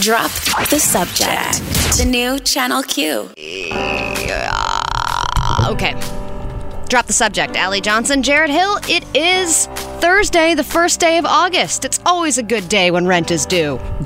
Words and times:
Drop 0.00 0.30
the 0.70 0.78
subject. 0.78 1.58
The 1.98 2.04
new 2.04 2.38
Channel 2.38 2.84
Q. 2.84 3.30
Okay. 5.66 5.94
Drop 6.88 7.06
the 7.06 7.12
subject. 7.12 7.56
Allie 7.56 7.80
Johnson, 7.80 8.22
Jarrett 8.22 8.50
Hill. 8.50 8.78
It 8.88 9.04
is 9.16 9.66
Thursday, 10.00 10.54
the 10.54 10.64
first 10.64 11.00
day 11.00 11.18
of 11.18 11.26
August. 11.26 11.84
It's 11.84 11.98
always 12.06 12.38
a 12.38 12.42
good 12.42 12.68
day 12.68 12.92
when 12.92 13.06
rent 13.06 13.32
is 13.32 13.44
due. 13.44 13.74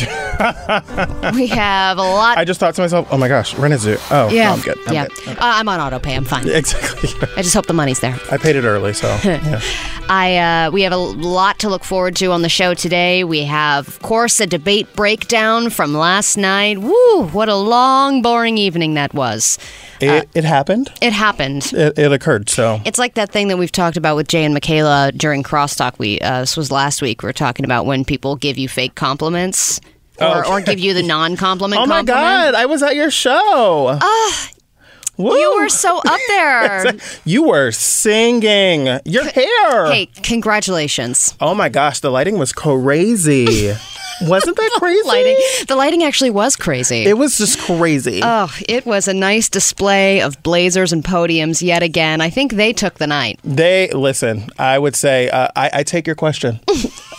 we 1.35 1.47
have 1.49 1.99
a 1.99 2.03
lot. 2.03 2.39
I 2.39 2.45
just 2.47 2.59
thought 2.61 2.75
to 2.77 2.81
myself, 2.81 3.09
oh 3.11 3.19
my 3.19 3.29
gosh, 3.29 3.55
rent 3.57 3.75
is 3.75 3.85
due. 3.85 3.99
Oh, 4.11 4.29
no, 4.29 4.35
yeah, 4.35 4.53
I'm 4.53 4.61
good. 4.61 4.79
I'm 4.87 4.95
yeah. 4.95 5.07
good. 5.07 5.37
Uh, 5.37 5.41
I'm 5.41 5.69
on 5.69 5.81
auto 5.81 5.99
pay. 5.99 6.15
I'm 6.17 6.25
fine. 6.25 6.49
Exactly. 6.49 7.11
I 7.37 7.43
just 7.43 7.55
hope 7.55 7.67
the 7.67 7.75
money's 7.75 8.01
there. 8.01 8.19
I 8.31 8.39
paid 8.39 8.57
it 8.57 8.65
early, 8.65 8.95
so 8.95 9.07
yeah. 9.25 9.61
I 10.09 10.37
uh, 10.67 10.71
we 10.71 10.83
have 10.83 10.93
a 10.93 10.97
lot 10.97 11.59
to 11.61 11.69
look 11.69 11.85
forward 11.85 12.17
to 12.17 12.33
on 12.33 12.41
the 12.41 12.49
show 12.49 12.73
today. 12.73 13.25
We 13.25 13.45
have, 13.45 13.87
of 13.87 14.01
course, 14.01 14.41
a 14.41 14.47
debate 14.47 14.95
breakdown 14.97 15.69
from 15.69 15.93
last 15.93 16.39
night. 16.39 16.79
Woo! 16.79 17.27
What 17.33 17.51
a 17.51 17.57
long, 17.57 18.23
boring 18.23 18.57
evening 18.57 18.95
that 18.95 19.13
was. 19.13 19.59
It, 20.03 20.29
it 20.35 20.45
happened. 20.45 20.91
It 21.01 21.13
happened. 21.13 21.73
It, 21.73 21.99
it 21.99 22.13
occurred. 22.13 22.49
So 22.49 22.81
It's 22.85 22.99
like 22.99 23.15
that 23.15 23.31
thing 23.31 23.49
that 23.49 23.57
we've 23.59 23.73
talked 23.73 23.97
about 23.97 24.17
with 24.17 24.29
Jay 24.29 24.45
and 24.45 24.53
Michaela 24.55 25.13
during 25.13 25.43
Crosstalk. 25.43 25.99
We 25.99 26.19
uh, 26.21 26.41
this 26.41 26.57
was 26.57 26.71
last 26.73 27.01
week. 27.03 27.23
We 27.23 27.27
were 27.29 27.33
talking 27.33 27.65
about 27.65 27.87
when 27.87 28.05
people 28.05 28.37
give 28.37 28.59
you 28.59 28.69
fake 28.69 28.95
compliments. 28.95 29.81
Or, 30.21 30.45
Oh, 30.47 30.53
or 30.53 30.61
give 30.61 30.79
you 30.79 30.93
the 30.95 31.03
non-compliment 31.03 31.81
Oh 31.83 31.87
my 31.87 31.97
compliment. 31.97 32.07
God! 32.07 32.55
I 32.55 32.67
was 32.67 32.83
at 32.83 32.95
your 32.95 33.11
show. 33.11 33.99
Ah, 34.01 34.49
You 35.19 35.57
were 35.59 35.69
so 35.71 35.99
up 35.99 36.21
there. 36.29 36.93
You 37.25 37.45
were 37.45 37.73
singing. 37.73 38.87
Your 39.05 39.25
hair. 39.25 39.87
hey, 39.91 40.07
congratulations. 40.23 41.35
Oh 41.41 41.55
my 41.55 41.69
gosh, 41.71 42.01
the 42.01 42.11
lighting 42.11 42.39
was 42.39 42.53
crazy. 42.53 43.73
Wasn't 44.29 44.57
that 44.57 44.71
crazy? 44.79 45.07
Lighting. 45.09 45.37
The 45.69 45.77
lighting 45.77 46.03
actually 46.03 46.31
was 46.31 46.57
crazy. 46.57 47.05
It 47.05 47.19
was 47.19 47.37
just 47.39 47.59
crazy. 47.61 48.21
Oh, 48.23 48.55
it 48.69 48.87
was 48.87 49.09
a 49.09 49.15
nice 49.15 49.49
display 49.49 50.21
of 50.21 50.43
blazers 50.43 50.93
and 50.93 51.05
podiums 51.05 51.63
yet 51.63 51.83
again. 51.83 52.21
I 52.21 52.31
think 52.31 52.53
they 52.55 52.73
took 52.73 52.95
the 52.95 53.07
night. 53.07 53.39
they 53.45 53.89
listen. 53.91 54.49
I 54.59 54.79
would 54.79 54.97
say 54.97 55.29
uh, 55.31 55.49
I, 55.57 55.71
I 55.75 55.83
take 55.83 56.07
your 56.07 56.17
question. 56.17 56.61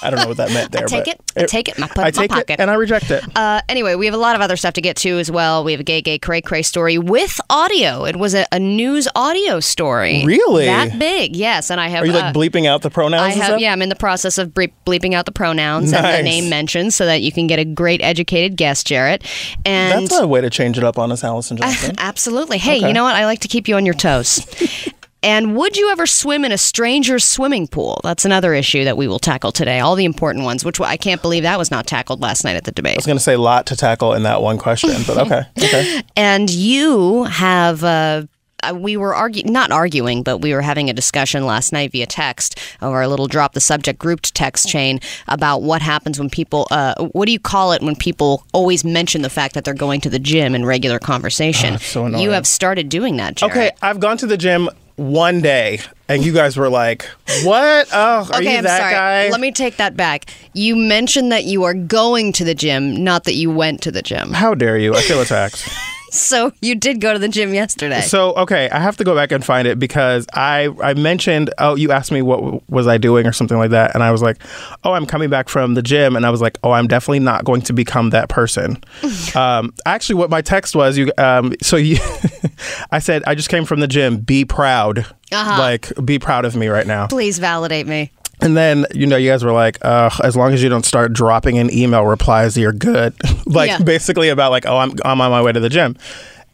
I 0.04 0.10
don't 0.10 0.20
know 0.20 0.28
what 0.28 0.38
that 0.38 0.52
meant 0.52 0.72
there. 0.72 0.86
take 0.88 1.06
but 1.06 1.16
it. 1.16 1.22
I 1.36 1.46
take 1.46 1.68
it. 1.70 1.82
I 1.82 1.88
put 1.88 1.98
it 2.00 2.04
I 2.04 2.08
in 2.10 2.16
my 2.16 2.28
pocket. 2.28 2.50
it 2.54 2.60
and 2.60 2.70
I 2.70 2.76
reject 2.76 3.10
it. 3.12 3.24
Uh, 3.36 3.62
anyway, 3.70 3.96
we 3.96 4.06
have 4.06 4.14
a 4.16 4.18
lot 4.18 4.36
of 4.36 4.42
other 4.42 4.56
stuff 4.56 4.74
to 4.76 4.82
get 4.82 4.98
to 4.98 5.18
as 5.20 5.32
well. 5.32 5.64
We 5.64 5.72
have 5.72 5.82
a 5.82 5.84
gay, 5.84 6.02
gay, 6.02 6.20
cray, 6.20 6.42
cray 6.42 6.62
story 6.64 6.98
with 6.98 7.40
audio. 7.50 8.06
It 8.06 8.16
was 8.16 8.34
a, 8.36 8.46
a 8.52 8.60
news 8.60 9.08
audio 9.16 9.60
story. 9.60 10.24
Really? 10.26 10.66
That 10.66 11.00
big, 11.00 11.36
yes. 11.36 11.70
And 11.72 11.80
I 11.80 11.88
have. 11.88 12.04
Are 12.04 12.06
you 12.06 12.12
like 12.14 12.26
uh, 12.26 12.34
bleeping 12.34 12.66
out 12.68 12.82
the 12.82 12.90
pronouns? 12.90 13.22
I 13.22 13.30
have, 13.32 13.60
yeah, 13.60 13.72
I'm 13.72 13.82
in 13.82 13.90
the 13.90 13.96
process 13.96 14.38
of 14.38 14.54
ble- 14.54 14.68
bleeping 14.86 15.14
out 15.14 15.26
the 15.26 15.32
pronouns 15.32 15.94
and 15.94 16.04
the 16.06 16.22
name 16.24 16.50
mentioned 16.50 16.94
so 16.94 17.06
that 17.06 17.22
you 17.22 17.32
can 17.32 17.48
get 17.48 17.60
a 17.60 17.66
great 17.66 18.02
educated 18.02 18.58
guest, 18.58 18.88
Jarrett. 18.88 19.24
And 19.66 20.08
That's 20.08 20.20
a 20.20 20.28
way 20.28 20.42
to 20.42 20.50
change 20.50 20.78
it 20.78 20.84
up 20.84 20.98
on 21.00 21.12
us, 21.12 21.24
Allison 21.24 21.58
Johnson. 21.64 21.96
Absolutely. 21.98 22.58
Hey, 22.58 22.78
Okay. 22.78 22.88
you 22.88 22.94
know 22.94 23.04
what? 23.04 23.16
I 23.16 23.26
like 23.26 23.40
to 23.42 23.48
keep 23.48 23.68
you 23.68 23.76
on 23.76 23.86
your 23.86 23.94
toes. 23.96 24.46
and 25.24 25.56
would 25.56 25.78
you 25.78 25.90
ever 25.90 26.06
swim 26.06 26.44
in 26.46 26.52
a 26.52 26.58
stranger's 26.58 27.24
swimming 27.24 27.68
pool? 27.68 28.02
That's 28.04 28.26
another 28.26 28.54
issue 28.54 28.84
that 28.84 28.98
we 28.98 29.08
will 29.08 29.20
tackle 29.20 29.52
today. 29.52 29.80
All 29.80 29.96
the 29.96 30.06
important 30.06 30.44
ones, 30.46 30.66
which 30.66 30.80
I 30.82 30.98
can't 30.98 31.22
believe 31.22 31.44
that 31.44 31.58
was 31.58 31.72
not 31.72 31.88
tackled 31.88 32.22
last 32.22 32.44
night 32.44 32.56
at 32.56 32.66
the 32.66 32.72
I 32.72 32.76
debate. 32.76 32.96
was 32.98 33.06
going 33.06 33.18
to 33.18 33.24
say 33.24 33.34
a 33.34 33.40
lot 33.40 33.66
to 33.68 33.76
tackle 33.76 34.14
in 34.14 34.24
that 34.24 34.42
one 34.42 34.58
question, 34.58 35.02
but 35.08 35.18
okay. 35.18 35.44
Okay. 35.64 36.02
And 36.16 36.50
you 36.50 37.24
have. 37.24 37.84
Uh, 37.84 38.24
uh, 38.64 38.74
we 38.74 38.96
were 38.96 39.14
arguing, 39.14 39.52
not 39.52 39.72
arguing, 39.72 40.24
but 40.24 40.38
we 40.38 40.54
were 40.54 40.62
having 40.62 40.90
a 40.90 40.94
discussion 40.94 41.46
last 41.46 41.74
night 41.74 41.92
via 41.92 42.06
text 42.06 42.58
over 42.82 42.96
our 42.96 43.08
little 43.08 43.28
drop 43.28 43.54
the 43.54 43.60
subject 43.60 44.00
grouped 44.00 44.34
text 44.34 44.70
chain 44.70 45.00
about 45.28 45.62
what 45.62 45.82
happens 45.82 46.18
when 46.18 46.30
people, 46.30 46.66
uh, 46.72 46.96
what 47.12 47.26
do 47.26 47.34
you 47.34 47.40
call 47.40 47.74
it 47.74 47.82
when 47.82 47.94
people 47.96 48.46
always 48.54 48.86
mention 48.86 49.22
the 49.22 49.30
fact 49.30 49.54
that 49.56 49.66
they're 49.66 49.74
going 49.74 50.00
to 50.00 50.10
the 50.10 50.20
gym 50.20 50.56
in 50.56 50.64
regular 50.66 50.98
conversation? 50.98 51.74
Oh, 51.74 51.78
so 51.78 52.06
annoying. 52.06 52.24
you 52.24 52.32
have 52.32 52.48
started 52.48 52.88
doing 52.88 53.18
that, 53.18 53.36
Jarrett. 53.36 53.52
Okay, 53.54 53.72
I've 53.82 54.00
gone 54.00 54.16
to 54.18 54.28
the 54.28 54.38
gym 54.38 54.70
one 54.96 55.42
day, 55.42 55.80
and 56.08 56.24
you 56.24 56.34
guys 56.34 56.58
were 56.58 56.70
like, 56.70 57.06
"What? 57.44 57.88
Oh, 57.94 58.28
are 58.32 58.40
okay, 58.40 58.52
you 58.52 58.58
I'm 58.58 58.64
that 58.64 58.80
sorry. 58.80 58.94
guy?" 58.94 59.30
Let 59.30 59.40
me 59.40 59.52
take 59.52 59.78
that 59.78 59.96
back. 59.96 60.26
You 60.54 60.76
mentioned 60.76 61.32
that 61.32 61.46
you 61.46 61.64
are 61.64 61.74
going 61.74 62.32
to 62.34 62.44
the 62.44 62.54
gym, 62.56 63.04
not 63.04 63.24
that 63.26 63.34
you 63.34 63.52
went 63.52 63.82
to 63.84 63.92
the 63.92 64.02
gym. 64.02 64.34
How 64.34 64.54
dare 64.54 64.78
you? 64.78 64.94
I 64.96 65.02
feel 65.02 65.22
attacked. 65.22 65.68
So 66.14 66.52
you 66.62 66.76
did 66.76 67.02
go 67.02 67.12
to 67.12 67.18
the 67.20 67.28
gym 67.28 67.54
yesterday. 67.56 68.02
So 68.02 68.34
okay, 68.36 68.70
I 68.70 68.80
have 68.80 68.98
to 68.98 69.04
go 69.04 69.16
back 69.16 69.32
and 69.32 69.44
find 69.44 69.68
it 69.68 69.80
because 69.80 70.28
I 70.34 70.70
I 70.82 70.94
mentioned 70.94 71.52
oh 71.58 71.76
you 71.76 71.92
asked 71.92 72.12
me 72.12 72.22
what 72.22 72.38
w- 72.38 72.62
was 72.70 72.86
I 72.86 73.00
doing 73.00 73.26
or 73.26 73.32
something 73.32 73.58
like 73.58 73.72
that 73.72 73.96
and 73.96 74.04
I 74.04 74.12
was 74.12 74.22
like 74.22 74.38
oh 74.84 74.94
I'm 74.94 75.08
coming 75.08 75.30
back 75.32 75.50
from 75.50 75.74
the 75.74 75.82
gym 75.82 76.16
and 76.16 76.24
I 76.26 76.30
was 76.30 76.40
like 76.40 76.60
oh 76.64 76.72
I'm 76.72 76.88
definitely 76.88 77.20
not 77.20 77.46
going 77.46 77.62
to 77.64 77.74
become 77.74 78.12
that 78.12 78.30
person. 78.30 78.78
um, 79.36 79.74
actually, 79.88 80.16
what 80.16 80.30
my 80.30 80.42
text 80.42 80.76
was 80.76 80.98
you 81.00 81.12
um 81.18 81.56
so 81.62 81.78
you 81.78 81.98
I 82.92 83.00
said 83.00 83.24
I 83.26 83.34
just 83.34 83.50
came 83.50 83.66
from 83.66 83.80
the 83.80 83.88
gym. 83.88 84.18
Be 84.18 84.46
proud. 84.46 85.00
Uh-huh. 85.32 85.58
Like 85.60 85.92
be 86.06 86.20
proud 86.20 86.46
of 86.46 86.56
me 86.56 86.68
right 86.68 86.86
now. 86.86 87.08
Please 87.08 87.40
validate 87.40 87.88
me. 87.88 88.12
And 88.44 88.58
then, 88.58 88.86
you 88.94 89.08
know, 89.08 89.16
you 89.16 89.30
guys 89.32 89.44
were 89.44 89.54
like, 89.54 89.78
uh, 89.86 90.10
as 90.22 90.36
long 90.36 90.54
as 90.54 90.62
you 90.62 90.68
don't 90.68 90.86
start 90.86 91.14
dropping 91.14 91.56
in 91.56 91.72
email 91.74 92.06
replies, 92.06 92.58
you're 92.58 92.74
good. 92.74 93.14
like 93.46 93.70
Yeah. 93.70 93.78
basically 93.80 94.28
about 94.30 94.52
like, 94.52 94.66
oh, 94.66 94.78
I'm 94.78 94.92
I'm 95.06 95.22
on 95.22 95.32
my 95.32 95.42
way 95.42 95.54
to 95.54 95.60
the 95.62 95.70
gym. 95.70 95.96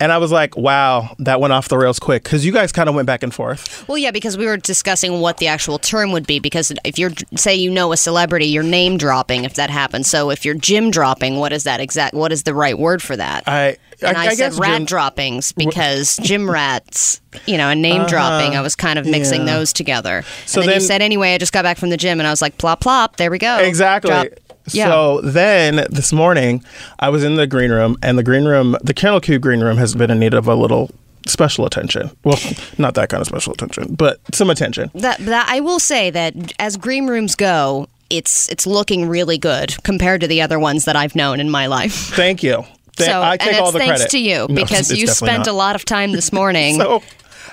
And 0.02 0.12
I 0.14 0.18
was 0.18 0.32
like, 0.32 0.56
wow, 0.56 1.14
that 1.20 1.42
went 1.42 1.52
off 1.52 1.68
the 1.68 1.78
rails 1.78 2.00
quick 2.00 2.24
because 2.24 2.46
you 2.46 2.54
guys 2.54 2.72
kind 2.72 2.88
of 2.88 2.96
went 2.96 3.06
back 3.06 3.22
and 3.22 3.34
forth. 3.34 3.86
Well, 3.88 3.98
yeah, 3.98 4.12
because 4.12 4.38
we 4.38 4.46
were 4.46 4.56
discussing 4.56 5.20
what 5.20 5.38
the 5.38 5.48
actual 5.48 5.78
term 5.78 6.14
would 6.14 6.26
be. 6.26 6.40
Because 6.40 6.72
if 6.86 6.98
you're, 6.98 7.12
say, 7.36 7.56
you 7.56 7.70
know 7.70 7.92
a 7.92 7.98
celebrity, 7.98 8.46
you're 8.46 8.64
name 8.64 8.98
dropping 8.98 9.44
if 9.44 9.56
that 9.56 9.70
happens. 9.70 10.09
So 10.09 10.30
if 10.30 10.46
you're 10.46 10.56
gym 10.56 10.90
dropping, 10.90 11.36
what 11.38 11.52
is 11.52 11.64
that 11.66 11.82
exact? 11.82 12.14
What 12.16 12.32
is 12.32 12.44
the 12.44 12.54
right 12.54 12.80
word 12.80 13.02
for 13.02 13.18
that? 13.18 13.44
I 13.46 13.76
and 14.02 14.16
I, 14.16 14.30
said 14.30 14.38
guess 14.38 14.58
rat 14.59 14.78
Jim- 14.78 14.86
droppings 14.86 15.52
because 15.52 16.16
gym 16.24 16.50
rats, 16.50 17.20
you 17.46 17.58
know, 17.58 17.68
and 17.68 17.82
name 17.82 18.06
dropping. 18.06 18.56
I 18.56 18.62
was 18.62 18.74
kind 18.78 18.98
of 18.98 19.06
mixing 19.06 19.42
Uh-huh. 19.42 19.50
yeah. 19.52 19.58
those 19.58 19.74
together. 19.74 20.24
So 20.46 20.62
and 20.62 20.70
then, 20.70 20.76
you 20.76 20.82
said 20.82 21.02
anyway. 21.02 21.34
I 21.34 21.38
just 21.38 21.52
got 21.52 21.64
back 21.64 21.78
from 21.78 21.90
the 21.90 21.98
gym 21.98 22.22
and 22.22 22.28
I 22.28 22.30
was 22.30 22.42
like, 22.42 22.58
plop 22.58 22.80
plop. 22.80 23.18
There 23.18 23.30
we 23.30 23.38
go. 23.38 23.58
Exactly. 23.58 24.12
Drop- 24.12 24.28
Yeah. 24.74 24.85
So 24.88 25.22
then 25.22 25.85
this 25.90 26.12
morning, 26.13 26.63
I 27.00 27.09
was 27.09 27.24
in 27.24 27.35
the 27.35 27.47
green 27.47 27.72
room, 27.72 27.97
and 28.02 28.18
the 28.18 28.24
green 28.24 28.46
room, 28.46 28.75
the 28.84 28.94
Channel 28.94 29.19
Q 29.19 29.40
green 29.40 29.62
room, 29.62 29.78
has 29.78 29.96
been 29.96 30.12
in 30.12 30.19
need 30.19 30.34
of 30.34 30.47
a 30.47 30.56
little 30.56 30.91
special 31.28 31.66
attention. 31.66 32.09
Well, 32.24 32.40
not 32.78 32.96
that 32.96 33.09
kind 33.09 33.22
of 33.22 33.28
special 33.28 33.53
attention, 33.53 33.96
but 33.96 34.19
some 34.34 34.50
attention. 34.50 34.90
That, 34.96 35.19
that 35.19 35.47
I 35.50 35.59
will 35.59 35.79
say 35.79 36.09
that 36.12 36.53
as 36.59 36.78
green 36.78 37.08
rooms 37.08 37.35
go, 37.35 37.88
it's 38.09 38.50
it's 38.50 38.66
looking 38.66 39.08
really 39.08 39.38
good 39.38 39.81
compared 39.84 40.22
to 40.22 40.28
the 40.28 40.41
other 40.41 40.58
ones 40.59 40.85
that 40.85 40.96
I've 40.96 41.16
known 41.16 41.40
in 41.40 41.50
my 41.50 41.68
life. 41.68 41.94
Thank 41.94 42.41
you. 42.41 42.63
Th- 42.97 43.09
so 43.09 43.22
I 43.22 43.34
and 43.34 43.40
take 43.41 43.52
it's 43.52 43.59
all 43.59 43.72
the 43.72 43.79
thanks 43.79 43.97
credit 44.02 44.12
to 44.12 44.19
you 44.19 44.47
because 44.47 44.91
it's 44.91 45.00
you 45.00 45.08
spent 45.08 45.40
not. 45.40 45.47
a 45.47 45.53
lot 45.53 45.75
of 45.75 45.85
time 45.85 46.12
this 46.12 46.34
morning 46.40 46.75
So 46.78 47.02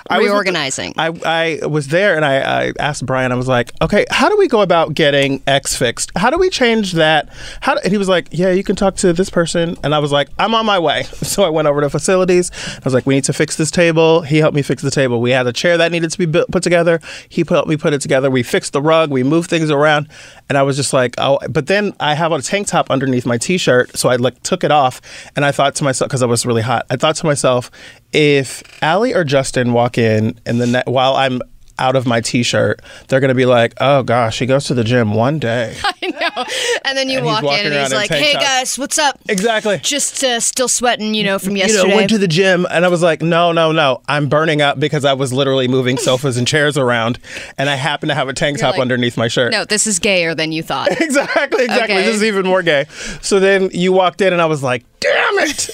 I 0.09 0.17
was 0.23 0.31
with 0.39 0.45
the- 0.53 0.59
I, 0.97 1.59
I 1.61 1.65
was 1.67 1.87
there 1.87 2.15
and 2.15 2.23
I, 2.25 2.67
I 2.67 2.73
asked 2.79 3.05
Brian, 3.05 3.31
I 3.31 3.35
was 3.35 3.47
like, 3.47 3.71
okay, 3.81 4.05
how 4.09 4.29
do 4.29 4.37
we 4.37 4.47
go 4.47 4.61
about 4.61 4.93
getting 4.93 5.41
X 5.47 5.75
fixed? 5.75 6.11
How 6.15 6.29
do 6.29 6.37
we 6.37 6.49
change 6.49 6.93
that? 6.93 7.29
How 7.61 7.75
do, 7.75 7.81
and 7.83 7.91
he 7.91 7.97
was 7.97 8.09
like, 8.09 8.27
yeah, 8.31 8.51
you 8.51 8.63
can 8.63 8.75
talk 8.75 8.95
to 8.97 9.13
this 9.13 9.29
person. 9.29 9.77
And 9.83 9.93
I 9.93 9.99
was 9.99 10.11
like, 10.11 10.29
I'm 10.39 10.53
on 10.55 10.65
my 10.65 10.79
way. 10.79 11.05
So 11.27 11.43
I 11.43 11.49
went 11.49 11.67
over 11.67 11.81
to 11.81 11.89
facilities. 11.89 12.49
I 12.77 12.79
was 12.83 12.93
like, 12.93 13.05
we 13.05 13.13
need 13.15 13.25
to 13.25 13.33
fix 13.33 13.57
this 13.57 13.69
table. 13.69 14.21
He 14.21 14.37
helped 14.37 14.55
me 14.55 14.61
fix 14.63 14.81
the 14.81 14.89
table. 14.89 15.19
We 15.21 15.31
had 15.31 15.45
a 15.45 15.53
chair 15.53 15.77
that 15.77 15.91
needed 15.91 16.09
to 16.11 16.17
be 16.17 16.25
built, 16.25 16.49
put 16.49 16.63
together. 16.63 16.99
He 17.29 17.43
helped 17.47 17.67
me 17.67 17.75
put 17.77 17.93
it 17.93 18.01
together. 18.01 18.31
We 18.31 18.43
fixed 18.43 18.73
the 18.73 18.81
rug. 18.81 19.11
We 19.11 19.23
moved 19.23 19.49
things 19.49 19.69
around. 19.69 20.07
And 20.49 20.57
I 20.57 20.63
was 20.63 20.77
just 20.77 20.93
like, 20.93 21.13
oh, 21.19 21.37
but 21.49 21.67
then 21.67 21.93
I 21.99 22.15
have 22.15 22.31
a 22.31 22.41
tank 22.41 22.67
top 22.67 22.89
underneath 22.89 23.25
my 23.25 23.37
t-shirt. 23.37 23.97
So 23.97 24.09
I 24.09 24.15
like 24.15 24.41
took 24.41 24.63
it 24.63 24.71
off 24.71 25.01
and 25.35 25.43
I 25.45 25.51
thought 25.51 25.75
to 25.75 25.83
myself, 25.83 26.09
because 26.09 26.23
I 26.23 26.27
was 26.27 26.45
really 26.45 26.61
hot, 26.61 26.85
I 26.89 26.95
thought 26.95 27.15
to 27.17 27.25
myself, 27.25 27.69
if 28.13 28.63
Allie 28.83 29.13
or 29.13 29.23
Justin 29.23 29.73
walk 29.73 29.97
in 29.97 30.39
and 30.45 30.59
the 30.61 30.67
ne- 30.67 30.83
while 30.85 31.15
I'm 31.15 31.41
out 31.79 31.95
of 31.95 32.07
my 32.07 32.19
t-shirt, 32.21 32.81
they're 33.07 33.19
gonna 33.19 33.35
be 33.35 33.45
like, 33.45 33.73
"Oh 33.79 34.01
gosh, 34.01 34.39
he 34.39 34.47
goes 34.47 34.65
to 34.65 34.73
the 34.73 34.83
gym 34.83 35.13
one 35.13 35.37
day." 35.37 35.75
I 35.83 36.07
know. 36.07 36.45
And 36.83 36.97
then 36.97 37.07
you 37.07 37.17
And 37.17 37.25
walk 37.27 37.43
in 37.43 37.67
and 37.67 37.75
he's 37.75 37.93
like, 37.93 38.09
"Hey 38.09 38.33
top." 38.33 38.41
guys, 38.41 38.79
what's 38.79 38.97
up?" 38.97 39.19
exactly. 39.29 39.77
Just 39.83 40.23
uh, 40.23 40.39
still 40.39 40.67
sweating, 40.67 41.13
you 41.13 41.23
know, 41.23 41.37
from 41.37 41.51
You 41.51 41.59
yesterday. 41.59 41.89
know, 41.89 41.95
went 41.97 42.09
to 42.09 42.17
the 42.17 42.27
gym, 42.27 42.65
and 42.71 42.83
I 42.83 42.87
was 42.87 43.03
like, 43.03 43.21
"No, 43.21 43.51
no, 43.51 43.71
no! 43.71 44.01
I'm 44.07 44.27
burning 44.27 44.59
up 44.59 44.79
because 44.79 45.05
I 45.05 45.13
was 45.13 45.31
literally 45.31 45.67
moving 45.67 45.97
sofas 45.97 46.35
and 46.37 46.47
chairs 46.47 46.79
around, 46.79 47.19
and 47.59 47.69
I 47.69 47.75
happen 47.75 48.09
to 48.09 48.15
have 48.15 48.27
a 48.27 48.33
tank 48.33 48.57
top 48.57 48.71
like, 48.73 48.81
underneath 48.81 49.15
my 49.15 49.27
shirt." 49.27 49.51
no, 49.51 49.63
this 49.63 49.85
is 49.85 49.99
gayer 49.99 50.33
than 50.33 50.51
you 50.51 50.63
thought. 50.63 50.89
exactly, 50.99 51.65
exactly. 51.65 51.95
Okay. 51.97 52.05
This 52.05 52.15
is 52.15 52.23
even 52.23 52.47
more 52.47 52.63
gay. 52.63 52.85
So 53.21 53.39
then 53.39 53.69
you 53.71 53.91
walked 53.93 54.21
in, 54.21 54.33
and 54.33 54.41
I 54.41 54.45
was 54.47 54.63
like, 54.63 54.83
"Damn 54.99 55.37
it!" 55.39 55.69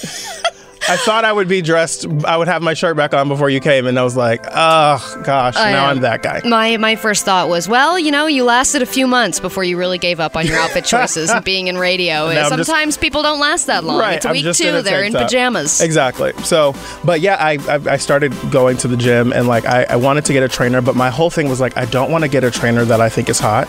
I 0.86 0.96
thought 0.96 1.24
I 1.24 1.32
would 1.32 1.48
be 1.48 1.62
dressed. 1.62 2.06
I 2.24 2.36
would 2.36 2.48
have 2.48 2.60
my 2.60 2.74
shirt 2.74 2.96
back 2.96 3.14
on 3.14 3.28
before 3.28 3.48
you 3.48 3.60
came, 3.60 3.86
and 3.86 3.98
I 3.98 4.02
was 4.04 4.16
like, 4.16 4.44
"Oh 4.50 5.22
gosh, 5.24 5.54
now 5.54 5.62
am. 5.86 5.96
I'm 5.96 6.00
that 6.02 6.22
guy." 6.22 6.42
My 6.44 6.76
my 6.76 6.94
first 6.96 7.24
thought 7.24 7.48
was, 7.48 7.68
well, 7.68 7.98
you 7.98 8.10
know, 8.10 8.26
you 8.26 8.44
lasted 8.44 8.82
a 8.82 8.86
few 8.86 9.06
months 9.06 9.40
before 9.40 9.64
you 9.64 9.78
really 9.78 9.96
gave 9.98 10.20
up 10.20 10.36
on 10.36 10.46
your 10.46 10.56
outfit 10.58 10.84
choices 10.94 11.30
and 11.30 11.44
being 11.44 11.68
in 11.68 11.78
radio. 11.78 12.30
Now 12.30 12.48
I'm 12.48 12.56
just- 12.58 12.68
Sometimes 12.68 12.96
people 12.98 13.22
don't 13.22 13.40
last 13.40 13.66
that 13.66 13.84
long. 13.84 13.98
Right, 13.98 14.16
It's 14.16 14.26
week 14.26 14.54
two, 14.56 14.82
they're 14.82 15.04
in 15.04 15.12
pajamas. 15.12 15.80
Exactly. 15.80 16.32
So, 16.44 16.74
but 17.04 17.20
yeah, 17.20 17.36
I, 17.36 17.52
I 17.68 17.92
I 17.94 17.96
started 17.96 18.34
going 18.50 18.76
to 18.78 18.88
the 18.88 18.96
gym 18.96 19.32
and 19.32 19.48
like 19.48 19.64
I, 19.64 19.84
I 19.88 19.96
wanted 19.96 20.24
to 20.26 20.32
get 20.34 20.42
a 20.42 20.48
trainer, 20.48 20.82
but 20.82 20.96
my 20.96 21.08
whole 21.10 21.30
thing 21.30 21.48
was 21.48 21.60
like 21.60 21.76
I 21.78 21.86
don't 21.86 22.10
want 22.10 22.24
to 22.24 22.28
get 22.28 22.44
a 22.44 22.50
trainer 22.50 22.84
that 22.84 23.00
I 23.00 23.08
think 23.08 23.28
is 23.30 23.38
hot. 23.38 23.68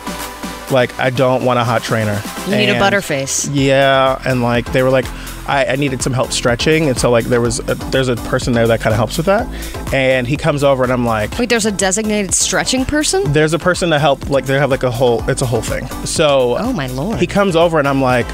Like 0.71 0.97
I 0.99 1.09
don't 1.11 1.45
want 1.45 1.59
a 1.59 1.63
hot 1.63 1.83
trainer. 1.83 2.19
You 2.47 2.55
need 2.57 2.69
a 2.69 2.73
And- 2.75 2.81
butterface. 2.83 3.49
Yeah, 3.53 4.19
and 4.25 4.41
like 4.41 4.71
they 4.73 4.81
were 4.83 4.89
like, 4.89 5.05
I, 5.47 5.65
I 5.65 5.75
needed 5.75 6.01
some 6.01 6.11
help 6.13 6.31
stretching, 6.31 6.89
and 6.89 6.97
so 6.97 7.11
like 7.11 7.25
there 7.25 7.41
was 7.41 7.59
a, 7.59 7.75
there's 7.75 8.07
a 8.07 8.15
person 8.15 8.53
there 8.53 8.65
that 8.67 8.81
kind 8.81 8.91
of 8.93 8.97
helps 8.97 9.17
with 9.17 9.27
that, 9.27 9.47
and 9.93 10.25
he 10.27 10.37
comes 10.37 10.63
over 10.63 10.83
and 10.83 10.91
I'm 10.91 11.05
like, 11.05 11.37
Wait, 11.37 11.49
there's 11.49 11.67
a 11.67 11.71
designated 11.71 12.33
stretching 12.33 12.83
person? 12.85 13.31
there's 13.31 13.53
a 13.53 13.59
person 13.59 13.89
to 13.91 13.99
help. 13.99 14.29
Like 14.29 14.45
they 14.45 14.55
have 14.57 14.71
like 14.71 14.83
a 14.83 14.89
whole 14.91 15.27
it's 15.29 15.41
a 15.43 15.45
whole 15.45 15.61
thing. 15.61 15.85
So 16.05 16.55
Oh 16.57 16.73
my 16.73 16.87
lord. 16.87 17.19
he 17.19 17.27
comes 17.27 17.55
over 17.55 17.77
and 17.77 17.87
I'm 17.87 18.01
like, 18.01 18.25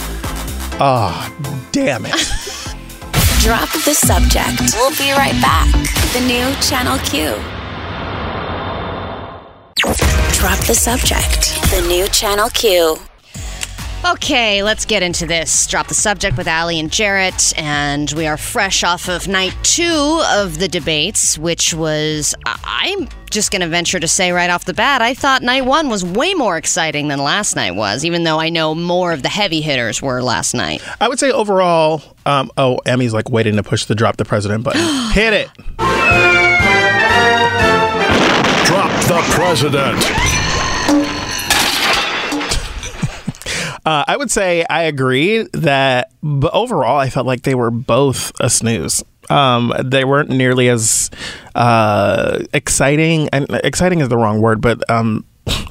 ah, 0.79 1.33
damn 1.73 2.05
it. 2.05 2.11
Drop 3.41 3.69
the 3.85 3.93
subject. 3.93 4.73
We'll 4.75 4.91
be 4.91 5.11
right 5.11 5.33
back. 5.41 5.69
The 6.13 6.21
new 6.21 6.53
Channel 6.61 6.97
Q. 7.09 7.33
Drop 9.85 10.59
the 10.67 10.75
subject. 10.75 11.55
The 11.71 11.83
new 11.87 12.07
Channel 12.09 12.49
Q. 12.49 12.97
Okay, 14.13 14.61
let's 14.63 14.85
get 14.85 15.01
into 15.03 15.25
this. 15.27 15.65
Drop 15.67 15.87
the 15.87 15.93
subject 15.95 16.37
with 16.37 16.47
Allie 16.47 16.79
and 16.79 16.91
Jarrett, 16.91 17.53
and 17.57 18.11
we 18.11 18.25
are 18.27 18.37
fresh 18.37 18.83
off 18.83 19.07
of 19.09 19.27
night 19.27 19.55
two 19.63 20.21
of 20.33 20.59
the 20.59 20.67
debates, 20.67 21.37
which 21.37 21.73
was, 21.73 22.35
I- 22.45 22.59
I'm 22.99 23.07
just 23.31 23.51
going 23.51 23.61
to 23.61 23.67
venture 23.67 23.99
to 23.99 24.07
say 24.07 24.31
right 24.31 24.49
off 24.49 24.65
the 24.65 24.73
bat, 24.73 25.01
I 25.01 25.13
thought 25.15 25.41
night 25.41 25.65
one 25.65 25.87
was 25.89 26.03
way 26.05 26.33
more 26.35 26.57
exciting 26.57 27.07
than 27.07 27.19
last 27.19 27.55
night 27.55 27.75
was, 27.75 28.03
even 28.05 28.23
though 28.23 28.39
I 28.39 28.49
know 28.49 28.73
more 28.75 29.11
of 29.13 29.23
the 29.23 29.29
heavy 29.29 29.61
hitters 29.61 30.01
were 30.01 30.21
last 30.21 30.53
night. 30.53 30.81
I 30.99 31.07
would 31.07 31.19
say 31.19 31.31
overall, 31.31 32.01
um, 32.25 32.51
oh, 32.57 32.77
Emmy's 32.85 33.13
like 33.13 33.29
waiting 33.29 33.55
to 33.55 33.63
push 33.63 33.85
the 33.85 33.95
drop 33.95 34.17
the 34.17 34.25
president 34.25 34.63
button. 34.63 34.81
Hit 35.11 35.33
it. 35.33 35.49
The 39.11 39.17
president. 39.31 39.97
Uh, 43.85 44.05
I 44.07 44.15
would 44.15 44.31
say 44.31 44.63
I 44.69 44.83
agree 44.83 45.43
that, 45.51 46.13
but 46.23 46.53
overall, 46.53 46.97
I 46.97 47.09
felt 47.09 47.27
like 47.27 47.41
they 47.41 47.53
were 47.53 47.71
both 47.71 48.31
a 48.39 48.49
snooze. 48.49 49.03
Um, 49.29 49.73
they 49.83 50.05
weren't 50.05 50.29
nearly 50.29 50.69
as 50.69 51.09
uh, 51.55 52.39
exciting, 52.53 53.27
and 53.33 53.47
exciting 53.65 53.99
is 53.99 54.07
the 54.07 54.15
wrong 54.15 54.39
word, 54.39 54.61
but 54.61 54.89
um, 54.89 55.25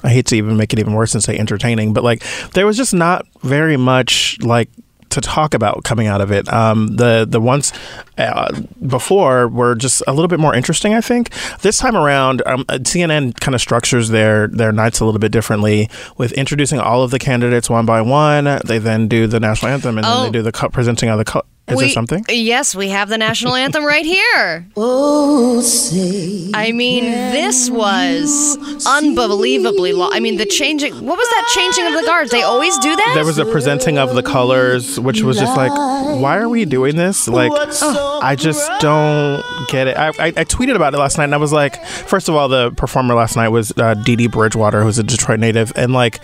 I 0.04 0.10
hate 0.10 0.26
to 0.26 0.36
even 0.36 0.58
make 0.58 0.74
it 0.74 0.78
even 0.78 0.92
worse 0.92 1.14
and 1.14 1.24
say 1.24 1.38
entertaining. 1.38 1.94
But 1.94 2.04
like, 2.04 2.22
there 2.52 2.66
was 2.66 2.76
just 2.76 2.92
not 2.92 3.26
very 3.40 3.78
much 3.78 4.36
like 4.42 4.68
to 5.10 5.20
talk 5.20 5.54
about 5.54 5.84
coming 5.84 6.06
out 6.06 6.20
of 6.20 6.30
it. 6.32 6.50
Um, 6.52 6.96
the 6.96 7.26
the 7.28 7.40
ones 7.40 7.72
uh, 8.18 8.60
before 8.86 9.48
were 9.48 9.74
just 9.74 10.02
a 10.06 10.12
little 10.12 10.28
bit 10.28 10.40
more 10.40 10.54
interesting. 10.54 10.94
I 10.94 11.00
think 11.00 11.30
this 11.62 11.78
time 11.78 11.96
around, 11.96 12.42
um, 12.46 12.64
CNN 12.64 13.38
kind 13.40 13.54
of 13.54 13.60
structures 13.60 14.08
their 14.10 14.48
their 14.48 14.72
nights 14.72 15.00
a 15.00 15.04
little 15.04 15.20
bit 15.20 15.32
differently 15.32 15.88
with 16.16 16.32
introducing 16.32 16.78
all 16.78 17.02
of 17.02 17.10
the 17.10 17.18
candidates 17.18 17.68
one 17.70 17.86
by 17.86 18.00
one. 18.02 18.60
They 18.64 18.78
then 18.78 19.08
do 19.08 19.26
the 19.26 19.40
national 19.40 19.72
anthem 19.72 19.98
and 19.98 20.04
then 20.04 20.12
Oh. 20.16 20.22
they 20.24 20.30
do 20.30 20.42
the 20.42 20.52
co- 20.52 20.68
presenting 20.68 21.08
of 21.08 21.18
the. 21.18 21.24
Co- 21.24 21.42
is 21.72 21.78
there 21.78 21.88
something? 21.90 22.24
Yes, 22.28 22.74
we 22.74 22.88
have 22.90 23.08
the 23.08 23.18
national 23.18 23.54
anthem 23.54 23.84
right 23.84 24.04
here. 24.06 24.66
Oh, 24.76 25.60
say. 25.60 26.50
I 26.54 26.72
mean, 26.72 27.04
this 27.04 27.68
was 27.70 28.56
unbelievably 28.86 29.92
long. 29.92 30.10
I 30.12 30.20
mean, 30.20 30.36
the 30.36 30.46
changing. 30.46 30.94
What 30.94 31.18
was 31.18 31.28
that 31.28 31.50
changing 31.54 31.86
of 31.86 32.00
the 32.00 32.06
guards? 32.06 32.30
They 32.30 32.42
always 32.42 32.76
do 32.78 32.94
that. 32.94 33.12
There 33.14 33.24
was 33.24 33.38
a 33.38 33.44
presenting 33.44 33.98
of 33.98 34.14
the 34.14 34.22
colors, 34.22 34.98
which 35.00 35.22
was 35.22 35.38
just 35.38 35.56
like, 35.56 35.72
why 36.20 36.38
are 36.38 36.48
we 36.48 36.64
doing 36.64 36.96
this? 36.96 37.28
Like, 37.28 37.52
I 37.82 38.36
just 38.36 38.70
don't 38.80 39.42
get 39.68 39.88
it. 39.88 39.96
I, 39.96 40.08
I, 40.08 40.26
I 40.28 40.44
tweeted 40.44 40.76
about 40.76 40.94
it 40.94 40.98
last 40.98 41.18
night, 41.18 41.24
and 41.24 41.34
I 41.34 41.38
was 41.38 41.52
like, 41.52 41.84
first 41.84 42.28
of 42.28 42.34
all, 42.34 42.48
the 42.48 42.70
performer 42.72 43.14
last 43.14 43.36
night 43.36 43.48
was 43.48 43.72
uh, 43.76 43.94
Dee 43.94 44.16
Dee 44.16 44.28
Bridgewater, 44.28 44.82
who's 44.82 44.98
a 44.98 45.02
Detroit 45.04 45.40
native, 45.40 45.72
and 45.76 45.92
like. 45.92 46.20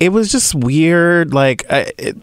It 0.00 0.12
was 0.12 0.30
just 0.30 0.54
weird. 0.54 1.34
Like 1.34 1.64
I- 1.68 1.90
it, 1.98 2.16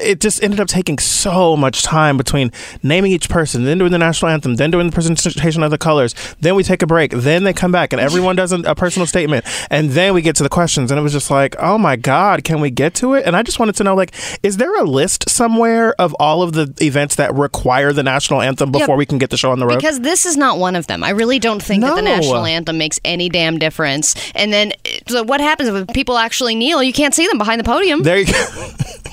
it 0.00 0.20
just 0.20 0.42
ended 0.42 0.60
up 0.60 0.68
taking 0.68 0.98
so 0.98 1.56
much 1.56 1.82
time 1.82 2.16
between 2.16 2.52
naming 2.82 3.12
each 3.12 3.28
person, 3.28 3.64
then 3.64 3.78
doing 3.78 3.92
the 3.92 3.98
national 3.98 4.30
anthem, 4.30 4.56
then 4.56 4.70
doing 4.70 4.86
the 4.86 4.92
presentation 4.92 5.62
of 5.62 5.70
the 5.70 5.78
colors. 5.78 6.14
Then 6.40 6.54
we 6.54 6.62
take 6.62 6.82
a 6.82 6.86
break. 6.86 7.12
Then 7.12 7.44
they 7.44 7.52
come 7.52 7.72
back, 7.72 7.92
and 7.92 8.00
everyone 8.00 8.36
does 8.36 8.52
a, 8.52 8.60
a 8.60 8.74
personal 8.74 9.06
statement, 9.06 9.44
and 9.70 9.90
then 9.90 10.14
we 10.14 10.22
get 10.22 10.36
to 10.36 10.42
the 10.42 10.48
questions. 10.48 10.90
And 10.90 10.98
it 10.98 11.02
was 11.02 11.12
just 11.12 11.30
like, 11.30 11.56
oh 11.58 11.78
my 11.78 11.96
god, 11.96 12.44
can 12.44 12.60
we 12.60 12.70
get 12.70 12.94
to 12.96 13.14
it? 13.14 13.24
And 13.26 13.36
I 13.36 13.42
just 13.42 13.58
wanted 13.58 13.76
to 13.76 13.84
know, 13.84 13.94
like, 13.94 14.14
is 14.42 14.56
there 14.56 14.74
a 14.76 14.84
list 14.84 15.28
somewhere 15.28 15.94
of 16.00 16.14
all 16.14 16.42
of 16.42 16.52
the 16.52 16.72
events 16.80 17.16
that 17.16 17.34
require 17.34 17.92
the 17.92 18.02
national 18.02 18.42
anthem 18.42 18.72
before 18.72 18.96
we 18.96 19.06
can 19.06 19.18
get 19.18 19.30
the 19.30 19.36
show 19.36 19.50
on 19.50 19.58
the 19.58 19.66
road? 19.66 19.76
Because 19.76 20.00
this 20.00 20.26
is 20.26 20.36
not 20.36 20.58
one 20.58 20.76
of 20.76 20.86
them. 20.86 21.02
I 21.02 21.10
really 21.10 21.38
don't 21.38 21.62
think 21.62 21.82
that 21.82 21.94
the 21.96 22.02
national 22.02 22.46
anthem 22.46 22.78
makes 22.78 22.98
any 23.04 23.28
damn 23.28 23.58
difference. 23.58 24.14
And 24.34 24.52
then, 24.52 24.72
so 25.06 25.22
what 25.22 25.40
happens 25.40 25.68
if 25.68 25.88
people 25.88 26.16
actually 26.16 26.54
kneel? 26.54 26.82
You 26.82 26.92
can't 26.92 27.14
see 27.14 27.26
them 27.26 27.38
behind 27.38 27.60
the 27.60 27.64
podium. 27.64 28.02
There 28.02 28.18
you 28.18 28.26
go. 28.26 28.70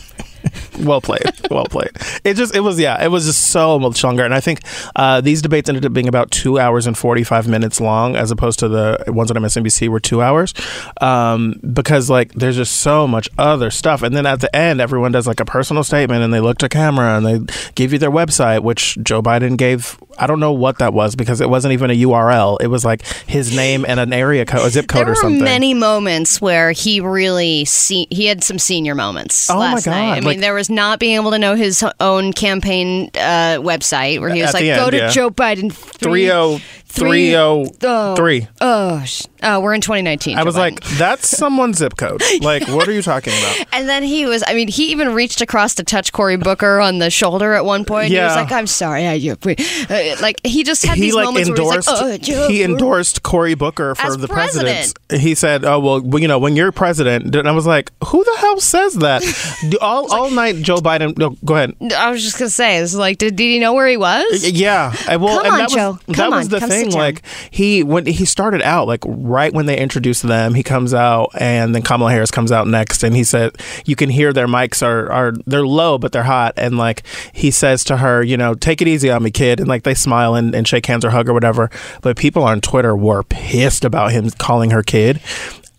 well 0.80 1.02
played. 1.02 1.24
Well 1.52 1.66
played. 1.66 1.92
It 2.24 2.36
just 2.36 2.56
it 2.56 2.62
was 2.62 2.80
yeah, 2.80 3.04
it 3.04 3.10
was 3.10 3.26
just 3.26 3.50
so 3.52 3.80
much 3.80 4.04
longer. 4.04 4.24
And 4.26 4.34
I 4.34 4.40
think 4.40 4.62
uh, 4.96 5.22
these 5.22 5.42
debates 5.42 5.70
ended 5.70 5.86
up 5.86 5.94
being 5.94 6.08
about 6.08 6.32
two 6.32 6.60
hours 6.60 6.88
and 6.88 6.98
forty 6.98 7.24
five 7.24 7.48
minutes 7.48 7.80
long, 7.80 8.16
as 8.16 8.32
opposed 8.32 8.60
to 8.60 8.68
the 8.68 9.04
ones 9.08 9.30
on 9.32 9.38
MSNBC 9.38 9.88
were 9.90 10.00
two 10.00 10.22
hours, 10.22 10.54
um, 11.02 11.60
because 11.74 12.10
like 12.10 12.34
there's 12.34 12.56
just 12.56 12.78
so 12.78 13.08
much 13.08 13.30
other 13.38 13.70
stuff. 13.72 14.02
And 14.02 14.16
then 14.16 14.26
at 14.26 14.40
the 14.42 14.54
end, 14.56 14.82
everyone 14.82 15.12
does 15.12 15.28
like 15.28 15.40
a 15.40 15.46
personal 15.46 15.84
statement, 15.84 16.24
and 16.24 16.34
they 16.34 16.40
look 16.40 16.58
to 16.60 16.70
camera 16.70 17.18
and 17.18 17.26
they 17.26 17.54
give 17.76 17.94
you 17.94 18.00
their 18.00 18.12
website, 18.12 18.64
which 18.64 18.98
Joe 19.04 19.22
Biden 19.22 19.58
gave. 19.58 19.98
I 20.18 20.28
don't 20.28 20.40
know 20.40 20.54
what 20.54 20.80
that 20.80 20.94
was 20.94 21.16
because 21.16 21.42
it 21.42 21.50
wasn't 21.50 21.74
even 21.74 21.92
a 21.92 21.94
URL. 21.94 22.58
It 22.62 22.68
was 22.68 22.86
like 22.86 23.06
his 23.28 23.56
name 23.56 23.86
and 23.88 24.00
an 24.00 24.14
area 24.14 24.46
code, 24.46 24.66
a 24.66 24.70
zip 24.70 24.88
code 24.88 25.10
or 25.10 25.16
something. 25.16 25.40
there 25.40 25.42
were 25.42 25.46
many 25.46 25.74
moments 25.74 26.40
where 26.42 26.72
he 26.72 27.02
really 27.02 27.66
se- 27.66 28.08
he 28.10 28.26
had 28.26 28.42
some 28.44 28.58
senior 28.58 28.96
moments 28.96 29.50
Oh 29.50 29.56
my 29.58 29.74
last 29.74 29.86
night. 29.88 30.16
God, 30.16 30.18
I 30.18 30.28
mean, 30.28 30.40
there 30.40 30.54
was 30.54 30.65
not 30.70 31.00
being 31.00 31.16
able 31.16 31.32
to 31.32 31.40
know 31.40 31.56
his 31.56 31.84
own 32.00 32.34
campaign 32.34 33.10
uh, 33.16 33.58
website 33.60 34.20
where 34.20 34.30
he 34.30 34.42
was 34.42 34.50
At 34.50 34.54
like, 34.56 34.64
the 34.64 34.76
"Go 34.76 34.84
end, 34.84 34.92
to 34.92 34.98
yeah. 34.98 35.10
Joe 35.10 35.30
Biden 35.30 35.72
Three 35.72 36.32
oh 36.32 36.60
three 36.96 37.36
oh 37.36 37.66
oh, 37.84 38.16
three. 38.16 38.48
Oh, 38.62 39.04
sh- 39.06 39.24
oh, 39.44 39.60
we're 39.60 39.74
in 39.74 39.82
2019. 39.82 40.38
I 40.38 40.42
Joe 40.42 40.46
was 40.46 40.56
Biden. 40.56 40.58
like, 40.58 40.84
that's 40.98 41.28
someone's 41.38 41.78
zip 41.78 41.98
code. 41.98 42.22
Like, 42.42 42.68
what 42.68 42.88
are 42.88 42.92
you 42.92 43.02
talking 43.02 43.34
about? 43.34 43.66
And 43.76 43.90
then 43.90 44.04
he 44.04 44.26
was, 44.26 44.42
I 44.48 44.54
mean, 44.54 44.70
he 44.70 44.92
even 44.92 45.14
reached 45.14 45.42
across 45.42 45.76
to 45.76 45.84
touch 45.84 46.14
Cory 46.14 46.38
Booker 46.38 46.80
on 46.80 47.00
the 47.00 47.10
shoulder 47.10 47.54
at 47.54 47.66
one 47.66 47.84
point. 47.84 48.08
He 48.08 48.14
was 48.14 48.34
Yeah. 48.34 48.36
like, 48.36 48.52
I'm 48.54 48.68
sorry. 48.68 49.06
I, 49.06 49.16
uh, 49.18 50.16
like, 50.22 50.40
he 50.46 50.64
just 50.64 50.86
had 50.86 50.96
He 50.96 51.02
these 51.02 51.14
like 51.16 51.26
moments 51.26 51.50
endorsed. 51.50 51.88
where 51.90 51.96
he's 51.98 52.12
like, 52.12 52.22
oh, 52.22 52.24
Joe 52.24 52.48
he 52.48 52.60
Booker." 52.62 52.72
endorsed 52.72 53.24
Cory 53.24 53.54
Booker 53.54 53.96
for 53.96 54.08
As 54.08 54.18
the 54.18 54.28
president. 54.30 54.94
He 55.12 55.36
said, 55.36 55.66
"Oh 55.66 55.80
well, 55.80 56.02
well, 56.02 56.22
you 56.22 56.28
know, 56.28 56.40
when 56.40 56.56
you're 56.56 56.72
president." 56.72 57.36
And 57.36 57.48
I 57.48 57.52
was 57.52 57.66
like, 57.68 57.92
"Who 58.08 58.24
the 58.24 58.36
hell 58.40 58.60
says 58.60 58.94
that?" 58.96 59.22
Do- 59.70 59.78
all 59.82 60.12
all 60.14 60.30
night, 60.30 60.56
Joe 60.62 60.78
Biden. 60.78 61.18
No, 61.18 61.32
go 61.44 61.56
ahead. 61.56 61.76
I 61.94 62.10
was 62.12 62.24
just 62.24 62.38
going 62.40 62.48
to 62.48 62.54
say, 62.54 62.78
it's 62.78 62.96
like, 62.96 63.18
did, 63.18 63.36
did 63.36 63.44
he 63.44 63.60
know 63.60 63.74
where 63.74 63.88
he 63.88 63.98
was? 63.98 64.50
Yeah, 64.50 64.94
I- 65.08 65.18
well, 65.18 65.38
Come 65.38 65.46
and 65.46 65.54
on, 65.54 65.60
that 65.60 65.70
Joe. 65.70 65.92
was 66.08 66.16
Come 66.16 66.32
that 66.32 66.32
was 66.38 66.46
on, 66.46 66.52
the 66.52 66.60
come 66.60 66.70
sit 66.72 66.85
thing. 66.92 67.00
Like 67.00 67.22
he 67.52 67.84
when 67.84 68.06
he 68.06 68.26
started 68.26 68.62
out, 68.62 68.88
like 68.88 69.04
right 69.06 69.54
when 69.54 69.66
they 69.66 69.78
introduced 69.78 70.24
them, 70.24 70.54
he 70.54 70.64
comes 70.64 70.94
out, 70.94 71.30
and 71.40 71.74
then 71.74 71.82
Kamala 71.82 72.12
Harris 72.12 72.32
comes 72.32 72.52
out 72.52 72.68
next, 72.68 73.04
and 73.04 73.16
he 73.16 73.24
said, 73.24 73.56
"You 73.86 73.96
can 73.96 74.10
hear 74.10 74.34
their 74.34 74.48
mics 74.48 74.86
are 74.86 75.12
are 75.12 75.34
they're 75.46 75.68
low, 75.68 75.98
but 75.98 76.12
they're 76.12 76.24
hot." 76.24 76.54
And 76.58 76.78
like 76.78 77.04
he 77.34 77.52
says 77.52 77.84
to 77.86 77.98
her, 77.98 78.24
"You 78.24 78.38
know, 78.38 78.54
take 78.54 78.82
it 78.82 78.88
easy 78.88 79.10
on 79.10 79.24
me, 79.24 79.32
kid," 79.32 79.60
and 79.60 79.68
like 79.68 79.84
they 79.84 79.94
smile 79.94 80.36
and, 80.36 80.56
and 80.56 80.68
shake 80.68 80.86
hands 80.86 81.06
or 81.06 81.10
hug 81.12 81.30
or 81.30 81.34
whatever. 81.34 81.70
But 82.02 82.18
people 82.18 82.44
on 82.44 82.62
Twitter 82.62 82.96
were 82.96 83.24
pissed 83.24 83.86
about 83.86 84.12
him 84.12 84.30
calling 84.32 84.72
her 84.72 84.84
kid. 84.84 85.22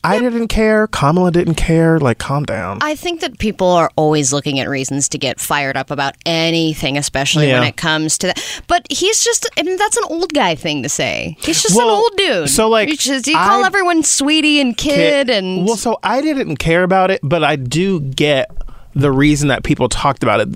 I 0.06 0.18
didn't 0.20 0.48
care. 0.48 0.86
Kamala 0.86 1.30
didn't 1.30 1.54
care. 1.56 1.98
Like, 1.98 2.18
calm 2.18 2.44
down. 2.44 2.78
I 2.80 2.94
think 2.94 3.20
that 3.20 3.38
people 3.38 3.68
are 3.68 3.90
always 3.96 4.32
looking 4.32 4.60
at 4.60 4.68
reasons 4.68 5.08
to 5.10 5.18
get 5.18 5.40
fired 5.40 5.76
up 5.76 5.90
about 5.90 6.14
anything, 6.24 6.96
especially 6.96 7.48
when 7.52 7.62
it 7.64 7.76
comes 7.76 8.18
to 8.18 8.28
that. 8.28 8.62
But 8.68 8.86
he's 8.90 9.22
just, 9.24 9.48
I 9.58 9.62
mean, 9.62 9.76
that's 9.76 9.96
an 9.96 10.04
old 10.08 10.32
guy 10.32 10.54
thing 10.54 10.82
to 10.82 10.88
say. 10.88 11.36
He's 11.40 11.62
just 11.62 11.76
Well, 11.76 11.88
an 11.88 11.94
old 11.94 12.12
dude. 12.16 12.48
so, 12.50 12.68
like, 12.68 12.88
you, 12.88 12.96
just, 12.96 13.26
you 13.26 13.34
call 13.34 13.64
I- 13.64 13.66
everyone 13.66 14.02
sweetie 14.02 14.60
and 14.60 14.76
kid, 14.76 15.28
and 15.30 15.66
well 15.66 15.76
so 15.76 15.98
i 16.02 16.20
didn't 16.20 16.56
care 16.56 16.82
about 16.82 17.10
it 17.10 17.20
but 17.22 17.42
i 17.42 17.56
do 17.56 18.00
get 18.00 18.50
the 18.94 19.10
reason 19.10 19.48
that 19.48 19.62
people 19.64 19.88
talked 19.88 20.22
about 20.22 20.40
it 20.40 20.48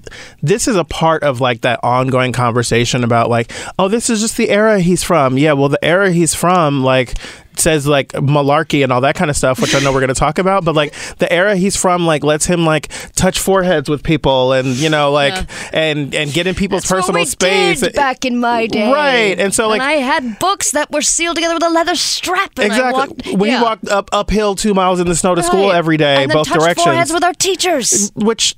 this 0.42 0.68
is 0.68 0.76
a 0.76 0.84
part 0.84 1.22
of 1.22 1.40
like 1.40 1.62
that 1.62 1.80
ongoing 1.82 2.32
conversation 2.32 3.02
about 3.04 3.28
like 3.28 3.52
oh 3.78 3.88
this 3.88 4.08
is 4.08 4.20
just 4.20 4.36
the 4.36 4.48
era 4.50 4.80
he's 4.80 5.02
from 5.02 5.36
yeah 5.38 5.52
well 5.52 5.68
the 5.68 5.84
era 5.84 6.10
he's 6.12 6.34
from 6.34 6.82
like 6.82 7.14
says 7.60 7.86
like 7.86 8.08
malarkey 8.12 8.82
and 8.82 8.92
all 8.92 9.00
that 9.02 9.14
kind 9.14 9.30
of 9.30 9.36
stuff 9.36 9.60
which 9.60 9.74
i 9.74 9.78
know 9.80 9.92
we're 9.92 10.00
going 10.00 10.08
to 10.08 10.14
talk 10.14 10.38
about 10.38 10.64
but 10.64 10.74
like 10.74 10.94
the 11.18 11.30
era 11.32 11.56
he's 11.56 11.76
from 11.76 12.06
like 12.06 12.24
lets 12.24 12.46
him 12.46 12.64
like 12.64 12.88
touch 13.14 13.38
foreheads 13.38 13.88
with 13.88 14.02
people 14.02 14.52
and 14.52 14.68
you 14.76 14.88
know 14.88 15.10
like 15.12 15.48
and 15.72 16.14
and 16.14 16.32
get 16.32 16.46
in 16.46 16.54
people's 16.54 16.82
That's 16.82 16.92
personal 16.92 17.24
space 17.26 17.86
back 17.90 18.24
in 18.24 18.38
my 18.38 18.66
day, 18.66 18.90
Right, 18.90 19.38
and 19.38 19.54
so, 19.54 19.68
like- 19.68 19.80
I 19.80 19.92
had 19.92 20.38
books 20.38 20.72
that 20.72 20.90
were 20.90 21.02
sealed 21.02 21.36
together 21.36 21.54
with 21.54 21.62
a 21.62 21.68
leather 21.68 21.94
strap. 21.94 22.52
And 22.58 22.72
I 22.72 22.76
exactly 22.76 22.92
walked, 23.32 23.40
we 23.40 23.48
yeah. 23.48 23.62
walked 23.62 23.88
up 23.88 24.08
uphill 24.12 24.54
two 24.54 24.74
miles 24.74 25.00
in 25.00 25.06
the 25.06 25.14
snow 25.14 25.34
to 25.34 25.42
school 25.42 25.70
every 25.72 25.96
day 25.96 26.22
and 26.22 26.32
both 26.32 26.48
directions 26.48 26.84
foreheads 26.84 27.12
with 27.12 27.24
our 27.24 27.34
teachers. 27.34 28.10
which 28.14 28.56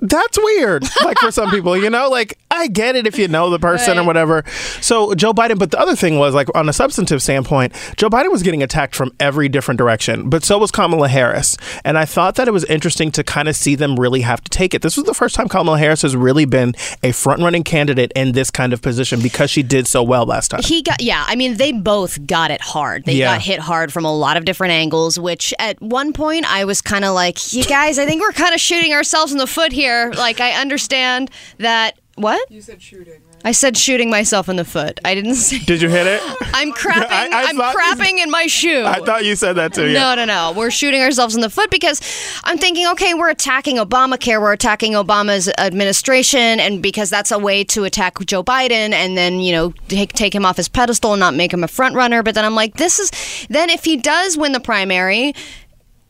that's 0.00 0.38
weird 0.38 0.84
like 1.04 1.18
for 1.18 1.32
some 1.32 1.50
people 1.50 1.76
you 1.76 1.90
know 1.90 2.08
like 2.08 2.38
I 2.52 2.68
get 2.68 2.96
it 2.96 3.06
if 3.06 3.18
you 3.18 3.28
know 3.28 3.50
the 3.50 3.58
person 3.58 3.98
or 3.98 4.04
whatever. 4.04 4.44
So 4.80 5.14
Joe 5.14 5.32
Biden, 5.32 5.58
but 5.58 5.70
the 5.70 5.80
other 5.80 5.96
thing 5.96 6.18
was 6.18 6.34
like 6.34 6.48
on 6.54 6.68
a 6.68 6.72
substantive 6.72 7.22
standpoint, 7.22 7.72
Joe 7.96 8.08
Biden 8.10 8.30
was 8.30 8.42
getting 8.42 8.62
attacked 8.62 8.94
from 8.94 9.10
every 9.18 9.48
different 9.48 9.78
direction, 9.78 10.28
but 10.30 10.44
so 10.44 10.58
was 10.58 10.70
Kamala 10.70 11.08
Harris. 11.08 11.56
And 11.84 11.96
I 11.98 12.04
thought 12.04 12.34
that 12.36 12.46
it 12.48 12.50
was 12.52 12.64
interesting 12.64 13.10
to 13.12 13.24
kind 13.24 13.48
of 13.48 13.56
see 13.56 13.74
them 13.74 13.96
really 13.98 14.20
have 14.20 14.42
to 14.42 14.50
take 14.50 14.74
it. 14.74 14.82
This 14.82 14.96
was 14.96 15.06
the 15.06 15.14
first 15.14 15.34
time 15.34 15.48
Kamala 15.48 15.78
Harris 15.78 16.02
has 16.02 16.14
really 16.14 16.44
been 16.44 16.74
a 17.02 17.12
front 17.12 17.40
running 17.42 17.64
candidate 17.64 18.12
in 18.14 18.32
this 18.32 18.50
kind 18.50 18.72
of 18.72 18.82
position 18.82 19.20
because 19.20 19.50
she 19.50 19.62
did 19.62 19.86
so 19.86 20.02
well 20.02 20.26
last 20.26 20.48
time. 20.50 20.62
He 20.62 20.82
got, 20.82 21.00
yeah, 21.02 21.24
I 21.26 21.36
mean, 21.36 21.56
they 21.56 21.72
both 21.72 22.26
got 22.26 22.50
it 22.50 22.60
hard. 22.60 23.04
They 23.04 23.14
Yeah. 23.14 23.32
got 23.34 23.42
hit 23.42 23.58
hard 23.60 23.92
from 23.92 24.04
a 24.04 24.14
lot 24.14 24.36
of 24.36 24.44
different 24.44 24.72
angles, 24.72 25.18
which 25.18 25.54
at 25.58 25.80
one 25.80 26.12
point 26.12 26.44
I 26.50 26.64
was 26.64 26.80
kind 26.82 27.04
of 27.04 27.14
like, 27.14 27.52
you 27.54 27.64
guys, 27.64 27.98
I 27.98 28.04
think 28.06 28.20
we're 28.20 28.32
kind 28.32 28.54
of 28.54 28.60
shooting 28.60 28.92
ourselves 28.92 29.32
in 29.32 29.38
the 29.38 29.46
foot 29.46 29.72
here. 29.72 30.12
Like, 30.16 30.40
I 30.40 30.52
understand 30.60 31.30
that. 31.58 31.96
What? 32.16 32.50
You 32.50 32.60
said 32.60 32.82
shooting, 32.82 33.14
right? 33.14 33.40
I 33.44 33.52
said 33.52 33.76
shooting 33.76 34.10
myself 34.10 34.48
in 34.50 34.56
the 34.56 34.64
foot. 34.66 35.00
I 35.04 35.14
didn't 35.14 35.34
say. 35.36 35.58
Did 35.60 35.80
you 35.80 35.88
hit 35.88 36.06
it? 36.06 36.20
I'm 36.54 36.70
crapping. 36.72 37.06
I- 37.10 37.28
I 37.32 37.44
I'm 37.48 37.56
thought- 37.56 37.74
crapping 37.74 38.18
in 38.22 38.30
my 38.30 38.46
shoe. 38.46 38.84
I 38.84 39.00
thought 39.00 39.24
you 39.24 39.34
said 39.34 39.54
that 39.54 39.72
too. 39.72 39.92
No, 39.94 40.14
no, 40.14 40.26
no. 40.26 40.52
We're 40.54 40.70
shooting 40.70 41.00
ourselves 41.00 41.34
in 41.34 41.40
the 41.40 41.48
foot 41.48 41.70
because 41.70 42.00
I'm 42.44 42.58
thinking, 42.58 42.86
okay, 42.88 43.14
we're 43.14 43.30
attacking 43.30 43.76
Obamacare, 43.78 44.40
we're 44.40 44.52
attacking 44.52 44.92
Obama's 44.92 45.50
administration, 45.58 46.60
and 46.60 46.82
because 46.82 47.08
that's 47.08 47.30
a 47.30 47.38
way 47.38 47.64
to 47.64 47.84
attack 47.84 48.18
Joe 48.26 48.44
Biden 48.44 48.92
and 48.92 49.16
then, 49.16 49.40
you 49.40 49.52
know, 49.52 49.72
take, 49.88 50.12
take 50.12 50.34
him 50.34 50.44
off 50.44 50.58
his 50.58 50.68
pedestal 50.68 51.14
and 51.14 51.20
not 51.20 51.34
make 51.34 51.52
him 51.52 51.64
a 51.64 51.68
front 51.68 51.94
runner. 51.94 52.22
But 52.22 52.34
then 52.34 52.44
I'm 52.44 52.54
like, 52.54 52.76
this 52.76 52.98
is, 52.98 53.10
then 53.48 53.70
if 53.70 53.84
he 53.84 53.96
does 53.96 54.36
win 54.36 54.52
the 54.52 54.60
primary, 54.60 55.34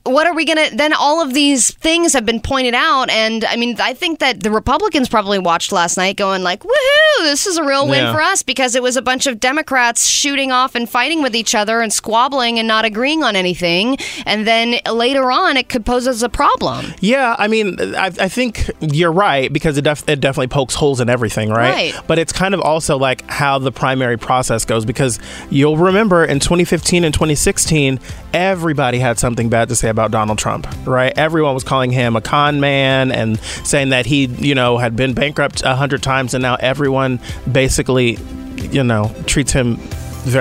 what 0.05 0.27
are 0.27 0.35
we 0.35 0.45
gonna 0.45 0.69
then 0.75 0.93
all 0.93 1.23
of 1.23 1.33
these 1.33 1.73
things 1.77 2.13
have 2.13 2.27
been 2.27 2.41
pointed 2.41 2.75
out 2.75 3.09
and 3.11 3.45
i 3.45 3.55
mean 3.57 3.77
i 3.81 3.95
think 3.95 4.19
that 4.19 4.43
the 4.43 4.51
republicans 4.51 5.09
probably 5.09 5.39
watched 5.39 5.71
last 5.71 5.97
night 5.97 6.17
going 6.17 6.43
like 6.43 6.61
woohoo 6.65 7.21
this 7.21 7.47
is 7.47 7.57
a 7.57 7.63
real 7.65 7.87
win 7.87 8.03
Yeah. 8.03 8.13
for 8.13 8.21
us 8.21 8.43
because 8.43 8.75
it 8.75 8.83
was 8.83 8.97
a 8.97 9.03
bunch 9.03 9.27
of 9.29 9.39
democrats 9.39 10.07
shooting 10.07 10.51
off 10.51 10.75
and 10.75 10.89
fighting 10.89 11.23
with 11.23 11.37
each 11.37 11.55
other 11.55 11.81
and 11.81 11.93
squabbling 11.93 12.59
and 12.59 12.67
not 12.67 12.85
agreeing 12.85 13.23
on 13.23 13.37
anything 13.37 13.97
and 14.27 14.45
then 14.47 14.81
later 14.93 15.31
on 15.31 15.57
it 15.57 15.69
could 15.69 15.87
pose 15.87 16.09
as 16.09 16.23
a 16.25 16.29
problem 16.29 16.87
Yeah, 17.01 17.37
I 17.39 17.47
mean, 17.47 17.77
I, 17.95 18.07
I 18.07 18.29
think 18.29 18.71
you're 18.81 19.13
right 19.13 19.53
because 19.53 19.79
it, 19.79 19.83
def- 19.83 20.09
it 20.09 20.21
definitely 20.21 20.49
pokes 20.49 20.75
holes 20.75 21.01
in 21.01 21.09
everything, 21.09 21.51
right? 21.51 21.95
Right. 21.95 22.07
But 22.07 22.19
it's 22.19 22.33
kind 22.33 22.55
of 22.55 22.61
also 22.61 22.97
like 22.99 23.29
how 23.31 23.59
the 23.59 23.71
primary 23.73 24.17
process 24.19 24.65
goes 24.65 24.85
because 24.85 25.19
you'll 25.51 25.77
remember 25.77 26.25
in 26.25 26.39
2015 26.41 27.05
and 27.05 27.13
2016, 27.15 28.01
everybody 28.33 28.99
had 28.99 29.19
something 29.19 29.49
bad 29.49 29.69
to 29.69 29.77
say 29.77 29.89
about 29.93 30.11
Donald 30.11 30.39
Trump, 30.39 30.67
right? 30.87 31.17
Everyone 31.17 31.55
was 31.55 31.63
calling 31.63 31.93
him 31.93 32.17
a 32.17 32.21
con 32.21 32.59
man 32.59 33.13
and 33.13 33.39
saying 33.65 33.91
that 33.91 34.07
he, 34.07 34.25
you 34.27 34.55
know, 34.57 34.79
had 34.79 34.97
been 34.97 35.15
bankrupt 35.15 35.63
a 35.63 35.77
hundred 35.77 36.03
times, 36.03 36.35
and 36.35 36.43
now 36.43 36.57
everyone 36.57 37.21
basically, 37.51 38.19
you 38.57 38.83
know, 38.83 39.15
treats 39.27 39.53
him. 39.53 39.79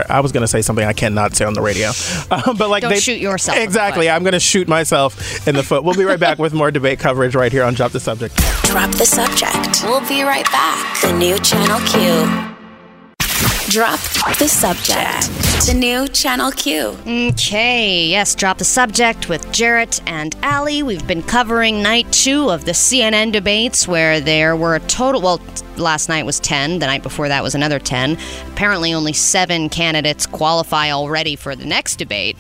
I 0.10 0.20
was 0.20 0.32
going 0.32 0.42
to 0.42 0.48
say 0.48 0.62
something 0.62 0.86
I 0.86 0.94
cannot 0.94 1.36
say 1.36 1.44
on 1.44 1.54
the 1.54 1.62
radio, 1.62 1.90
uh, 2.32 2.54
but 2.54 2.70
like 2.70 2.82
Don't 2.82 2.92
they 2.92 3.00
shoot 3.00 3.20
yourself 3.20 3.58
Exactly. 3.58 4.10
I'm 4.10 4.24
going 4.24 4.34
to 4.34 4.40
shoot 4.40 4.68
myself 4.68 5.48
in 5.48 5.56
the 5.56 5.64
foot. 5.64 5.84
We'll 5.84 5.96
be 5.96 6.04
right 6.04 6.20
back 6.20 6.38
with 6.38 6.54
more 6.54 6.70
debate 6.70 7.00
coverage 7.00 7.34
right 7.36 7.52
here 7.52 7.64
on 7.64 7.74
Drop 7.74 7.92
the 7.92 8.00
Subject. 8.00 8.36
Drop 8.64 8.92
the 8.92 9.06
subject. 9.06 9.84
We'll 9.84 10.08
be 10.08 10.22
right 10.24 10.46
back. 10.46 11.02
The 11.02 11.14
new 11.14 11.38
Channel 11.40 11.80
Q. 11.88 12.51
Drop 13.72 14.02
the 14.38 14.50
subject. 14.50 15.30
The 15.66 15.74
new 15.74 16.06
Channel 16.10 16.52
Q. 16.52 16.98
Okay, 17.08 18.06
yes, 18.06 18.36
drop 18.36 18.58
the 18.58 18.66
subject 18.66 19.30
with 19.30 19.50
Jarrett 19.54 20.02
and 20.06 20.36
Allie. 20.44 20.84
We've 20.84 21.08
been 21.08 21.24
covering 21.24 21.82
night 21.82 22.12
two 22.12 22.50
of 22.50 22.66
the 22.66 22.74
CNN 22.74 23.32
debates 23.32 23.88
where 23.88 24.20
there 24.20 24.58
were 24.58 24.76
a 24.76 24.82
total, 24.82 25.22
well, 25.22 25.40
last 25.78 26.10
night 26.10 26.26
was 26.26 26.42
10, 26.42 26.80
the 26.80 26.86
night 26.86 27.02
before 27.02 27.30
that 27.30 27.44
was 27.44 27.56
another 27.56 27.80
10. 27.80 28.18
Apparently, 28.50 28.94
only 28.94 29.14
seven 29.14 29.70
candidates 29.70 30.26
qualify 30.26 30.92
already 30.92 31.38
for 31.38 31.56
the 31.56 31.66
next 31.66 31.96
debate. 31.96 32.36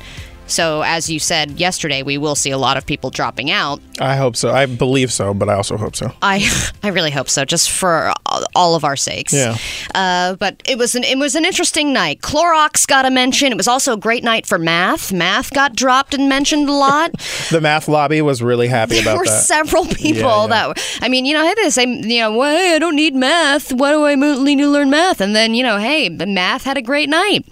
So, 0.51 0.81
as 0.83 1.09
you 1.09 1.19
said 1.19 1.59
yesterday, 1.59 2.03
we 2.03 2.17
will 2.17 2.35
see 2.35 2.51
a 2.51 2.57
lot 2.57 2.77
of 2.77 2.85
people 2.85 3.09
dropping 3.09 3.49
out. 3.51 3.79
I 3.99 4.15
hope 4.15 4.35
so. 4.35 4.51
I 4.51 4.65
believe 4.65 5.11
so, 5.11 5.33
but 5.33 5.49
I 5.49 5.53
also 5.55 5.77
hope 5.77 5.95
so. 5.95 6.11
I 6.21 6.47
I 6.83 6.89
really 6.89 7.11
hope 7.11 7.29
so, 7.29 7.45
just 7.45 7.71
for 7.71 8.11
all 8.55 8.75
of 8.75 8.83
our 8.83 8.95
sakes. 8.95 9.33
Yeah. 9.33 9.57
Uh, 9.95 10.35
but 10.35 10.61
it 10.67 10.77
was 10.77 10.95
an 10.95 11.03
it 11.03 11.17
was 11.17 11.35
an 11.35 11.45
interesting 11.45 11.93
night. 11.93 12.21
Clorox 12.21 12.85
got 12.87 13.05
a 13.05 13.09
mention. 13.11 13.51
It 13.51 13.57
was 13.57 13.67
also 13.67 13.93
a 13.93 13.97
great 13.97 14.23
night 14.23 14.45
for 14.45 14.57
math. 14.57 15.11
Math 15.11 15.51
got 15.53 15.75
dropped 15.75 16.13
and 16.13 16.27
mentioned 16.29 16.69
a 16.69 16.73
lot. 16.73 17.11
The 17.51 17.59
math 17.59 17.87
lobby 17.89 18.21
was 18.21 18.41
really 18.41 18.67
happy 18.67 18.93
there 18.95 19.01
about 19.01 19.17
were 19.17 19.25
that. 19.25 19.43
several 19.43 19.85
people 19.85 20.21
Yeah, 20.21 20.41
yeah. 20.41 20.47
that 20.47 20.67
were, 20.69 20.73
I 21.01 21.09
mean, 21.09 21.25
you 21.25 21.33
know, 21.33 21.41
I 21.41 21.45
had 21.45 21.57
to 21.57 21.71
say, 21.71 21.83
you 21.85 22.19
know, 22.19 22.37
well, 22.37 22.55
hey, 22.57 22.75
I 22.75 22.79
don't 22.79 22.95
need 22.95 23.13
math. 23.13 23.73
Why 23.73 23.91
do 23.91 24.05
I 24.05 24.15
need 24.15 24.57
to 24.59 24.67
learn 24.69 24.89
math? 24.89 25.19
And 25.19 25.35
then, 25.35 25.53
you 25.53 25.63
know, 25.63 25.77
hey, 25.77 26.07
the 26.07 26.25
math 26.25 26.63
had 26.63 26.77
a 26.77 26.81
great 26.81 27.09
night. 27.09 27.43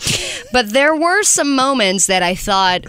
But 0.53 0.69
there 0.69 0.95
were 0.95 1.23
some 1.23 1.53
moments 1.53 2.05
that 2.07 2.23
I 2.23 2.33
thought 2.33 2.85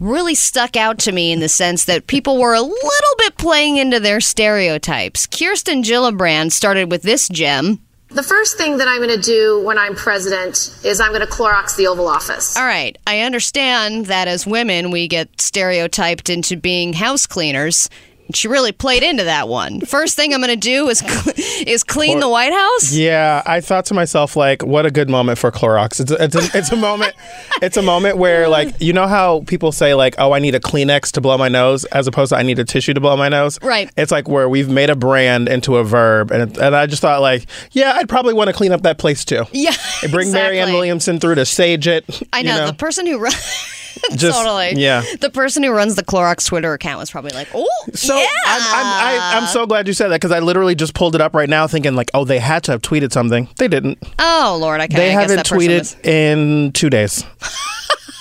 really 0.00 0.34
stuck 0.34 0.76
out 0.76 0.98
to 0.98 1.12
me 1.12 1.30
in 1.30 1.40
the 1.40 1.48
sense 1.48 1.84
that 1.84 2.06
people 2.06 2.38
were 2.38 2.54
a 2.54 2.62
little 2.62 3.16
bit 3.18 3.36
playing 3.36 3.76
into 3.76 4.00
their 4.00 4.20
stereotypes. 4.20 5.26
Kirsten 5.26 5.82
Gillibrand 5.82 6.52
started 6.52 6.90
with 6.90 7.02
this 7.02 7.28
gem. 7.28 7.80
The 8.08 8.22
first 8.24 8.56
thing 8.56 8.78
that 8.78 8.88
I'm 8.88 9.00
going 9.00 9.16
to 9.16 9.22
do 9.22 9.62
when 9.62 9.78
I'm 9.78 9.94
president 9.94 10.74
is 10.82 11.00
I'm 11.00 11.12
going 11.12 11.20
to 11.20 11.32
Clorox 11.32 11.76
the 11.76 11.86
Oval 11.86 12.08
Office. 12.08 12.56
All 12.56 12.64
right, 12.64 12.98
I 13.06 13.20
understand 13.20 14.06
that 14.06 14.26
as 14.26 14.44
women 14.44 14.90
we 14.90 15.06
get 15.06 15.40
stereotyped 15.40 16.28
into 16.28 16.56
being 16.56 16.92
house 16.92 17.26
cleaners. 17.26 17.88
She 18.32 18.48
really 18.48 18.72
played 18.72 19.02
into 19.02 19.24
that 19.24 19.48
one. 19.48 19.80
First 19.80 20.16
thing 20.16 20.32
I'm 20.34 20.40
going 20.40 20.50
to 20.50 20.56
do 20.56 20.88
is 20.88 20.98
cl- 20.98 21.34
is 21.66 21.84
clean 21.84 22.20
the 22.20 22.28
White 22.28 22.52
House. 22.52 22.92
Yeah, 22.92 23.42
I 23.46 23.60
thought 23.60 23.84
to 23.86 23.94
myself 23.94 24.36
like, 24.36 24.62
what 24.62 24.86
a 24.86 24.90
good 24.90 25.08
moment 25.08 25.38
for 25.38 25.50
Clorox. 25.50 26.00
It's 26.00 26.10
a, 26.10 26.22
it's 26.24 26.36
a, 26.36 26.58
it's 26.58 26.72
a 26.72 26.76
moment. 26.76 27.14
It's 27.62 27.76
a 27.76 27.82
moment 27.82 28.16
where 28.16 28.48
like 28.48 28.80
you 28.80 28.94
know 28.94 29.06
how 29.06 29.40
people 29.46 29.70
say 29.70 29.92
like, 29.94 30.14
oh, 30.16 30.32
I 30.32 30.38
need 30.38 30.54
a 30.54 30.60
Kleenex 30.60 31.12
to 31.12 31.20
blow 31.20 31.36
my 31.36 31.48
nose, 31.48 31.84
as 31.86 32.06
opposed 32.06 32.30
to 32.30 32.36
I 32.36 32.42
need 32.42 32.58
a 32.58 32.64
tissue 32.64 32.94
to 32.94 33.00
blow 33.00 33.18
my 33.18 33.28
nose. 33.28 33.58
Right. 33.62 33.90
It's 33.98 34.10
like 34.10 34.28
where 34.28 34.48
we've 34.48 34.70
made 34.70 34.88
a 34.88 34.96
brand 34.96 35.46
into 35.46 35.76
a 35.76 35.84
verb, 35.84 36.30
and 36.30 36.50
it, 36.50 36.58
and 36.58 36.74
I 36.74 36.86
just 36.86 37.02
thought 37.02 37.20
like, 37.20 37.46
yeah, 37.72 37.92
I'd 37.96 38.08
probably 38.08 38.32
want 38.32 38.48
to 38.48 38.54
clean 38.54 38.72
up 38.72 38.82
that 38.82 38.96
place 38.96 39.26
too. 39.26 39.44
Yeah, 39.52 39.74
Bring 40.10 40.32
Marianne 40.32 40.62
exactly. 40.62 40.72
Williamson 40.74 41.20
through 41.20 41.34
to 41.34 41.44
sage 41.44 41.86
it. 41.86 42.04
I 42.32 42.38
you 42.38 42.44
know, 42.44 42.66
the 42.66 42.72
person 42.72 43.06
who 43.06 43.18
runs. 43.18 43.76
Just- 44.12 44.38
totally. 44.38 44.74
yeah. 44.80 45.02
The 45.20 45.30
person 45.30 45.62
who 45.62 45.70
runs 45.72 45.96
the 45.96 46.04
Clorox 46.04 46.46
Twitter 46.46 46.72
account 46.72 46.98
was 46.98 47.10
probably 47.10 47.32
like, 47.32 47.48
"Oh, 47.54 47.68
So 47.94 48.16
yeah." 48.16 48.26
I'm, 48.46 48.60
I'm, 48.62 48.86
I, 48.86 49.38
I'm 49.40 49.46
so 49.48 49.66
glad 49.66 49.86
you 49.86 49.92
said 49.92 50.08
that 50.08 50.16
because 50.20 50.32
I 50.32 50.38
literally 50.40 50.74
just 50.74 50.94
pulled 50.94 51.14
it 51.14 51.20
up 51.20 51.34
right 51.34 51.48
now, 51.48 51.66
thinking 51.66 51.94
like, 51.94 52.10
oh, 52.14 52.24
they 52.24 52.38
had 52.38 52.64
to 52.64 52.72
have 52.72 52.82
tweeted 52.82 53.12
something. 53.12 53.48
They 53.56 53.68
didn't. 53.68 53.98
oh 54.18 54.58
Lord, 54.60 54.80
okay. 54.80 54.94
they 54.94 55.10
I 55.10 55.20
guess 55.20 55.30
haven't 55.30 55.36
that 55.36 55.46
tweeted 55.46 55.78
was- 55.80 55.96
in 56.04 56.72
two 56.72 56.90
days. 56.90 57.24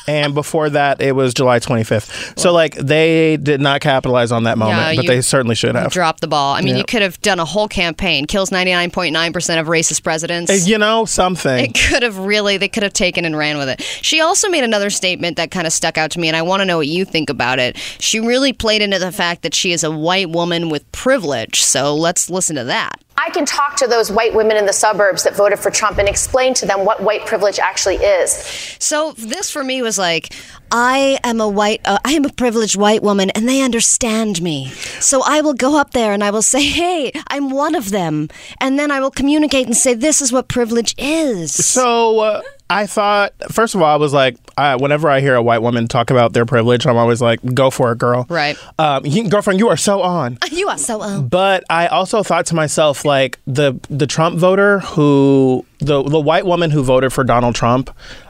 and 0.09 0.33
before 0.33 0.69
that, 0.71 1.01
it 1.01 1.13
was 1.15 1.33
July 1.33 1.59
25th. 1.59 2.37
So 2.39 2.51
like 2.51 2.75
they 2.75 3.37
did 3.37 3.61
not 3.61 3.81
capitalize 3.81 4.31
on 4.31 4.43
that 4.43 4.57
moment, 4.57 4.77
Yeah, 4.79 4.95
but 4.95 5.03
you- 5.05 5.09
they 5.09 5.21
certainly 5.21 5.55
should 5.55 5.75
have. 5.75 5.91
dropped 5.91 6.21
the 6.21 6.27
ball. 6.27 6.55
I 6.55 6.61
mean, 6.61 6.75
you 6.77 6.83
could 6.83 7.01
have 7.01 7.21
done 7.21 7.39
a 7.39 7.45
whole 7.45 7.67
campaign. 7.67 8.25
Kills 8.25 8.49
99.9% 8.49 9.59
of 9.59 9.67
racist 9.67 10.03
presidents. 10.03 10.67
you 10.67 10.77
know 10.77 11.05
something. 11.05 11.65
It 11.65 11.73
could 11.89 12.03
have 12.03 12.17
really, 12.17 12.57
they 12.57 12.67
could 12.67 12.83
have 12.83 12.93
taken 12.93 13.25
and 13.25 13.37
ran 13.37 13.57
with 13.57 13.69
it. 13.69 13.81
She 14.01 14.19
also 14.21 14.49
made 14.49 14.63
another 14.63 14.89
statement 14.89 15.37
that 15.37 15.51
kind 15.51 15.67
of 15.67 15.73
stuck 15.73 15.97
out 15.97 16.11
to 16.11 16.19
me, 16.19 16.27
and 16.27 16.35
I 16.37 16.41
want 16.41 16.61
to 16.61 16.65
know 16.65 16.77
what 16.77 16.87
you 16.87 17.05
think 17.05 17.29
about 17.29 17.59
it. 17.59 17.77
She 17.99 18.19
really 18.19 18.53
played 18.53 18.81
into 18.81 18.99
the 18.99 19.11
fact 19.11 19.41
that 19.43 19.53
she 19.53 19.71
is 19.71 19.83
a 19.83 19.91
white 19.91 20.29
woman 20.29 20.69
with 20.69 20.89
privilege. 20.91 21.61
So 21.63 21.95
let's 21.95 22.29
listen 22.29 22.55
to 22.55 22.63
that. 22.65 22.99
I 23.19 23.29
can 23.31 23.45
talk 23.45 23.75
to 23.77 23.87
those 23.87 24.09
white 24.09 24.33
women 24.33 24.55
in 24.55 24.65
the 24.65 24.71
suburbs 24.71 25.23
that 25.23 25.35
voted 25.35 25.59
for 25.59 25.69
Trump 25.69 25.97
and 25.97 26.07
explain 26.07 26.53
to 26.53 26.65
them 26.65 26.85
what 26.85 27.03
white 27.03 27.25
privilege 27.25 27.59
actually 27.59 27.97
is. 27.97 28.31
So 28.79 29.11
this 29.17 29.51
for 29.51 29.61
me 29.61 29.81
was 29.81 29.97
like, 29.97 30.33
I 30.71 31.19
am 31.25 31.41
a 31.41 31.47
white, 31.49 31.81
uh, 31.83 31.99
I 32.05 32.13
am 32.13 32.23
a 32.23 32.31
privileged 32.31 32.77
white 32.77 33.03
woman, 33.03 33.29
and 33.31 33.49
they 33.49 33.61
understand 33.61 34.41
me. 34.41 34.69
So 35.01 35.21
I 35.25 35.41
will 35.41 35.53
go 35.53 35.77
up 35.77 35.91
there 35.91 36.13
and 36.13 36.23
I 36.23 36.31
will 36.31 36.43
say, 36.43 36.63
"Hey, 36.63 37.11
I'm 37.27 37.49
one 37.49 37.75
of 37.75 37.89
them," 37.89 38.29
and 38.61 38.77
then 38.77 38.91
I 38.91 38.99
will 38.99 39.11
communicate 39.11 39.65
and 39.65 39.75
say, 39.75 39.95
"This 39.95 40.21
is 40.21 40.31
what 40.31 40.47
privilege 40.47 40.93
is." 40.97 41.53
So 41.53 42.19
uh, 42.19 42.41
I 42.69 42.85
thought, 42.85 43.33
first 43.51 43.73
of 43.73 43.81
all, 43.81 43.91
I 43.91 43.97
was 43.97 44.13
like, 44.13 44.37
I, 44.59 44.75
whenever 44.75 45.09
I 45.09 45.21
hear 45.21 45.35
a 45.35 45.41
white 45.41 45.61
woman 45.61 45.87
talk 45.87 46.11
about 46.11 46.33
their 46.33 46.45
privilege, 46.45 46.85
I'm 46.85 46.97
always 46.97 47.21
like, 47.21 47.39
go 47.53 47.69
for 47.69 47.91
it, 47.91 47.97
girl. 47.97 48.25
Right. 48.29 48.57
Um, 48.77 49.05
you, 49.05 49.29
girlfriend, 49.29 49.59
you 49.59 49.69
are 49.69 49.77
so 49.77 50.01
on. 50.01 50.37
you 50.51 50.67
are 50.67 50.77
so 50.77 51.01
on. 51.01 51.27
But 51.27 51.63
I 51.69 51.87
also 51.87 52.23
thought 52.23 52.45
to 52.47 52.55
myself, 52.55 53.05
like 53.05 53.39
the 53.47 53.79
the 53.89 54.07
Trump 54.07 54.37
voter 54.37 54.79
who 54.79 55.65
the 55.79 56.03
the 56.03 56.19
white 56.19 56.45
woman 56.45 56.71
who 56.71 56.83
voted 56.83 57.13
for 57.13 57.23
Donald 57.23 57.55
Trump. 57.55 57.89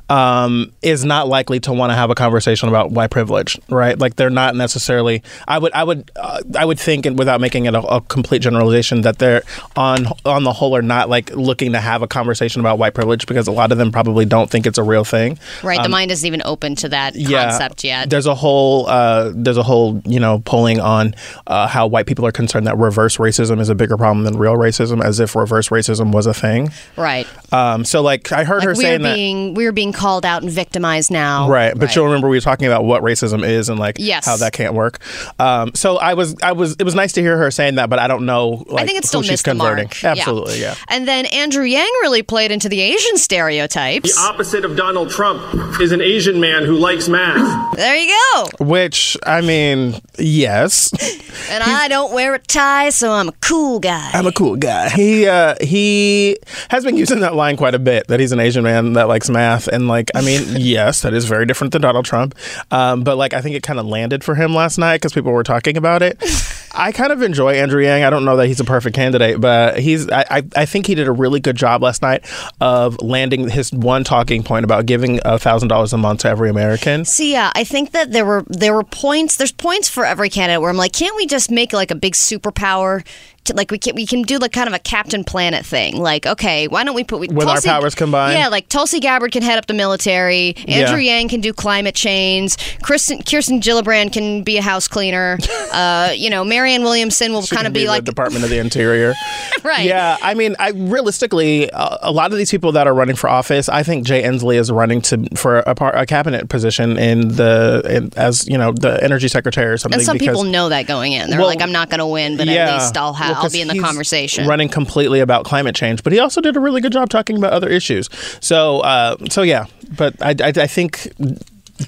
Um, 0.10 0.72
is 0.82 1.06
not 1.06 1.28
likely 1.28 1.60
to 1.62 1.74
want 1.74 1.92
to 1.92 1.96
have 1.96 2.10
a 2.10 2.16
conversation 2.16 2.68
about 2.68 2.92
white 2.92 3.12
privilege, 3.12 3.60
right? 3.70 3.98
Like 3.98 4.16
they're 4.16 4.30
not 4.30 4.56
necessarily. 4.56 5.22
I 5.48 5.60
would, 5.60 5.72
I 5.74 5.84
would, 5.84 6.12
uh, 6.16 6.42
I 6.58 6.66
would 6.66 6.80
think, 6.80 7.06
and 7.06 7.18
without 7.18 7.40
making 7.40 7.66
it 7.66 7.76
a, 7.76 7.82
a 7.82 8.02
complete 8.02 8.42
generalization, 8.42 9.02
that 9.02 9.20
they're 9.20 9.44
on 9.76 10.08
on 10.26 10.44
the 10.44 10.54
whole 10.54 10.76
are 10.76 10.82
not 10.82 11.10
like 11.10 11.32
looking 11.32 11.74
to 11.74 11.80
have 11.80 12.02
a 12.02 12.08
conversation 12.08 12.60
about 12.60 12.80
white 12.80 12.94
privilege 12.94 13.28
because 13.28 13.48
a 13.48 13.52
lot 13.52 13.72
of 13.72 13.78
them 13.78 13.92
probably 13.92 14.26
don't 14.26 14.50
think 14.50 14.66
it's 14.66 14.78
a 14.78 14.84
real 14.84 15.04
thing. 15.04 15.38
Right. 15.64 15.82
the 15.82 15.90
mind 15.90 16.12
isn't 16.12 16.26
even 16.26 16.42
open 16.44 16.76
to 16.78 16.90
that 16.90 17.14
concept 17.14 17.84
yet. 17.84 18.10
There's 18.10 18.26
a 18.26 18.36
whole 18.36 18.88
uh, 18.88 19.32
there's 19.36 19.58
a 19.58 19.64
whole 19.64 20.02
you 20.06 20.20
know 20.20 20.40
polling 20.40 20.80
on 20.80 21.16
uh, 21.48 21.68
how 21.68 21.88
white 21.88 22.08
people 22.08 22.26
are 22.26 22.32
concerned 22.32 22.66
that 22.68 22.78
reverse 22.78 23.18
racism 23.18 23.60
is 23.60 23.70
a 23.70 23.76
bigger 23.76 23.98
problem 23.98 24.24
than 24.26 24.38
real 24.38 24.56
racism, 24.56 25.04
as 25.04 25.20
if 25.20 25.36
reverse 25.36 25.70
racism 25.70 26.12
was 26.12 26.26
a 26.26 26.34
thing. 26.34 26.70
Right. 26.98 27.28
Um, 27.54 27.86
so 27.86 28.02
like 28.02 28.32
I 28.32 28.44
heard 28.44 28.64
her 28.64 28.70
Like 28.70 28.78
we're 28.78 28.82
saying 28.82 29.54
that. 29.54 29.58
we're 29.58 29.72
being 29.72 29.94
called 30.00 30.26
out 30.26 30.42
and 30.42 30.50
victimized 30.50 31.12
now. 31.12 31.50
Right, 31.50 31.78
but 31.78 31.94
you'll 31.96 32.06
remember 32.06 32.30
we 32.30 32.38
were 32.38 32.42
talking 32.42 32.68
about 32.68 32.86
what 32.86 33.04
racism 33.04 33.46
is 33.46 33.68
and 33.68 33.78
like 33.78 33.98
Yes. 34.00 34.26
how 34.26 34.38
that 34.38 34.54
can't 34.54 34.74
work. 34.74 35.00
Um, 35.40 35.72
so 35.76 35.98
I 35.98 36.14
was, 36.14 36.36
I 36.42 36.54
was, 36.54 36.78
it 36.80 36.84
was 36.84 36.96
nice 36.96 37.12
to 37.14 37.22
hear 37.22 37.38
her 37.38 37.52
saying 37.52 37.76
that, 37.76 37.90
but 37.90 38.00
I 38.00 38.08
don't 38.08 38.26
know. 38.26 38.64
Like, 38.68 38.84
I 38.84 38.86
think 38.86 38.98
it's 39.00 39.10
still 39.10 39.22
she's 39.22 39.42
converting. 39.42 39.86
mark. 39.86 40.04
Absolutely, 40.04 40.62
yeah. 40.62 40.76
And 40.88 41.08
then 41.08 41.26
Andrew 41.28 41.66
Yang 41.66 41.90
really 42.02 42.24
played 42.24 42.52
into 42.52 42.70
the 42.70 42.80
Asian 42.80 43.18
stereotypes. 43.18 44.16
The 44.16 44.22
opposite 44.22 44.64
of 44.64 44.78
Donald 44.78 45.10
Trump 45.10 45.80
is 45.82 45.92
an 45.92 46.02
Asian 46.02 46.40
man 46.40 46.64
who 46.64 46.78
likes 46.78 47.10
math. 47.10 47.76
There 47.76 47.96
you 47.96 48.16
go. 48.34 48.50
Which 48.66 49.18
I 49.26 49.42
mean, 49.42 49.96
yes, 50.18 50.92
And 51.50 51.64
I 51.64 51.88
don't 51.88 52.14
wear 52.14 52.36
a 52.36 52.40
tie, 52.40 52.90
so 52.90 53.12
I'm 53.12 53.30
a 53.30 53.34
cool 53.42 53.80
guy. 53.80 54.12
I'm 54.14 54.28
a 54.28 54.32
cool 54.32 54.56
guy. 54.56 54.90
He 54.90 55.28
uh, 55.28 55.56
he 55.62 56.38
has 56.70 56.84
been 56.86 56.96
using 56.98 57.22
that 57.22 57.34
line 57.36 57.58
quite 57.58 57.76
a 57.76 57.80
bit. 57.80 58.08
That 58.08 58.20
he's 58.20 58.32
an 58.32 58.40
Asian 58.40 58.64
man 58.64 58.94
that 58.94 59.08
likes 59.08 59.30
math, 59.30 59.68
and 59.68 59.88
like, 59.90 60.10
I 60.16 60.22
mean, 60.22 60.44
yes, 60.58 61.02
that 61.02 61.14
is 61.14 61.26
very 61.26 61.46
different 61.46 61.74
than 61.74 61.82
Donald 61.82 62.06
Trump. 62.06 62.36
Um, 62.72 63.04
but 63.04 63.18
like, 63.18 63.34
I 63.34 63.42
think 63.42 63.56
it 63.56 63.64
kind 63.64 63.80
of 63.80 63.86
landed 63.86 64.24
for 64.24 64.36
him 64.36 64.56
last 64.56 64.78
night 64.78 64.98
because 64.98 65.14
people 65.14 65.32
were 65.32 65.44
talking 65.44 65.76
about 65.76 66.02
it. 66.02 66.18
I 66.74 66.92
kind 66.92 67.12
of 67.12 67.22
enjoy 67.22 67.56
Andrew 67.56 67.84
Yang. 67.84 68.04
I 68.04 68.10
don't 68.10 68.26
know 68.26 68.38
that 68.38 68.48
he's 68.48 68.60
a 68.60 68.64
perfect 68.64 68.96
candidate, 68.96 69.42
but 69.42 69.80
he's. 69.80 70.10
I, 70.10 70.26
I, 70.30 70.44
I 70.56 70.66
think 70.66 70.86
he 70.86 70.96
did 70.96 71.08
a 71.08 71.12
really 71.12 71.40
good 71.40 71.56
job 71.56 71.82
last 71.82 72.02
night 72.02 72.26
of 72.62 73.02
landing 73.02 73.50
his 73.50 73.74
one 73.74 74.04
talking 74.04 74.44
point 74.44 74.64
about 74.64 74.86
giving 74.86 75.20
a 75.26 75.40
thousand 75.40 75.68
dollars 75.70 75.94
a 75.94 75.98
month 75.98 76.22
to 76.22 76.30
every 76.30 76.50
American. 76.50 77.06
See, 77.06 77.32
yeah, 77.32 77.52
I 77.56 77.64
think 77.64 77.92
that 77.92 78.12
there 78.12 78.26
were 78.26 78.46
there 78.48 78.74
were 78.74 78.84
points. 78.84 79.36
There's 79.36 79.52
points 79.52 79.90
for 79.90 80.06
every 80.06 80.30
candidate 80.30 80.62
where 80.62 80.70
I'm 80.70 80.78
like, 80.78 80.94
can't 80.94 81.16
we 81.16 81.26
just 81.26 81.50
make 81.50 81.74
like 81.74 81.92
a 81.92 81.96
big 81.96 82.14
superpower? 82.14 83.04
To, 83.46 83.54
like 83.54 83.72
we 83.72 83.78
can 83.78 83.96
we 83.96 84.06
can 84.06 84.22
do 84.24 84.38
like 84.38 84.52
kind 84.52 84.68
of 84.68 84.74
a 84.74 84.80
Captain 84.80 85.24
Planet 85.24 85.66
thing. 85.66 85.98
Like, 85.98 86.26
okay, 86.26 86.68
why 86.68 86.84
don't 86.84 86.96
we 86.96 87.04
put 87.04 87.20
we, 87.20 87.28
With 87.28 87.48
our 87.48 87.62
powers 87.62 87.96
combined? 87.96 88.38
Yeah, 88.38 88.48
like 88.48 88.70
Tulsi 88.70 89.00
Gabbard 89.00 89.32
can 89.32 89.42
head 89.42 89.58
up 89.58 89.68
the 89.68 89.74
military. 89.74 90.56
Andrew 90.68 90.98
Yeah. 90.98 91.18
Yang 91.18 91.30
can 91.30 91.42
do 91.42 91.54
climate 91.54 91.96
change. 91.96 92.80
Kristen 92.82 93.22
Kirsten 93.24 93.62
Gillibrand 93.62 94.14
can 94.14 94.44
be 94.44 94.58
a 94.58 94.62
house 94.62 94.88
cleaner. 94.88 95.38
uh, 95.72 96.12
you 96.16 96.30
know, 96.30 96.44
Marianne 96.44 96.84
Williamson 96.84 97.34
will 97.34 97.44
kind 97.44 97.68
of 97.68 97.74
be, 97.74 97.82
the 97.82 97.88
like 97.88 98.04
Department 98.04 98.44
of 98.44 98.50
the 98.50 98.60
Interior. 98.60 99.14
right. 99.64 99.86
Yeah, 99.86 100.18
I 100.22 100.34
mean, 100.34 100.56
I 100.60 100.72
realistically, 100.72 101.70
uh, 101.72 101.98
a 102.02 102.12
lot 102.12 102.32
of 102.32 102.38
these 102.38 102.52
people 102.52 102.72
that 102.74 102.88
are 102.88 102.94
running 102.94 103.16
for 103.16 103.30
office, 103.30 103.70
I 103.70 103.84
think 103.84 104.06
Jay 104.06 104.24
Inslee 104.24 104.60
is 104.60 104.72
running 104.72 105.02
to 105.02 105.28
for 105.36 105.60
a, 105.60 105.76
par, 105.76 105.96
a 105.96 106.06
cabinet 106.06 106.50
position 106.50 106.98
in 106.98 107.30
the 107.30 107.82
in, 107.90 108.12
as 108.18 108.48
you 108.48 108.58
know 108.58 108.72
the 108.72 109.02
energy 109.04 109.28
secretary 109.28 109.72
or 109.72 109.78
something. 109.78 110.00
And 110.00 110.06
some 110.06 110.18
people 110.18 110.44
know 110.44 110.70
that 110.70 110.88
going 110.88 111.14
in. 111.14 111.30
They're 111.30 111.40
Well, 111.40 111.48
like, 111.48 111.62
I'm 111.62 111.72
not 111.72 111.90
going 111.90 112.00
to 112.00 112.08
win, 112.08 112.38
but 112.38 112.48
yeah, 112.48 112.70
at 112.70 112.74
least 112.76 112.98
I'll 112.98 113.14
have 113.14 113.38
well, 113.38 113.39
I'll 113.44 113.50
be 113.50 113.62
in 113.62 113.68
the 113.68 113.80
conversation. 113.80 114.48
running 114.48 114.70
completely 114.70 115.20
about 115.20 115.46
climate 115.46 115.76
change, 115.76 116.04
but 116.04 116.14
he 116.14 116.20
also 116.20 116.42
did 116.42 116.56
a 116.56 116.60
really 116.60 116.82
good 116.82 116.92
job 116.94 117.10
talking 117.10 117.38
about 117.38 117.54
other 117.54 117.70
issues. 117.70 118.10
So, 118.42 118.80
uh, 118.82 119.18
so 119.30 119.42
yeah, 119.42 119.66
but 119.98 120.22
I, 120.22 120.36
I, 120.42 120.54
I 120.56 120.68
think. 120.68 121.14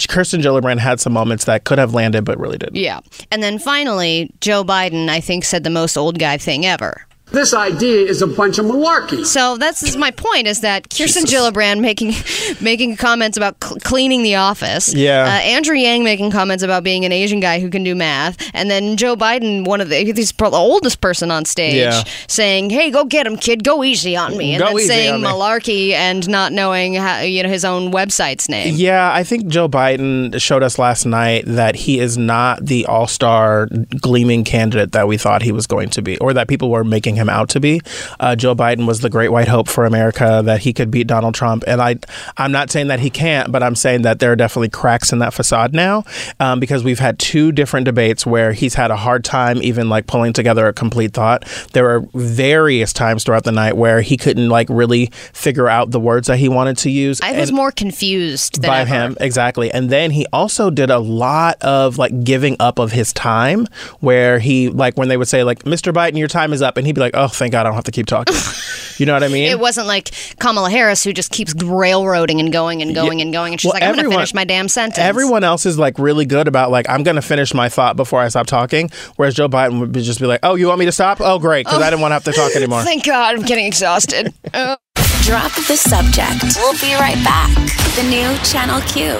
Kirsten 0.08 0.39
Gillibrand 0.39 0.79
had 0.79 1.01
some 1.01 1.12
moments 1.12 1.43
that 1.46 1.65
could 1.65 1.77
have 1.77 1.93
landed, 1.93 2.24
but 2.24 2.39
really 2.39 2.58
didn't. 2.58 2.77
Yeah. 2.77 3.01
And 3.29 3.43
then 3.43 3.60
finally, 3.60 4.31
Joe 4.39 4.63
Biden, 4.63 5.10
I 5.10 5.20
think, 5.20 5.43
said 5.43 5.65
the 5.65 5.70
most 5.70 5.98
old 5.98 6.17
guy 6.17 6.38
thing 6.38 6.65
ever. 6.65 7.05
This 7.31 7.53
idea 7.53 8.05
is 8.07 8.21
a 8.21 8.27
bunch 8.27 8.57
of 8.59 8.65
malarkey. 8.65 9.25
So 9.25 9.55
that's 9.57 9.95
my 9.95 10.11
point 10.11 10.47
is 10.47 10.59
that 10.61 10.89
Kirsten 10.89 11.23
Gillibrand 11.23 11.79
making 11.79 12.13
making 12.61 12.97
comments 12.97 13.38
about 13.38 13.55
cl- 13.63 13.79
cleaning 13.79 14.21
the 14.23 14.35
office. 14.35 14.93
Yeah. 14.93 15.23
Uh, 15.23 15.29
Andrew 15.41 15.75
Yang 15.75 16.03
making 16.03 16.31
comments 16.31 16.61
about 16.61 16.83
being 16.83 17.05
an 17.05 17.13
Asian 17.13 17.39
guy 17.39 17.59
who 17.61 17.69
can 17.69 17.83
do 17.83 17.95
math, 17.95 18.38
and 18.53 18.69
then 18.69 18.97
Joe 18.97 19.15
Biden, 19.15 19.65
one 19.65 19.79
of 19.79 19.88
the 19.88 19.95
he's 20.03 20.33
the 20.33 20.50
oldest 20.51 21.00
person 21.00 21.31
on 21.31 21.45
stage, 21.45 21.75
Yeah. 21.75 22.03
saying, 22.27 22.69
"Hey, 22.69 22.91
go 22.91 23.05
get 23.05 23.25
him, 23.25 23.38
kid. 23.38 23.63
Go 23.63 23.81
easy 23.83 24.17
on 24.17 24.35
me," 24.38 24.53
and 24.53 24.59
Go 24.61 24.67
then 24.67 24.75
easy 24.79 24.88
saying 24.88 25.13
on 25.13 25.21
me. 25.21 25.27
malarkey 25.29 25.91
and 25.93 26.27
not 26.27 26.51
knowing 26.51 26.95
how, 26.95 27.21
you 27.21 27.43
know 27.43 27.50
his 27.50 27.63
own 27.63 27.93
website's 27.93 28.50
name. 28.50 28.75
Yeah, 28.75 29.09
I 29.13 29.23
think 29.23 29.47
Joe 29.47 29.69
Biden 29.69 30.39
showed 30.41 30.63
us 30.63 30.77
last 30.77 31.05
night 31.05 31.43
that 31.47 31.75
he 31.75 32.00
is 32.00 32.17
not 32.17 32.65
the 32.65 32.85
all 32.88 33.07
star 33.07 33.67
gleaming 34.01 34.43
candidate 34.43 34.91
that 34.91 35.07
we 35.07 35.17
thought 35.17 35.41
he 35.43 35.53
was 35.53 35.65
going 35.65 35.89
to 35.91 36.01
be, 36.01 36.17
or 36.17 36.33
that 36.33 36.50
people 36.50 36.69
were 36.69 36.83
making 36.83 37.20
him 37.21 37.29
out 37.29 37.49
to 37.49 37.59
be. 37.59 37.81
Uh, 38.19 38.35
Joe 38.35 38.55
Biden 38.55 38.87
was 38.87 38.99
the 39.01 39.09
great 39.09 39.29
white 39.29 39.47
hope 39.47 39.67
for 39.67 39.85
America 39.85 40.41
that 40.45 40.61
he 40.61 40.73
could 40.73 40.91
beat 40.91 41.07
Donald 41.07 41.35
Trump, 41.35 41.63
and 41.67 41.81
I, 41.81 41.97
I'm 42.38 42.51
not 42.51 42.71
saying 42.71 42.88
that 42.88 42.99
he 42.99 43.10
can't, 43.10 43.51
but 43.51 43.63
I'm 43.63 43.75
saying 43.75 44.01
that 44.03 44.19
there 44.19 44.31
are 44.31 44.36
definitely 44.36 44.69
cracks 44.69 45.12
in 45.13 45.19
that 45.19 45.34
facade 45.34 45.73
now, 45.73 46.03
um, 46.39 46.60
because 46.60 46.84
we've 46.84 46.99
had 46.99 47.19
two 47.19 47.51
different 47.51 47.86
debates 47.86 48.25
where 48.25 48.53
he's 48.53 48.73
had 48.75 48.91
a 48.91 48.97
hard 48.97 49.23
time 49.23 49.62
even 49.62 49.89
like 49.89 50.07
pulling 50.07 50.34
together 50.34 50.67
a 50.67 50.73
complete 50.73 51.13
thought. 51.13 51.45
There 51.73 51.84
were 51.84 52.05
various 52.13 52.93
times 52.93 53.23
throughout 53.23 53.43
the 53.43 53.51
night 53.51 53.77
where 53.77 54.01
he 54.01 54.17
couldn't 54.17 54.49
like 54.49 54.67
really 54.69 55.07
figure 55.34 55.67
out 55.67 55.91
the 55.91 55.99
words 55.99 56.27
that 56.27 56.38
he 56.38 56.49
wanted 56.49 56.77
to 56.79 56.89
use. 56.89 57.21
I 57.21 57.38
was 57.39 57.51
more 57.51 57.71
confused 57.71 58.62
than 58.62 58.69
by 58.69 58.81
ever. 58.81 58.89
him 58.89 59.17
exactly 59.19 59.71
and 59.71 59.89
then 59.89 60.12
he 60.12 60.25
also 60.34 60.69
did 60.69 60.89
a 60.89 60.99
lot 60.99 61.62
of 61.62 61.97
like 61.97 62.23
giving 62.23 62.55
up 62.60 62.79
of 62.79 62.91
his 62.91 63.13
time 63.13 63.67
where 63.99 64.39
he 64.39 64.69
like 64.69 64.97
when 64.97 65.07
they 65.07 65.17
would 65.17 65.27
say 65.27 65.43
like 65.43 65.63
mr 65.63 65.93
biden 65.93 66.17
your 66.17 66.27
time 66.27 66.53
is 66.53 66.62
up 66.62 66.77
and 66.77 66.86
he'd 66.86 66.93
be 66.93 67.01
like 67.01 67.11
oh 67.13 67.28
thank 67.28 67.52
god 67.52 67.62
i 67.62 67.63
don't 67.63 67.76
have 67.76 67.84
to 67.86 67.91
keep 67.91 68.06
talking 68.06 68.36
you 68.97 69.06
know 69.06 69.13
what 69.13 69.24
i 69.24 69.28
mean 69.28 69.50
It 69.50 69.60
wasn't 69.60 69.88
like 69.88 70.10
Kamala 70.39 70.69
Harris 70.69 71.04
who 71.04 71.13
just 71.13 71.32
keeps 71.32 71.54
railroading 71.63 72.39
and 72.39 72.52
going 72.52 72.82
and 72.82 72.93
going 72.95 73.21
and 73.21 73.32
going, 73.32 73.54
and 73.54 73.62
she's 73.62 73.69
Well, 73.71 73.80
like, 73.80 73.84
"I'm 73.84 73.95
going 73.95 74.06
to 74.06 74.12
finish 74.12 74.34
my 74.34 74.43
damn 74.43 74.67
sentence." 74.67 74.97
Everyone 75.00 75.43
else 75.43 75.65
is 75.65 75.78
like 75.78 76.00
really 76.00 76.26
good 76.26 76.47
about 76.47 76.71
like 76.71 76.89
I'm 76.89 77.04
gonna 77.04 77.21
finish 77.21 77.54
my 77.54 77.69
thought 77.69 77.95
before 77.95 78.19
I 78.21 78.28
stop 78.30 78.47
talking, 78.47 78.89
whereas 79.17 79.36
Joe 79.36 79.47
Biden 79.47 79.80
would 79.80 79.91
be 79.91 80.02
just 80.02 80.19
be 80.19 80.26
like, 80.26 80.39
"Oh, 80.43 80.56
you 80.56 80.67
want 80.67 80.80
me 80.80 80.86
to 80.86 80.91
stop? 80.91 81.19
Oh, 81.21 81.38
great, 81.39 81.65
because 81.65 81.82
I 81.82 81.89
didn't 81.89 82.02
want 82.02 82.12
to 82.12 82.15
have 82.15 82.24
to 82.26 82.32
talk 82.34 82.56
anymore." 82.56 82.82
Thank 82.84 83.06
God, 83.06 83.36
I'm 83.36 83.43
getting 83.43 83.65
exhausted. 83.65 84.34
Uh, 84.54 84.78
Drop 85.24 85.52
the 85.67 85.78
subject. 85.78 86.56
We'll 86.58 86.74
be 86.80 86.93
right 86.95 87.21
back. 87.24 87.54
The 87.95 88.04
new 88.10 88.36
Channel 88.43 88.82
Q. 88.89 89.17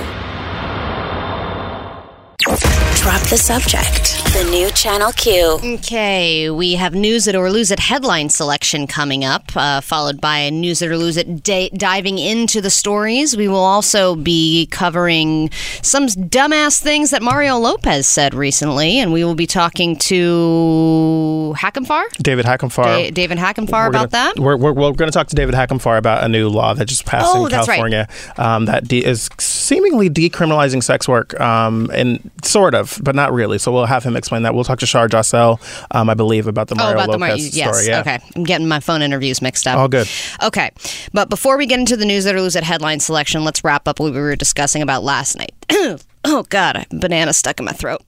Drop 3.02 3.22
the 3.30 3.38
subject. 3.38 4.24
The 4.34 4.48
new 4.52 4.70
Channel 4.70 5.12
Q. 5.14 5.60
okay, 5.78 6.52
we 6.52 6.76
have 6.76 6.94
news 6.94 7.28
it 7.28 7.36
or 7.36 7.50
lose 7.50 7.72
it 7.72 7.80
headline 7.80 8.30
selection 8.30 8.86
coming 8.86 9.26
up, 9.26 9.46
uh, 9.56 9.82
followed 9.82 10.22
by 10.22 10.38
a 10.38 10.52
news 10.52 10.84
it 10.84 10.90
or 10.92 10.96
lose 10.98 11.18
it 11.18 11.42
da- 11.44 11.70
diving 11.72 12.20
into 12.20 12.62
the 12.62 12.70
stories. 12.70 13.36
We 13.36 13.48
will 13.48 13.56
also 13.58 14.16
be 14.16 14.68
covering 14.68 15.50
some 15.82 16.06
dumbass 16.06 16.80
things 16.80 17.10
that 17.10 17.24
Mario 17.24 17.58
Lopez 17.58 18.06
said 18.06 18.36
recently, 18.36 19.00
and 19.00 19.12
we 19.12 19.24
will 19.26 19.36
be 19.36 19.48
talking 19.48 19.96
to 19.98 21.54
Hackenfar, 21.58 22.04
David 22.22 22.46
Hackenfar. 22.46 22.84
Da- 22.84 23.12
David 23.12 23.40
Hackenfar, 23.40 23.72
We're 23.72 23.88
about 23.88 24.12
gonna, 24.12 24.34
that. 24.36 24.40
We're, 24.40 24.56
we're, 24.56 24.74
we're 24.74 24.92
going 24.94 25.10
to 25.10 25.12
talk 25.12 25.28
to 25.28 25.36
David 25.36 25.56
Hackenfar 25.56 25.98
about 25.98 26.24
a 26.24 26.30
new 26.30 26.48
law 26.50 26.76
that 26.76 26.86
just 26.86 27.06
passed 27.08 27.26
Oh, 27.36 27.46
in 27.48 27.52
that's 27.52 27.68
right. 27.68 27.78
California 27.78 28.08
um, 28.38 28.66
that 28.66 28.88
de- 28.88 29.04
is 29.04 29.28
seemingly 29.40 30.08
decriminalizing 30.10 30.84
sex 30.84 31.08
work, 31.08 31.38
um, 31.42 31.90
and 31.94 32.30
sort 32.44 32.76
of, 32.76 32.91
but 33.00 33.16
not 33.16 33.32
really. 33.32 33.58
So 33.58 33.72
we'll 33.72 33.86
have 33.86 34.04
him 34.04 34.16
explain 34.16 34.44
that. 34.44 34.54
We'll 34.56 34.64
talk 34.64 34.80
to 34.80 34.86
Shar 34.86 35.08
Jossell, 35.08 35.60
um, 35.92 36.10
I 36.10 36.14
believe, 36.14 36.48
about 36.48 36.68
the 36.68 36.76
Oh, 36.76 36.84
Mario 36.84 36.94
about 37.04 37.12
the 37.12 37.18
Mar- 37.18 37.36
yes. 37.36 37.54
story. 37.54 37.88
Yeah. 37.88 38.02
Okay, 38.02 38.20
I'm 38.36 38.44
getting 38.44 38.68
my 38.68 38.80
phone 38.80 39.02
interviews 39.02 39.42
mixed 39.42 39.68
up. 39.68 39.78
All 39.78 39.88
good. 39.88 40.08
Okay, 40.44 40.72
but 41.14 41.30
before 41.30 41.58
we 41.58 41.66
get 41.66 41.80
into 41.80 41.96
the 41.98 42.06
news 42.06 42.24
that 42.26 42.36
lose 42.36 42.56
it 42.56 42.64
headline 42.64 43.00
selection, 43.00 43.44
let's 43.44 43.64
wrap 43.64 43.88
up 43.88 44.00
what 44.00 44.14
we 44.14 44.20
were 44.20 44.36
discussing 44.36 44.82
about 44.82 45.04
last 45.04 45.38
night. 45.38 45.54
oh 46.26 46.44
God, 46.50 46.76
a 46.78 46.86
banana 46.96 47.34
stuck 47.34 47.60
in 47.60 47.66
my 47.66 47.72
throat. 47.74 48.02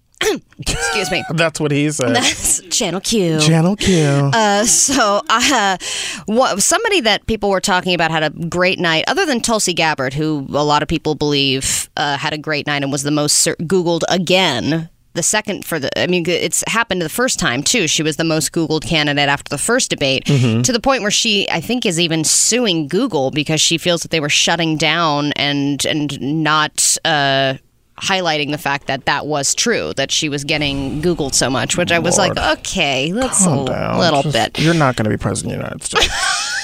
Excuse 0.60 1.12
me. 1.12 1.24
That's 1.34 1.60
what 1.60 1.72
he 1.72 1.90
said. 1.92 2.16
That's 2.16 2.62
Channel 2.70 3.02
Q. 3.02 3.40
Channel 3.40 3.76
Q. 3.76 4.04
Uh, 4.34 4.64
so, 4.66 5.22
uh, 5.30 5.78
what, 6.26 6.62
somebody 6.62 7.02
that 7.02 7.26
people 7.28 7.50
were 7.50 7.62
talking 7.62 7.94
about 7.94 8.12
had 8.12 8.24
a 8.24 8.30
great 8.30 8.80
night, 8.80 9.04
other 9.08 9.26
than 9.26 9.42
Tulsi 9.42 9.74
Gabbard, 9.74 10.14
who 10.14 10.46
a 10.50 10.64
lot 10.64 10.82
of 10.82 10.88
people 10.88 11.16
believe 11.16 11.90
uh, 11.98 12.18
had 12.18 12.34
a 12.34 12.38
great 12.38 12.68
night 12.68 12.84
and 12.84 12.92
was 12.92 13.04
the 13.04 13.12
most 13.12 13.40
ser- 13.40 13.56
Googled 13.58 14.04
again. 14.10 14.90
The 15.16 15.22
second 15.22 15.64
for 15.64 15.78
the, 15.78 15.92
I 16.00 16.08
mean, 16.08 16.28
it's 16.28 16.64
happened 16.66 17.00
the 17.04 17.08
first 17.10 17.38
time 17.38 17.62
too. 17.62 17.88
She 17.88 18.02
was 18.02 18.16
the 18.18 18.24
most 18.24 18.52
Googled 18.52 18.84
candidate 18.84 19.30
after 19.30 19.48
the 19.48 19.60
first 19.60 19.92
debate, 19.92 20.26
to 20.26 20.72
the 20.72 20.80
point 20.80 21.04
where 21.04 21.12
she, 21.12 21.48
I 21.52 21.62
think, 21.62 21.86
is 21.86 22.00
even 22.00 22.24
suing 22.24 22.88
Google 22.88 23.30
because 23.30 23.62
she 23.62 23.78
feels 23.78 24.02
that 24.02 24.10
they 24.10 24.20
were 24.20 24.30
shutting 24.30 24.76
down 24.76 25.32
and 25.34 25.86
and 25.86 26.20
not. 26.20 26.98
Uh, 27.06 27.56
highlighting 28.04 28.52
the 28.52 28.58
fact 28.58 28.88
that 28.88 29.06
that 29.06 29.26
was 29.26 29.56
true 29.56 29.94
that 29.96 30.12
she 30.12 30.28
was 30.30 30.44
getting 30.44 31.02
googled 31.02 31.34
so 31.34 31.50
much 31.50 31.78
which 31.78 31.92
i 31.92 32.00
was 32.00 32.18
like 32.18 32.38
okay 32.38 33.12
that's 33.12 33.44
Calm 33.46 33.60
a 33.60 33.66
down. 33.66 33.98
little 34.00 34.22
Just- 34.24 34.34
bit 34.56 34.60
You're 34.60 34.74
not 34.74 34.96
going 34.96 35.06
to 35.06 35.10
be 35.10 35.18
president 35.18 35.54
of 35.54 35.60
the 35.60 35.64
United 35.66 35.84
States. 35.84 36.50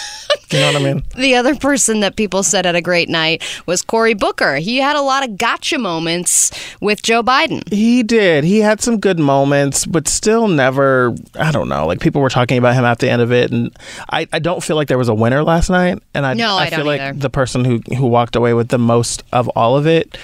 You 0.52 0.60
know 0.60 0.73
what 0.73 0.82
I 0.82 0.93
mean? 0.93 1.04
The 1.15 1.36
other 1.36 1.56
person 1.56 1.99
that 1.99 2.15
people 2.15 2.41
said 2.41 2.65
had 2.65 2.75
a 2.75 2.82
great 2.82 3.08
night 3.08 3.43
was 3.67 3.84
Cory 3.84 4.15
Booker. 4.15 4.56
He 4.56 4.78
had 4.78 4.95
a 4.95 5.02
lot 5.02 5.23
of 5.23 5.38
gotcha 5.38 5.78
moments 5.78 6.52
with 6.82 7.04
Joe 7.04 7.21
Biden. 7.21 7.67
He 7.71 8.02
did. 8.02 8.43
He 8.43 8.60
had 8.60 8.82
some 8.82 8.99
good 8.99 9.19
moments, 9.19 9.86
but 9.86 10.08
still 10.08 10.47
never. 10.47 11.15
I 11.36 11.52
don't 11.52 11.69
know. 11.69 11.86
Like 11.86 11.99
people 11.99 12.21
were 12.21 12.30
talking 12.30 12.58
about 12.58 12.73
him 12.73 12.84
at 12.84 12.97
the 12.97 13.10
end 13.12 13.21
of 13.21 13.32
it, 13.32 13.52
and 13.52 13.75
I, 14.12 14.28
I 14.34 14.39
don't 14.39 14.63
feel 14.63 14.75
like 14.75 14.88
there 14.88 14.97
was 14.97 15.10
a 15.10 15.13
winner 15.13 15.43
last 15.43 15.69
night. 15.69 16.02
And 16.15 16.25
I, 16.25 16.34
No, 16.34 16.58
I 16.58 16.69
feel 16.69 16.80
don't 16.80 16.88
like 16.88 17.02
either. 17.02 17.19
the 17.19 17.30
person 17.30 17.63
who 17.63 17.80
who 17.95 18.08
walked 18.08 18.36
away 18.36 18.54
with 18.56 18.69
the 18.69 18.80
most 18.80 19.23
of 19.32 19.47
all 19.49 19.78
of 19.78 19.86
it 19.86 20.17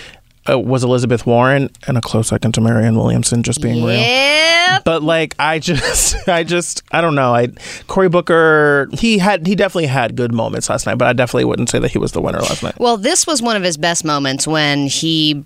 uh, 0.49 0.59
was 0.59 0.83
Elizabeth 0.83 1.25
Warren, 1.25 1.69
and 1.87 1.97
a 1.97 2.01
close 2.01 2.27
second 2.27 2.53
to 2.53 2.61
Marianne 2.61 2.95
Williamson. 2.95 3.43
Just 3.43 3.61
being 3.61 3.83
real. 3.83 3.97
Yep. 3.97 4.83
But 4.83 5.03
like 5.03 5.35
I 5.39 5.59
just 5.59 6.27
I 6.27 6.43
just 6.43 6.83
I 6.91 7.01
don't 7.01 7.15
know. 7.15 7.33
I 7.33 7.47
Cory 7.87 8.09
Booker 8.09 8.87
he 8.93 9.17
had 9.17 9.47
he 9.47 9.55
definitely 9.55 9.87
had 9.87 10.15
good 10.15 10.33
moments 10.33 10.69
last 10.69 10.85
night, 10.85 10.97
but 10.97 11.07
I 11.07 11.13
definitely 11.13 11.45
wouldn't 11.45 11.69
say 11.69 11.79
that 11.79 11.91
he 11.91 11.97
was 11.97 12.11
the 12.11 12.21
winner 12.21 12.39
last 12.39 12.63
night. 12.63 12.79
Well, 12.79 12.97
this 12.97 13.25
was 13.25 13.41
one 13.41 13.55
of 13.55 13.63
his 13.63 13.77
best 13.77 14.05
moments 14.05 14.47
when 14.47 14.87
he 14.87 15.43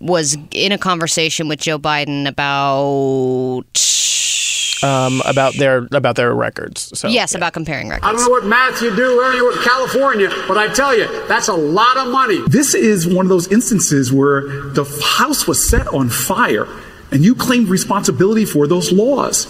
was 0.00 0.36
in 0.50 0.72
a 0.72 0.78
conversation 0.78 1.48
with 1.48 1.60
Joe 1.60 1.78
Biden 1.78 2.26
about. 2.26 3.64
Um 4.82 5.22
about 5.24 5.54
their 5.56 5.86
about 5.92 6.16
their 6.16 6.34
records. 6.34 6.98
So 6.98 7.08
yes, 7.08 7.34
about 7.34 7.52
comparing 7.52 7.88
records. 7.88 8.06
I 8.06 8.12
don't 8.12 8.22
know 8.22 8.30
what 8.30 8.46
math 8.46 8.82
you 8.82 8.94
do 8.94 9.20
learning 9.20 9.44
with 9.44 9.62
California, 9.62 10.28
but 10.48 10.56
I 10.58 10.72
tell 10.72 10.96
you, 10.96 11.06
that's 11.28 11.48
a 11.48 11.54
lot 11.54 11.96
of 11.96 12.08
money. 12.08 12.40
This 12.48 12.74
is 12.74 13.06
one 13.06 13.24
of 13.26 13.30
those 13.30 13.50
instances 13.52 14.12
where 14.12 14.42
the 14.70 14.84
house 15.04 15.46
was 15.46 15.68
set 15.68 15.86
on 15.88 16.08
fire 16.08 16.66
and 17.12 17.22
you 17.24 17.34
claimed 17.34 17.68
responsibility 17.68 18.44
for 18.44 18.66
those 18.66 18.90
laws. 18.90 19.46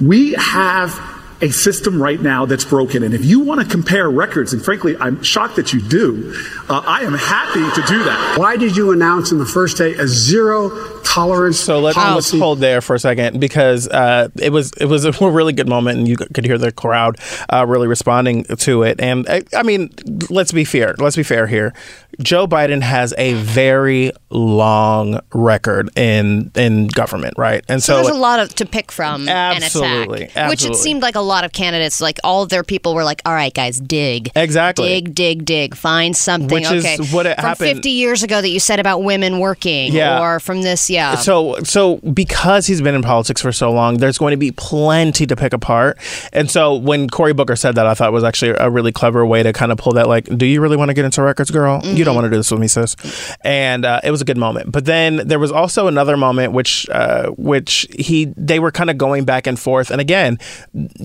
We 0.00 0.32
have 0.34 0.98
a 1.42 1.50
system 1.50 2.00
right 2.02 2.20
now 2.20 2.44
that's 2.46 2.64
broken. 2.64 3.02
And 3.02 3.14
if 3.14 3.24
you 3.24 3.40
want 3.40 3.60
to 3.60 3.66
compare 3.66 4.10
records, 4.10 4.52
and 4.52 4.62
frankly, 4.62 4.96
I'm 4.98 5.22
shocked 5.22 5.56
that 5.56 5.72
you 5.72 5.80
do, 5.80 6.34
uh, 6.68 6.82
I 6.86 7.00
am 7.02 7.14
happy 7.14 7.60
to 7.80 7.86
do 7.88 8.04
that. 8.04 8.38
Why 8.38 8.56
did 8.56 8.76
you 8.76 8.92
announce 8.92 9.32
in 9.32 9.38
the 9.38 9.46
first 9.46 9.78
day 9.78 9.94
a 9.94 10.06
zero 10.06 10.99
tolerance 11.10 11.58
So 11.58 11.80
let's, 11.80 11.96
let's 11.96 12.30
hold 12.30 12.60
there 12.60 12.80
for 12.80 12.94
a 12.94 12.98
second 12.98 13.40
because 13.40 13.88
uh, 13.88 14.28
it 14.40 14.50
was 14.50 14.72
it 14.80 14.86
was 14.86 15.04
a 15.04 15.12
really 15.30 15.52
good 15.52 15.68
moment 15.68 15.98
and 15.98 16.08
you 16.08 16.16
could 16.16 16.44
hear 16.44 16.56
the 16.58 16.70
crowd 16.72 17.16
uh, 17.52 17.66
really 17.66 17.88
responding 17.88 18.44
to 18.44 18.82
it. 18.84 19.00
And 19.00 19.28
I, 19.28 19.42
I 19.56 19.62
mean, 19.64 19.90
let's 20.30 20.52
be 20.52 20.64
fair. 20.64 20.94
Let's 20.98 21.16
be 21.16 21.22
fair 21.24 21.46
here. 21.46 21.74
Joe 22.20 22.46
Biden 22.46 22.82
has 22.82 23.14
a 23.18 23.34
very 23.34 24.12
long 24.30 25.20
record 25.32 25.90
in 25.96 26.50
in 26.54 26.86
government, 26.88 27.34
right? 27.38 27.64
And 27.68 27.82
So 27.82 27.90
so, 27.90 28.02
there's 28.02 28.16
a 28.16 28.20
lot 28.20 28.38
of 28.40 28.54
to 28.56 28.66
pick 28.66 28.92
from 28.92 29.28
Absolutely, 29.28 30.22
and 30.22 30.30
attack, 30.30 30.50
which 30.50 30.64
it 30.64 30.76
seemed 30.76 31.02
like 31.02 31.14
a 31.16 31.20
lot 31.20 31.44
of 31.44 31.52
candidates, 31.52 32.00
like 32.00 32.18
all 32.22 32.42
of 32.44 32.48
their 32.50 32.62
people, 32.62 32.94
were 32.94 33.04
like, 33.04 33.20
"All 33.24 33.32
right, 33.32 33.52
guys, 33.54 33.80
dig, 33.80 34.30
Exactly. 34.36 34.86
dig, 34.88 35.14
dig, 35.14 35.44
dig, 35.44 35.74
find 35.74 36.16
something." 36.16 36.54
Which 36.54 36.70
is 36.70 36.84
okay, 36.84 36.96
what 37.14 37.26
it 37.26 37.34
from 37.36 37.44
happened- 37.44 37.76
50 37.76 37.90
years 37.90 38.22
ago 38.22 38.40
that 38.40 38.48
you 38.50 38.60
said 38.60 38.78
about 38.80 39.02
women 39.02 39.38
working, 39.40 39.92
Yeah. 39.92 40.20
or 40.22 40.38
from 40.40 40.62
this, 40.62 40.88
yeah. 40.90 40.99
So, 41.16 41.56
so 41.62 41.96
because 41.98 42.66
he's 42.66 42.80
been 42.80 42.94
in 42.94 43.02
politics 43.02 43.42
for 43.42 43.52
so 43.52 43.72
long, 43.72 43.98
there's 43.98 44.18
going 44.18 44.32
to 44.32 44.36
be 44.36 44.52
plenty 44.52 45.26
to 45.26 45.36
pick 45.36 45.52
apart. 45.52 45.98
And 46.32 46.50
so, 46.50 46.74
when 46.76 47.08
Cory 47.08 47.32
Booker 47.32 47.56
said 47.56 47.74
that, 47.74 47.86
I 47.86 47.94
thought 47.94 48.08
it 48.08 48.12
was 48.12 48.24
actually 48.24 48.54
a 48.58 48.70
really 48.70 48.92
clever 48.92 49.24
way 49.26 49.42
to 49.42 49.52
kind 49.52 49.72
of 49.72 49.78
pull 49.78 49.92
that. 49.94 50.08
Like, 50.08 50.24
do 50.36 50.46
you 50.46 50.60
really 50.60 50.76
want 50.76 50.88
to 50.88 50.94
get 50.94 51.04
into 51.04 51.22
records, 51.22 51.50
girl? 51.50 51.80
You 51.84 52.04
don't 52.04 52.14
want 52.14 52.24
to 52.26 52.30
do 52.30 52.36
this 52.36 52.50
with 52.50 52.60
me, 52.60 52.68
sis. 52.68 52.96
And 53.42 53.84
uh, 53.84 54.00
it 54.04 54.10
was 54.10 54.20
a 54.20 54.24
good 54.24 54.38
moment. 54.38 54.72
But 54.72 54.84
then 54.84 55.16
there 55.28 55.38
was 55.38 55.52
also 55.52 55.86
another 55.86 56.16
moment, 56.16 56.52
which, 56.52 56.88
uh, 56.90 57.30
which 57.30 57.86
he 57.98 58.32
they 58.36 58.58
were 58.58 58.70
kind 58.70 58.90
of 58.90 58.98
going 58.98 59.24
back 59.24 59.46
and 59.46 59.58
forth. 59.58 59.90
And 59.90 60.00
again, 60.00 60.38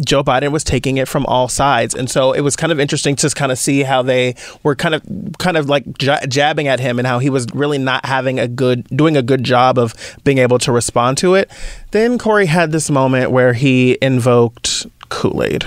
Joe 0.04 0.24
Biden 0.24 0.52
was 0.52 0.64
taking 0.64 0.98
it 0.98 1.08
from 1.08 1.26
all 1.26 1.48
sides, 1.48 1.94
and 1.94 2.10
so 2.10 2.34
it 2.34 2.42
was 2.42 2.56
kind 2.56 2.72
of 2.72 2.80
interesting 2.80 3.16
to 3.18 3.30
kind 3.30 3.52
of 3.52 3.58
see 3.58 3.84
how 3.84 4.02
they 4.02 4.36
were 4.64 4.76
kind 4.76 4.96
of, 4.96 5.04
kind 5.38 5.58
of 5.58 5.70
like 5.70 6.02
ja- 6.02 6.26
jabbing 6.28 6.68
at 6.68 6.80
him, 6.80 7.00
and 7.00 7.08
how 7.08 7.20
he 7.20 7.30
was 7.30 7.48
really 7.54 7.78
not 7.78 8.06
having 8.06 8.40
a 8.40 8.48
good, 8.48 8.86
doing 8.96 9.18
a 9.18 9.22
good 9.22 9.44
job 9.44 9.75
of 9.78 9.94
being 10.24 10.38
able 10.38 10.60
to 10.60 10.72
respond 10.72 11.18
to 11.20 11.36
it. 11.36 11.52
Then 11.92 12.18
Cory 12.18 12.46
had 12.46 12.72
this 12.72 12.90
moment 12.90 13.32
where 13.32 13.54
he 13.54 13.98
invoked 14.02 14.86
Kool 15.10 15.44
Aid. 15.44 15.66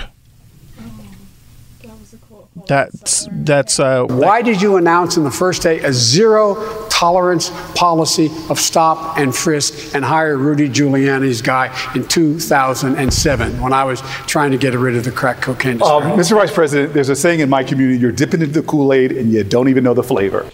That's 2.69 3.27
that's 3.31 3.79
uh, 3.79 4.05
Why 4.05 4.43
did 4.43 4.61
you 4.61 4.77
announce 4.77 5.17
in 5.17 5.23
the 5.23 5.31
first 5.31 5.63
day 5.63 5.79
a 5.79 5.91
zero 5.91 6.87
tolerance 6.89 7.49
policy 7.75 8.29
of 8.49 8.59
stop 8.59 9.17
and 9.17 9.35
frisk 9.35 9.95
and 9.95 10.05
hire 10.05 10.37
Rudy 10.37 10.69
Giuliani's 10.69 11.41
guy 11.41 11.73
in 11.95 12.07
2007 12.07 13.61
when 13.61 13.73
I 13.73 13.83
was 13.85 14.01
trying 14.27 14.51
to 14.51 14.57
get 14.57 14.73
rid 14.75 14.95
of 14.95 15.03
the 15.03 15.11
crack 15.11 15.41
cocaine? 15.41 15.81
Um, 15.81 16.03
Mr. 16.17 16.35
Vice 16.35 16.51
President, 16.53 16.93
there's 16.93 17.09
a 17.09 17.15
saying 17.15 17.39
in 17.39 17.49
my 17.49 17.63
community 17.63 17.97
you're 17.99 18.11
dipping 18.11 18.41
into 18.41 18.61
the 18.61 18.67
Kool 18.67 18.93
Aid 18.93 19.13
and 19.13 19.31
you 19.31 19.43
don't 19.43 19.69
even 19.69 19.83
know 19.83 19.93
the 19.93 20.03
flavor. 20.03 20.45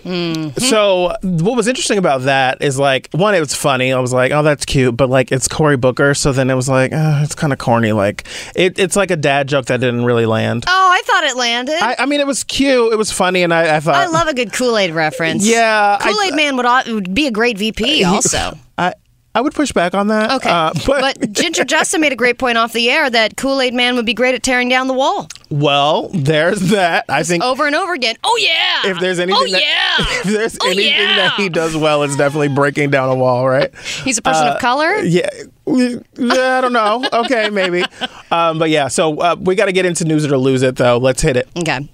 So 0.58 1.16
what 1.22 1.58
was 1.58 1.68
interesting 1.68 1.98
about 1.98 2.22
that 2.22 2.62
is 2.62 2.80
like 2.80 3.10
one, 3.12 3.36
it 3.36 3.40
was 3.42 3.54
funny. 3.54 3.92
I 3.92 4.00
was 4.00 4.14
like, 4.14 4.32
oh, 4.32 4.44
that's 4.44 4.66
cute, 4.66 4.96
but 4.96 5.10
like 5.10 5.32
it's 5.34 5.48
Cory 5.48 5.76
Booker, 5.78 6.14
so 6.14 6.32
then 6.32 6.50
it 6.50 6.56
was 6.56 6.70
like, 6.70 6.94
uh, 6.94 7.22
it's 7.24 7.36
kind 7.36 7.52
of 7.52 7.60
corny. 7.60 7.92
Like 7.92 8.26
it, 8.56 8.80
it's 8.80 8.96
like 8.96 9.12
a 9.12 9.18
dad 9.18 9.48
joke 9.48 9.66
that 9.66 9.82
didn't 9.82 10.06
really 10.06 10.26
land. 10.26 10.64
oh, 10.68 10.90
I 10.92 11.02
thought 11.06 11.24
it 11.26 11.36
landed. 11.36 11.76
I, 11.82 12.05
I 12.06 12.08
mean, 12.08 12.20
it 12.20 12.28
was 12.28 12.44
cute. 12.44 12.94
It 12.94 12.98
was 12.98 13.12
funny, 13.12 13.42
and 13.42 13.52
I, 13.52 13.78
I 13.78 13.80
thought 13.80 13.96
I 13.96 14.06
love 14.06 14.28
a 14.28 14.36
good 14.36 14.54
Kool 14.54 14.78
Aid 14.78 14.92
reference. 14.92 15.44
Yeah, 15.44 15.98
Kool 16.00 16.22
Aid 16.22 16.36
Man 16.36 16.56
would, 16.56 16.68
would 16.86 17.16
be 17.16 17.26
a 17.26 17.32
great 17.32 17.58
VP 17.58 18.04
also. 18.04 18.54
I 18.78 18.94
I 19.34 19.42
would 19.42 19.56
push 19.56 19.72
back 19.72 19.96
on 19.96 20.10
that. 20.10 20.30
Okay, 20.34 20.48
uh, 20.52 20.72
but, 20.86 21.18
but 21.20 21.32
Ginger 21.32 21.64
Justin 21.64 22.02
made 22.02 22.14
a 22.14 22.16
great 22.16 22.38
point 22.38 22.60
off 22.60 22.74
the 22.74 22.92
air 22.92 23.10
that 23.10 23.38
Kool 23.38 23.60
Aid 23.60 23.74
Man 23.74 23.96
would 23.96 24.06
be 24.06 24.14
great 24.14 24.36
at 24.36 24.44
tearing 24.44 24.70
down 24.70 24.86
the 24.86 24.94
wall 24.94 25.28
well, 25.50 26.10
there's 26.10 26.60
that. 26.72 27.06
I 27.08 27.24
think 27.24 27.44
over 27.44 27.68
and 27.68 27.76
over 27.76 27.94
again. 27.94 28.16
Oh 28.24 28.38
yeah. 28.42 28.90
if 28.90 29.00
there's 29.00 29.20
anything 29.20 29.42
Oh 29.42 29.52
that, 29.52 29.62
yeah. 29.62 29.96
if 30.20 30.24
there's 30.24 30.58
Oh, 30.62 30.68
anything 30.68 30.92
yeah. 30.92 31.16
that 31.16 31.34
he 31.38 31.50
does 31.50 31.78
well, 31.78 32.04
it's 32.04 32.16
definitely 32.16 32.50
breaking 32.50 32.90
down 32.90 33.10
a 33.10 33.16
wall, 33.16 33.48
right? 33.48 33.74
He's 34.04 34.18
a 34.18 34.22
person 34.22 34.48
of 34.48 34.60
color. 34.60 34.96
Yeah. 34.98 35.30
Yeah, 35.68 36.58
I 36.58 36.62
don't 36.62 36.74
know. 36.74 37.08
Okay, 37.12 37.50
maybe. 37.50 37.84
Um, 38.32 38.60
but 38.60 38.70
yeah, 38.70 38.88
so 38.88 39.18
uh, 39.20 39.36
we 39.40 39.56
got 39.56 39.66
to 39.66 39.72
get 39.72 39.86
into 39.86 40.06
news 40.06 40.24
it 40.24 40.32
or 40.32 40.38
lose 40.38 40.62
it, 40.62 40.76
though. 40.76 40.98
Let's 40.98 41.22
hit 41.22 41.38
it. 41.38 41.48
Okay. 41.58 41.88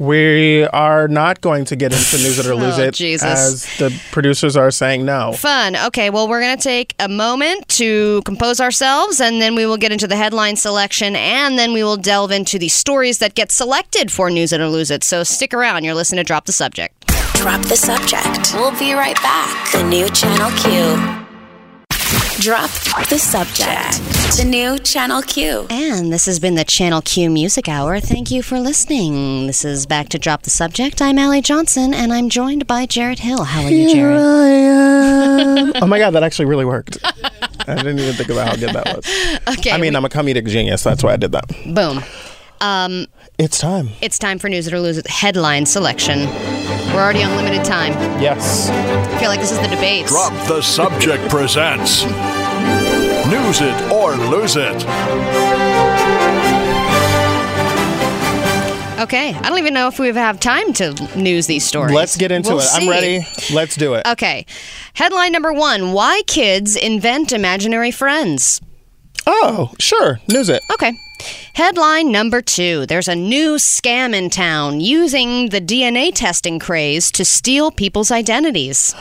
We 0.00 0.64
are 0.64 1.08
not 1.08 1.42
going 1.42 1.66
to 1.66 1.76
get 1.76 1.92
into 1.92 2.16
news 2.16 2.38
it 2.38 2.46
or 2.50 2.52
oh, 2.54 2.56
lose 2.56 2.78
Oh, 2.78 2.84
it, 2.84 2.94
Jesus. 2.94 3.22
as 3.22 3.64
the 3.76 3.94
producers 4.12 4.56
are 4.56 4.70
saying 4.70 5.04
no. 5.04 5.32
Fun. 5.32 5.76
Okay, 5.76 6.08
well, 6.08 6.26
we're 6.26 6.40
going 6.40 6.56
to 6.56 6.62
take 6.62 6.94
a 6.98 7.06
moment 7.06 7.68
to 7.68 8.22
compose 8.24 8.60
ourselves, 8.62 9.20
and 9.20 9.42
then 9.42 9.54
we 9.54 9.66
will 9.66 9.76
get 9.76 9.92
into 9.92 10.06
the 10.06 10.16
headline 10.16 10.56
selection, 10.56 11.14
and 11.16 11.58
then 11.58 11.74
we 11.74 11.84
will 11.84 11.98
delve 11.98 12.30
into 12.30 12.58
the 12.58 12.68
stories 12.68 13.18
that 13.18 13.34
get 13.34 13.52
selected 13.52 14.10
for 14.10 14.30
News 14.30 14.54
It 14.54 14.60
or 14.62 14.68
Lose 14.68 14.90
It. 14.90 15.04
So 15.04 15.22
stick 15.22 15.52
around. 15.52 15.84
You're 15.84 15.92
listening 15.94 16.20
to 16.20 16.24
Drop 16.24 16.46
the 16.46 16.52
Subject. 16.52 16.94
Drop 17.34 17.60
the 17.66 17.76
subject. 17.76 18.54
We'll 18.54 18.78
be 18.78 18.94
right 18.94 19.16
back. 19.16 19.70
The 19.72 19.82
new 19.82 20.08
Channel 20.08 20.50
Q. 20.60 21.19
Drop 22.40 22.70
the 23.10 23.18
subject. 23.18 23.98
The 24.38 24.44
new 24.48 24.78
Channel 24.78 25.20
Q. 25.20 25.66
And 25.68 26.10
this 26.10 26.24
has 26.24 26.38
been 26.40 26.54
the 26.54 26.64
Channel 26.64 27.02
Q 27.02 27.28
Music 27.28 27.68
Hour. 27.68 28.00
Thank 28.00 28.30
you 28.30 28.42
for 28.42 28.58
listening. 28.58 29.46
This 29.46 29.62
is 29.62 29.84
Back 29.84 30.08
to 30.10 30.18
Drop 30.18 30.42
the 30.42 30.50
Subject. 30.50 31.02
I'm 31.02 31.18
Allie 31.18 31.42
Johnson, 31.42 31.92
and 31.92 32.14
I'm 32.14 32.30
joined 32.30 32.66
by 32.66 32.86
Jarrett 32.86 33.18
Hill. 33.18 33.44
How 33.44 33.62
are 33.64 33.70
you, 33.70 33.92
Jarrett? 33.92 35.76
oh 35.82 35.86
my 35.86 35.98
god, 35.98 36.12
that 36.12 36.22
actually 36.22 36.46
really 36.46 36.64
worked. 36.64 36.96
I 37.68 37.74
didn't 37.74 37.98
even 37.98 38.14
think 38.14 38.30
about 38.30 38.48
how 38.48 38.56
good 38.56 38.74
that 38.74 38.86
was. 38.96 39.06
Okay. 39.58 39.72
I 39.72 39.76
mean, 39.78 39.94
I'm 39.94 40.04
a 40.04 40.08
comedic 40.08 40.46
genius. 40.46 40.82
That's 40.82 41.02
why 41.02 41.12
I 41.12 41.16
did 41.16 41.32
that. 41.32 41.46
boom. 41.74 42.02
Um, 42.60 43.06
It's 43.38 43.58
time. 43.58 43.88
it's 44.02 44.18
time 44.18 44.38
for 44.38 44.48
News 44.48 44.66
It 44.66 44.72
or 44.74 44.80
Lose 44.80 44.98
It 44.98 45.06
headline 45.06 45.64
selection. 45.66 46.26
We're 46.92 47.00
already 47.02 47.22
on 47.22 47.34
limited 47.36 47.64
time. 47.64 47.92
Yes. 48.20 48.68
I 48.68 49.18
feel 49.18 49.28
like 49.28 49.40
this 49.40 49.52
is 49.52 49.58
the 49.60 49.68
debate. 49.68 50.06
Drop 50.06 50.32
the 50.46 50.60
Subject 50.60 51.28
presents 51.30 52.04
News 53.30 53.60
It 53.62 53.92
or 53.92 54.16
Lose 54.16 54.56
It. 54.56 54.84
Okay, 59.00 59.32
I 59.32 59.48
don't 59.48 59.58
even 59.58 59.72
know 59.72 59.88
if 59.88 59.98
we 59.98 60.08
have 60.08 60.38
time 60.40 60.74
to 60.74 60.92
news 61.18 61.46
these 61.46 61.64
stories. 61.64 61.94
Let's 61.94 62.16
get 62.18 62.30
into 62.30 62.50
We'll 62.50 62.60
it. 62.60 62.68
I'm 62.74 62.86
ready. 62.88 63.26
Let's 63.50 63.74
do 63.74 63.94
it. 63.94 64.06
Okay, 64.06 64.44
headline 64.92 65.32
number 65.32 65.54
one: 65.54 65.92
Why 65.92 66.20
kids 66.26 66.76
invent 66.76 67.32
imaginary 67.32 67.92
friends? 67.92 68.60
Oh, 69.26 69.72
sure. 69.78 70.20
News 70.28 70.50
it. 70.50 70.60
Okay. 70.74 70.92
Headline 71.54 72.10
number 72.12 72.40
two 72.40 72.86
There's 72.86 73.08
a 73.08 73.14
new 73.16 73.56
scam 73.56 74.14
in 74.14 74.30
town 74.30 74.80
using 74.80 75.50
the 75.50 75.60
DNA 75.60 76.12
testing 76.14 76.58
craze 76.58 77.10
to 77.12 77.24
steal 77.24 77.70
people's 77.70 78.10
identities. 78.10 78.94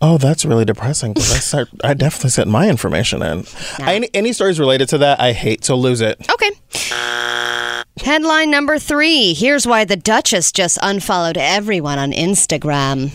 Oh, 0.00 0.18
that's 0.18 0.44
really 0.44 0.64
depressing 0.64 1.14
because 1.14 1.32
I 1.32 1.38
start. 1.38 1.68
I 1.82 1.94
definitely 1.94 2.30
sent 2.30 2.50
my 2.50 2.68
information 2.68 3.22
in. 3.22 3.44
Any, 3.80 4.10
any 4.12 4.32
stories 4.34 4.60
related 4.60 4.88
to 4.90 4.98
that, 4.98 5.18
I 5.18 5.32
hate. 5.32 5.64
So 5.64 5.76
lose 5.76 6.02
it. 6.02 6.18
Okay. 6.30 6.50
Headline 8.04 8.50
number 8.50 8.78
three 8.78 9.32
Here's 9.34 9.66
why 9.66 9.84
the 9.84 9.96
Duchess 9.96 10.52
just 10.52 10.78
unfollowed 10.82 11.38
everyone 11.38 11.98
on 11.98 12.12
Instagram. 12.12 13.12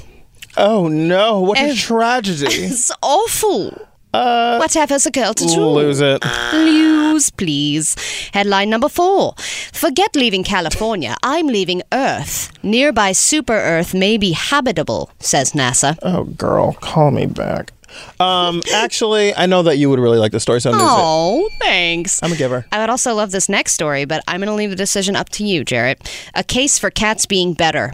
Oh 0.58 0.88
no! 0.88 1.42
What 1.42 1.60
a 1.60 1.76
tragedy. 1.76 2.46
It's 2.66 2.92
awful. 3.04 3.88
What 4.12 4.74
has 4.74 5.06
a 5.06 5.12
girl 5.12 5.34
to 5.34 5.46
do? 5.46 5.66
Lose 5.66 6.02
it. 6.02 6.24
Lose, 6.54 7.30
please. 7.32 7.96
Headline 8.34 8.70
number 8.70 8.90
four. 8.90 9.36
Forget 9.74 10.16
leaving 10.16 10.44
California. 10.44 11.16
I'm 11.24 11.48
leaving 11.48 11.82
Earth. 11.92 12.52
Nearby 12.64 13.12
super 13.12 13.54
Earth 13.54 13.94
may 13.94 14.18
be 14.18 14.32
habitable, 14.32 15.12
says 15.20 15.54
NASA. 15.54 15.98
Oh, 16.02 16.24
girl, 16.26 16.74
call 16.74 17.12
me 17.12 17.26
back. 17.26 17.72
Um, 18.20 18.62
actually, 18.74 19.34
I 19.36 19.46
know 19.46 19.64
that 19.64 19.78
you 19.78 19.90
would 19.90 20.00
really 20.00 20.20
like 20.20 20.32
the 20.32 20.40
story, 20.40 20.62
so 20.62 20.72
I'm 20.72 20.78
gonna 20.78 20.92
Oh, 20.92 21.50
thanks. 21.60 22.22
I'm 22.22 22.32
a 22.32 22.36
giver. 22.36 22.66
I 22.72 22.80
would 22.80 22.90
also 22.90 23.14
love 23.16 23.32
this 23.32 23.50
next 23.50 23.74
story, 23.74 24.06
but 24.06 24.24
I'm 24.28 24.40
going 24.40 24.48
to 24.48 24.54
leave 24.54 24.70
the 24.70 24.76
decision 24.76 25.16
up 25.16 25.30
to 25.30 25.44
you, 25.44 25.64
Jarrett. 25.64 26.08
A 26.36 26.44
case 26.44 26.78
for 26.78 26.90
cats 26.92 27.26
being 27.26 27.54
better. 27.54 27.94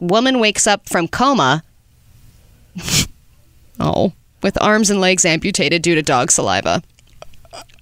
Woman 0.00 0.40
wakes 0.40 0.66
up 0.66 0.88
from 0.88 1.06
coma. 1.08 1.62
oh, 3.80 4.12
with 4.42 4.60
arms 4.62 4.90
and 4.90 5.00
legs 5.00 5.24
amputated 5.24 5.82
due 5.82 5.94
to 5.94 6.02
dog 6.02 6.30
saliva. 6.30 6.82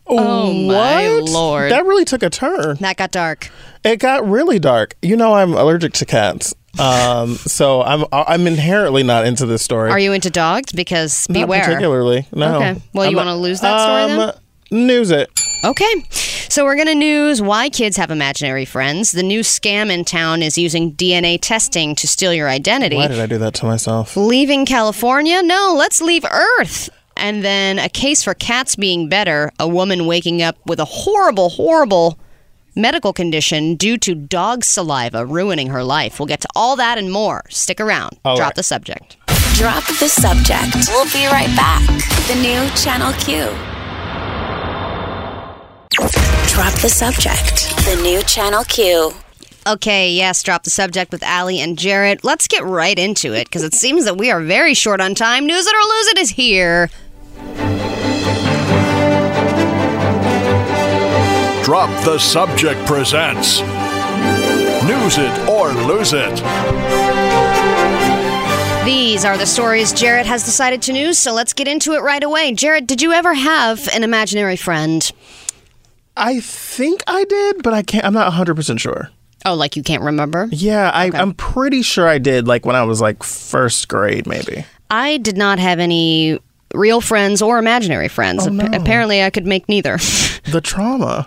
Oh, 0.09 0.53
my 0.53 1.21
What? 1.21 1.31
lord. 1.31 1.73
That 1.73 1.85
really 1.85 2.05
took 2.05 2.23
a 2.23 2.31
turn. 2.31 2.77
That 2.77 2.97
got 2.97 3.11
dark. 3.11 3.51
It 3.85 3.99
got 3.99 4.29
really 4.29 4.59
dark. 4.59 4.95
You 5.03 5.17
know, 5.17 5.35
I'm 5.35 5.53
allergic 5.55 5.95
to 5.95 6.07
cats. 6.07 6.55
Um, 6.79 7.35
so 7.37 7.83
I'm 7.83 8.05
I'm 8.13 8.47
inherently 8.47 9.03
not 9.03 9.27
into 9.27 9.47
this 9.47 9.63
story. 9.63 9.91
Are 9.91 9.99
you 9.99 10.13
into 10.13 10.31
dogs? 10.31 10.73
Because 10.73 11.27
beware. 11.27 11.59
Not 11.61 11.67
particularly. 11.67 12.27
No. 12.33 12.57
Okay. 12.57 12.83
Well, 12.93 13.07
you 13.11 13.19
I'm 13.19 13.27
wanna 13.27 13.37
lose 13.37 13.61
that 13.61 13.81
story 13.81 14.17
then? 14.17 14.35
News 14.71 15.11
it. 15.11 15.31
Okay. 15.65 16.05
So 16.11 16.65
we're 16.65 16.75
going 16.77 16.87
to 16.89 16.95
news 16.95 17.43
why 17.43 17.69
kids 17.69 17.97
have 17.97 18.11
imaginary 18.11 18.65
friends. 18.65 19.13
The 19.13 19.23
new 19.23 19.41
scam 19.41 19.91
in 19.91 20.05
town 20.05 20.43
is 20.43 20.57
using 20.57 20.93
DNA 20.95 21.39
testing 21.41 21.95
to 21.97 22.09
steal 22.09 22.33
your 22.33 22.49
identity. 22.49 22.97
Why 22.97 23.09
did 23.09 23.21
I 23.21 23.27
do 23.27 23.39
that 23.39 23.55
to 23.55 23.67
myself? 23.67 24.17
Leaving 24.17 24.65
California? 24.65 25.43
No, 25.43 25.75
let's 25.77 26.01
leave 26.01 26.25
Earth. 26.25 26.89
And 27.17 27.45
then 27.45 27.79
a 27.79 27.89
case 27.89 28.23
for 28.23 28.35
cats 28.35 28.77
being 28.77 29.09
better. 29.09 29.51
A 29.59 29.69
woman 29.69 30.07
waking 30.07 30.43
up 30.43 30.57
with 30.67 30.79
a 30.81 30.85
horrible, 30.85 31.49
horrible 31.49 32.19
medical 32.75 33.13
condition 33.13 33.75
due 33.75 33.97
to 33.99 34.15
dog 34.15 34.65
saliva 34.65 35.25
ruining 35.25 35.69
her 35.69 35.83
life. 35.83 36.19
We'll 36.21 36.27
get 36.27 36.43
to 36.43 36.49
all 36.55 36.77
that 36.77 36.99
and 36.99 37.11
more. 37.11 37.45
Stick 37.49 37.81
around. 37.81 38.19
All 38.25 38.37
Drop 38.37 38.49
right. 38.49 38.55
the 38.57 38.63
subject. 38.63 39.17
Drop 39.55 39.85
the 39.99 40.09
subject. 40.09 40.77
We'll 40.89 41.07
be 41.07 41.27
right 41.27 41.55
back. 41.57 41.87
The 42.29 42.35
new 42.43 42.69
Channel 42.77 43.13
Q. 43.15 43.76
Drop 45.97 46.75
the 46.83 46.91
subject. 46.91 47.75
The 47.87 47.99
new 48.03 48.21
Channel 48.23 48.65
Q. 48.65 49.13
Okay, 49.67 50.13
yes, 50.13 50.43
drop 50.43 50.65
the 50.65 50.71
subject 50.71 51.11
with 51.11 51.23
Allie 51.23 51.59
and 51.59 51.79
Jarrett. 51.79 52.23
Let's 52.23 52.47
get 52.49 52.63
right 52.65 52.99
into 52.99 53.33
it 53.33 53.47
because 53.47 53.63
it 53.63 53.73
seems 53.83 54.05
that 54.05 54.19
we 54.19 54.31
are 54.31 54.43
very 54.43 54.75
short 54.75 55.01
on 55.01 55.15
time. 55.15 55.47
News 55.47 55.67
it 55.67 55.75
or 55.75 55.81
lose 55.81 56.07
it 56.09 56.19
is 56.19 56.31
here. 56.31 56.91
Drop 61.65 61.89
the 62.05 62.19
Subject 62.19 62.79
presents 62.87 63.61
News 64.83 65.17
It 65.19 65.49
or 65.49 65.73
Lose 65.73 66.13
It. 66.13 66.43
These 68.85 69.25
are 69.25 69.39
the 69.39 69.47
stories 69.47 69.93
Jarrett 69.93 70.27
has 70.27 70.45
decided 70.45 70.83
to 70.83 70.93
news, 70.93 71.19
so 71.19 71.33
let's 71.33 71.55
get 71.55 71.67
into 71.67 71.95
it 71.95 72.03
right 72.03 72.23
away. 72.23 72.53
Jarrett, 72.53 72.87
did 72.87 73.01
you 73.01 73.13
ever 73.13 73.35
have 73.35 73.89
an 73.89 74.05
imaginary 74.05 74.57
friend? 74.57 75.11
I 76.17 76.41
think 76.41 77.03
I 77.07 77.25
did, 77.25 77.63
but 77.63 77.75
I 77.75 77.83
can't. 77.83 78.05
I'm 78.05 78.15
not 78.15 78.27
100 78.27 78.55
percent 78.55 78.81
sure. 78.81 79.11
Oh, 79.45 79.55
like 79.55 79.77
you 79.77 79.83
can't 79.83 80.03
remember? 80.03 80.49
Yeah, 80.51 80.91
I, 80.93 81.11
I'm 81.15 81.35
pretty 81.35 81.83
sure 81.83 82.09
I 82.09 82.19
did. 82.19 82.49
Like 82.49 82.67
when 82.67 82.75
I 82.75 82.83
was 82.85 83.01
like 83.01 83.23
first 83.23 83.87
grade, 83.89 84.27
maybe. 84.27 84.65
I 84.91 85.19
did 85.19 85.37
not 85.37 85.59
have 85.59 85.79
any 85.79 86.39
real 86.75 87.01
friends 87.01 87.43
or 87.43 87.59
imaginary 87.59 88.09
friends. 88.09 88.47
Oh, 88.47 88.51
no. 88.51 88.65
Appa- 88.65 88.81
apparently, 88.81 89.23
I 89.23 89.31
could 89.31 89.47
make 89.47 89.69
neither. 89.69 89.99
The 90.47 90.61
trauma. 90.61 91.27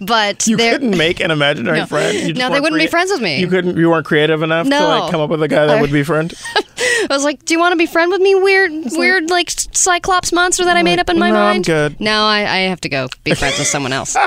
but 0.00 0.48
You 0.48 0.56
couldn't 0.56 0.98
make 0.98 1.20
an 1.20 1.30
imaginary 1.30 1.78
No. 1.82 1.86
friend. 1.86 2.18
You 2.18 2.34
just 2.34 2.38
No, 2.40 2.52
they 2.52 2.58
wouldn't 2.58 2.80
be 2.80 2.88
friends 2.88 3.12
with 3.12 3.22
me. 3.22 3.38
You 3.38 3.46
couldn't. 3.46 3.76
You 3.76 3.88
weren't 3.90 4.04
creative 4.04 4.42
enough 4.42 4.68
to 4.68 4.86
like 4.88 5.12
come 5.12 5.20
up 5.20 5.30
with 5.30 5.40
a 5.40 5.46
guy 5.46 5.66
that 5.66 5.78
I- 5.78 5.80
would 5.80 5.92
be 5.92 6.02
friend. 6.02 6.34
I 7.10 7.14
was 7.14 7.24
like, 7.24 7.44
"Do 7.44 7.54
you 7.54 7.60
want 7.60 7.72
to 7.72 7.76
be 7.76 7.86
friend 7.86 8.10
with 8.10 8.20
me, 8.20 8.34
weird, 8.34 8.72
weird, 8.92 9.30
like 9.30 9.50
Cyclops 9.50 10.32
monster 10.32 10.64
that 10.64 10.76
I 10.76 10.82
made 10.82 10.98
up 10.98 11.08
in 11.08 11.18
my 11.18 11.30
no, 11.30 11.36
I'm 11.36 11.42
mind?" 11.56 11.66
good. 11.66 12.00
No, 12.00 12.24
I, 12.24 12.40
I 12.40 12.58
have 12.68 12.80
to 12.82 12.88
go 12.88 13.08
be 13.24 13.34
friends 13.34 13.58
with 13.58 13.68
someone 13.68 13.92
else. 13.92 14.16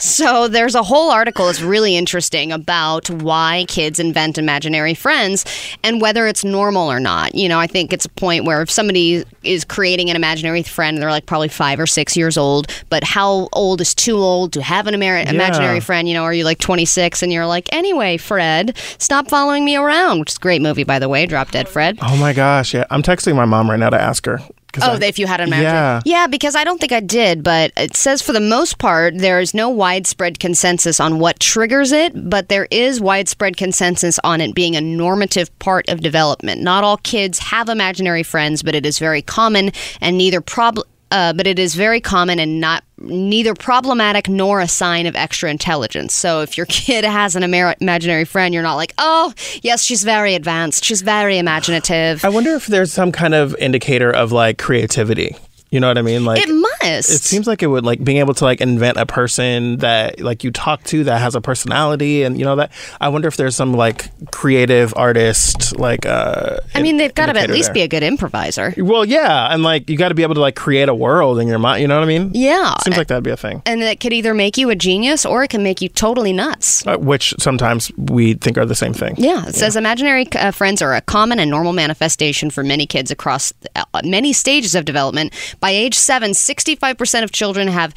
So 0.00 0.48
there's 0.48 0.74
a 0.74 0.82
whole 0.82 1.10
article 1.10 1.44
that's 1.44 1.60
really 1.60 1.94
interesting 1.94 2.52
about 2.52 3.10
why 3.10 3.66
kids 3.68 3.98
invent 3.98 4.38
imaginary 4.38 4.94
friends 4.94 5.44
and 5.84 6.00
whether 6.00 6.26
it's 6.26 6.42
normal 6.42 6.90
or 6.90 6.98
not. 6.98 7.34
You 7.34 7.50
know, 7.50 7.58
I 7.58 7.66
think 7.66 7.92
it's 7.92 8.06
a 8.06 8.08
point 8.08 8.46
where 8.46 8.62
if 8.62 8.70
somebody 8.70 9.24
is 9.42 9.62
creating 9.66 10.08
an 10.08 10.16
imaginary 10.16 10.62
friend, 10.62 10.96
they're 10.96 11.10
like 11.10 11.26
probably 11.26 11.48
five 11.48 11.78
or 11.78 11.86
six 11.86 12.16
years 12.16 12.38
old, 12.38 12.68
but 12.88 13.04
how 13.04 13.50
old 13.52 13.82
is 13.82 13.94
too 13.94 14.16
old 14.16 14.54
to 14.54 14.62
have 14.62 14.86
an 14.86 14.94
Ameri- 14.94 15.28
imaginary 15.28 15.80
friend? 15.80 16.08
You 16.08 16.14
know, 16.14 16.24
are 16.24 16.32
you 16.32 16.44
like 16.44 16.60
26 16.60 17.22
and 17.22 17.30
you're 17.30 17.46
like, 17.46 17.70
anyway, 17.70 18.16
Fred, 18.16 18.78
stop 18.96 19.28
following 19.28 19.66
me 19.66 19.76
around, 19.76 20.20
which 20.20 20.30
is 20.30 20.36
a 20.38 20.40
great 20.40 20.62
movie, 20.62 20.84
by 20.84 20.98
the 20.98 21.10
way, 21.10 21.26
Drop 21.26 21.50
Dead 21.50 21.68
Fred. 21.68 21.98
Oh 22.00 22.18
my 22.20 22.32
gosh! 22.32 22.74
Yeah, 22.74 22.84
I'm 22.90 23.02
texting 23.02 23.34
my 23.34 23.44
mom 23.44 23.68
right 23.70 23.78
now 23.78 23.90
to 23.90 24.00
ask 24.00 24.24
her. 24.26 24.40
Oh, 24.80 24.92
I- 24.92 25.04
if 25.04 25.18
you 25.18 25.26
had 25.26 25.40
an 25.40 25.48
imaginary. 25.48 25.74
Yeah. 25.74 26.00
Yeah, 26.04 26.26
because 26.28 26.54
I 26.54 26.62
don't 26.62 26.78
think 26.78 26.92
I 26.92 27.00
did, 27.00 27.42
but 27.42 27.72
it 27.76 27.96
says 27.96 28.22
for 28.22 28.32
the 28.32 28.38
most 28.40 28.78
part, 28.78 29.18
there 29.18 29.40
is 29.40 29.52
no 29.52 29.68
widespread 29.68 30.38
consensus 30.38 31.00
on 31.00 31.18
what 31.18 31.40
triggers 31.40 31.90
it, 31.90 32.12
but 32.30 32.48
there 32.48 32.68
is 32.70 33.00
widespread 33.00 33.56
consensus 33.56 34.20
on 34.22 34.40
it 34.40 34.54
being 34.54 34.76
a 34.76 34.80
normative 34.80 35.56
part 35.58 35.88
of 35.88 36.02
development. 36.02 36.60
Not 36.62 36.84
all 36.84 36.98
kids 36.98 37.40
have 37.40 37.68
imaginary 37.68 38.22
friends, 38.22 38.62
but 38.62 38.76
it 38.76 38.86
is 38.86 39.00
very 39.00 39.22
common 39.22 39.72
and 40.00 40.16
neither 40.16 40.40
prob- 40.40 40.84
uh, 41.10 41.32
but 41.32 41.46
it 41.46 41.58
is 41.58 41.74
very 41.74 42.00
common 42.00 42.38
and 42.38 42.60
not 42.60 42.84
neither 42.98 43.54
problematic 43.54 44.28
nor 44.28 44.60
a 44.60 44.68
sign 44.68 45.06
of 45.06 45.16
extra 45.16 45.50
intelligence. 45.50 46.14
So 46.14 46.42
if 46.42 46.56
your 46.56 46.66
kid 46.68 47.04
has 47.04 47.36
an 47.36 47.42
ima- 47.42 47.76
imaginary 47.80 48.24
friend, 48.24 48.52
you're 48.54 48.62
not 48.62 48.76
like, 48.76 48.94
oh, 48.98 49.32
yes, 49.62 49.82
she's 49.82 50.04
very 50.04 50.34
advanced, 50.34 50.84
she's 50.84 51.02
very 51.02 51.38
imaginative. 51.38 52.24
I 52.24 52.28
wonder 52.28 52.54
if 52.54 52.66
there's 52.66 52.92
some 52.92 53.12
kind 53.12 53.34
of 53.34 53.56
indicator 53.56 54.10
of 54.10 54.32
like 54.32 54.58
creativity. 54.58 55.36
You 55.70 55.78
know 55.80 55.86
what 55.88 55.98
I 55.98 56.02
mean? 56.02 56.24
Like 56.24 56.42
it 56.42 56.52
must. 56.52 57.10
it 57.10 57.22
seems 57.22 57.46
like 57.46 57.62
it 57.62 57.68
would 57.68 57.84
like 57.84 58.02
being 58.02 58.18
able 58.18 58.34
to 58.34 58.44
like 58.44 58.60
invent 58.60 58.96
a 58.96 59.06
person 59.06 59.76
that 59.78 60.20
like 60.20 60.42
you 60.42 60.50
talk 60.50 60.82
to 60.84 61.04
that 61.04 61.20
has 61.20 61.34
a 61.36 61.40
personality 61.40 62.22
and 62.24 62.38
you 62.38 62.44
know 62.44 62.56
that 62.56 62.72
I 63.00 63.08
wonder 63.08 63.28
if 63.28 63.36
there's 63.36 63.54
some 63.54 63.72
like 63.74 64.10
creative 64.32 64.92
artist 64.96 65.78
like 65.78 66.06
uh 66.06 66.56
I 66.74 66.82
mean, 66.82 66.96
they've 66.96 67.14
got 67.14 67.26
to 67.26 67.38
at 67.40 67.50
least 67.50 67.68
there. 67.68 67.74
be 67.74 67.80
a 67.82 67.88
good 67.88 68.02
improviser. 68.02 68.74
well 68.78 69.04
yeah 69.04 69.52
and 69.52 69.62
like 69.62 69.88
you 69.88 69.96
got 69.96 70.08
to 70.08 70.14
be 70.14 70.22
able 70.22 70.34
to 70.34 70.40
like 70.40 70.56
create 70.56 70.88
a 70.88 70.94
world 70.94 71.38
in 71.38 71.46
your 71.46 71.58
mind 71.58 71.82
you 71.82 71.88
know 71.88 71.94
what 71.96 72.04
I 72.04 72.06
mean 72.06 72.30
Yeah. 72.34 72.74
seems 72.82 72.96
like 72.96 73.06
that'd 73.08 73.22
be 73.22 73.30
a 73.30 73.36
thing 73.36 73.62
and 73.66 73.82
it 73.82 74.00
could 74.00 74.12
either 74.12 74.34
make 74.34 74.56
you 74.58 74.70
a 74.70 74.74
genius 74.74 75.24
or 75.24 75.44
it 75.44 75.48
can 75.50 75.62
make 75.62 75.80
you 75.80 75.88
totally 75.88 76.32
nuts. 76.32 76.84
uh, 76.86 76.96
which 76.96 77.34
sometimes 77.38 77.92
we 77.96 78.34
think 78.34 78.58
are 78.58 78.66
the 78.66 78.74
same 78.74 78.92
thing 78.94 79.14
Yeah, 79.18 79.46
it 79.46 79.54
says 79.54 79.76
imaginary 79.76 80.26
uh, 80.32 80.50
friends 80.50 80.82
are 80.82 80.94
a 80.94 81.00
common 81.00 81.38
and 81.38 81.50
normal 81.50 81.72
manifestation 81.72 82.50
for 82.50 82.64
many 82.64 82.86
kids 82.86 83.10
across 83.12 83.52
uh, 83.76 83.84
many 84.04 84.32
stages 84.32 84.74
of 84.74 84.84
development. 84.84 85.32
By 85.60 85.70
age 85.70 85.94
seven, 85.96 86.32
65% 86.32 87.22
of 87.22 87.32
children 87.32 87.68
have 87.68 87.94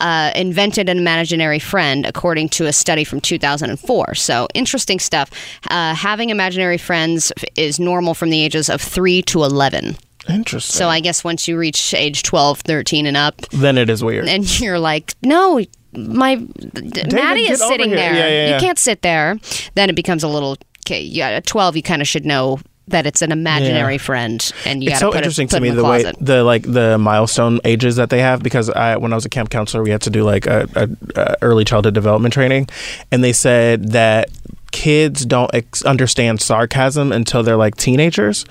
uh, 0.00 0.32
invented 0.34 0.88
an 0.88 0.98
imaginary 0.98 1.58
friend, 1.58 2.04
according 2.06 2.50
to 2.50 2.66
a 2.66 2.72
study 2.72 3.04
from 3.04 3.20
2004. 3.20 4.14
So, 4.14 4.46
interesting 4.54 4.98
stuff. 4.98 5.30
Uh, 5.70 5.94
having 5.94 6.30
imaginary 6.30 6.78
friends 6.78 7.32
is 7.56 7.80
normal 7.80 8.14
from 8.14 8.30
the 8.30 8.42
ages 8.42 8.68
of 8.68 8.80
3 8.80 9.22
to 9.22 9.44
11. 9.44 9.96
interesting 10.28 10.74
So, 10.74 10.88
I 10.88 11.00
guess 11.00 11.24
once 11.24 11.48
you 11.48 11.56
reach 11.56 11.94
age 11.94 12.22
12, 12.22 12.60
13, 12.60 13.06
and 13.06 13.16
up, 13.16 13.40
then 13.50 13.78
it 13.78 13.88
is 13.88 14.04
weird 14.04 14.28
and 14.28 14.60
you're 14.60 14.78
like, 14.78 15.14
no, 15.22 15.60
my 15.92 16.36
Maddie 16.36 17.48
is 17.48 17.60
sitting 17.60 17.90
there. 17.90 18.14
Yeah, 18.14 18.28
yeah, 18.28 18.48
yeah. 18.48 18.54
You 18.54 18.60
can't 18.60 18.78
sit 18.78 19.02
there. 19.02 19.38
Then 19.74 19.88
it 19.88 19.96
becomes 19.96 20.22
a 20.22 20.28
little. 20.28 20.56
Okay, 20.84 21.00
yeah, 21.00 21.30
at 21.30 21.46
twelve, 21.46 21.74
you 21.74 21.82
kind 21.82 22.00
of 22.02 22.06
should 22.06 22.24
know 22.26 22.60
that 22.88 23.06
it's 23.06 23.22
an 23.22 23.32
imaginary 23.32 23.94
Yeah. 23.94 23.98
friend, 23.98 24.52
and 24.64 24.82
you 24.82 24.90
it's 24.90 25.00
so 25.00 25.08
put 25.10 25.16
interesting 25.18 25.46
it, 25.46 25.50
put 25.50 25.56
to 25.56 25.62
me 25.62 25.70
the 25.70 25.76
the 25.76 25.84
way 25.84 26.12
the 26.20 26.44
like 26.44 26.62
the 26.62 26.98
milestone 26.98 27.60
ages 27.64 27.96
that 27.96 28.10
they 28.10 28.20
have 28.20 28.42
because 28.42 28.70
I 28.70 28.96
when 28.96 29.12
I 29.12 29.16
was 29.16 29.24
a 29.24 29.28
camp 29.28 29.50
counselor 29.50 29.82
we 29.82 29.90
had 29.90 30.02
to 30.02 30.10
do 30.10 30.22
like 30.22 30.46
a, 30.46 30.68
a, 30.74 30.88
a 31.20 31.36
early 31.42 31.64
childhood 31.64 31.94
development 31.94 32.32
training 32.34 32.68
and 33.10 33.22
they 33.24 33.32
said 33.32 33.92
that 33.92 34.30
kids 34.72 35.24
don't 35.24 35.52
ex- 35.54 35.82
understand 35.82 36.40
sarcasm 36.40 37.12
until 37.12 37.42
they're 37.42 37.56
like 37.56 37.76
teenagers. 37.76 38.44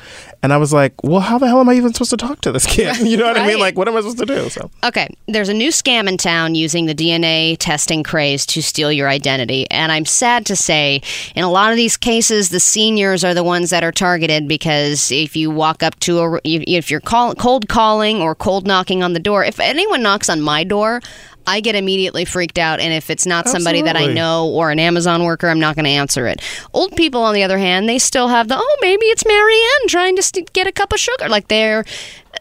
And 0.44 0.54
I 0.54 0.58
was 0.58 0.72
like 0.72 1.04
well 1.04 1.22
how 1.22 1.38
the 1.38 1.48
hell 1.48 1.60
am 1.60 1.70
I 1.70 1.74
even 1.74 1.94
supposed 1.94 2.12
to 2.12 2.18
talk 2.18 2.42
to 2.42 2.52
this 2.52 2.66
kid? 2.66 2.98
You 3.06 3.18
know 3.18 3.26
what 3.26 3.38
I 3.38 3.48
mean? 3.48 3.60
Like 3.60 3.78
what 3.78 3.88
am 3.88 3.96
I 3.96 4.00
supposed 4.00 4.18
to 4.20 4.26
do? 4.26 4.50
So. 4.50 4.70
Okay, 4.84 5.08
there's 5.28 5.50
a 5.50 5.54
new 5.54 5.70
scam 5.70 6.08
in 6.08 6.18
town 6.18 6.56
using 6.56 6.86
the 6.86 6.96
DNA 6.96 7.56
testing 7.60 8.04
craze 8.04 8.46
to 8.48 8.62
steal 8.62 8.92
your 8.92 9.08
identity. 9.08 9.70
And 9.72 9.92
I'm 9.92 10.06
sad 10.06 10.46
to 10.48 10.56
say, 10.56 11.02
in 11.36 11.44
a 11.44 11.52
lot 11.52 11.72
of 11.72 11.78
these 11.78 11.98
cases, 11.98 12.50
the 12.50 12.60
seniors 12.60 13.24
are 13.24 13.34
the 13.34 13.44
ones 13.44 13.70
that 13.70 13.84
are 13.84 13.92
targeted 13.92 14.48
because 14.48 15.12
if 15.12 15.36
you 15.36 15.52
walk 15.52 15.84
up 15.84 16.00
to 16.02 16.20
a, 16.20 16.40
if 16.44 16.90
you're 16.92 17.00
call, 17.00 17.36
cold 17.36 17.70
calling 17.70 18.22
or 18.22 18.36
cold 18.36 18.66
knocking 18.68 19.04
on 19.04 19.14
the 19.14 19.20
door, 19.20 19.44
if 19.44 19.60
anyone 19.60 20.02
knocks 20.02 20.30
on 20.30 20.42
my 20.42 20.64
door, 20.64 21.02
I 21.48 21.60
get 21.62 21.76
immediately 21.76 22.26
freaked 22.26 22.58
out, 22.58 22.80
and 22.80 22.94
if 22.94 23.10
it's 23.10 23.26
not 23.26 23.48
somebody 23.48 23.82
that 23.84 23.96
I 23.96 24.08
know 24.08 24.48
or 24.48 24.72
an 24.72 24.80
Amazon 24.80 25.24
worker, 25.24 25.48
I'm 25.48 25.60
not 25.60 25.76
going 25.76 25.86
to 25.86 25.92
answer 25.92 26.28
it. 26.28 26.42
Old 26.74 26.96
people, 26.96 27.22
on 27.24 27.34
the 27.34 27.44
other 27.44 27.58
hand, 27.58 27.88
they 27.88 28.00
still 28.00 28.28
have 28.28 28.48
the 28.48 28.56
oh, 28.58 28.78
maybe 28.82 29.06
it's 29.08 29.26
Marianne 29.26 29.88
trying 29.88 30.16
to 30.16 30.24
st- 30.24 30.52
get 30.54 30.68
a 30.68 30.72
cup 30.72 30.92
of 30.94 31.00
sugar. 31.00 31.30
Like 31.30 31.48
they're 31.48 31.86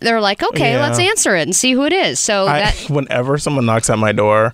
they're 0.01 0.21
like, 0.21 0.43
okay, 0.43 0.73
Yeah. 0.73 0.81
let's 0.81 0.99
answer 0.99 1.37
it 1.37 1.43
and 1.43 1.55
see 1.55 1.73
who 1.73 1.85
it 1.85 1.93
is. 1.93 2.19
So 2.21 2.47
I, 2.47 2.61
that 2.61 2.75
whenever 2.91 3.39
someone 3.39 3.67
knocks 3.67 3.91
at 3.91 3.99
my 3.99 4.13
door, 4.13 4.53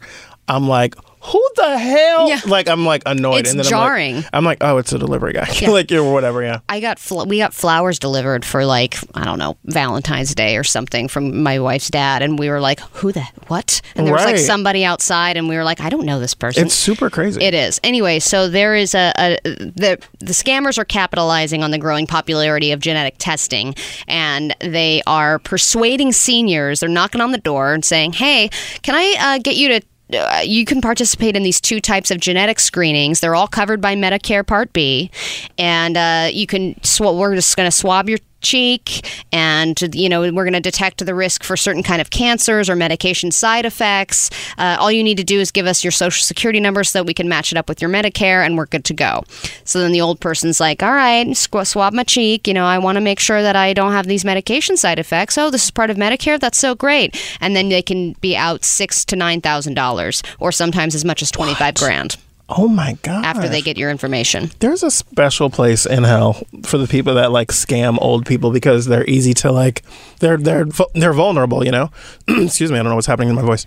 I'm 0.48 0.68
like, 0.68 0.94
who 1.22 1.46
the 1.56 1.78
hell? 1.78 2.28
Yeah. 2.28 2.40
Like 2.46 2.68
I'm 2.68 2.84
like 2.86 3.02
annoyed, 3.06 3.40
It's 3.40 3.50
and 3.50 3.58
then 3.60 3.66
jarring. 3.66 4.16
I'm 4.16 4.22
like, 4.22 4.30
I'm 4.32 4.44
like, 4.44 4.58
oh, 4.62 4.78
it's 4.78 4.92
a 4.92 4.98
delivery 4.98 5.32
guy, 5.34 5.48
Yeah. 5.60 5.70
like 5.70 5.92
or 5.92 6.10
whatever. 6.12 6.42
Yeah. 6.42 6.60
I 6.68 6.80
got 6.80 6.98
fl- 6.98 7.24
we 7.24 7.38
got 7.38 7.52
flowers 7.54 7.98
delivered 7.98 8.44
for 8.44 8.64
like 8.64 8.96
I 9.14 9.24
don't 9.24 9.38
know 9.38 9.56
Valentine's 9.64 10.34
Day 10.34 10.56
or 10.56 10.64
something 10.64 11.08
from 11.08 11.42
my 11.42 11.58
wife's 11.58 11.90
dad, 11.90 12.22
and 12.22 12.38
we 12.38 12.48
were 12.48 12.60
like, 12.60 12.80
"Who 12.94 13.12
the 13.12 13.22
what?" 13.48 13.80
And 13.96 14.06
there 14.06 14.14
was 14.14 14.24
like 14.24 14.38
somebody 14.38 14.84
outside, 14.84 15.36
and 15.36 15.48
we 15.48 15.56
were 15.56 15.64
like, 15.64 15.80
"I 15.80 15.88
don't 15.90 16.06
know 16.06 16.18
this 16.20 16.34
person." 16.34 16.64
It's 16.66 16.74
super 16.74 17.10
crazy. 17.10 17.42
It 17.42 17.54
is. 17.54 17.80
Anyway, 17.84 18.18
so 18.18 18.48
there 18.48 18.74
is 18.74 18.94
a, 18.94 19.12
a 19.18 19.38
the 19.44 19.98
the 20.20 20.32
scammers 20.32 20.78
are 20.78 20.84
capitalizing 20.84 21.62
on 21.62 21.70
the 21.70 21.78
growing 21.78 22.06
popularity 22.06 22.72
of 22.72 22.80
genetic 22.80 23.16
testing, 23.18 23.74
and 24.08 24.54
they 24.60 25.02
are 25.06 25.38
persuading 25.38 26.12
seniors. 26.12 26.80
They're 26.80 26.88
knocking 26.88 27.20
on 27.20 27.32
the 27.32 27.38
door 27.38 27.74
and 27.74 27.84
saying, 27.84 28.14
"Hey, 28.14 28.48
can 28.82 28.94
I 28.94 29.16
uh, 29.34 29.38
get 29.38 29.56
you 29.56 29.68
to?" 29.68 29.80
Uh, 30.14 30.40
you 30.44 30.64
can 30.64 30.80
participate 30.80 31.36
in 31.36 31.42
these 31.42 31.60
two 31.60 31.80
types 31.80 32.10
of 32.10 32.18
genetic 32.18 32.60
screenings. 32.60 33.20
They're 33.20 33.34
all 33.34 33.48
covered 33.48 33.80
by 33.80 33.94
Medicare 33.94 34.46
Part 34.46 34.72
B, 34.72 35.10
and 35.58 35.96
uh, 35.96 36.28
you 36.32 36.46
can. 36.46 36.82
Sw- 36.82 37.00
we're 37.00 37.34
just 37.34 37.56
going 37.56 37.66
to 37.66 37.76
swab 37.76 38.08
your 38.08 38.18
cheek 38.40 39.06
and 39.32 39.94
you 39.94 40.08
know 40.08 40.20
we're 40.20 40.44
going 40.44 40.52
to 40.52 40.60
detect 40.60 41.04
the 41.04 41.14
risk 41.14 41.42
for 41.42 41.56
certain 41.56 41.82
kind 41.82 42.00
of 42.00 42.10
cancers 42.10 42.68
or 42.68 42.76
medication 42.76 43.30
side 43.30 43.64
effects. 43.64 44.30
Uh, 44.58 44.76
all 44.78 44.90
you 44.90 45.02
need 45.02 45.16
to 45.16 45.24
do 45.24 45.38
is 45.40 45.50
give 45.50 45.66
us 45.66 45.84
your 45.84 45.90
social 45.90 46.22
security 46.22 46.60
number 46.60 46.84
so 46.84 46.98
that 46.98 47.04
we 47.04 47.14
can 47.14 47.28
match 47.28 47.52
it 47.52 47.58
up 47.58 47.68
with 47.68 47.80
your 47.80 47.90
medicare 47.90 48.44
and 48.44 48.56
we're 48.56 48.66
good 48.66 48.84
to 48.84 48.94
go. 48.94 49.22
So 49.64 49.80
then 49.80 49.92
the 49.92 50.00
old 50.00 50.20
person's 50.20 50.60
like 50.60 50.82
all 50.82 50.92
right 50.92 51.26
squ- 51.28 51.66
swab 51.66 51.92
my 51.92 52.04
cheek. 52.04 52.46
You 52.46 52.54
know 52.54 52.64
i 52.64 52.78
want 52.78 52.96
to 52.96 53.00
make 53.00 53.20
sure 53.20 53.42
that 53.42 53.56
i 53.56 53.72
don't 53.72 53.92
have 53.92 54.06
these 54.06 54.24
medication 54.24 54.76
side 54.76 54.98
effects. 54.98 55.36
Oh 55.38 55.50
this 55.50 55.64
is 55.64 55.70
part 55.70 55.90
of 55.90 55.96
medicare? 55.96 56.38
That's 56.38 56.58
so 56.58 56.74
great. 56.74 57.20
And 57.40 57.54
then 57.54 57.68
they 57.68 57.82
can 57.82 58.12
be 58.20 58.36
out 58.36 58.64
six 58.64 59.04
to 59.06 59.16
nine 59.16 59.40
thousand 59.40 59.74
dollars 59.74 60.22
or 60.38 60.52
sometimes 60.52 60.94
as 60.94 61.04
much 61.04 61.22
as 61.22 61.30
25 61.30 61.74
grand 61.74 62.16
oh 62.50 62.68
my 62.68 62.96
god. 63.02 63.24
after 63.24 63.48
they 63.48 63.62
get 63.62 63.76
your 63.76 63.90
information 63.90 64.50
There's 64.60 64.82
a 64.82 64.90
special 64.90 65.50
place 65.50 65.86
in 65.86 66.04
hell 66.04 66.42
for 66.64 66.78
the 66.78 66.86
people 66.86 67.14
that 67.14 67.32
like 67.32 67.48
scam 67.48 67.98
old 68.00 68.26
people 68.26 68.50
because 68.50 68.86
they're 68.86 69.08
easy 69.08 69.34
to 69.34 69.52
like. 69.52 69.82
They're 70.20 70.36
they're 70.36 70.66
they're 70.94 71.12
vulnerable. 71.12 71.64
You 71.64 71.72
know. 71.72 71.90
Excuse 72.28 72.70
me. 72.70 72.78
I 72.78 72.82
don't 72.82 72.90
know 72.90 72.96
what's 72.96 73.06
happening 73.06 73.28
in 73.30 73.34
my 73.34 73.42
voice. 73.42 73.66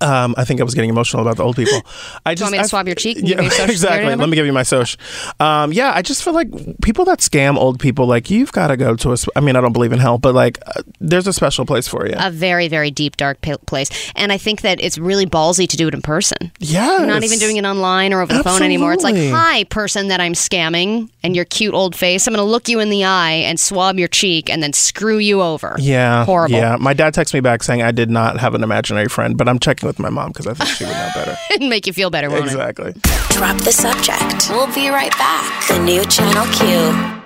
Um, 0.00 0.34
I 0.36 0.44
think 0.44 0.60
I 0.60 0.64
was 0.64 0.74
getting 0.74 0.90
emotional 0.90 1.22
about 1.22 1.36
the 1.36 1.42
old 1.44 1.56
people. 1.56 1.80
I 2.24 2.34
just 2.34 2.42
want 2.42 2.52
me 2.52 2.58
to 2.58 2.64
I- 2.64 2.66
swab 2.66 2.86
your 2.86 2.94
cheek 2.94 3.18
Yeah, 3.20 3.40
you 3.40 3.50
your 3.50 3.64
exactly. 3.70 4.14
Let 4.14 4.28
me 4.28 4.34
give 4.36 4.46
you 4.46 4.52
my 4.52 4.62
social. 4.62 5.00
Um, 5.40 5.72
yeah, 5.72 5.92
I 5.94 6.02
just 6.02 6.22
feel 6.22 6.32
like 6.34 6.48
people 6.82 7.04
that 7.06 7.20
scam 7.20 7.56
old 7.56 7.80
people, 7.80 8.06
like 8.06 8.30
you've 8.30 8.52
got 8.52 8.68
to 8.68 8.76
go 8.76 8.96
to 8.96 9.12
a. 9.12 9.16
sp- 9.16 9.32
I 9.36 9.40
mean, 9.40 9.56
I 9.56 9.60
don't 9.60 9.72
believe 9.72 9.92
in 9.92 9.98
hell, 9.98 10.18
but 10.18 10.34
like 10.34 10.58
uh, 10.66 10.82
there's 11.00 11.26
a 11.26 11.32
special 11.32 11.64
place 11.66 11.88
for 11.88 12.06
you. 12.06 12.14
a 12.18 12.30
very 12.30 12.68
very 12.68 12.90
deep 12.90 13.16
dark 13.16 13.40
pa- 13.40 13.56
place 13.66 13.90
and 14.16 14.32
i 14.32 14.38
think 14.38 14.62
that 14.62 14.80
it's 14.80 14.98
really 14.98 15.26
ballsy 15.26 15.68
to 15.68 15.76
do 15.76 15.86
it 15.88 15.94
in 15.94 16.02
person 16.02 16.50
yeah, 16.58 16.98
You're 16.98 17.06
not 17.06 17.22
even 17.24 17.38
doing 17.38 17.56
it 17.56 17.64
online 17.64 18.12
or 18.12 18.20
over 18.22 18.32
the 18.32 18.42
phone 18.42 18.62
anymore. 18.62 18.92
It's 18.92 19.04
like, 19.04 19.14
hi, 19.16 19.64
person 19.64 20.08
that 20.08 20.20
I'm 20.20 20.32
scamming, 20.32 21.10
and 21.22 21.36
your 21.36 21.44
cute 21.44 21.74
old 21.74 21.94
face. 21.94 22.26
I'm 22.26 22.34
going 22.34 22.44
to 22.44 22.50
look 22.50 22.68
you 22.68 22.80
in 22.80 22.88
the 22.90 23.04
eye 23.04 23.32
and 23.48 23.58
swab 23.60 23.98
your 23.98 24.08
cheek 24.08 24.48
and 24.50 24.62
then 24.62 24.72
screw 24.72 25.18
you 25.18 25.42
over. 25.42 25.76
Yeah, 25.78 26.24
Horrible. 26.24 26.56
Yeah, 26.56 26.76
my 26.76 26.94
dad 26.94 27.14
texted 27.14 27.34
me 27.34 27.40
back 27.40 27.62
saying 27.62 27.82
I 27.82 27.92
did 27.92 28.10
not 28.10 28.38
have 28.38 28.54
an 28.54 28.62
imaginary 28.62 29.08
friend, 29.08 29.36
but 29.36 29.48
I'm 29.48 29.58
checking 29.58 29.85
with 29.86 29.98
my 29.98 30.10
mom 30.10 30.28
because 30.32 30.46
I 30.46 30.54
think 30.54 30.68
she 30.70 30.84
would 30.84 30.92
know 30.92 31.10
better. 31.14 31.36
and 31.60 31.68
make 31.68 31.86
you 31.86 31.92
feel 31.92 32.10
better, 32.10 32.28
won't 32.28 32.42
it? 32.44 32.46
exactly. 32.46 32.92
Drop 33.30 33.56
the 33.62 33.72
subject. 33.72 34.50
We'll 34.50 34.72
be 34.74 34.88
right 34.88 35.12
back. 35.12 35.68
The 35.68 35.78
new 35.78 36.04
Channel 36.04 36.46
Q. 36.54 37.22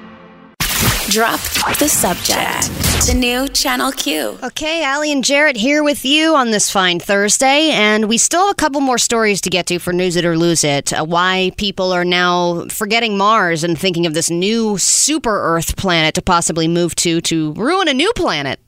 Drop 1.08 1.40
the 1.78 1.88
subject. 1.88 2.68
The 3.06 3.14
new 3.14 3.48
Channel 3.48 3.90
Q. 3.92 4.38
Okay, 4.44 4.84
Allie 4.84 5.10
and 5.10 5.24
Jarrett 5.24 5.56
here 5.56 5.82
with 5.82 6.04
you 6.04 6.36
on 6.36 6.52
this 6.52 6.70
fine 6.70 7.00
Thursday, 7.00 7.70
and 7.70 8.08
we 8.08 8.16
still 8.16 8.46
have 8.46 8.52
a 8.52 8.54
couple 8.54 8.80
more 8.80 8.98
stories 8.98 9.40
to 9.40 9.50
get 9.50 9.66
to 9.66 9.80
for 9.80 9.92
News 9.92 10.14
It 10.14 10.24
or 10.24 10.36
Lose 10.38 10.62
It. 10.62 10.92
Uh, 10.92 11.04
why 11.04 11.50
people 11.56 11.90
are 11.92 12.04
now 12.04 12.66
forgetting 12.68 13.16
Mars 13.18 13.64
and 13.64 13.76
thinking 13.76 14.06
of 14.06 14.14
this 14.14 14.30
new 14.30 14.78
super 14.78 15.56
Earth 15.56 15.76
planet 15.76 16.14
to 16.14 16.22
possibly 16.22 16.68
move 16.68 16.94
to 16.96 17.20
to 17.22 17.54
ruin 17.54 17.88
a 17.88 17.94
new 17.94 18.12
planet. 18.14 18.60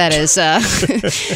That 0.00 0.14
is 0.14 0.38
uh, 0.38 0.62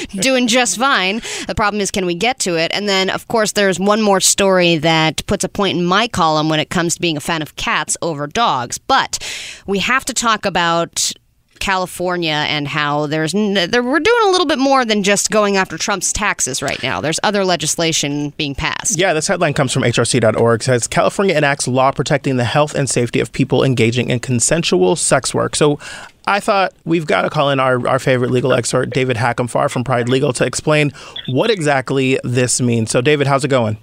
doing 0.22 0.46
just 0.46 0.78
fine. 0.78 1.20
The 1.46 1.54
problem 1.54 1.82
is, 1.82 1.90
can 1.90 2.06
we 2.06 2.14
get 2.14 2.38
to 2.40 2.56
it? 2.56 2.70
And 2.72 2.88
then, 2.88 3.10
of 3.10 3.28
course, 3.28 3.52
there's 3.52 3.78
one 3.78 4.00
more 4.00 4.20
story 4.20 4.78
that 4.78 5.24
puts 5.26 5.44
a 5.44 5.50
point 5.50 5.76
in 5.76 5.84
my 5.84 6.08
column 6.08 6.48
when 6.48 6.60
it 6.60 6.70
comes 6.70 6.94
to 6.94 7.00
being 7.02 7.18
a 7.18 7.20
fan 7.20 7.42
of 7.42 7.56
cats 7.56 7.94
over 8.00 8.26
dogs. 8.26 8.78
But 8.78 9.18
we 9.66 9.80
have 9.80 10.06
to 10.06 10.14
talk 10.14 10.46
about 10.46 11.12
California 11.58 12.32
and 12.32 12.66
how 12.66 13.06
there's 13.06 13.34
n- 13.34 13.70
there, 13.70 13.82
we're 13.82 14.00
doing 14.00 14.22
a 14.24 14.30
little 14.30 14.46
bit 14.46 14.58
more 14.58 14.86
than 14.86 15.02
just 15.02 15.30
going 15.30 15.58
after 15.58 15.76
Trump's 15.76 16.10
taxes 16.10 16.62
right 16.62 16.82
now. 16.82 17.02
There's 17.02 17.20
other 17.22 17.44
legislation 17.44 18.30
being 18.38 18.54
passed. 18.54 18.98
Yeah, 18.98 19.12
this 19.12 19.28
headline 19.28 19.52
comes 19.52 19.72
from 19.72 19.82
hrc.org. 19.82 20.60
It 20.60 20.64
says 20.64 20.86
California 20.86 21.36
enacts 21.36 21.68
law 21.68 21.90
protecting 21.92 22.38
the 22.38 22.44
health 22.44 22.74
and 22.74 22.88
safety 22.88 23.20
of 23.20 23.30
people 23.30 23.62
engaging 23.62 24.08
in 24.08 24.20
consensual 24.20 24.96
sex 24.96 25.34
work. 25.34 25.54
So 25.54 25.78
I 26.26 26.40
thought 26.40 26.72
we've 26.84 27.06
got 27.06 27.22
to 27.22 27.30
call 27.30 27.50
in 27.50 27.60
our, 27.60 27.86
our 27.86 27.98
favorite 27.98 28.30
legal 28.30 28.52
expert, 28.52 28.90
David 28.90 29.16
Hackenfar 29.16 29.70
from 29.70 29.84
Pride 29.84 30.08
Legal, 30.08 30.32
to 30.34 30.46
explain 30.46 30.92
what 31.26 31.50
exactly 31.50 32.18
this 32.24 32.60
means. 32.60 32.90
So, 32.90 33.00
David, 33.00 33.26
how's 33.26 33.44
it 33.44 33.48
going? 33.48 33.76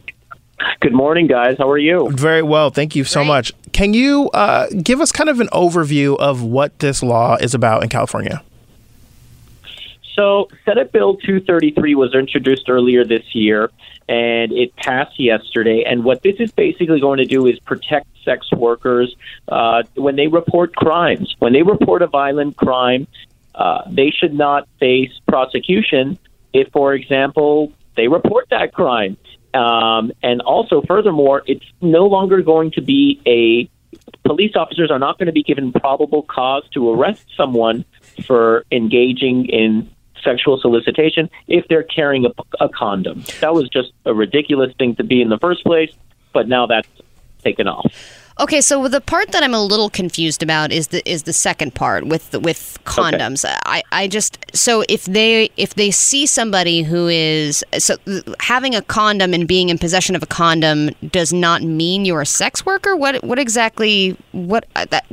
Good 0.80 0.94
morning, 0.94 1.28
guys. 1.28 1.58
How 1.60 1.70
are 1.70 1.78
you? 1.78 2.10
Very 2.12 2.42
well. 2.42 2.72
Thank 2.72 2.96
you 2.96 3.04
so 3.04 3.20
Great. 3.20 3.28
much. 3.28 3.54
Can 3.72 3.94
you 3.94 4.30
uh, 4.32 4.68
give 4.82 5.00
us 5.02 5.12
kind 5.12 5.30
of 5.30 5.40
an 5.40 5.48
overview 5.48 6.18
of 6.18 6.42
what 6.42 6.80
this 6.80 7.04
law 7.04 7.36
is 7.36 7.54
about 7.54 7.84
in 7.84 7.90
California? 7.90 8.42
So, 10.16 10.50
Senate 10.66 10.92
Bill 10.92 11.16
233 11.18 11.96
was 11.96 12.14
introduced 12.14 12.70
earlier 12.70 13.06
this 13.06 13.24
year, 13.34 13.72
and 14.10 14.52
it 14.52 14.76
passed 14.76 15.20
yesterday. 15.20 15.84
And 15.84 16.04
what 16.04 16.22
this 16.22 16.36
is 16.40 16.52
basically 16.52 17.00
going 17.00 17.18
to 17.18 17.26
do 17.26 17.46
is 17.48 17.60
protect 17.60 18.08
sex 18.24 18.52
workers 18.52 19.16
uh, 19.48 19.84
when 19.96 20.16
they 20.16 20.28
report 20.28 20.76
crimes. 20.76 21.36
When 21.40 21.54
they 21.54 21.64
report 21.64 22.02
a 22.02 22.08
violent 22.08 22.58
crime, 22.58 23.08
uh, 23.56 23.82
they 23.90 24.12
should 24.12 24.34
not 24.34 24.68
face 24.80 25.12
prosecution 25.28 26.18
if, 26.54 26.70
for 26.72 26.94
example, 26.94 27.72
they 27.96 28.08
report 28.08 28.48
that 28.50 28.74
crime. 28.74 29.18
Um, 29.54 30.12
and 30.24 30.42
also, 30.42 30.82
furthermore, 30.82 31.44
it's 31.46 31.66
no 31.82 32.06
longer 32.06 32.42
going 32.42 32.72
to 32.72 32.82
be 32.82 33.22
a 33.26 33.70
police 34.24 34.56
officers 34.56 34.90
are 34.90 35.00
not 35.00 35.18
going 35.18 35.26
to 35.26 35.34
be 35.34 35.44
given 35.44 35.74
probable 35.74 36.24
cause 36.24 36.64
to 36.74 36.90
arrest 36.94 37.26
someone 37.36 37.84
for 38.26 38.64
engaging 38.72 39.48
in 39.48 39.90
sexual 40.24 40.60
solicitation 40.60 41.30
if 41.48 41.68
they're 41.68 41.84
carrying 41.84 42.26
a, 42.26 42.64
a 42.64 42.70
condom. 42.70 43.24
That 43.42 43.54
was 43.54 43.68
just 43.70 43.92
a 44.06 44.14
ridiculous 44.14 44.74
thing 44.78 44.96
to 44.96 45.04
be 45.04 45.22
in 45.22 45.30
the 45.30 45.40
first 45.40 45.64
place, 45.64 45.92
but 46.34 46.48
now 46.48 46.68
that's 46.68 46.88
taken 47.42 47.68
off. 47.68 47.94
Okay, 48.40 48.62
so 48.62 48.88
the 48.88 49.02
part 49.02 49.32
that 49.34 49.44
I'm 49.44 49.54
a 49.54 49.64
little 49.64 49.90
confused 49.90 50.42
about 50.42 50.72
is 50.72 50.88
the 50.88 51.08
is 51.08 51.24
the 51.24 51.34
second 51.34 51.76
part 51.76 52.08
with 52.08 52.34
with 52.38 52.80
condoms. 52.86 53.46
I, 53.66 53.84
I 53.92 54.08
just 54.08 54.44
so 54.54 54.84
if 54.90 55.06
they 55.06 55.52
if 55.58 55.76
they 55.76 55.92
see 55.92 56.26
somebody 56.26 56.82
who 56.82 57.08
is 57.08 57.64
so 57.78 57.98
having 58.40 58.74
a 58.74 58.82
condom 58.82 59.34
and 59.34 59.48
being 59.48 59.70
in 59.70 59.78
possession 59.78 60.16
of 60.16 60.24
a 60.24 60.28
condom 60.28 60.90
does 61.12 61.32
not 61.34 61.62
mean 61.62 62.06
you're 62.06 62.22
a 62.22 62.26
sex 62.26 62.66
worker. 62.66 62.96
What 62.96 63.24
what 63.24 63.38
exactly 63.38 64.18
what 64.32 64.66
uh, 64.76 64.86
that 64.86 65.06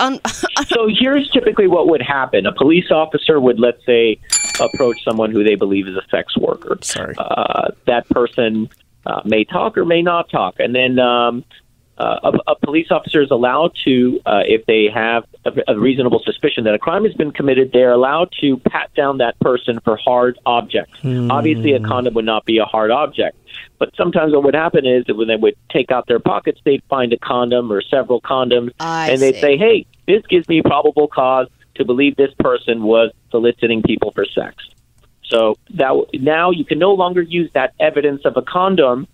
so 0.66 0.88
here's 0.88 1.30
typically 1.30 1.66
what 1.66 1.88
would 1.88 2.02
happen: 2.02 2.46
a 2.46 2.52
police 2.52 2.90
officer 2.90 3.40
would, 3.40 3.58
let's 3.58 3.84
say, 3.84 4.18
approach 4.60 5.02
someone 5.04 5.30
who 5.30 5.44
they 5.44 5.56
believe 5.56 5.86
is 5.86 5.96
a 5.96 6.06
sex 6.10 6.36
worker. 6.36 6.78
Sorry. 6.82 7.14
Uh, 7.18 7.70
that 7.86 8.08
person 8.08 8.70
uh, 9.06 9.22
may 9.24 9.44
talk 9.44 9.76
or 9.76 9.84
may 9.84 10.02
not 10.02 10.30
talk, 10.30 10.56
and 10.58 10.74
then 10.74 10.98
um, 10.98 11.44
uh, 12.00 12.32
a, 12.46 12.52
a 12.52 12.56
police 12.56 12.86
officer 12.90 13.20
is 13.20 13.30
allowed 13.30 13.72
to, 13.84 14.18
uh, 14.24 14.40
if 14.46 14.64
they 14.64 14.88
have 14.92 15.24
a, 15.44 15.74
a 15.74 15.78
reasonable 15.78 16.22
suspicion 16.24 16.64
that 16.64 16.74
a 16.74 16.78
crime 16.78 17.04
has 17.04 17.12
been 17.12 17.30
committed, 17.30 17.72
they're 17.72 17.92
allowed 17.92 18.32
to 18.40 18.56
pat 18.56 18.92
down 18.94 19.18
that 19.18 19.38
person 19.40 19.78
for 19.84 19.98
hard 19.98 20.38
objects. 20.46 20.98
Obviously, 21.30 21.74
a 21.74 21.80
condom 21.80 22.14
would 22.14 22.24
not 22.24 22.46
be 22.46 22.56
a 22.56 22.64
hard 22.64 22.90
object. 22.90 23.36
But 23.78 23.94
sometimes 23.96 24.32
what 24.32 24.44
would 24.44 24.54
happen 24.54 24.86
is 24.86 25.04
that 25.06 25.14
when 25.16 25.28
they 25.28 25.36
would 25.36 25.56
take 25.70 25.90
out 25.90 26.06
their 26.06 26.20
pockets, 26.20 26.58
they'd 26.64 26.82
find 26.88 27.12
a 27.12 27.18
condom 27.18 27.70
or 27.70 27.82
several 27.82 28.22
condoms, 28.22 28.72
I 28.80 29.10
and 29.10 29.20
they'd 29.20 29.34
see. 29.34 29.40
say, 29.40 29.56
"Hey, 29.58 29.84
this 30.06 30.22
gives 30.26 30.48
me 30.48 30.62
probable 30.62 31.06
cause 31.06 31.48
to 31.74 31.84
believe 31.84 32.16
this 32.16 32.32
person 32.38 32.82
was 32.82 33.10
soliciting 33.30 33.82
people 33.82 34.10
for 34.12 34.24
sex." 34.24 34.64
So 35.30 35.56
that 35.74 35.92
now 36.14 36.50
you 36.50 36.64
can 36.64 36.78
no 36.78 36.92
longer 36.92 37.22
use 37.22 37.50
that 37.54 37.72
evidence 37.78 38.22
of 38.24 38.36
a 38.36 38.42
condom 38.42 39.06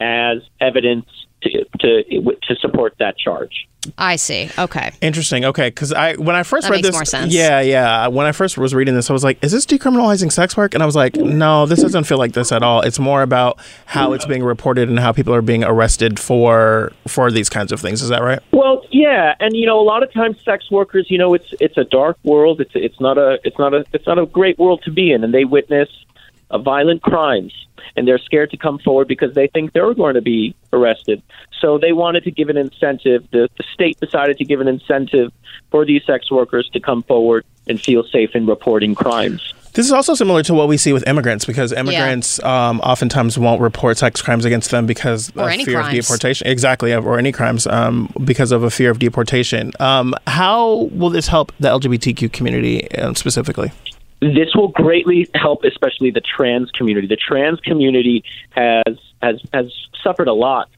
as 0.00 0.38
evidence 0.60 1.06
to 1.42 1.64
to 1.80 2.02
to 2.42 2.56
support 2.60 2.94
that 2.98 3.16
charge. 3.18 3.66
I 3.98 4.14
see. 4.14 4.48
Okay. 4.56 4.92
Interesting. 5.00 5.44
Okay, 5.44 5.68
because 5.68 5.92
I 5.92 6.14
when 6.14 6.36
I 6.36 6.44
first 6.44 6.66
That 6.66 6.70
read 6.70 6.78
makes 6.78 6.88
this, 6.88 6.94
more 6.94 7.04
sense. 7.04 7.34
yeah, 7.34 7.60
yeah. 7.60 8.06
When 8.06 8.26
I 8.26 8.32
first 8.32 8.56
was 8.56 8.74
reading 8.74 8.94
this, 8.94 9.10
I 9.10 9.12
was 9.12 9.24
like, 9.24 9.42
"Is 9.42 9.50
this 9.50 9.66
decriminalizing 9.66 10.30
sex 10.30 10.56
work?" 10.56 10.74
And 10.74 10.82
I 10.84 10.86
was 10.86 10.94
like, 10.94 11.16
"No, 11.16 11.66
this 11.66 11.80
doesn't 11.82 12.04
feel 12.04 12.18
like 12.18 12.32
this 12.32 12.52
at 12.52 12.62
all. 12.62 12.82
It's 12.82 13.00
more 13.00 13.22
about 13.22 13.58
how 13.86 14.12
it's 14.12 14.24
being 14.24 14.44
reported 14.44 14.88
and 14.88 15.00
how 15.00 15.10
people 15.10 15.34
are 15.34 15.42
being 15.42 15.64
arrested 15.64 16.20
for 16.20 16.92
for 17.08 17.32
these 17.32 17.48
kinds 17.48 17.72
of 17.72 17.80
things." 17.80 18.02
Is 18.02 18.08
that 18.10 18.22
right? 18.22 18.38
Well, 18.52 18.84
yeah, 18.92 19.34
and 19.40 19.56
you 19.56 19.66
know, 19.66 19.80
a 19.80 19.82
lot 19.82 20.04
of 20.04 20.12
times 20.12 20.36
sex 20.44 20.70
workers, 20.70 21.06
you 21.10 21.18
know, 21.18 21.34
it's 21.34 21.52
it's 21.60 21.76
a 21.76 21.84
dark 21.84 22.18
world. 22.22 22.60
It's 22.60 22.72
it's 22.74 23.00
not 23.00 23.18
a 23.18 23.38
it's 23.42 23.58
not 23.58 23.74
a 23.74 23.84
it's 23.92 24.06
not 24.06 24.18
a 24.18 24.26
great 24.26 24.60
world 24.60 24.82
to 24.84 24.92
be 24.92 25.10
in, 25.10 25.24
and 25.24 25.34
they 25.34 25.44
witness 25.44 25.88
uh, 26.52 26.58
violent 26.58 27.02
crimes, 27.02 27.52
and 27.96 28.06
they're 28.06 28.18
scared 28.18 28.50
to 28.50 28.56
come 28.56 28.78
forward 28.78 29.08
because 29.08 29.34
they 29.34 29.48
think 29.48 29.72
they're 29.72 29.94
going 29.94 30.14
to 30.14 30.22
be 30.22 30.54
arrested. 30.72 31.22
So 31.60 31.78
they 31.78 31.92
wanted 31.92 32.24
to 32.24 32.30
give 32.30 32.48
an 32.48 32.56
incentive. 32.56 33.26
The, 33.32 33.48
the 33.56 33.64
state 33.72 33.98
decided 34.00 34.38
to 34.38 34.44
give 34.44 34.60
an 34.60 34.68
incentive 34.68 35.32
for 35.70 35.84
these 35.84 36.04
sex 36.04 36.30
workers 36.30 36.68
to 36.72 36.80
come 36.80 37.02
forward 37.02 37.44
and 37.66 37.80
feel 37.80 38.04
safe 38.04 38.30
in 38.34 38.46
reporting 38.46 38.94
crimes. 38.94 39.54
This 39.74 39.86
is 39.86 39.92
also 39.92 40.14
similar 40.14 40.42
to 40.42 40.52
what 40.52 40.68
we 40.68 40.76
see 40.76 40.92
with 40.92 41.06
immigrants 41.08 41.46
because 41.46 41.72
immigrants 41.72 42.42
um, 42.42 42.80
oftentimes 42.80 43.38
won't 43.38 43.62
report 43.62 43.96
sex 43.96 44.20
crimes 44.20 44.44
against 44.44 44.70
them 44.70 44.84
because 44.84 45.34
Or 45.34 45.44
of 45.44 45.48
any 45.50 45.64
fear 45.64 45.80
crimes. 45.80 45.96
of 45.96 46.04
deportation. 46.04 46.46
Exactly, 46.46 46.94
or 46.94 47.18
any 47.18 47.32
crimes 47.32 47.66
um, 47.66 48.12
because 48.22 48.52
of 48.52 48.64
a 48.64 48.70
fear 48.70 48.90
of 48.90 48.98
deportation. 48.98 49.72
Um, 49.80 50.14
how 50.26 50.90
will 50.92 51.08
this 51.08 51.26
help 51.28 51.52
the 51.58 51.68
LGBTQ 51.68 52.30
community 52.32 52.90
uh, 52.92 53.14
specifically? 53.14 53.72
This 54.22 54.54
will 54.54 54.68
greatly 54.68 55.28
help, 55.34 55.64
especially 55.64 56.12
the 56.12 56.20
trans 56.20 56.70
community. 56.70 57.08
The 57.08 57.16
trans 57.16 57.58
community 57.60 58.22
has 58.50 58.96
has 59.20 59.40
has 59.52 59.72
suffered 60.00 60.28
a 60.28 60.32
lot 60.32 60.68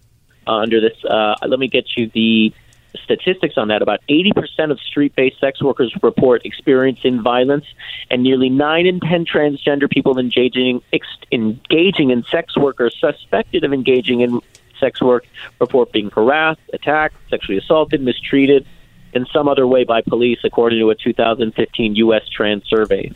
uh, 0.47 0.53
under 0.53 0.81
this. 0.81 0.97
Uh, 1.05 1.35
let 1.47 1.59
me 1.59 1.69
get 1.69 1.95
you 1.95 2.11
the 2.15 2.55
statistics 3.03 3.59
on 3.59 3.69
that. 3.69 3.83
About 3.83 4.01
80% 4.09 4.71
of 4.71 4.81
street-based 4.81 5.39
sex 5.41 5.61
workers 5.61 5.93
report 6.03 6.47
experiencing 6.47 7.21
violence, 7.21 7.67
and 8.11 8.23
nearly 8.23 8.49
nine 8.49 8.87
in 8.87 8.99
ten 8.99 9.27
transgender 9.27 9.91
people 9.91 10.19
engaging 10.19 10.81
ex- 10.95 11.07
engaging 11.31 12.11
in 12.11 12.25
sex 12.25 12.57
work 12.57 12.81
or 12.81 12.89
suspected 12.89 13.63
of 13.63 13.75
engaging 13.75 14.21
in 14.23 14.41
sex 14.81 15.03
work 15.03 15.27
report 15.61 15.93
being 15.93 16.11
harassed, 16.11 16.61
attacked, 16.73 17.17
sexually 17.29 17.59
assaulted, 17.59 18.01
mistreated. 18.01 18.67
In 19.13 19.27
some 19.27 19.47
other 19.47 19.65
way 19.65 19.85
by 19.85 20.01
police, 20.01 20.41
according 20.43 20.81
to 20.81 20.91
a 20.91 20.97
2015 20.97 21.95
U.S. 21.95 22.29
trans 22.29 22.65
survey. 22.65 23.13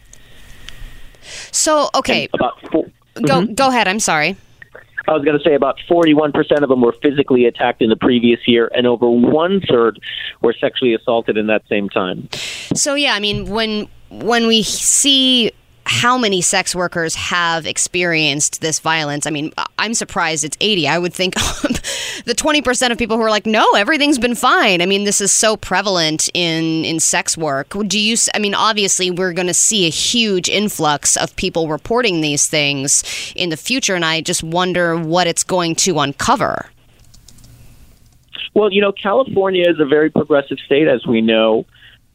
So, 1.50 1.90
okay, 1.94 2.28
About 2.34 2.60
four, 2.70 2.84
go 3.14 3.42
mm-hmm. 3.42 3.54
go 3.54 3.68
ahead. 3.68 3.88
I'm 3.88 4.00
sorry. 4.00 4.36
I 5.06 5.12
was 5.12 5.24
going 5.24 5.38
to 5.38 5.42
say 5.42 5.54
about 5.54 5.78
41% 5.88 6.62
of 6.62 6.68
them 6.68 6.82
were 6.82 6.94
physically 7.00 7.46
attacked 7.46 7.80
in 7.80 7.88
the 7.88 7.96
previous 7.96 8.46
year, 8.46 8.70
and 8.74 8.86
over 8.86 9.08
one 9.08 9.62
third 9.62 9.98
were 10.42 10.52
sexually 10.52 10.92
assaulted 10.92 11.38
in 11.38 11.46
that 11.46 11.62
same 11.66 11.88
time. 11.88 12.28
So 12.74 12.94
yeah, 12.94 13.14
I 13.14 13.20
mean 13.20 13.48
when 13.48 13.88
when 14.10 14.46
we 14.46 14.62
see 14.62 15.52
how 15.88 16.18
many 16.18 16.42
sex 16.42 16.74
workers 16.74 17.14
have 17.14 17.66
experienced 17.66 18.60
this 18.60 18.78
violence, 18.78 19.26
I 19.26 19.30
mean 19.30 19.52
I'm 19.78 19.94
surprised 19.94 20.44
it's 20.44 20.56
80. 20.60 20.86
I 20.86 20.98
would 20.98 21.14
think 21.14 21.34
the 21.34 22.34
20% 22.34 22.92
of 22.92 22.98
people 22.98 23.16
who 23.16 23.22
are 23.22 23.30
like 23.30 23.46
no, 23.46 23.66
everything's 23.72 24.18
been 24.18 24.34
fine. 24.34 24.82
I 24.82 24.86
mean 24.86 25.04
this 25.04 25.20
is 25.20 25.32
so 25.32 25.56
prevalent 25.56 26.28
in 26.34 26.84
in 26.84 27.00
sex 27.00 27.36
work. 27.36 27.74
Do 27.86 27.98
you 27.98 28.16
I 28.34 28.38
mean 28.38 28.54
obviously 28.54 29.10
we're 29.10 29.32
going 29.32 29.46
to 29.48 29.54
see 29.54 29.86
a 29.86 29.90
huge 29.90 30.48
influx 30.48 31.16
of 31.16 31.34
people 31.36 31.68
reporting 31.68 32.20
these 32.20 32.46
things 32.46 33.02
in 33.34 33.48
the 33.48 33.56
future 33.56 33.94
and 33.94 34.04
I 34.04 34.20
just 34.20 34.42
wonder 34.42 34.96
what 34.96 35.26
it's 35.26 35.42
going 35.42 35.74
to 35.76 35.98
uncover. 36.00 36.66
Well, 38.54 38.72
you 38.72 38.80
know, 38.80 38.92
California 38.92 39.64
is 39.68 39.78
a 39.78 39.84
very 39.84 40.10
progressive 40.10 40.58
state, 40.66 40.88
as 40.88 41.06
we 41.06 41.20
know. 41.20 41.64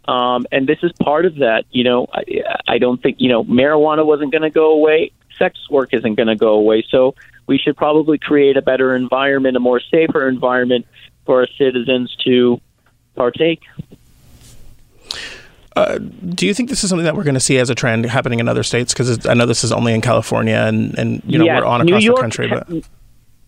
Um, 0.06 0.46
and 0.52 0.68
this 0.68 0.80
is 0.84 0.92
part 1.02 1.26
of 1.26 1.36
that. 1.36 1.66
You 1.72 1.84
know, 1.84 2.08
I, 2.14 2.24
I 2.68 2.78
don't 2.78 3.02
think, 3.02 3.18
you 3.20 3.30
know, 3.30 3.44
marijuana 3.44 4.06
wasn't 4.06 4.32
going 4.32 4.42
to 4.42 4.50
go 4.50 4.72
away. 4.72 5.12
Sex 5.38 5.58
work 5.70 5.94
isn't 5.94 6.16
going 6.16 6.28
to 6.28 6.36
go 6.36 6.54
away. 6.54 6.86
So 6.90 7.16
we 7.48 7.58
should 7.58 7.76
probably 7.76 8.18
create 8.18 8.58
a 8.58 8.62
better 8.62 8.96
environment, 8.96 9.58
a 9.58 9.60
more 9.60 9.80
safer 9.80 10.28
environment 10.28 10.86
for 11.26 11.42
our 11.42 11.48
citizens 11.58 12.16
to 12.26 12.60
partake. 13.16 13.62
Do 15.76 16.46
you 16.46 16.54
think 16.54 16.70
this 16.70 16.84
is 16.84 16.90
something 16.90 17.06
that 17.06 17.16
we're 17.16 17.24
going 17.24 17.34
to 17.34 17.40
see 17.40 17.58
as 17.58 17.70
a 17.72 17.76
trend 17.76 18.06
happening 18.06 18.40
in 18.40 18.48
other 18.48 18.62
states? 18.62 18.94
Because 18.94 19.26
I 19.26 19.34
know 19.34 19.48
this 19.48 19.64
is 19.64 19.72
only 19.72 19.94
in 19.94 20.02
California, 20.02 20.56
and, 20.56 20.98
and 21.00 21.24
you 21.26 21.40
know 21.40 21.46
Yes, 21.46 21.62
we're 21.62 21.66
on 21.66 21.82
across 21.82 22.06
the 22.06 22.14
country. 22.14 22.48
But 22.48 22.68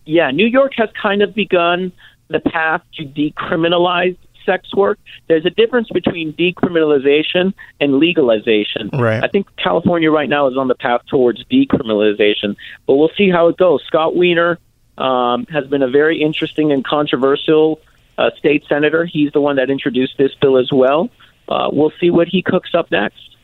yeah, 0.04 0.32
New 0.32 0.46
York 0.46 0.72
has 0.76 0.90
kind 1.00 1.22
of 1.22 1.34
begun 1.34 1.92
the 2.28 2.40
path 2.40 2.82
to 2.94 3.04
decriminalize 3.04 4.16
sex 4.46 4.74
work. 4.74 4.98
There's 5.28 5.44
a 5.44 5.50
difference 5.50 5.88
between 5.90 6.32
decriminalization 6.32 7.52
and 7.80 7.98
legalization. 7.98 8.88
Right. 8.92 9.22
I 9.22 9.28
think 9.28 9.48
California 9.56 10.10
right 10.10 10.28
now 10.28 10.48
is 10.48 10.56
on 10.56 10.68
the 10.68 10.74
path 10.74 11.02
towards 11.08 11.44
decriminalization, 11.44 12.56
but 12.86 12.94
we'll 12.94 13.12
see 13.18 13.28
how 13.28 13.48
it 13.48 13.58
goes. 13.58 13.82
Scott 13.86 14.16
Wiener 14.16 14.58
um, 14.96 15.44
has 15.46 15.66
been 15.66 15.82
a 15.82 15.90
very 15.90 16.22
interesting 16.22 16.72
and 16.72 16.84
controversial 16.84 17.80
uh, 18.16 18.30
state 18.38 18.64
senator. 18.68 19.04
He's 19.04 19.32
the 19.32 19.40
one 19.40 19.56
that 19.56 19.68
introduced 19.68 20.16
this 20.16 20.34
bill 20.40 20.56
as 20.56 20.70
well. 20.72 21.10
Uh, 21.48 21.68
we'll 21.72 21.92
see 22.00 22.10
what 22.10 22.28
he 22.28 22.42
cooks 22.42 22.70
up 22.74 22.90
next. 22.90 23.35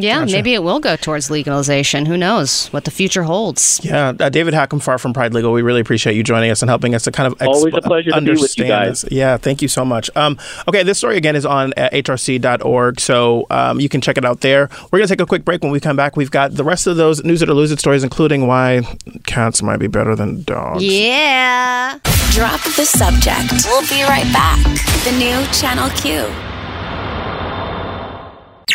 Yeah, 0.00 0.24
maybe 0.24 0.54
it 0.54 0.62
will 0.62 0.80
go 0.80 0.96
towards 0.96 1.30
legalization. 1.30 2.06
Who 2.06 2.16
knows 2.16 2.68
what 2.68 2.84
the 2.84 2.90
future 2.90 3.24
holds. 3.24 3.80
yeah, 3.82 4.12
uh, 4.18 4.28
David 4.28 4.54
Hackenfar 4.54 5.00
from 5.00 5.12
Pride 5.12 5.34
Legal, 5.34 5.52
we 5.52 5.62
really 5.62 5.80
appreciate 5.80 6.14
you 6.16 6.22
joining 6.22 6.50
us 6.50 6.62
and 6.62 6.68
helping 6.70 6.94
us 6.94 7.04
to 7.04 7.12
kind 7.12 7.26
of 7.32 7.40
Always 7.42 7.74
a 7.74 7.80
pleasure 7.82 8.10
to 8.10 8.20
be 8.20 8.30
with 8.30 8.38
you 8.56 8.64
understand 8.64 8.68
guys. 8.68 9.02
this. 9.02 9.12
Yeah, 9.12 9.36
thank 9.36 9.60
you 9.62 9.68
so 9.68 9.84
much. 9.84 10.08
Um, 10.14 10.38
okay, 10.68 10.82
this 10.82 10.98
story 10.98 11.16
again 11.16 11.34
is 11.36 11.44
on 11.44 11.72
uh, 11.76 11.88
hrc.org, 11.92 13.00
so 13.00 13.46
um, 13.50 13.80
you 13.80 13.88
can 13.88 14.00
check 14.00 14.16
it 14.16 14.24
out 14.24 14.40
there. 14.40 14.68
We're 14.90 14.98
going 14.98 15.08
to 15.08 15.12
take 15.14 15.20
a 15.20 15.26
quick 15.26 15.44
break. 15.44 15.62
When 15.62 15.72
we 15.72 15.80
come 15.80 15.96
back, 15.96 16.16
we've 16.16 16.30
got 16.30 16.54
the 16.54 16.64
rest 16.64 16.86
of 16.86 16.96
those 16.96 17.24
news 17.24 17.42
it 17.42 17.48
or 17.48 17.54
lose 17.54 17.72
it 17.72 17.78
stories, 17.80 18.04
including 18.04 18.46
why 18.46 18.82
cats 19.26 19.62
might 19.62 19.78
be 19.78 19.88
better 19.88 20.14
than 20.14 20.42
dogs. 20.44 20.82
Yeah. 20.84 21.98
Drop 22.30 22.62
the 22.62 22.84
subject. 22.84 23.66
We'll 23.66 23.88
be 23.88 24.02
right 24.04 24.30
back. 24.32 24.62
The 25.04 25.12
new 25.18 25.44
Channel 25.52 25.90
Q. 25.90 26.57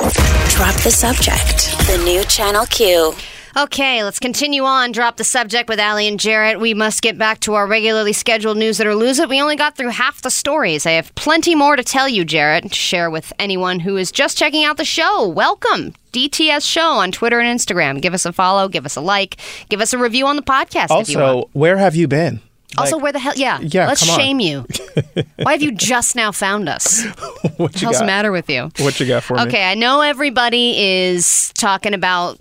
Drop 0.04 0.76
the 0.82 0.92
subject. 0.92 1.78
The 1.88 2.02
new 2.04 2.26
Channel 2.26 2.66
Q. 2.66 3.14
Okay, 3.56 4.04
let's 4.04 4.20
continue 4.20 4.64
on. 4.64 4.92
Drop 4.92 5.16
the 5.16 5.24
subject 5.24 5.70
with 5.70 5.80
Allie 5.80 6.10
and 6.10 6.20
Jarrett. 6.20 6.60
We 6.60 6.74
must 6.74 7.02
get 7.02 7.18
back 7.18 7.40
to 7.42 7.54
our 7.54 7.66
regularly 7.66 8.12
scheduled 8.12 8.58
news 8.58 8.82
it 8.82 8.88
or 8.88 8.96
lose 8.96 9.20
it. 9.20 9.30
We 9.30 9.42
only 9.42 9.56
got 9.56 9.78
through 9.78 9.90
half 9.90 10.22
the 10.22 10.30
stories. 10.30 10.86
I 10.86 10.92
have 10.92 11.16
plenty 11.16 11.56
more 11.56 11.78
to 11.78 11.84
tell 11.86 12.10
you, 12.10 12.26
Jarrett, 12.26 12.64
to 12.64 12.76
share 12.76 13.10
with 13.10 13.32
anyone 13.40 13.80
who 13.80 13.96
is 13.96 14.12
just 14.12 14.38
checking 14.38 14.66
out 14.66 14.76
the 14.76 14.84
show. 14.84 15.26
Welcome. 15.26 15.94
DTS 16.12 16.70
Show 16.70 16.82
on 16.90 17.14
Twitter 17.14 17.40
and 17.40 17.58
Instagram. 17.58 18.02
Give 18.02 18.14
us 18.14 18.26
a 18.26 18.34
follow, 18.34 18.68
give 18.68 18.86
us 18.86 18.98
a 18.98 19.02
like, 19.02 19.38
give 19.70 19.80
us 19.80 19.94
a 19.94 19.98
review 19.98 20.28
on 20.28 20.36
the 20.36 20.42
podcast 20.42 21.00
if 21.00 21.08
you 21.08 21.18
want. 21.20 21.36
Also, 21.38 21.50
where 21.54 21.78
have 21.78 21.96
you 21.96 22.10
been? 22.10 22.42
Also, 22.78 22.96
Like, 22.96 23.04
where 23.04 23.12
the 23.12 23.20
hell? 23.20 23.34
Yeah, 23.36 23.60
Yeah, 23.62 23.88
Let's 23.88 24.04
shame 24.06 24.40
you. 24.40 24.66
Why 25.44 25.54
have 25.54 25.62
you 25.62 25.72
just 25.72 26.16
now 26.16 26.32
found 26.32 26.68
us? 26.70 27.04
what 27.58 27.74
the 27.74 27.80
you 27.80 27.86
hell's 27.86 27.98
the 27.98 28.02
got? 28.02 28.06
matter 28.06 28.32
with 28.32 28.50
you? 28.50 28.72
What 28.80 29.00
you 29.00 29.06
got 29.06 29.24
for 29.24 29.36
me? 29.38 29.44
Okay, 29.44 29.64
I 29.70 29.76
know 29.76 30.02
everybody 30.02 30.80
is 30.80 31.52
talking 31.58 31.94
about 31.94 32.40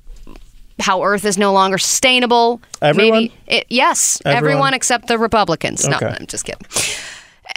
how 0.81 1.03
Earth 1.05 1.25
is 1.25 1.37
no 1.39 1.53
longer 1.53 1.79
sustainable. 1.79 2.61
Everyone? 2.81 3.13
Maybe 3.25 3.35
it, 3.47 3.67
yes, 3.69 4.21
everyone? 4.25 4.39
Everyone? 4.45 4.75
except 4.75 5.07
the 5.09 5.19
Republicans. 5.19 5.87
No, 5.87 5.97
Okay. 5.97 6.17
I'm 6.19 6.27
just 6.27 6.45
kidding. 6.45 6.67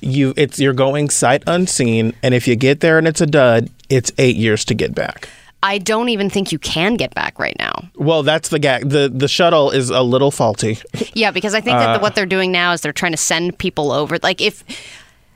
You, 0.00 0.34
it's 0.36 0.58
you're 0.58 0.72
going 0.72 1.10
sight 1.10 1.42
unseen, 1.46 2.14
and 2.22 2.34
if 2.34 2.48
you 2.48 2.56
get 2.56 2.80
there 2.80 2.98
and 2.98 3.06
it's 3.06 3.20
a 3.20 3.26
dud, 3.26 3.70
it's 3.88 4.10
eight 4.18 4.36
years 4.36 4.64
to 4.66 4.74
get 4.74 4.94
back. 4.94 5.28
I 5.62 5.78
don't 5.78 6.08
even 6.08 6.30
think 6.30 6.52
you 6.52 6.58
can 6.58 6.94
get 6.94 7.14
back 7.14 7.38
right 7.38 7.56
now. 7.58 7.90
Well, 7.96 8.22
that's 8.22 8.48
the 8.48 8.58
gag. 8.58 8.88
the 8.88 9.10
The 9.12 9.28
shuttle 9.28 9.70
is 9.70 9.90
a 9.90 10.02
little 10.02 10.30
faulty. 10.30 10.78
Yeah, 11.12 11.30
because 11.30 11.54
I 11.54 11.60
think 11.60 11.76
that 11.76 11.92
the, 11.92 11.98
uh. 11.98 12.02
what 12.02 12.14
they're 12.14 12.24
doing 12.24 12.50
now 12.50 12.72
is 12.72 12.80
they're 12.80 12.92
trying 12.92 13.12
to 13.12 13.18
send 13.18 13.58
people 13.58 13.92
over. 13.92 14.18
Like 14.22 14.40
if 14.40 14.64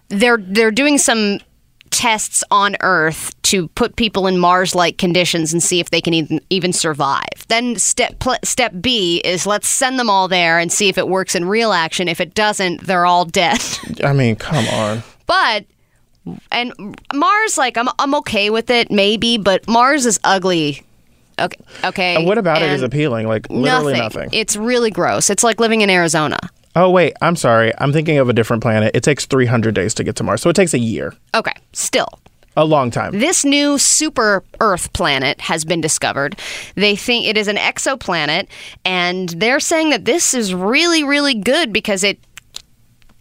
they're 0.09 0.39
they're 0.39 0.71
doing 0.71 0.99
some 0.99 1.41
tests 1.95 2.43
on 2.51 2.75
Earth 2.81 3.41
to 3.43 3.69
put 3.69 3.95
people 3.95 4.27
in 4.27 4.37
Mars-like 4.37 4.99
conditions 4.99 5.53
and 5.53 5.63
see 5.63 5.79
if 5.79 5.91
they 5.91 6.01
can 6.01 6.13
even 6.13 6.41
even 6.51 6.73
survive. 6.73 7.47
Then 7.47 7.77
step 7.77 8.19
pl- 8.19 8.43
step 8.43 8.73
B 8.81 9.19
is 9.25 9.47
let's 9.47 9.69
send 9.69 9.99
them 9.99 10.11
all 10.11 10.27
there 10.27 10.59
and 10.59 10.73
see 10.73 10.89
if 10.89 10.99
it 10.99 11.07
works 11.09 11.37
in 11.37 11.45
real 11.45 11.73
action. 11.73 12.09
If 12.09 12.21
it 12.21 12.35
doesn't, 12.35 12.83
they're 12.87 13.07
all 13.07 13.25
dead. 13.25 13.63
I 14.05 14.13
mean, 14.13 14.35
come 14.35 14.67
on. 14.69 15.03
but 15.27 15.67
And 16.51 16.73
Mars, 17.15 17.57
like, 17.57 17.79
I'm 17.79 17.89
I'm 18.01 18.15
okay 18.17 18.51
with 18.51 18.71
it, 18.71 18.91
maybe, 18.91 19.39
but 19.39 19.67
Mars 19.69 20.05
is 20.05 20.19
ugly. 20.25 20.83
Okay, 21.39 21.61
okay. 21.85 22.17
And 22.17 22.27
what 22.27 22.39
about 22.39 22.61
it 22.61 22.71
is 22.71 22.83
appealing? 22.83 23.29
Like 23.29 23.49
literally 23.51 23.93
nothing. 23.95 24.23
nothing. 24.23 24.29
It's 24.33 24.57
really 24.57 24.91
gross. 24.91 25.31
It's 25.31 25.45
like 25.45 25.61
living 25.61 25.81
in 25.81 25.91
Arizona. 25.91 26.39
Oh 26.77 26.91
wait, 26.91 27.15
I'm 27.23 27.37
sorry. 27.37 27.73
I'm 27.79 27.93
thinking 27.93 28.19
of 28.19 28.29
a 28.29 28.33
different 28.33 28.63
planet. 28.63 28.95
It 28.95 29.03
takes 29.03 29.27
300 29.27 29.75
days 29.75 29.95
to 29.95 30.05
get 30.05 30.17
to 30.17 30.25
Mars, 30.25 30.43
so 30.43 30.51
it 30.51 30.57
takes 30.57 30.75
a 30.75 30.79
year. 30.79 31.15
Okay, 31.35 31.55
still. 31.73 32.09
A 32.57 32.65
long 32.65 32.91
time. 32.93 33.19
This 33.19 33.45
new 33.45 33.79
super 33.79 34.45
Earth 34.61 34.93
planet 34.93 35.41
has 35.41 35.65
been 35.65 35.81
discovered. 35.81 36.39
They 36.77 36.95
think 36.95 37.27
it 37.27 37.37
is 37.37 37.49
an 37.49 37.57
exoplanet, 37.57 38.47
and 38.85 39.31
they're 39.31 39.61
saying 39.61 39.91
that 39.91 40.05
this 40.05 40.35
is 40.35 40.55
really, 40.55 41.03
really 41.03 41.35
good 41.35 41.73
because 41.73 42.05
it 42.05 42.19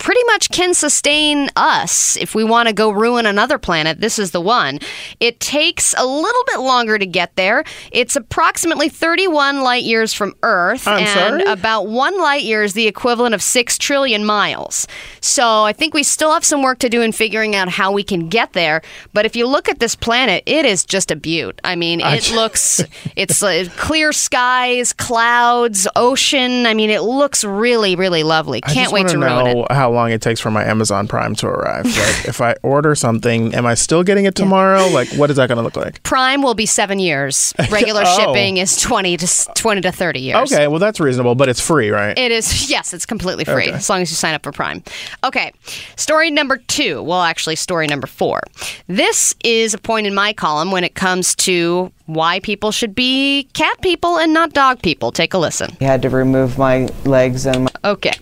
pretty 0.04 0.24
much 0.26 0.50
can 0.52 0.74
sustain 0.74 1.50
us 1.56 2.18
if 2.18 2.36
we 2.36 2.44
want 2.44 2.68
to 2.68 2.74
go 2.74 2.92
ruin 2.92 3.26
another 3.26 3.58
planet. 3.58 4.02
This 4.02 4.20
is 4.20 4.32
the 4.32 4.42
one. 4.42 4.80
It 5.22 5.40
takes 5.40 5.96
a 5.98 6.06
little 6.06 6.44
bit 6.48 6.60
longer 6.60 7.00
to 7.00 7.06
get 7.06 7.34
there. 7.38 7.64
It's 7.90 8.18
approximately 8.18 8.90
31 8.90 9.62
light 9.62 9.84
years 9.84 10.14
from 10.14 10.36
Earth, 10.44 10.86
I'm 10.90 11.00
and 11.00 11.42
sorry? 11.42 11.44
about 11.44 11.88
one 11.88 12.20
light 12.20 12.44
year 12.44 12.64
is 12.64 12.74
the 12.74 12.86
equivalent 12.86 13.34
of 13.34 13.42
six 13.42 13.78
trillion 13.78 14.26
miles. 14.26 14.90
So 15.22 15.64
I 15.64 15.72
think 15.72 15.94
we 15.94 16.04
still 16.04 16.34
have 16.34 16.44
some 16.44 16.62
work 16.64 16.80
to 16.80 16.90
do 16.90 17.02
in 17.02 17.14
figuring 17.14 17.56
out 17.56 17.70
how 17.70 17.94
we 17.94 18.04
can 18.04 18.28
get 18.28 18.52
there. 18.52 18.82
But 19.14 19.26
if 19.26 19.38
you 19.38 19.48
look 19.48 19.70
at 19.70 19.80
this 19.80 19.96
planet, 19.96 20.44
it 20.46 20.66
is 20.66 20.84
just 20.84 21.12
a 21.12 21.16
beaut. 21.16 21.62
I 21.64 21.78
mean, 21.78 22.02
I 22.02 22.18
it 22.18 22.24
j- 22.24 22.36
looks, 22.36 22.84
it's 23.16 23.42
uh, 23.42 23.68
clear 23.78 24.12
skies, 24.12 24.92
clouds, 24.92 25.88
ocean. 25.96 26.66
I 26.66 26.74
mean, 26.74 26.90
it 26.90 27.04
looks 27.04 27.46
really, 27.46 27.96
really 27.96 28.24
lovely. 28.24 28.60
Can't 28.60 28.92
wait 28.92 29.08
to 29.08 29.18
ruin 29.18 29.48
it. 29.48 29.54
know 29.54 29.68
how 29.70 29.93
long 29.94 30.12
it 30.12 30.22
takes 30.22 30.40
for 30.40 30.52
my 30.52 30.64
Amazon 30.66 31.08
Prime 31.08 31.36
to 31.36 31.48
arrive. 31.48 31.86
Like, 32.04 32.26
if 32.28 32.42
I 32.42 32.56
order 32.64 32.96
something, 32.96 33.54
am 33.56 33.66
I 33.66 33.76
still 33.76 34.04
getting 34.04 34.26
it 34.26 34.36
tomorrow? 34.36 34.88
Like, 34.88 35.08
what 35.14 35.30
is 35.30 35.38
that 35.38 35.48
going 35.48 35.58
to 35.58 35.64
look 35.64 35.76
like? 35.78 36.04
Prime 36.04 36.42
will 36.42 36.54
be 36.56 36.66
seven 36.66 37.00
years. 37.00 37.54
Regular 37.70 38.04
Oh. 38.06 38.18
shipping 38.18 38.58
is 38.58 38.76
twenty 38.82 39.16
to 39.18 39.28
twenty 39.54 39.82
to 39.82 39.92
thirty 39.92 40.20
years. 40.20 40.52
Okay, 40.52 40.68
well 40.68 40.80
that's 40.80 41.00
reasonable, 41.00 41.36
but 41.36 41.48
it's 41.50 41.62
free, 41.62 41.90
right? 41.92 42.18
It 42.18 42.32
is, 42.32 42.70
yes, 42.76 42.94
it's 42.94 43.06
completely 43.06 43.46
free 43.46 43.68
Okay. 43.68 43.72
as 43.74 43.90
long 43.90 44.02
as 44.02 44.10
you 44.12 44.16
sign 44.16 44.34
up 44.34 44.44
for 44.44 44.52
Prime. 44.52 44.84
Okay, 45.24 45.52
story 45.96 46.30
number 46.32 46.58
two. 46.58 47.02
Well, 47.04 47.22
actually, 47.22 47.56
story 47.56 47.88
number 47.88 48.08
four. 48.08 48.42
This 48.88 49.34
is 49.44 49.74
a 49.74 49.78
point 49.78 50.08
in 50.08 50.14
my 50.16 50.34
column 50.34 50.72
when 50.72 50.84
it 50.84 50.96
comes 50.96 51.36
to 51.36 51.92
why 52.08 52.40
people 52.42 52.72
should 52.72 52.94
be 52.96 53.44
cat 53.54 53.82
people 53.82 54.18
and 54.18 54.34
not 54.34 54.52
dog 54.54 54.82
people. 54.82 55.12
Take 55.12 55.34
a 55.34 55.38
listen. 55.38 55.76
He 55.80 55.86
had 55.86 56.02
to 56.02 56.10
remove 56.10 56.58
my 56.58 56.90
legs 57.06 57.46
and 57.46 57.66
my 57.66 57.70
Okay. 57.86 58.14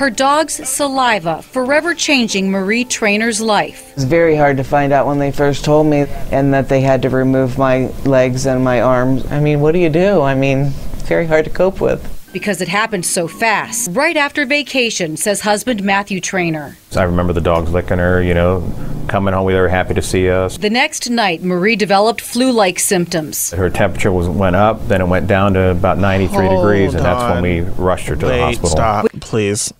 Her 0.00 0.08
dog's 0.08 0.66
saliva 0.66 1.42
forever 1.42 1.94
changing 1.94 2.50
Marie 2.50 2.86
Trainer's 2.86 3.38
life. 3.38 3.90
It 3.90 3.96
was 3.96 4.04
very 4.04 4.34
hard 4.34 4.56
to 4.56 4.64
find 4.64 4.94
out 4.94 5.06
when 5.06 5.18
they 5.18 5.30
first 5.30 5.62
told 5.62 5.88
me 5.88 6.06
and 6.32 6.54
that 6.54 6.70
they 6.70 6.80
had 6.80 7.02
to 7.02 7.10
remove 7.10 7.58
my 7.58 7.88
legs 8.06 8.46
and 8.46 8.64
my 8.64 8.80
arms. 8.80 9.30
I 9.30 9.40
mean, 9.40 9.60
what 9.60 9.72
do 9.72 9.78
you 9.78 9.90
do? 9.90 10.22
I 10.22 10.34
mean, 10.34 10.72
it's 10.94 11.02
very 11.02 11.26
hard 11.26 11.44
to 11.44 11.50
cope 11.50 11.82
with. 11.82 12.00
Because 12.32 12.62
it 12.62 12.68
happened 12.68 13.04
so 13.04 13.28
fast, 13.28 13.90
right 13.92 14.16
after 14.16 14.46
vacation, 14.46 15.18
says 15.18 15.42
husband 15.42 15.82
Matthew 15.82 16.18
Trainer. 16.18 16.78
I 16.96 17.02
remember 17.02 17.34
the 17.34 17.42
dogs 17.42 17.70
licking 17.70 17.98
her, 17.98 18.22
you 18.22 18.32
know, 18.32 18.72
coming 19.06 19.34
home. 19.34 19.48
They 19.48 19.60
were 19.60 19.68
happy 19.68 19.92
to 19.94 20.02
see 20.02 20.30
us. 20.30 20.56
The 20.56 20.70
next 20.70 21.10
night, 21.10 21.42
Marie 21.42 21.76
developed 21.76 22.22
flu 22.22 22.52
like 22.52 22.78
symptoms. 22.78 23.50
Her 23.50 23.68
temperature 23.68 24.12
was 24.12 24.28
went 24.28 24.56
up, 24.56 24.86
then 24.88 25.02
it 25.02 25.08
went 25.08 25.26
down 25.26 25.54
to 25.54 25.72
about 25.72 25.98
93 25.98 26.48
degrees, 26.48 26.94
and 26.94 27.04
that's 27.04 27.34
when 27.34 27.42
we 27.42 27.60
rushed 27.60 28.06
her 28.08 28.16
to 28.16 28.26
the 28.26 28.38
hospital. 28.38 28.70
stop, 28.70 29.06
please. 29.20 29.74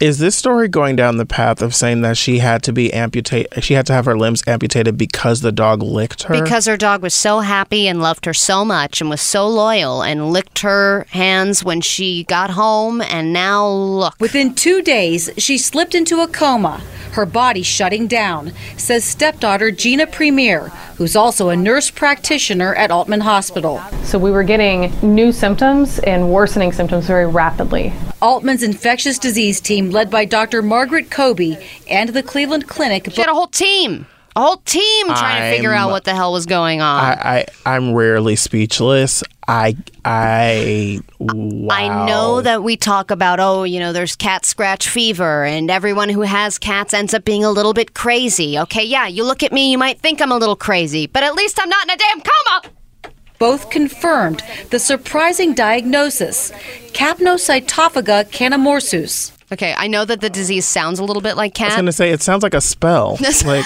Is 0.00 0.18
this 0.18 0.36
story 0.36 0.68
going 0.68 0.94
down 0.94 1.16
the 1.16 1.26
path 1.26 1.60
of 1.60 1.74
saying 1.74 2.02
that 2.02 2.16
she 2.16 2.38
had 2.38 2.62
to 2.62 2.72
be 2.72 2.92
amputated? 2.92 3.64
She 3.64 3.74
had 3.74 3.84
to 3.86 3.92
have 3.92 4.04
her 4.04 4.16
limbs 4.16 4.44
amputated 4.46 4.96
because 4.96 5.40
the 5.40 5.50
dog 5.50 5.82
licked 5.82 6.22
her. 6.24 6.40
Because 6.40 6.66
her 6.66 6.76
dog 6.76 7.02
was 7.02 7.14
so 7.14 7.40
happy 7.40 7.88
and 7.88 8.00
loved 8.00 8.24
her 8.24 8.32
so 8.32 8.64
much 8.64 9.00
and 9.00 9.10
was 9.10 9.20
so 9.20 9.48
loyal 9.48 10.02
and 10.04 10.30
licked 10.30 10.60
her 10.60 11.04
hands 11.10 11.64
when 11.64 11.80
she 11.80 12.22
got 12.24 12.50
home, 12.50 13.00
and 13.00 13.32
now 13.32 13.66
look. 13.66 14.14
Within 14.20 14.54
two 14.54 14.82
days, 14.82 15.30
she 15.36 15.58
slipped 15.58 15.96
into 15.96 16.20
a 16.20 16.28
coma, 16.28 16.80
her 17.12 17.26
body 17.26 17.64
shutting 17.64 18.06
down, 18.06 18.52
says 18.76 19.02
stepdaughter 19.02 19.72
Gina 19.72 20.06
Premier, 20.06 20.70
who's 20.98 21.14
also 21.14 21.48
a 21.48 21.56
nurse 21.56 21.90
practitioner 21.90 22.74
at 22.74 22.90
Aultman 22.90 23.22
Hospital. 23.22 23.80
So 24.02 24.18
we 24.18 24.32
were 24.32 24.42
getting 24.42 24.92
new 25.00 25.30
symptoms 25.30 26.00
and 26.00 26.32
worsening 26.32 26.72
symptoms 26.72 27.06
very 27.06 27.26
rapidly. 27.26 27.92
Aultman's 28.20 28.64
infectious 28.64 29.16
disease 29.16 29.60
team, 29.60 29.90
led 29.90 30.10
by 30.10 30.24
Dr. 30.24 30.60
Margaret 30.60 31.08
Kobe 31.08 31.64
and 31.88 32.08
the 32.10 32.22
Cleveland 32.22 32.66
Clinic, 32.66 33.08
She 33.12 33.20
had 33.20 33.30
a 33.30 33.34
whole 33.34 33.46
team. 33.46 34.06
A 34.36 34.40
whole 34.40 34.58
team 34.58 35.06
trying 35.06 35.50
to 35.50 35.56
figure 35.56 35.72
out 35.72 35.90
what 35.90 36.04
the 36.04 36.14
hell 36.14 36.32
was 36.32 36.46
going 36.46 36.80
on. 36.80 37.04
I, 37.04 37.46
I 37.64 37.74
I'm 37.74 37.92
rarely 37.92 38.36
speechless. 38.36 39.24
I 39.48 39.76
I 40.04 41.00
wow. 41.18 41.74
I 41.74 42.06
know 42.06 42.40
that 42.42 42.62
we 42.62 42.76
talk 42.76 43.10
about, 43.10 43.40
oh, 43.40 43.64
you 43.64 43.80
know, 43.80 43.92
there's 43.92 44.14
cat 44.14 44.44
scratch 44.44 44.88
fever, 44.88 45.44
and 45.44 45.70
everyone 45.70 46.08
who 46.10 46.20
has 46.20 46.58
cats 46.58 46.92
ends 46.94 47.14
up 47.14 47.24
being 47.24 47.44
a 47.44 47.50
little 47.50 47.72
bit 47.72 47.94
crazy. 47.94 48.58
Okay, 48.58 48.84
yeah, 48.84 49.06
you 49.06 49.24
look 49.24 49.42
at 49.42 49.52
me, 49.52 49.70
you 49.72 49.78
might 49.78 50.00
think 50.00 50.20
I'm 50.20 50.32
a 50.32 50.36
little 50.38 50.56
crazy, 50.56 51.06
but 51.06 51.22
at 51.22 51.34
least 51.34 51.58
I'm 51.60 51.68
not 51.68 51.84
in 51.84 51.90
a 51.90 51.96
damn 51.96 52.20
coma. 52.20 52.74
both 53.38 53.70
confirmed 53.70 54.42
the 54.70 54.78
surprising 54.78 55.54
diagnosis 55.54 56.50
capnocytophaga 56.92 58.28
canimorsus. 58.30 59.32
Okay, 59.50 59.74
I 59.76 59.86
know 59.86 60.04
that 60.04 60.20
the 60.20 60.30
disease 60.30 60.66
sounds 60.66 60.98
a 60.98 61.04
little 61.04 61.22
bit 61.22 61.36
like 61.36 61.54
cat. 61.54 61.66
I 61.66 61.68
was 61.70 61.76
gonna 61.76 61.92
say 61.92 62.10
it 62.10 62.22
sounds 62.22 62.42
like 62.42 62.54
a 62.54 62.60
spell. 62.60 63.18
like 63.44 63.64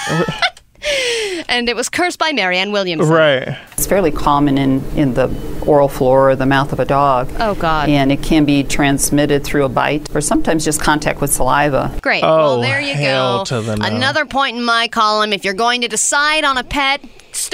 and 1.47 1.69
it 1.69 1.75
was 1.75 1.89
cursed 1.89 2.19
by 2.19 2.31
Marianne 2.31 2.71
Williamson. 2.71 3.09
right. 3.09 3.57
It's 3.73 3.87
fairly 3.87 4.11
common 4.11 4.57
in, 4.57 4.83
in 4.97 5.13
the 5.13 5.29
oral 5.65 5.87
floor 5.87 6.31
or 6.31 6.35
the 6.35 6.45
mouth 6.45 6.73
of 6.73 6.79
a 6.79 6.85
dog. 6.85 7.29
Oh, 7.39 7.55
God. 7.55 7.89
And 7.89 8.11
it 8.11 8.21
can 8.21 8.45
be 8.45 8.63
transmitted 8.63 9.43
through 9.43 9.65
a 9.65 9.69
bite 9.69 10.13
or 10.15 10.21
sometimes 10.21 10.65
just 10.65 10.81
contact 10.81 11.21
with 11.21 11.31
saliva. 11.31 11.97
Great. 12.01 12.23
Oh, 12.23 12.37
well, 12.37 12.61
there 12.61 12.81
you 12.81 12.93
hell 12.93 13.39
go. 13.39 13.45
to 13.45 13.61
the 13.61 13.75
no. 13.75 13.85
Another 13.85 14.25
point 14.25 14.57
in 14.57 14.63
my 14.63 14.87
column. 14.87 15.33
If 15.33 15.43
you're 15.45 15.53
going 15.53 15.81
to 15.81 15.87
decide 15.87 16.43
on 16.43 16.57
a 16.57 16.63
pet, 16.63 17.01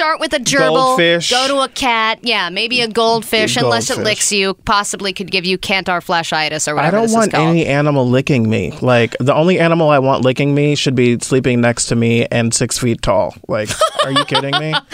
start 0.00 0.18
with 0.18 0.32
a 0.32 0.38
gerbil. 0.38 0.74
Goldfish. 0.74 1.30
Go 1.30 1.46
to 1.48 1.58
a 1.58 1.68
cat. 1.68 2.20
Yeah, 2.22 2.48
maybe 2.48 2.80
a 2.80 2.88
goldfish, 2.88 3.56
A 3.56 3.60
unless 3.60 3.90
it 3.90 3.98
licks 3.98 4.32
you. 4.32 4.54
Possibly 4.54 5.12
could 5.12 5.30
give 5.30 5.44
you 5.44 5.58
cantar 5.58 6.00
fleshitis 6.00 6.66
or 6.66 6.74
whatever. 6.74 6.96
I 6.96 7.00
don't 7.00 7.08
this 7.08 7.14
want 7.14 7.28
is 7.28 7.34
any 7.34 7.66
animal 7.66 8.08
licking 8.08 8.48
me. 8.48 8.72
Like 8.80 9.14
the 9.20 9.34
only 9.34 9.60
animal 9.60 9.90
I 9.90 9.98
want 9.98 10.24
licking 10.24 10.54
me 10.54 10.74
should 10.74 10.94
be 10.94 11.18
sleeping 11.18 11.60
next 11.60 11.86
to 11.86 11.96
me 11.96 12.26
and 12.26 12.54
six 12.54 12.78
feet 12.78 13.02
tall. 13.02 13.34
Like, 13.46 13.68
are 14.02 14.12
you 14.12 14.24
kidding 14.24 14.58
me? 14.58 14.74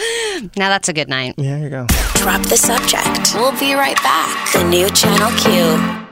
Now 0.55 0.69
that's 0.69 0.87
a 0.87 0.93
good 0.93 1.09
night. 1.09 1.33
Yeah, 1.37 1.57
here 1.57 1.63
you 1.63 1.69
go. 1.71 1.87
Drop 2.13 2.43
the 2.43 2.57
subject. 2.57 3.33
We'll 3.33 3.59
be 3.59 3.73
right 3.73 3.95
back. 4.03 4.53
The 4.53 4.63
new 4.69 4.87
Channel 4.91 5.31
Q. 5.39 6.07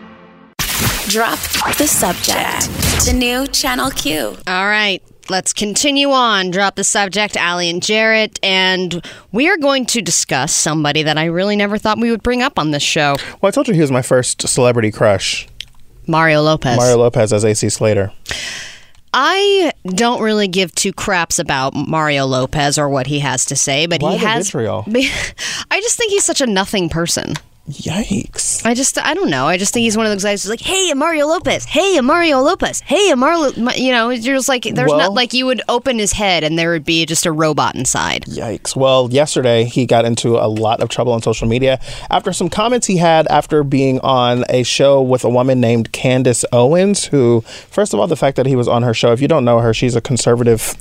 Drop 1.12 1.38
the 1.78 1.86
subject. 1.86 3.06
The 3.06 3.14
new 3.14 3.46
Channel 3.46 3.92
Q. 3.92 4.36
All 4.48 4.66
right. 4.66 5.04
Let's 5.30 5.54
continue 5.54 6.12
on. 6.12 6.52
Drop 6.52 6.76
the 6.76 6.84
subject, 6.84 7.36
Allie 7.36 7.70
and 7.70 7.82
Jarrett, 7.82 8.40
and 8.44 9.04
we 9.32 9.50
are 9.50 9.58
going 9.58 9.86
to 9.88 10.02
discuss 10.02 10.54
somebody 10.54 11.02
that 11.04 11.18
I 11.18 11.26
really 11.26 11.56
never 11.56 11.78
thought 11.78 11.98
we 11.98 12.12
would 12.12 12.22
bring 12.24 12.44
up 12.44 12.60
on 12.60 12.72
this 12.72 12.84
show. 12.84 13.16
Well, 13.42 13.48
I 13.48 13.52
told 13.52 13.68
you 13.68 13.74
he 13.74 13.82
was 13.82 13.92
my 13.92 14.04
first 14.04 14.48
celebrity 14.48 14.92
crush. 14.92 15.48
Mario 16.08 16.44
Lopez. 16.44 16.78
Mario 16.78 16.98
Lopez 16.98 17.34
as 17.34 17.44
AC 17.44 17.70
Slater. 17.70 18.12
I 19.14 19.72
don't 19.86 20.22
really 20.22 20.48
give 20.48 20.76
two 20.76 20.92
craps 20.94 21.40
about 21.40 21.74
Mario 21.74 22.26
Lopez 22.26 22.78
or 22.78 22.90
what 22.90 23.08
he 23.08 23.20
has 23.20 23.46
to 23.46 23.56
say, 23.56 23.86
but 23.88 24.02
Why 24.02 24.12
he 24.12 24.18
has. 24.18 24.48
vitriol? 24.48 24.84
I 24.88 25.82
just 25.82 25.98
think 25.98 26.12
he's 26.12 26.26
such 26.26 26.42
a 26.42 26.46
nothing 26.48 26.90
person. 26.90 27.34
Yikes. 27.70 28.64
I 28.64 28.76
just, 28.76 28.98
I 29.00 29.16
don't 29.16 29.32
know. 29.32 29.48
I 29.48 29.58
just 29.58 29.74
think 29.74 29.84
he's 29.86 29.98
one 29.98 30.06
of 30.06 30.12
those 30.12 30.24
guys 30.24 30.44
who's 30.44 30.52
like, 30.52 30.62
hey, 30.62 30.94
Mario 30.94 31.26
Lopez. 31.26 31.66
Hey, 31.66 32.00
Mario 32.00 32.40
Lopez. 32.42 32.82
Hey, 32.82 33.14
Mario. 33.16 33.50
You 33.76 33.92
know, 33.92 34.12
you're 34.12 34.36
just 34.36 34.48
like, 34.48 34.64
there's 34.64 34.90
Well- 34.92 35.00
not 35.00 35.14
like 35.14 35.34
you 35.34 35.48
would 35.48 35.64
open 35.68 35.98
his 35.98 36.14
head 36.14 36.44
and 36.44 36.60
there 36.60 36.70
would 36.72 36.86
be 36.86 37.08
just 37.08 37.26
a 37.26 37.32
robot 37.32 37.74
inside. 37.76 38.26
Yikes. 38.26 38.76
Well, 38.76 39.10
yesterday 39.12 39.64
he 39.66 39.88
got 39.88 40.06
into 40.06 40.38
a 40.38 40.46
lot 40.48 40.80
of 40.82 40.90
trouble 40.90 41.14
on 41.14 41.24
social 41.24 41.48
media 41.48 41.80
after 42.12 42.32
some 42.34 42.50
comments 42.50 42.86
he 42.86 42.98
had 42.98 43.26
after 43.28 43.64
being 43.64 44.00
on 44.02 44.44
a 44.50 44.62
show 44.62 45.02
with 45.02 45.24
a 45.24 45.30
woman 45.30 45.60
named 45.60 45.92
Candace 45.92 46.46
Owens, 46.52 47.06
who, 47.06 47.42
first 47.42 47.96
of 47.96 48.00
all, 48.00 48.06
the 48.06 48.16
fact 48.16 48.38
that 48.38 48.46
he 48.46 48.56
was 48.56 48.68
on 48.68 48.84
her 48.84 48.94
show, 48.94 49.12
if 49.12 49.22
you 49.22 49.28
don't 49.28 49.44
know 49.46 49.58
her, 49.60 49.74
she's 49.74 49.96
a 49.96 50.02
conservative 50.02 50.76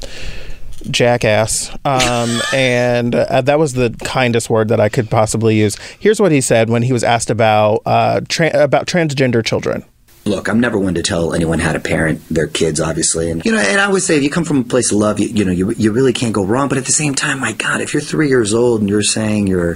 jackass. 0.90 1.70
Um, 1.84 2.40
and 2.52 3.14
uh, 3.14 3.40
that 3.42 3.58
was 3.58 3.74
the 3.74 3.94
kindest 4.04 4.50
word 4.50 4.68
that 4.68 4.80
I 4.80 4.88
could 4.88 5.10
possibly 5.10 5.58
use. 5.58 5.76
Here's 5.98 6.20
what 6.20 6.32
he 6.32 6.40
said 6.40 6.70
when 6.70 6.82
he 6.82 6.92
was 6.92 7.04
asked 7.04 7.30
about, 7.30 7.82
uh, 7.86 8.20
tra- 8.28 8.62
about 8.62 8.86
transgender 8.86 9.44
children. 9.44 9.84
Look, 10.26 10.48
I'm 10.48 10.58
never 10.58 10.78
one 10.78 10.94
to 10.94 11.02
tell 11.02 11.34
anyone 11.34 11.58
how 11.58 11.74
to 11.74 11.80
parent 11.80 12.26
their 12.30 12.46
kids, 12.46 12.80
obviously, 12.80 13.30
and 13.30 13.44
you 13.44 13.52
know. 13.52 13.58
And 13.58 13.78
I 13.78 13.84
always 13.84 14.06
say, 14.06 14.16
if 14.16 14.22
you 14.22 14.30
come 14.30 14.44
from 14.44 14.60
a 14.60 14.64
place 14.64 14.90
of 14.90 14.96
love, 14.96 15.20
you, 15.20 15.28
you 15.28 15.44
know, 15.44 15.52
you 15.52 15.72
you 15.72 15.92
really 15.92 16.14
can't 16.14 16.32
go 16.32 16.42
wrong. 16.42 16.70
But 16.70 16.78
at 16.78 16.86
the 16.86 16.92
same 16.92 17.14
time, 17.14 17.40
my 17.40 17.52
God, 17.52 17.82
if 17.82 17.92
you're 17.92 18.02
three 18.02 18.28
years 18.28 18.54
old 18.54 18.80
and 18.80 18.88
you're 18.88 19.02
saying 19.02 19.48
you're 19.48 19.74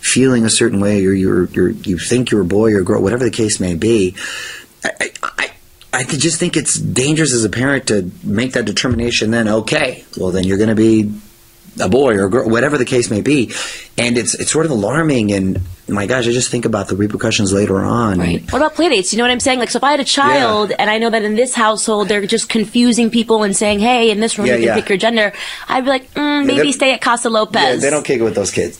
feeling 0.00 0.44
a 0.44 0.50
certain 0.50 0.78
way, 0.78 1.04
or 1.04 1.12
you're 1.12 1.46
you're 1.46 1.70
you 1.70 1.98
think 1.98 2.30
you're 2.30 2.42
a 2.42 2.44
boy 2.44 2.72
or 2.72 2.80
a 2.80 2.84
girl, 2.84 3.02
whatever 3.02 3.24
the 3.24 3.32
case 3.32 3.58
may 3.58 3.74
be, 3.74 4.14
I, 4.84 5.10
I, 5.24 5.49
I 5.92 6.04
th- 6.04 6.22
just 6.22 6.38
think 6.38 6.56
it's 6.56 6.74
dangerous 6.78 7.32
as 7.32 7.44
a 7.44 7.50
parent 7.50 7.88
to 7.88 8.10
make 8.22 8.52
that 8.52 8.64
determination. 8.64 9.30
Then, 9.30 9.48
okay, 9.48 10.04
well, 10.16 10.30
then 10.30 10.44
you're 10.44 10.58
going 10.58 10.68
to 10.68 10.76
be 10.76 11.12
a 11.80 11.88
boy 11.88 12.14
or 12.16 12.26
a 12.26 12.30
girl, 12.30 12.48
whatever 12.48 12.78
the 12.78 12.84
case 12.84 13.10
may 13.10 13.20
be, 13.20 13.52
and 13.96 14.16
it's 14.16 14.34
it's 14.34 14.50
sort 14.50 14.66
of 14.66 14.72
alarming. 14.72 15.32
And 15.32 15.60
my 15.88 16.06
gosh, 16.06 16.26
I 16.26 16.32
just 16.32 16.50
think 16.50 16.64
about 16.64 16.88
the 16.88 16.96
repercussions 16.96 17.52
later 17.52 17.78
on. 17.80 18.18
Right. 18.18 18.42
What 18.52 18.62
about 18.62 18.74
playdates? 18.74 19.12
You 19.12 19.18
know 19.18 19.24
what 19.24 19.30
I'm 19.30 19.40
saying? 19.40 19.58
Like, 19.58 19.70
so 19.70 19.78
if 19.78 19.84
I 19.84 19.90
had 19.92 20.00
a 20.00 20.04
child 20.04 20.72
and 20.78 20.90
I 20.90 20.98
know 20.98 21.10
that 21.10 21.22
in 21.22 21.34
this 21.34 21.54
household 21.54 22.08
they're 22.08 22.26
just 22.26 22.48
confusing 22.48 23.10
people 23.10 23.42
and 23.42 23.56
saying, 23.56 23.80
"Hey, 23.80 24.10
in 24.10 24.20
this 24.20 24.38
room 24.38 24.46
Yeah, 24.46 24.54
you 24.54 24.58
can 24.60 24.66
yeah. 24.68 24.74
pick 24.76 24.88
your 24.88 24.98
gender," 24.98 25.32
I'd 25.68 25.84
be 25.84 25.90
like, 25.90 26.12
mm, 26.14 26.46
maybe 26.46 26.72
stay 26.72 26.92
at 26.92 27.00
Casa 27.00 27.30
Lopez. 27.30 27.62
Yeah, 27.62 27.76
they 27.76 27.90
don't 27.90 28.04
kick 28.04 28.20
it 28.20 28.24
with 28.24 28.34
those 28.34 28.50
kids. 28.50 28.78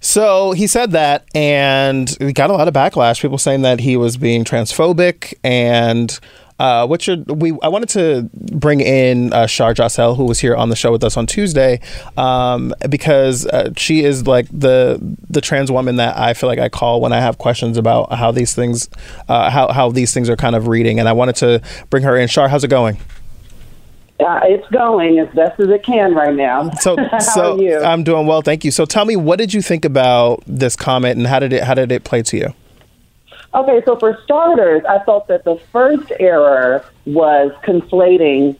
So 0.00 0.52
he 0.52 0.66
said 0.66 0.92
that, 0.92 1.24
and 1.34 2.08
he 2.20 2.32
got 2.32 2.50
a 2.50 2.52
lot 2.52 2.68
of 2.68 2.74
backlash. 2.74 3.20
People 3.20 3.38
saying 3.38 3.62
that 3.62 3.80
he 3.80 3.96
was 3.96 4.16
being 4.16 4.44
transphobic, 4.44 5.34
and 5.42 6.18
uh, 6.58 6.86
what 6.86 7.02
should 7.02 7.30
we? 7.40 7.56
I 7.62 7.68
wanted 7.68 7.88
to 7.90 8.30
bring 8.32 8.80
in 8.80 9.32
uh, 9.32 9.46
Shar 9.46 9.74
Jossell, 9.74 10.16
who 10.16 10.24
was 10.24 10.40
here 10.40 10.54
on 10.54 10.70
the 10.70 10.76
show 10.76 10.90
with 10.90 11.04
us 11.04 11.16
on 11.16 11.26
Tuesday, 11.26 11.80
um, 12.16 12.74
because 12.88 13.46
uh, 13.46 13.72
she 13.76 14.04
is 14.04 14.26
like 14.26 14.46
the 14.50 14.98
the 15.28 15.40
trans 15.40 15.70
woman 15.70 15.96
that 15.96 16.16
I 16.16 16.34
feel 16.34 16.48
like 16.48 16.58
I 16.58 16.68
call 16.68 17.00
when 17.00 17.12
I 17.12 17.20
have 17.20 17.38
questions 17.38 17.76
about 17.76 18.12
how 18.12 18.30
these 18.32 18.54
things, 18.54 18.88
uh, 19.28 19.50
how 19.50 19.70
how 19.72 19.90
these 19.90 20.14
things 20.14 20.30
are 20.30 20.36
kind 20.36 20.56
of 20.56 20.66
reading, 20.66 20.98
and 20.98 21.08
I 21.08 21.12
wanted 21.12 21.36
to 21.36 21.62
bring 21.90 22.04
her 22.04 22.16
in. 22.16 22.28
Shar, 22.28 22.48
how's 22.48 22.64
it 22.64 22.68
going? 22.68 22.96
Uh, 24.18 24.40
it's 24.44 24.66
going 24.68 25.18
as 25.18 25.28
best 25.34 25.60
as 25.60 25.68
it 25.68 25.82
can 25.82 26.14
right 26.14 26.34
now. 26.34 26.70
So, 26.80 26.96
How 26.96 27.18
so 27.18 27.54
are 27.54 27.62
you? 27.62 27.78
I'm 27.78 28.02
doing 28.02 28.26
well, 28.26 28.40
thank 28.40 28.64
you. 28.64 28.70
So, 28.70 28.86
tell 28.86 29.04
me, 29.04 29.16
what 29.16 29.38
did 29.38 29.52
you 29.52 29.60
think 29.60 29.84
about 29.84 30.42
this 30.46 30.76
comment, 30.76 31.18
and 31.18 31.26
how 31.26 31.38
did 31.38 31.52
it 31.52 31.64
how 31.64 31.74
did 31.74 31.92
it 31.92 32.04
play 32.04 32.22
to 32.22 32.36
you? 32.36 32.54
Okay, 33.54 33.82
so 33.84 33.96
for 33.96 34.18
starters, 34.24 34.82
I 34.88 35.02
felt 35.04 35.28
that 35.28 35.44
the 35.44 35.58
first 35.72 36.12
error 36.18 36.84
was 37.06 37.52
conflating 37.62 38.58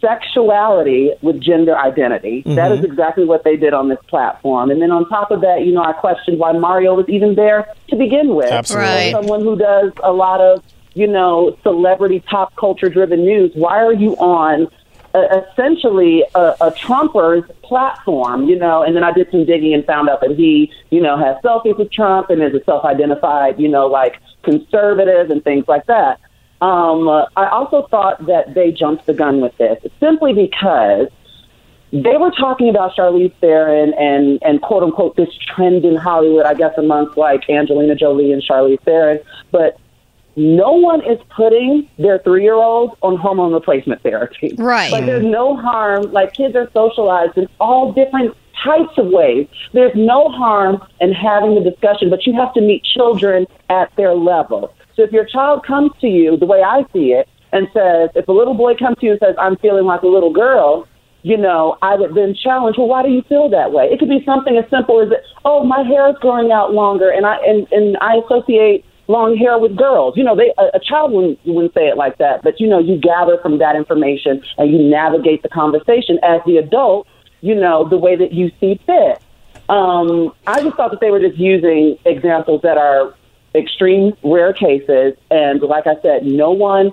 sexuality 0.00 1.12
with 1.20 1.40
gender 1.40 1.76
identity. 1.76 2.42
That 2.46 2.72
is 2.72 2.82
exactly 2.82 3.24
what 3.24 3.44
they 3.44 3.56
did 3.56 3.74
on 3.74 3.88
this 3.88 3.98
platform. 4.08 4.70
And 4.70 4.80
then 4.80 4.90
on 4.90 5.06
top 5.08 5.30
of 5.30 5.42
that, 5.42 5.66
you 5.66 5.72
know, 5.72 5.84
I 5.84 5.92
questioned 5.92 6.38
why 6.38 6.52
Mario 6.52 6.94
was 6.94 7.06
even 7.08 7.34
there 7.34 7.68
to 7.88 7.96
begin 7.96 8.34
with. 8.34 8.50
Absolutely. 8.50 8.88
Right. 8.88 9.12
Someone 9.12 9.42
who 9.42 9.56
does 9.56 9.92
a 10.02 10.12
lot 10.12 10.40
of, 10.40 10.64
you 10.94 11.06
know, 11.06 11.56
celebrity 11.62 12.20
pop 12.20 12.56
culture 12.56 12.88
driven 12.88 13.24
news. 13.24 13.52
Why 13.54 13.82
are 13.84 13.92
you 13.92 14.16
on 14.16 14.68
uh, 15.14 15.40
essentially 15.52 16.24
a, 16.34 16.54
a 16.60 16.72
Trumper's 16.76 17.44
platform, 17.62 18.46
you 18.46 18.56
know, 18.56 18.82
and 18.82 18.94
then 18.94 19.02
I 19.02 19.12
did 19.12 19.30
some 19.30 19.44
digging 19.44 19.74
and 19.74 19.84
found 19.84 20.08
out 20.08 20.20
that 20.20 20.30
he, 20.30 20.72
you 20.90 21.00
know, 21.00 21.18
has 21.18 21.36
selfies 21.42 21.76
with 21.78 21.92
Trump 21.92 22.30
and 22.30 22.42
is 22.42 22.54
a 22.54 22.64
self-identified, 22.64 23.58
you 23.58 23.68
know, 23.68 23.86
like 23.86 24.20
conservative 24.42 25.30
and 25.30 25.42
things 25.42 25.66
like 25.66 25.86
that. 25.86 26.20
Um, 26.60 27.08
I 27.36 27.48
also 27.48 27.86
thought 27.90 28.26
that 28.26 28.54
they 28.54 28.70
jumped 28.70 29.06
the 29.06 29.14
gun 29.14 29.40
with 29.40 29.56
this 29.56 29.82
simply 29.98 30.32
because 30.34 31.08
they 31.92 32.16
were 32.16 32.30
talking 32.30 32.68
about 32.68 32.94
Charlize 32.94 33.34
Theron 33.40 33.94
and, 33.94 34.38
and 34.42 34.62
quote 34.62 34.82
unquote 34.82 35.16
this 35.16 35.30
trend 35.54 35.84
in 35.84 35.96
Hollywood, 35.96 36.46
I 36.46 36.54
guess 36.54 36.74
amongst 36.76 37.16
like 37.16 37.48
Angelina 37.50 37.96
Jolie 37.96 38.32
and 38.32 38.42
Charlize 38.42 38.80
Theron, 38.82 39.18
but 39.50 39.80
no 40.36 40.72
one 40.72 41.00
is 41.04 41.18
putting 41.34 41.88
their 41.98 42.18
three 42.20 42.42
year 42.42 42.54
olds 42.54 42.94
on 43.02 43.16
hormone 43.16 43.52
replacement 43.52 44.02
therapy. 44.02 44.54
Right. 44.56 44.90
Like 44.90 45.06
there's 45.06 45.24
mm. 45.24 45.30
no 45.30 45.56
harm. 45.56 46.12
Like 46.12 46.32
kids 46.32 46.54
are 46.56 46.70
socialized 46.72 47.36
in 47.36 47.48
all 47.58 47.92
different 47.92 48.36
types 48.62 48.96
of 48.98 49.06
ways. 49.06 49.48
There's 49.72 49.94
no 49.94 50.28
harm 50.28 50.82
in 51.00 51.12
having 51.12 51.54
the 51.54 51.68
discussion, 51.68 52.10
but 52.10 52.26
you 52.26 52.34
have 52.34 52.52
to 52.54 52.60
meet 52.60 52.84
children 52.84 53.46
at 53.68 53.94
their 53.96 54.14
level. 54.14 54.74
So 54.96 55.02
if 55.02 55.12
your 55.12 55.24
child 55.24 55.64
comes 55.64 55.92
to 56.00 56.08
you, 56.08 56.36
the 56.36 56.46
way 56.46 56.62
I 56.62 56.84
see 56.92 57.12
it, 57.12 57.28
and 57.52 57.66
says, 57.72 58.10
if 58.14 58.28
a 58.28 58.32
little 58.32 58.54
boy 58.54 58.76
comes 58.76 58.98
to 58.98 59.06
you 59.06 59.12
and 59.12 59.20
says, 59.20 59.34
I'm 59.38 59.56
feeling 59.56 59.84
like 59.84 60.02
a 60.02 60.06
little 60.06 60.32
girl, 60.32 60.86
you 61.22 61.36
know, 61.36 61.76
I 61.82 61.96
would 61.96 62.14
then 62.14 62.34
challenge, 62.34 62.76
well, 62.78 62.86
why 62.86 63.02
do 63.02 63.10
you 63.10 63.22
feel 63.22 63.48
that 63.50 63.72
way? 63.72 63.86
It 63.86 63.98
could 63.98 64.08
be 64.08 64.22
something 64.24 64.56
as 64.56 64.68
simple 64.70 65.00
as, 65.00 65.08
oh, 65.44 65.64
my 65.64 65.82
hair 65.82 66.08
is 66.10 66.16
growing 66.20 66.52
out 66.52 66.72
longer, 66.72 67.10
and 67.10 67.26
I 67.26 67.36
and, 67.46 67.66
and 67.72 67.96
I 68.00 68.16
associate 68.24 68.84
long 69.10 69.36
hair 69.36 69.58
with 69.58 69.76
girls. 69.76 70.16
You 70.16 70.24
know, 70.24 70.36
they 70.36 70.52
a, 70.56 70.76
a 70.76 70.80
child 70.80 71.12
wouldn't 71.12 71.38
wouldn't 71.44 71.74
say 71.74 71.88
it 71.88 71.96
like 71.96 72.18
that, 72.18 72.42
but 72.42 72.60
you 72.60 72.68
know, 72.68 72.78
you 72.78 72.98
gather 72.98 73.38
from 73.38 73.58
that 73.58 73.76
information 73.76 74.42
and 74.58 74.70
you 74.70 74.78
navigate 74.78 75.42
the 75.42 75.48
conversation 75.48 76.18
as 76.22 76.40
the 76.46 76.56
adult. 76.56 77.06
You 77.42 77.54
know, 77.54 77.88
the 77.88 77.96
way 77.96 78.16
that 78.16 78.32
you 78.32 78.50
see 78.60 78.80
fit. 78.86 79.22
Um, 79.70 80.34
I 80.46 80.60
just 80.62 80.76
thought 80.76 80.90
that 80.90 81.00
they 81.00 81.10
were 81.10 81.20
just 81.20 81.38
using 81.38 81.96
examples 82.04 82.60
that 82.62 82.76
are 82.76 83.14
extreme 83.54 84.14
rare 84.22 84.52
cases, 84.52 85.14
and 85.30 85.62
like 85.62 85.86
I 85.86 86.00
said, 86.02 86.24
no 86.24 86.50
one 86.50 86.92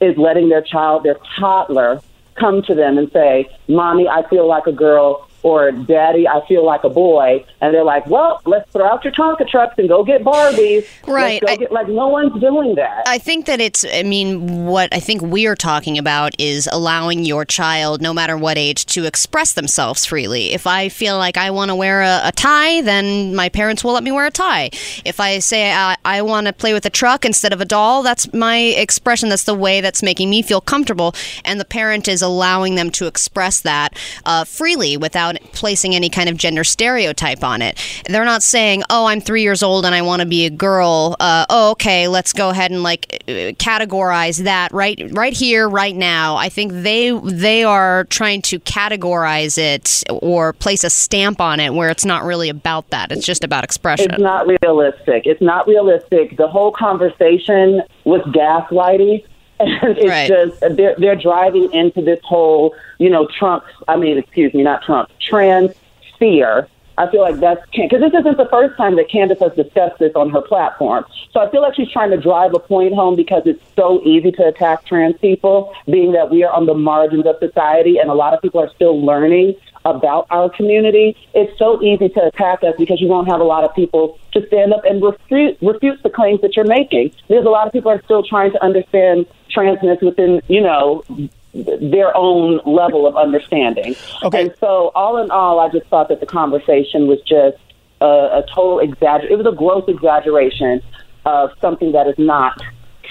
is 0.00 0.16
letting 0.16 0.48
their 0.48 0.62
child, 0.62 1.04
their 1.04 1.16
toddler, 1.38 2.00
come 2.34 2.62
to 2.62 2.74
them 2.74 2.98
and 2.98 3.10
say, 3.12 3.48
"Mommy, 3.68 4.08
I 4.08 4.28
feel 4.28 4.46
like 4.46 4.66
a 4.66 4.72
girl," 4.72 5.28
or 5.42 5.72
"Daddy, 5.72 6.28
I 6.28 6.44
feel 6.46 6.64
like 6.64 6.84
a 6.84 6.90
boy," 6.90 7.44
and 7.60 7.74
they're 7.74 7.84
like, 7.84 8.06
"Well, 8.06 8.40
let's 8.44 8.70
throw 8.70 8.86
out 8.86 9.04
your 9.04 9.12
Tonka 9.12 9.48
trucks 9.48 9.74
and 9.78 9.88
go 9.88 10.04
get 10.04 10.22
Barbies." 10.22 10.86
Right. 11.06 11.40
Go 11.40 11.56
get, 11.56 11.72
like 11.72 11.88
no 11.88 12.08
one's 12.08 12.38
doing 12.40 12.74
that. 12.76 13.04
I 13.06 13.18
think 13.18 13.46
that 13.46 13.60
it's, 13.60 13.84
I 13.92 14.02
mean, 14.02 14.66
what 14.66 14.88
I 14.92 15.00
think 15.00 15.22
we're 15.22 15.56
talking 15.56 15.98
about 15.98 16.34
is 16.38 16.68
allowing 16.72 17.24
your 17.24 17.44
child, 17.44 18.00
no 18.00 18.12
matter 18.12 18.36
what 18.36 18.58
age, 18.58 18.86
to 18.86 19.04
express 19.04 19.52
themselves 19.52 20.04
freely. 20.04 20.52
If 20.52 20.66
I 20.66 20.88
feel 20.88 21.16
like 21.18 21.36
I 21.36 21.50
want 21.50 21.70
to 21.70 21.74
wear 21.74 22.02
a, 22.02 22.20
a 22.24 22.32
tie, 22.32 22.80
then 22.82 23.34
my 23.34 23.48
parents 23.48 23.84
will 23.84 23.92
let 23.92 24.02
me 24.02 24.12
wear 24.12 24.26
a 24.26 24.30
tie. 24.30 24.70
If 25.04 25.20
I 25.20 25.38
say 25.38 25.72
I, 25.72 25.96
I 26.04 26.22
want 26.22 26.46
to 26.46 26.52
play 26.52 26.72
with 26.72 26.84
a 26.86 26.90
truck 26.90 27.24
instead 27.24 27.52
of 27.52 27.60
a 27.60 27.64
doll, 27.64 28.02
that's 28.02 28.32
my 28.32 28.58
expression. 28.58 29.28
That's 29.28 29.44
the 29.44 29.54
way 29.54 29.80
that's 29.80 30.02
making 30.02 30.30
me 30.30 30.42
feel 30.42 30.60
comfortable. 30.60 31.14
And 31.44 31.60
the 31.60 31.64
parent 31.64 32.08
is 32.08 32.22
allowing 32.22 32.74
them 32.74 32.90
to 32.92 33.06
express 33.06 33.60
that 33.62 33.96
uh, 34.24 34.44
freely 34.44 34.96
without 34.96 35.29
placing 35.52 35.94
any 35.94 36.08
kind 36.08 36.28
of 36.28 36.36
gender 36.36 36.64
stereotype 36.64 37.42
on 37.44 37.62
it. 37.62 37.78
They're 38.06 38.24
not 38.24 38.42
saying, 38.42 38.82
oh, 38.90 39.06
I'm 39.06 39.20
three 39.20 39.42
years 39.42 39.62
old 39.62 39.84
and 39.84 39.94
I 39.94 40.02
want 40.02 40.20
to 40.20 40.26
be 40.26 40.46
a 40.46 40.50
girl. 40.50 41.16
Uh, 41.20 41.46
oh, 41.48 41.70
okay, 41.72 42.08
let's 42.08 42.32
go 42.32 42.50
ahead 42.50 42.70
and 42.70 42.82
like 42.82 43.22
categorize 43.26 44.44
that 44.44 44.72
right 44.72 45.00
right 45.12 45.32
here, 45.32 45.68
right 45.68 45.94
now. 45.94 46.36
I 46.36 46.48
think 46.48 46.72
they 46.72 47.10
they 47.10 47.64
are 47.64 48.04
trying 48.04 48.42
to 48.42 48.60
categorize 48.60 49.58
it 49.58 50.04
or 50.10 50.52
place 50.52 50.84
a 50.84 50.90
stamp 50.90 51.40
on 51.40 51.60
it 51.60 51.74
where 51.74 51.90
it's 51.90 52.04
not 52.04 52.24
really 52.24 52.48
about 52.48 52.90
that. 52.90 53.12
It's 53.12 53.26
just 53.26 53.44
about 53.44 53.64
expression. 53.64 54.10
It's 54.10 54.20
not 54.20 54.46
realistic. 54.62 55.26
It's 55.26 55.42
not 55.42 55.66
realistic. 55.66 56.36
The 56.36 56.48
whole 56.48 56.72
conversation 56.72 57.82
was 58.04 58.20
gaslighting. 58.22 59.24
And 59.60 59.98
it's 59.98 60.08
Right. 60.08 60.28
just 60.28 60.62
uh, 60.62 60.70
they're 60.74 60.94
they're 60.98 61.16
driving 61.16 61.70
into 61.72 62.00
this 62.02 62.18
whole, 62.24 62.74
you 62.98 63.10
know, 63.10 63.28
Trump. 63.38 63.62
I 63.88 63.96
mean, 63.96 64.16
excuse 64.16 64.54
me, 64.54 64.62
not 64.62 64.82
Trump. 64.82 65.10
Trans 65.20 65.70
fear. 66.18 66.66
I 66.98 67.10
feel 67.10 67.22
like 67.22 67.40
that's 67.40 67.60
because 67.70 68.00
this 68.00 68.12
isn't 68.12 68.36
the 68.36 68.48
first 68.50 68.76
time 68.76 68.96
that 68.96 69.10
Candace 69.10 69.38
has 69.40 69.52
discussed 69.54 69.98
this 69.98 70.12
on 70.14 70.28
her 70.30 70.42
platform. 70.42 71.04
So 71.32 71.40
I 71.40 71.50
feel 71.50 71.62
like 71.62 71.74
she's 71.74 71.90
trying 71.90 72.10
to 72.10 72.18
drive 72.18 72.52
a 72.54 72.58
point 72.58 72.94
home 72.94 73.16
because 73.16 73.42
it's 73.46 73.62
so 73.74 74.02
easy 74.04 74.30
to 74.32 74.48
attack 74.48 74.84
trans 74.84 75.16
people, 75.18 75.72
being 75.86 76.12
that 76.12 76.30
we 76.30 76.44
are 76.44 76.52
on 76.52 76.66
the 76.66 76.74
margins 76.74 77.24
of 77.26 77.36
society 77.38 77.98
and 77.98 78.10
a 78.10 78.14
lot 78.14 78.34
of 78.34 78.42
people 78.42 78.60
are 78.60 78.70
still 78.74 79.02
learning 79.02 79.54
about 79.86 80.26
our 80.28 80.50
community. 80.50 81.16
It's 81.32 81.58
so 81.58 81.82
easy 81.82 82.10
to 82.10 82.26
attack 82.26 82.62
us 82.62 82.74
because 82.78 83.00
you 83.00 83.08
won't 83.08 83.28
have 83.28 83.40
a 83.40 83.44
lot 83.44 83.64
of 83.64 83.74
people 83.74 84.18
to 84.32 84.46
stand 84.48 84.74
up 84.74 84.84
and 84.84 85.02
refute 85.02 85.56
refute 85.62 86.02
the 86.02 86.10
claims 86.10 86.42
that 86.42 86.54
you're 86.54 86.66
making. 86.66 87.12
Because 87.28 87.46
a 87.46 87.48
lot 87.48 87.66
of 87.66 87.72
people 87.72 87.90
are 87.90 88.02
still 88.04 88.22
trying 88.22 88.52
to 88.52 88.62
understand 88.62 89.26
transness 89.54 90.02
within, 90.02 90.40
you 90.48 90.60
know, 90.60 91.04
their 91.52 92.16
own 92.16 92.60
level 92.64 93.06
of 93.06 93.16
understanding. 93.16 93.96
Okay. 94.22 94.42
And 94.42 94.54
so, 94.60 94.92
all 94.94 95.16
in 95.16 95.30
all, 95.30 95.58
I 95.60 95.68
just 95.68 95.86
thought 95.86 96.08
that 96.08 96.20
the 96.20 96.26
conversation 96.26 97.06
was 97.06 97.20
just 97.22 97.58
a, 98.00 98.06
a 98.06 98.44
total 98.54 98.78
exaggeration. 98.78 99.32
It 99.32 99.44
was 99.44 99.52
a 99.52 99.56
gross 99.56 99.84
exaggeration 99.88 100.82
of 101.24 101.50
something 101.60 101.92
that 101.92 102.06
is 102.06 102.18
not 102.18 102.60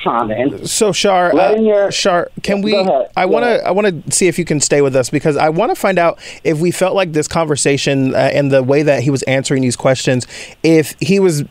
common. 0.03 0.65
So 0.65 0.91
Shar, 0.91 1.33
Letting 1.33 1.65
uh, 1.65 1.69
your- 1.69 1.91
Shar, 1.91 2.29
can 2.43 2.61
we? 2.61 2.75
Ahead. 2.75 3.11
I 3.17 3.25
want 3.25 3.45
to. 3.45 3.65
I 3.65 3.71
want 3.71 4.05
to 4.05 4.11
see 4.11 4.27
if 4.27 4.37
you 4.39 4.45
can 4.45 4.59
stay 4.59 4.81
with 4.81 4.95
us 4.95 5.09
because 5.09 5.37
I 5.37 5.49
want 5.49 5.71
to 5.71 5.75
find 5.75 5.97
out 5.99 6.19
if 6.43 6.59
we 6.59 6.71
felt 6.71 6.95
like 6.95 7.13
this 7.13 7.27
conversation 7.27 8.13
uh, 8.15 8.17
and 8.17 8.51
the 8.51 8.63
way 8.63 8.83
that 8.83 9.03
he 9.03 9.09
was 9.09 9.23
answering 9.23 9.61
these 9.61 9.75
questions, 9.75 10.27
if 10.63 10.95
he 10.99 11.19
was 11.19 11.43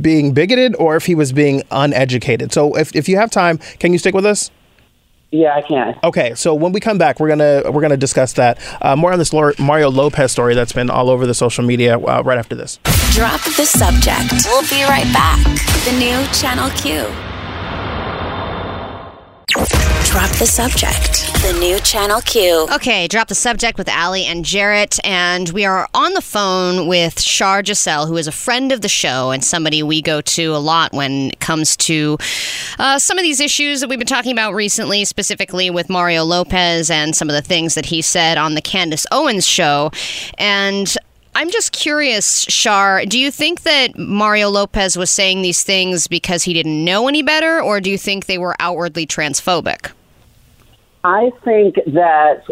being 0.00 0.32
bigoted 0.32 0.74
or 0.76 0.96
if 0.96 1.06
he 1.06 1.14
was 1.14 1.32
being 1.32 1.62
uneducated. 1.70 2.52
So 2.52 2.76
if 2.76 2.94
if 2.94 3.08
you 3.08 3.16
have 3.16 3.30
time, 3.30 3.58
can 3.78 3.92
you 3.92 3.98
stick 3.98 4.14
with 4.14 4.26
us? 4.26 4.50
Yeah, 5.32 5.54
I 5.54 5.62
can. 5.62 5.96
Okay, 6.02 6.34
so 6.34 6.54
when 6.56 6.72
we 6.72 6.80
come 6.80 6.98
back, 6.98 7.20
we're 7.20 7.28
gonna 7.28 7.62
we're 7.70 7.82
gonna 7.82 7.96
discuss 7.96 8.32
that 8.32 8.58
uh, 8.82 8.96
more 8.96 9.12
on 9.12 9.18
this 9.18 9.32
Mario 9.32 9.88
Lopez 9.88 10.32
story 10.32 10.56
that's 10.56 10.72
been 10.72 10.90
all 10.90 11.08
over 11.08 11.24
the 11.24 11.34
social 11.34 11.64
media 11.64 11.96
uh, 11.96 12.22
right 12.24 12.36
after 12.38 12.56
this. 12.56 12.80
Drop 13.12 13.40
the 13.44 13.64
subject. 13.64 14.32
We'll 14.46 14.62
be 14.62 14.82
right 14.82 15.06
back. 15.12 15.38
The 15.84 15.92
new 15.98 16.26
Channel 16.34 16.70
Q. 16.70 17.06
Drop 19.50 20.30
the 20.38 20.46
subject. 20.46 21.32
The 21.42 21.56
new 21.58 21.80
Channel 21.80 22.20
Q. 22.20 22.68
Okay, 22.72 23.08
drop 23.08 23.26
the 23.26 23.34
subject 23.34 23.78
with 23.78 23.88
Allie 23.88 24.24
and 24.24 24.44
Jarrett, 24.44 25.04
and 25.04 25.48
we 25.48 25.64
are 25.64 25.88
on 25.92 26.14
the 26.14 26.20
phone 26.20 26.86
with 26.86 27.20
Shar 27.20 27.62
Jossell, 27.62 28.06
who 28.06 28.16
is 28.16 28.28
a 28.28 28.32
friend 28.32 28.70
of 28.70 28.80
the 28.80 28.88
show 28.88 29.30
and 29.30 29.44
somebody 29.44 29.82
we 29.82 30.02
go 30.02 30.20
to 30.20 30.54
a 30.54 30.58
lot 30.58 30.92
when 30.92 31.30
it 31.30 31.40
comes 31.40 31.76
to 31.78 32.16
uh, 32.78 33.00
some 33.00 33.18
of 33.18 33.22
these 33.22 33.40
issues 33.40 33.80
that 33.80 33.88
we've 33.88 33.98
been 33.98 34.06
talking 34.06 34.32
about 34.32 34.54
recently, 34.54 35.04
specifically 35.04 35.68
with 35.68 35.90
Mario 35.90 36.22
Lopez 36.22 36.88
and 36.88 37.16
some 37.16 37.28
of 37.28 37.34
the 37.34 37.42
things 37.42 37.74
that 37.74 37.86
he 37.86 38.02
said 38.02 38.38
on 38.38 38.54
the 38.54 38.62
Candace 38.62 39.06
Owens 39.10 39.46
show. 39.46 39.90
And 40.38 40.96
I'm 41.34 41.50
just 41.50 41.72
curious, 41.72 42.42
Shar, 42.48 43.04
do 43.06 43.18
you 43.18 43.30
think 43.30 43.62
that 43.62 43.96
Mario 43.96 44.48
Lopez 44.48 44.96
was 44.96 45.10
saying 45.10 45.42
these 45.42 45.62
things 45.62 46.08
because 46.08 46.42
he 46.42 46.52
didn't 46.52 46.84
know 46.84 47.08
any 47.08 47.22
better, 47.22 47.62
or 47.62 47.80
do 47.80 47.90
you 47.90 47.98
think 47.98 48.26
they 48.26 48.38
were 48.38 48.56
outwardly 48.58 49.06
transphobic? 49.06 49.92
I 51.04 51.30
think 51.44 51.76
that 51.86 52.44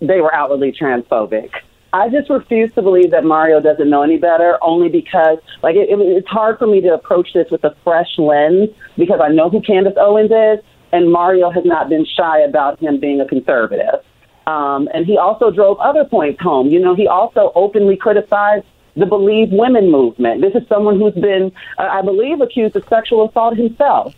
they 0.00 0.20
were 0.20 0.32
outwardly 0.34 0.72
transphobic. 0.72 1.50
I 1.92 2.08
just 2.08 2.30
refuse 2.30 2.72
to 2.74 2.82
believe 2.82 3.10
that 3.10 3.24
Mario 3.24 3.60
doesn't 3.60 3.90
know 3.90 4.02
any 4.02 4.18
better, 4.18 4.58
only 4.62 4.88
because, 4.88 5.38
like, 5.62 5.74
it, 5.74 5.88
it, 5.88 5.98
it's 5.98 6.28
hard 6.28 6.58
for 6.58 6.66
me 6.66 6.80
to 6.82 6.94
approach 6.94 7.32
this 7.32 7.50
with 7.50 7.64
a 7.64 7.74
fresh 7.82 8.18
lens 8.18 8.68
because 8.96 9.20
I 9.20 9.28
know 9.28 9.50
who 9.50 9.60
Candace 9.60 9.96
Owens 9.96 10.30
is, 10.30 10.64
and 10.92 11.10
Mario 11.10 11.50
has 11.50 11.64
not 11.64 11.88
been 11.88 12.04
shy 12.04 12.40
about 12.40 12.78
him 12.78 13.00
being 13.00 13.20
a 13.20 13.26
conservative. 13.26 14.04
Um, 14.50 14.88
and 14.92 15.06
he 15.06 15.16
also 15.16 15.50
drove 15.50 15.78
other 15.78 16.04
points 16.04 16.40
home. 16.40 16.68
You 16.68 16.80
know, 16.80 16.94
he 16.96 17.06
also 17.06 17.52
openly 17.54 17.96
criticized 17.96 18.66
the 18.96 19.06
Believe 19.06 19.50
Women 19.52 19.90
movement. 19.90 20.40
This 20.40 20.54
is 20.60 20.66
someone 20.68 20.98
who's 20.98 21.14
been, 21.14 21.52
uh, 21.78 21.88
I 21.98 22.02
believe, 22.02 22.40
accused 22.40 22.74
of 22.74 22.84
sexual 22.88 23.28
assault 23.28 23.56
himself. 23.56 24.14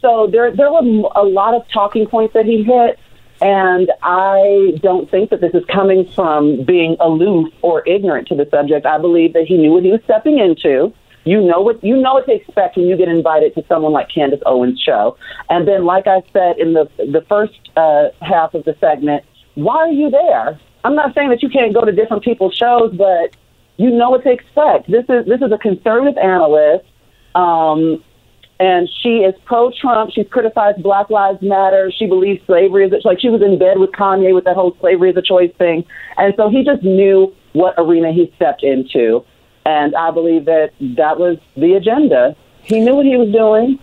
So 0.00 0.28
there, 0.30 0.50
there 0.54 0.72
were 0.72 0.84
a 1.14 1.22
lot 1.22 1.54
of 1.54 1.62
talking 1.72 2.06
points 2.06 2.34
that 2.34 2.46
he 2.46 2.64
hit, 2.64 2.98
and 3.40 3.90
I 4.02 4.78
don't 4.82 5.08
think 5.10 5.30
that 5.30 5.40
this 5.40 5.54
is 5.54 5.64
coming 5.66 6.10
from 6.14 6.64
being 6.64 6.96
aloof 6.98 7.52
or 7.62 7.86
ignorant 7.86 8.26
to 8.28 8.34
the 8.34 8.48
subject. 8.50 8.86
I 8.86 8.98
believe 8.98 9.34
that 9.34 9.44
he 9.46 9.56
knew 9.56 9.72
what 9.72 9.84
he 9.84 9.92
was 9.92 10.00
stepping 10.04 10.38
into. 10.38 10.92
You 11.24 11.40
know 11.40 11.60
what 11.60 11.82
you 11.82 11.96
know 11.96 12.14
what 12.14 12.26
to 12.26 12.32
expect 12.32 12.76
when 12.76 12.86
you 12.86 12.96
get 12.96 13.08
invited 13.08 13.52
to 13.56 13.64
someone 13.66 13.92
like 13.92 14.08
Candace 14.14 14.42
Owens' 14.46 14.80
show. 14.80 15.16
And 15.50 15.66
then, 15.66 15.84
like 15.84 16.06
I 16.06 16.22
said 16.32 16.58
in 16.58 16.72
the 16.72 16.88
the 16.98 17.24
first 17.28 17.58
uh, 17.76 18.10
half 18.22 18.54
of 18.54 18.64
the 18.64 18.76
segment, 18.80 19.24
why 19.56 19.76
are 19.78 19.92
you 19.92 20.10
there? 20.10 20.60
I'm 20.84 20.94
not 20.94 21.14
saying 21.14 21.30
that 21.30 21.42
you 21.42 21.48
can't 21.48 21.74
go 21.74 21.84
to 21.84 21.92
different 21.92 22.22
people's 22.22 22.54
shows, 22.54 22.94
but 22.96 23.34
you 23.76 23.90
know 23.90 24.10
what 24.10 24.22
to 24.22 24.30
expect. 24.30 24.88
This 24.90 25.04
is 25.08 25.26
this 25.26 25.42
is 25.42 25.50
a 25.52 25.58
conservative 25.58 26.16
analyst. 26.16 26.84
Um, 27.34 28.02
and 28.58 28.88
she 29.02 29.18
is 29.18 29.34
pro-Trump. 29.44 30.12
She's 30.12 30.26
criticized 30.30 30.82
Black 30.82 31.10
Lives 31.10 31.42
Matter. 31.42 31.92
She 31.96 32.06
believes 32.06 32.44
slavery 32.46 32.86
is 32.86 32.92
a, 32.92 33.06
like 33.06 33.20
she 33.20 33.28
was 33.28 33.42
in 33.42 33.58
bed 33.58 33.78
with 33.78 33.90
Kanye 33.90 34.34
with 34.34 34.44
that 34.44 34.54
whole 34.54 34.76
slavery 34.80 35.10
is 35.10 35.16
a 35.16 35.22
choice 35.22 35.52
thing, 35.58 35.84
and 36.16 36.32
so 36.36 36.48
he 36.48 36.64
just 36.64 36.82
knew 36.82 37.34
what 37.52 37.74
arena 37.76 38.12
he 38.12 38.32
stepped 38.36 38.62
into, 38.62 39.24
and 39.66 39.94
I 39.94 40.10
believe 40.10 40.46
that 40.46 40.72
that 40.96 41.18
was 41.18 41.38
the 41.56 41.74
agenda. 41.74 42.34
He 42.62 42.80
knew 42.80 42.94
what 42.94 43.06
he 43.06 43.16
was 43.16 43.30
doing. 43.30 43.78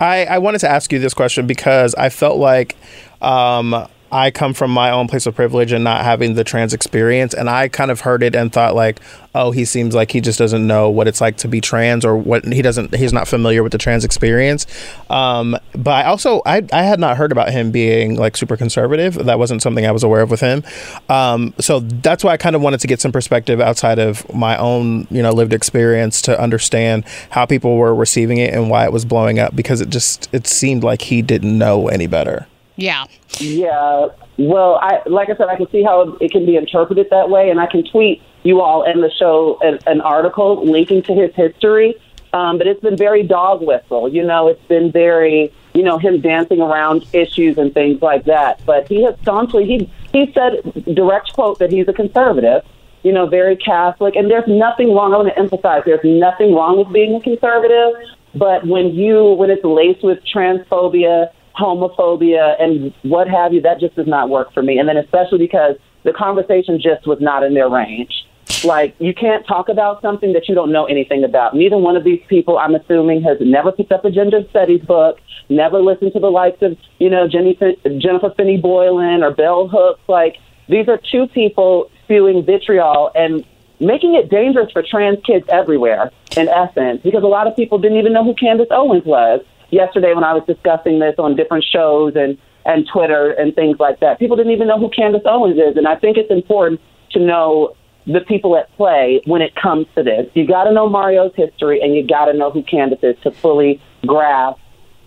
I, 0.00 0.24
I 0.24 0.38
wanted 0.38 0.58
to 0.60 0.68
ask 0.68 0.92
you 0.92 0.98
this 0.98 1.14
question 1.14 1.46
because 1.46 1.94
I 1.94 2.08
felt 2.08 2.38
like 2.38 2.76
um, 3.20 3.86
I 4.12 4.30
come 4.30 4.52
from 4.52 4.70
my 4.70 4.90
own 4.90 5.08
place 5.08 5.24
of 5.24 5.34
privilege 5.34 5.72
and 5.72 5.82
not 5.82 6.04
having 6.04 6.34
the 6.34 6.44
trans 6.44 6.74
experience. 6.74 7.32
And 7.32 7.48
I 7.48 7.68
kind 7.68 7.90
of 7.90 8.00
heard 8.00 8.22
it 8.22 8.36
and 8.36 8.52
thought 8.52 8.74
like, 8.74 9.00
oh, 9.34 9.50
he 9.50 9.64
seems 9.64 9.94
like 9.94 10.10
he 10.10 10.20
just 10.20 10.38
doesn't 10.38 10.66
know 10.66 10.90
what 10.90 11.08
it's 11.08 11.22
like 11.22 11.38
to 11.38 11.48
be 11.48 11.62
trans 11.62 12.04
or 12.04 12.14
what 12.14 12.44
he 12.44 12.60
doesn't, 12.60 12.94
he's 12.94 13.14
not 13.14 13.26
familiar 13.26 13.62
with 13.62 13.72
the 13.72 13.78
trans 13.78 14.04
experience. 14.04 14.66
Um, 15.08 15.56
but 15.74 15.92
I 15.92 16.04
also, 16.04 16.42
I, 16.44 16.62
I 16.72 16.82
had 16.82 17.00
not 17.00 17.16
heard 17.16 17.32
about 17.32 17.50
him 17.50 17.70
being 17.70 18.16
like 18.16 18.36
super 18.36 18.58
conservative. 18.58 19.14
That 19.14 19.38
wasn't 19.38 19.62
something 19.62 19.86
I 19.86 19.92
was 19.92 20.02
aware 20.02 20.20
of 20.20 20.30
with 20.30 20.40
him. 20.40 20.62
Um, 21.08 21.54
so 21.58 21.80
that's 21.80 22.22
why 22.22 22.32
I 22.32 22.36
kind 22.36 22.54
of 22.54 22.60
wanted 22.60 22.80
to 22.80 22.86
get 22.86 23.00
some 23.00 23.12
perspective 23.12 23.60
outside 23.60 23.98
of 23.98 24.30
my 24.34 24.58
own, 24.58 25.06
you 25.10 25.22
know, 25.22 25.32
lived 25.32 25.54
experience 25.54 26.20
to 26.22 26.38
understand 26.38 27.04
how 27.30 27.46
people 27.46 27.78
were 27.78 27.94
receiving 27.94 28.36
it 28.36 28.52
and 28.52 28.68
why 28.68 28.84
it 28.84 28.92
was 28.92 29.06
blowing 29.06 29.38
up 29.38 29.56
because 29.56 29.80
it 29.80 29.88
just, 29.88 30.28
it 30.34 30.46
seemed 30.46 30.84
like 30.84 31.00
he 31.00 31.22
didn't 31.22 31.56
know 31.56 31.88
any 31.88 32.06
better. 32.06 32.46
Yeah. 32.76 33.04
Yeah. 33.38 34.08
Well, 34.38 34.78
I 34.80 35.02
like 35.06 35.28
I 35.28 35.36
said, 35.36 35.48
I 35.48 35.56
can 35.56 35.70
see 35.70 35.82
how 35.82 36.16
it 36.20 36.30
can 36.30 36.46
be 36.46 36.56
interpreted 36.56 37.08
that 37.10 37.30
way, 37.30 37.50
and 37.50 37.60
I 37.60 37.66
can 37.66 37.84
tweet 37.84 38.22
you 38.42 38.60
all 38.60 38.82
in 38.82 39.00
the 39.00 39.10
show 39.10 39.58
an, 39.62 39.78
an 39.86 40.00
article 40.00 40.64
linking 40.64 41.02
to 41.02 41.14
his 41.14 41.34
history. 41.34 41.94
Um, 42.32 42.56
but 42.56 42.66
it's 42.66 42.80
been 42.80 42.96
very 42.96 43.22
dog 43.22 43.60
whistle. 43.60 44.08
You 44.08 44.24
know, 44.24 44.48
it's 44.48 44.64
been 44.64 44.90
very, 44.90 45.52
you 45.74 45.82
know, 45.82 45.98
him 45.98 46.20
dancing 46.22 46.62
around 46.62 47.06
issues 47.12 47.58
and 47.58 47.74
things 47.74 48.00
like 48.00 48.24
that. 48.24 48.64
But 48.64 48.88
he 48.88 49.04
has 49.04 49.16
staunchly 49.20 49.66
he 49.66 49.90
he 50.12 50.32
said 50.32 50.62
direct 50.94 51.32
quote 51.34 51.58
that 51.58 51.70
he's 51.70 51.88
a 51.88 51.92
conservative. 51.92 52.64
You 53.02 53.12
know, 53.12 53.26
very 53.26 53.56
Catholic, 53.56 54.14
and 54.14 54.30
there's 54.30 54.46
nothing 54.46 54.94
wrong. 54.94 55.12
I 55.12 55.16
want 55.16 55.28
to 55.28 55.38
emphasize 55.38 55.82
there's 55.84 56.04
nothing 56.04 56.54
wrong 56.54 56.78
with 56.78 56.92
being 56.92 57.16
a 57.16 57.20
conservative. 57.20 57.94
But 58.34 58.66
when 58.66 58.94
you 58.94 59.32
when 59.34 59.50
it's 59.50 59.64
laced 59.64 60.02
with 60.02 60.20
transphobia 60.24 61.30
homophobia 61.56 62.60
and 62.60 62.92
what 63.02 63.28
have 63.28 63.52
you, 63.52 63.60
that 63.62 63.80
just 63.80 63.94
does 63.96 64.06
not 64.06 64.28
work 64.28 64.52
for 64.52 64.62
me. 64.62 64.78
And 64.78 64.88
then 64.88 64.96
especially 64.96 65.38
because 65.38 65.76
the 66.04 66.12
conversation 66.12 66.80
just 66.80 67.06
was 67.06 67.20
not 67.20 67.42
in 67.42 67.54
their 67.54 67.68
range. 67.68 68.26
Like 68.64 68.94
you 68.98 69.14
can't 69.14 69.46
talk 69.46 69.68
about 69.68 70.02
something 70.02 70.32
that 70.32 70.48
you 70.48 70.54
don't 70.54 70.72
know 70.72 70.84
anything 70.84 71.24
about. 71.24 71.54
Neither 71.54 71.78
one 71.78 71.96
of 71.96 72.04
these 72.04 72.22
people, 72.28 72.58
I'm 72.58 72.74
assuming, 72.74 73.22
has 73.22 73.38
never 73.40 73.72
picked 73.72 73.92
up 73.92 74.04
a 74.04 74.10
gender 74.10 74.42
studies 74.50 74.82
book, 74.82 75.18
never 75.48 75.80
listened 75.80 76.12
to 76.14 76.20
the 76.20 76.30
likes 76.30 76.62
of, 76.62 76.76
you 76.98 77.10
know, 77.10 77.28
Jenny, 77.28 77.58
Jennifer 77.98 78.32
Finney 78.36 78.58
Boylan 78.58 79.22
or 79.22 79.32
Bell 79.32 79.68
Hooks. 79.68 80.00
Like 80.08 80.36
these 80.68 80.88
are 80.88 80.98
two 81.10 81.26
people 81.28 81.90
spewing 82.04 82.44
vitriol 82.44 83.10
and 83.14 83.44
making 83.80 84.14
it 84.14 84.30
dangerous 84.30 84.70
for 84.72 84.82
trans 84.82 85.18
kids 85.24 85.44
everywhere. 85.48 86.10
In 86.34 86.48
essence, 86.48 87.02
because 87.02 87.22
a 87.24 87.26
lot 87.26 87.46
of 87.46 87.54
people 87.56 87.76
didn't 87.76 87.98
even 87.98 88.14
know 88.14 88.24
who 88.24 88.32
Candace 88.32 88.68
Owens 88.70 89.04
was 89.04 89.44
yesterday 89.72 90.14
when 90.14 90.22
I 90.22 90.34
was 90.34 90.44
discussing 90.46 91.00
this 91.00 91.16
on 91.18 91.34
different 91.34 91.64
shows 91.64 92.14
and 92.14 92.38
and 92.64 92.86
Twitter 92.92 93.32
and 93.32 93.52
things 93.56 93.80
like 93.80 93.98
that. 93.98 94.20
People 94.20 94.36
didn't 94.36 94.52
even 94.52 94.68
know 94.68 94.78
who 94.78 94.88
Candace 94.88 95.22
Owens 95.24 95.58
is, 95.58 95.76
and 95.76 95.88
I 95.88 95.96
think 95.96 96.16
it's 96.16 96.30
important 96.30 96.80
to 97.10 97.18
know 97.18 97.74
the 98.06 98.20
people 98.20 98.56
at 98.56 98.70
play 98.76 99.20
when 99.26 99.42
it 99.42 99.54
comes 99.56 99.86
to 99.96 100.02
this. 100.04 100.30
You 100.34 100.46
got 100.46 100.64
to 100.64 100.72
know 100.72 100.88
Mario's 100.88 101.32
history, 101.34 101.80
and 101.80 101.94
you 101.94 102.06
got 102.06 102.26
to 102.26 102.32
know 102.32 102.52
who 102.52 102.62
Candace 102.62 103.00
is 103.02 103.16
to 103.24 103.32
fully 103.32 103.80
grasp 104.06 104.60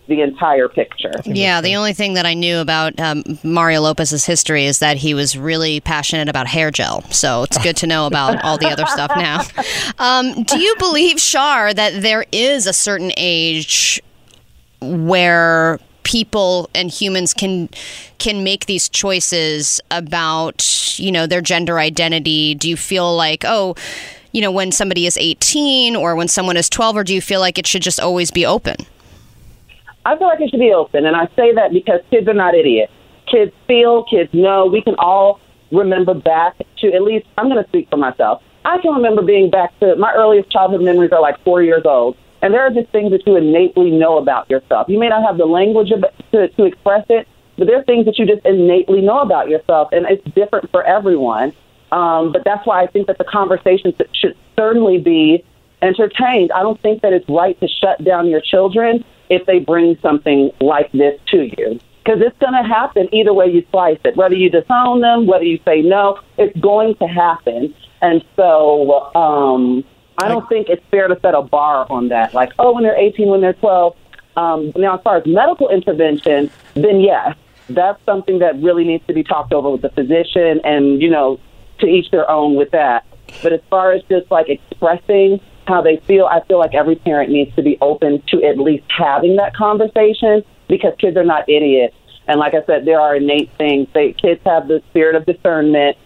the 0.07 0.21
entire 0.21 0.67
picture. 0.67 1.11
Yeah, 1.25 1.61
the 1.61 1.75
only 1.75 1.93
thing 1.93 2.13
that 2.13 2.25
I 2.25 2.33
knew 2.33 2.59
about 2.59 2.99
um, 2.99 3.23
Mario 3.43 3.81
Lopez's 3.81 4.25
history 4.25 4.65
is 4.65 4.79
that 4.79 4.97
he 4.97 5.13
was 5.13 5.37
really 5.37 5.79
passionate 5.79 6.29
about 6.29 6.47
hair 6.47 6.69
gel. 6.71 7.01
So 7.09 7.43
it's 7.43 7.57
good 7.57 7.77
to 7.77 7.87
know 7.87 8.05
about 8.05 8.43
all 8.43 8.57
the 8.57 8.67
other 8.67 8.85
stuff 8.85 9.11
now. 9.15 9.43
Um, 9.97 10.43
do 10.43 10.59
you 10.59 10.75
believe, 10.77 11.19
Shar, 11.19 11.73
that 11.73 12.01
there 12.01 12.25
is 12.31 12.67
a 12.67 12.73
certain 12.73 13.11
age 13.17 14.01
where 14.81 15.79
people 16.05 16.69
and 16.73 16.89
humans 16.89 17.33
can 17.33 17.67
can 18.19 18.43
make 18.43 18.67
these 18.67 18.87
choices 18.87 19.81
about 19.91 20.97
you 20.97 21.11
know 21.11 21.27
their 21.27 21.41
gender 21.41 21.79
identity. 21.79 22.55
Do 22.55 22.69
you 22.69 22.77
feel 22.77 23.13
like 23.13 23.43
oh 23.45 23.75
you 24.31 24.41
know 24.41 24.51
when 24.51 24.71
somebody 24.71 25.05
is 25.05 25.17
18 25.17 25.95
or 25.97 26.15
when 26.15 26.29
someone 26.29 26.55
is 26.55 26.69
12 26.69 26.97
or 26.97 27.03
do 27.03 27.13
you 27.13 27.21
feel 27.21 27.41
like 27.41 27.57
it 27.57 27.67
should 27.67 27.81
just 27.81 27.99
always 27.99 28.31
be 28.31 28.45
open? 28.45 28.75
I 30.05 30.17
feel 30.17 30.27
like 30.27 30.39
it 30.39 30.51
should 30.51 30.59
be 30.59 30.71
open 30.71 31.05
and 31.05 31.15
i 31.15 31.25
say 31.35 31.53
that 31.55 31.73
because 31.73 31.99
kids 32.09 32.27
are 32.27 32.33
not 32.33 32.55
idiots. 32.55 32.93
Kids 33.29 33.51
feel 33.67 34.05
kids 34.05 34.29
know. 34.33 34.67
We 34.67 34.83
can 34.83 34.95
all 34.99 35.41
remember 35.71 36.13
back 36.13 36.55
to 36.77 36.93
at 36.93 37.01
least 37.01 37.25
i'm 37.37 37.49
going 37.49 37.61
to 37.61 37.67
speak 37.67 37.89
for 37.89 37.97
myself. 37.97 38.41
I 38.63 38.79
can 38.79 38.93
remember 38.93 39.21
being 39.21 39.49
back 39.49 39.77
to 39.79 39.95
my 39.95 40.13
earliest 40.13 40.51
childhood 40.51 40.81
memories 40.81 41.11
are 41.11 41.21
like 41.21 41.43
four 41.43 41.61
years 41.61 41.83
old 41.85 42.15
and 42.45 42.53
there 42.53 42.61
are 42.61 42.69
just 42.69 42.91
things 42.91 43.09
that 43.09 43.25
you 43.25 43.35
innately 43.37 43.89
know 43.89 44.19
about 44.19 44.47
yourself. 44.51 44.87
You 44.87 44.99
may 44.99 45.09
not 45.09 45.23
have 45.25 45.39
the 45.39 45.47
language 45.47 45.89
to, 45.89 46.47
to 46.47 46.63
express 46.63 47.03
it, 47.09 47.27
but 47.57 47.65
there 47.65 47.79
are 47.79 47.83
things 47.85 48.05
that 48.05 48.19
you 48.19 48.27
just 48.27 48.45
innately 48.45 49.01
know 49.01 49.21
about 49.21 49.49
yourself, 49.49 49.89
and 49.91 50.05
it's 50.07 50.23
different 50.35 50.69
for 50.69 50.83
everyone. 50.83 51.53
Um, 51.91 52.31
but 52.31 52.43
that's 52.45 52.63
why 52.67 52.83
I 52.83 52.85
think 52.85 53.07
that 53.07 53.17
the 53.17 53.23
conversation 53.23 53.95
should 54.13 54.37
certainly 54.55 54.99
be 54.99 55.43
entertained. 55.81 56.51
I 56.51 56.61
don't 56.61 56.79
think 56.83 57.01
that 57.01 57.13
it's 57.13 57.27
right 57.27 57.59
to 57.61 57.67
shut 57.67 58.03
down 58.03 58.27
your 58.27 58.41
children 58.41 59.03
if 59.31 59.43
they 59.47 59.57
bring 59.57 59.97
something 60.03 60.51
like 60.61 60.91
this 60.91 61.19
to 61.31 61.49
you. 61.57 61.79
Because 62.03 62.21
it's 62.21 62.37
going 62.37 62.53
to 62.53 62.61
happen 62.61 63.09
either 63.11 63.33
way 63.33 63.47
you 63.47 63.65
slice 63.71 63.97
it. 64.05 64.15
Whether 64.15 64.35
you 64.35 64.51
disown 64.51 65.01
them, 65.01 65.25
whether 65.25 65.45
you 65.45 65.59
say 65.65 65.81
no, 65.81 66.19
it's 66.37 66.55
going 66.59 66.93
to 66.97 67.07
happen. 67.07 67.73
And 68.03 68.23
so, 68.35 69.11
um, 69.15 69.83
I 70.17 70.27
don't 70.27 70.47
think 70.47 70.69
it's 70.69 70.83
fair 70.91 71.07
to 71.07 71.19
set 71.21 71.33
a 71.35 71.41
bar 71.41 71.85
on 71.89 72.09
that. 72.09 72.33
Like, 72.33 72.53
oh, 72.57 72.73
when 72.73 72.83
they're 72.83 72.97
18, 72.97 73.27
when 73.27 73.41
they're 73.41 73.53
12. 73.53 73.95
Um, 74.37 74.71
now, 74.75 74.97
as 74.97 75.01
far 75.01 75.17
as 75.17 75.23
medical 75.25 75.69
intervention, 75.69 76.49
then 76.73 76.99
yes, 76.99 77.37
that's 77.69 78.03
something 78.05 78.39
that 78.39 78.61
really 78.61 78.83
needs 78.83 79.05
to 79.07 79.13
be 79.13 79.23
talked 79.23 79.53
over 79.53 79.69
with 79.69 79.81
the 79.81 79.89
physician, 79.89 80.61
and 80.63 81.01
you 81.01 81.09
know, 81.09 81.39
to 81.79 81.87
each 81.87 82.11
their 82.11 82.29
own 82.29 82.55
with 82.55 82.71
that. 82.71 83.05
But 83.41 83.53
as 83.53 83.61
far 83.69 83.93
as 83.93 84.03
just 84.09 84.29
like 84.29 84.49
expressing 84.49 85.39
how 85.67 85.81
they 85.81 85.97
feel, 85.97 86.25
I 86.25 86.41
feel 86.41 86.59
like 86.59 86.73
every 86.73 86.95
parent 86.95 87.31
needs 87.31 87.55
to 87.55 87.63
be 87.63 87.77
open 87.81 88.21
to 88.27 88.43
at 88.43 88.57
least 88.57 88.85
having 88.89 89.35
that 89.37 89.55
conversation 89.55 90.43
because 90.67 90.93
kids 90.99 91.17
are 91.17 91.23
not 91.23 91.47
idiots. 91.49 91.95
And 92.27 92.39
like 92.39 92.53
I 92.53 92.63
said, 92.65 92.85
there 92.85 92.99
are 92.99 93.15
innate 93.15 93.51
things. 93.57 93.87
They 93.93 94.13
kids 94.13 94.41
have 94.45 94.67
the 94.67 94.81
spirit 94.89 95.15
of 95.15 95.25
discernment. 95.25 95.97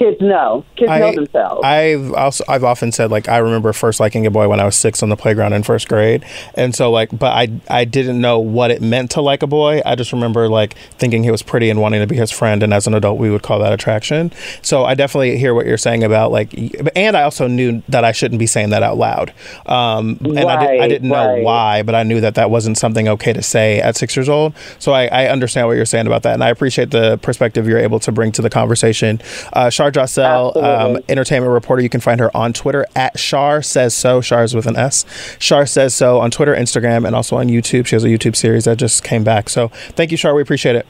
Kids 0.00 0.18
know. 0.22 0.64
Kids 0.76 0.88
know 0.88 1.14
themselves. 1.14 1.60
I've 1.62 2.14
also 2.14 2.42
I've 2.48 2.64
often 2.64 2.90
said 2.90 3.10
like 3.10 3.28
I 3.28 3.36
remember 3.36 3.74
first 3.74 4.00
liking 4.00 4.24
a 4.24 4.30
boy 4.30 4.48
when 4.48 4.58
I 4.58 4.64
was 4.64 4.74
six 4.74 5.02
on 5.02 5.10
the 5.10 5.16
playground 5.16 5.52
in 5.52 5.62
first 5.62 5.90
grade, 5.90 6.24
and 6.54 6.74
so 6.74 6.90
like, 6.90 7.10
but 7.10 7.32
I 7.32 7.48
I 7.68 7.84
didn't 7.84 8.18
know 8.18 8.38
what 8.38 8.70
it 8.70 8.80
meant 8.80 9.10
to 9.10 9.20
like 9.20 9.42
a 9.42 9.46
boy. 9.46 9.82
I 9.84 9.96
just 9.96 10.14
remember 10.14 10.48
like 10.48 10.72
thinking 10.92 11.22
he 11.22 11.30
was 11.30 11.42
pretty 11.42 11.68
and 11.68 11.82
wanting 11.82 12.00
to 12.00 12.06
be 12.06 12.16
his 12.16 12.30
friend, 12.30 12.62
and 12.62 12.72
as 12.72 12.86
an 12.86 12.94
adult 12.94 13.18
we 13.18 13.30
would 13.30 13.42
call 13.42 13.58
that 13.58 13.74
attraction. 13.74 14.32
So 14.62 14.86
I 14.86 14.94
definitely 14.94 15.36
hear 15.36 15.52
what 15.52 15.66
you're 15.66 15.76
saying 15.76 16.02
about 16.02 16.32
like, 16.32 16.54
and 16.96 17.14
I 17.14 17.24
also 17.24 17.46
knew 17.46 17.82
that 17.90 18.02
I 18.02 18.12
shouldn't 18.12 18.38
be 18.38 18.46
saying 18.46 18.70
that 18.70 18.82
out 18.82 18.96
loud, 18.96 19.34
um, 19.66 20.16
and 20.24 20.38
I, 20.38 20.66
did, 20.66 20.80
I 20.80 20.88
didn't 20.88 21.10
know 21.10 21.42
why, 21.42 21.82
but 21.82 21.94
I 21.94 22.04
knew 22.04 22.22
that 22.22 22.36
that 22.36 22.50
wasn't 22.50 22.78
something 22.78 23.06
okay 23.06 23.34
to 23.34 23.42
say 23.42 23.82
at 23.82 23.96
six 23.96 24.16
years 24.16 24.30
old. 24.30 24.54
So 24.78 24.92
I, 24.92 25.08
I 25.08 25.26
understand 25.26 25.66
what 25.66 25.76
you're 25.76 25.84
saying 25.84 26.06
about 26.06 26.22
that, 26.22 26.32
and 26.32 26.42
I 26.42 26.48
appreciate 26.48 26.90
the 26.90 27.18
perspective 27.18 27.68
you're 27.68 27.78
able 27.78 28.00
to 28.00 28.10
bring 28.12 28.32
to 28.32 28.40
the 28.40 28.48
conversation. 28.48 29.20
Uh, 29.52 29.68
Shar 29.92 30.04
Jossell, 30.04 30.56
um, 30.56 31.02
entertainment 31.08 31.52
reporter. 31.52 31.82
You 31.82 31.88
can 31.88 32.00
find 32.00 32.20
her 32.20 32.34
on 32.36 32.52
Twitter 32.52 32.86
at 32.94 33.18
Shar 33.18 33.62
Says 33.62 33.94
So. 33.94 34.20
Shar's 34.20 34.54
with 34.54 34.66
an 34.66 34.76
S. 34.76 35.04
Shar 35.38 35.66
Says 35.66 35.94
So 35.94 36.20
on 36.20 36.30
Twitter, 36.30 36.54
Instagram, 36.54 37.06
and 37.06 37.14
also 37.14 37.36
on 37.36 37.48
YouTube. 37.48 37.86
She 37.86 37.96
has 37.96 38.04
a 38.04 38.08
YouTube 38.08 38.36
series 38.36 38.64
that 38.64 38.78
just 38.78 39.04
came 39.04 39.24
back. 39.24 39.48
So 39.48 39.68
thank 39.68 40.10
you, 40.10 40.16
Shar. 40.16 40.34
We 40.34 40.42
appreciate 40.42 40.76
it. 40.76 40.86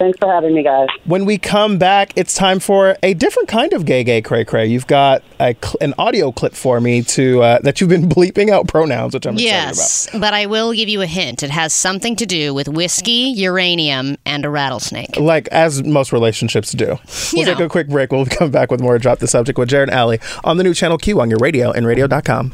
Thanks 0.00 0.18
for 0.18 0.32
having 0.32 0.54
me, 0.54 0.62
guys. 0.64 0.88
When 1.04 1.26
we 1.26 1.36
come 1.36 1.76
back, 1.76 2.14
it's 2.16 2.34
time 2.34 2.58
for 2.58 2.96
a 3.02 3.12
different 3.12 3.48
kind 3.50 3.74
of 3.74 3.84
gay, 3.84 4.02
gay, 4.02 4.22
cray, 4.22 4.46
cray. 4.46 4.66
You've 4.66 4.86
got 4.86 5.22
a, 5.38 5.54
cl- 5.62 5.76
an 5.82 5.92
audio 5.98 6.32
clip 6.32 6.54
for 6.54 6.80
me 6.80 7.02
to 7.02 7.42
uh, 7.42 7.58
that 7.60 7.80
you've 7.82 7.90
been 7.90 8.08
bleeping 8.08 8.48
out 8.48 8.66
pronouns, 8.66 9.12
which 9.12 9.26
I'm 9.26 9.34
excited 9.34 9.50
about. 9.52 9.76
Yes, 9.76 10.08
but 10.18 10.32
I 10.32 10.46
will 10.46 10.72
give 10.72 10.88
you 10.88 11.02
a 11.02 11.06
hint. 11.06 11.42
It 11.42 11.50
has 11.50 11.74
something 11.74 12.16
to 12.16 12.24
do 12.24 12.54
with 12.54 12.66
whiskey, 12.66 13.34
uranium, 13.36 14.16
and 14.24 14.46
a 14.46 14.48
rattlesnake. 14.50 15.16
Like 15.18 15.48
as 15.48 15.84
most 15.84 16.12
relationships 16.12 16.72
do. 16.72 16.96
We'll 17.32 17.40
You 17.40 17.44
take 17.44 17.58
know. 17.58 17.66
a 17.66 17.68
quick 17.68 17.88
break. 17.88 18.10
We'll 18.10 18.24
come 18.26 18.50
back 18.50 18.70
with 18.70 18.80
more 18.80 18.98
Drop 18.98 19.18
the 19.18 19.28
Subject 19.28 19.58
with 19.58 19.68
Jarrett 19.68 19.90
and 19.90 19.96
Allie 19.98 20.18
on 20.44 20.56
the 20.56 20.64
new 20.64 20.72
channel 20.74 20.96
Q 20.98 21.20
on 21.20 21.28
your 21.30 21.38
radio 21.40 21.70
and 21.70 21.86
radio.com. 21.86 22.48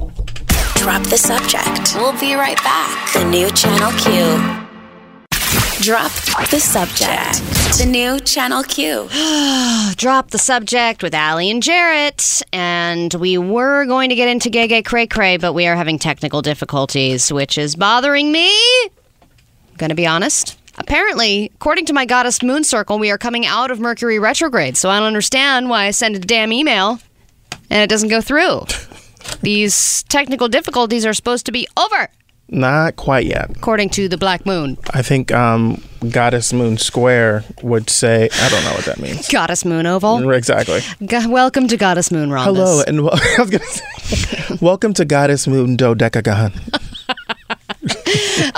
Drop 0.75 1.03
the 1.05 1.17
subject. 1.17 1.95
We'll 1.95 2.19
be 2.21 2.35
right 2.35 2.59
back. 2.65 3.13
The 3.15 3.25
new 3.31 3.49
Channel 3.53 3.93
Q. 4.01 4.66
Drop 5.87 6.11
the 6.51 6.59
subject. 6.59 7.79
The 7.79 7.87
new 7.89 8.19
Channel 8.19 8.65
Q. 8.65 9.09
Drop 9.95 10.33
the 10.33 10.37
subject 10.37 11.01
with 11.01 11.15
Allie 11.15 11.49
and 11.49 11.63
Jarrett, 11.63 12.43
and 12.53 13.15
we 13.15 13.39
were 13.39 13.85
going 13.87 14.09
to 14.09 14.17
get 14.17 14.29
into 14.29 14.51
gay, 14.51 14.67
gay, 14.67 14.83
cray, 14.83 15.07
cray, 15.07 15.37
but 15.37 15.53
we 15.53 15.69
are 15.69 15.77
having 15.77 16.01
technical 16.01 16.43
difficulties, 16.43 17.33
which 17.33 17.57
is 17.57 17.77
bothering 17.77 18.33
me. 18.33 18.51
I'm 18.83 19.77
gonna 19.77 19.95
be 19.95 20.09
honest. 20.09 20.59
Apparently, 20.77 21.53
according 21.55 21.87
to 21.87 21.93
my 21.93 22.05
goddess 22.05 22.43
moon 22.43 22.65
circle, 22.65 22.99
we 22.99 23.13
are 23.13 23.19
coming 23.19 23.47
out 23.47 23.71
of 23.71 23.79
Mercury 23.79 24.19
retrograde, 24.19 24.77
so 24.77 24.91
I 24.91 24.99
don't 24.99 25.07
understand 25.07 25.71
why 25.71 25.85
I 25.85 25.93
send 25.93 26.17
a 26.17 26.19
damn 26.19 26.53
email 26.53 26.99
and 27.71 27.81
it 27.81 27.89
doesn't 27.89 28.09
go 28.09 28.21
through. 28.21 28.63
These 29.41 30.03
technical 30.09 30.49
difficulties 30.49 31.07
are 31.07 31.15
supposed 31.15 31.47
to 31.47 31.53
be 31.53 31.69
over, 31.77 32.09
Not 32.49 32.95
quite 32.97 33.27
yet. 33.27 33.51
according 33.57 33.91
to 33.91 34.09
the 34.09 34.17
Black 34.17 34.47
Moon. 34.47 34.79
I 34.95 35.03
think 35.03 35.33
um, 35.33 35.83
Goddess 36.11 36.53
Moon 36.53 36.79
Square 36.79 37.45
would 37.63 37.91
say, 37.91 38.29
I 38.33 38.49
don't 38.49 38.63
know 38.65 38.73
what 38.73 38.85
that 38.85 39.01
means. 39.01 39.29
Goddess 39.29 39.65
Moon 39.65 39.85
Oval. 39.85 40.31
Exactly. 40.31 40.81
Go- 41.05 41.29
welcome 41.29 41.67
to 41.67 41.77
Goddess 41.77 42.13
Moon 42.13 42.31
Rhombus. 42.31 42.57
Hello, 42.57 42.83
and 42.87 43.03
wel- 43.03 43.19
was 43.39 43.51
gonna 43.51 43.65
say, 43.65 44.59
welcome 44.61 44.95
to 44.95 45.05
Goddess 45.05 45.49
Moon 45.49 45.77
Dodecagon. 45.77 46.53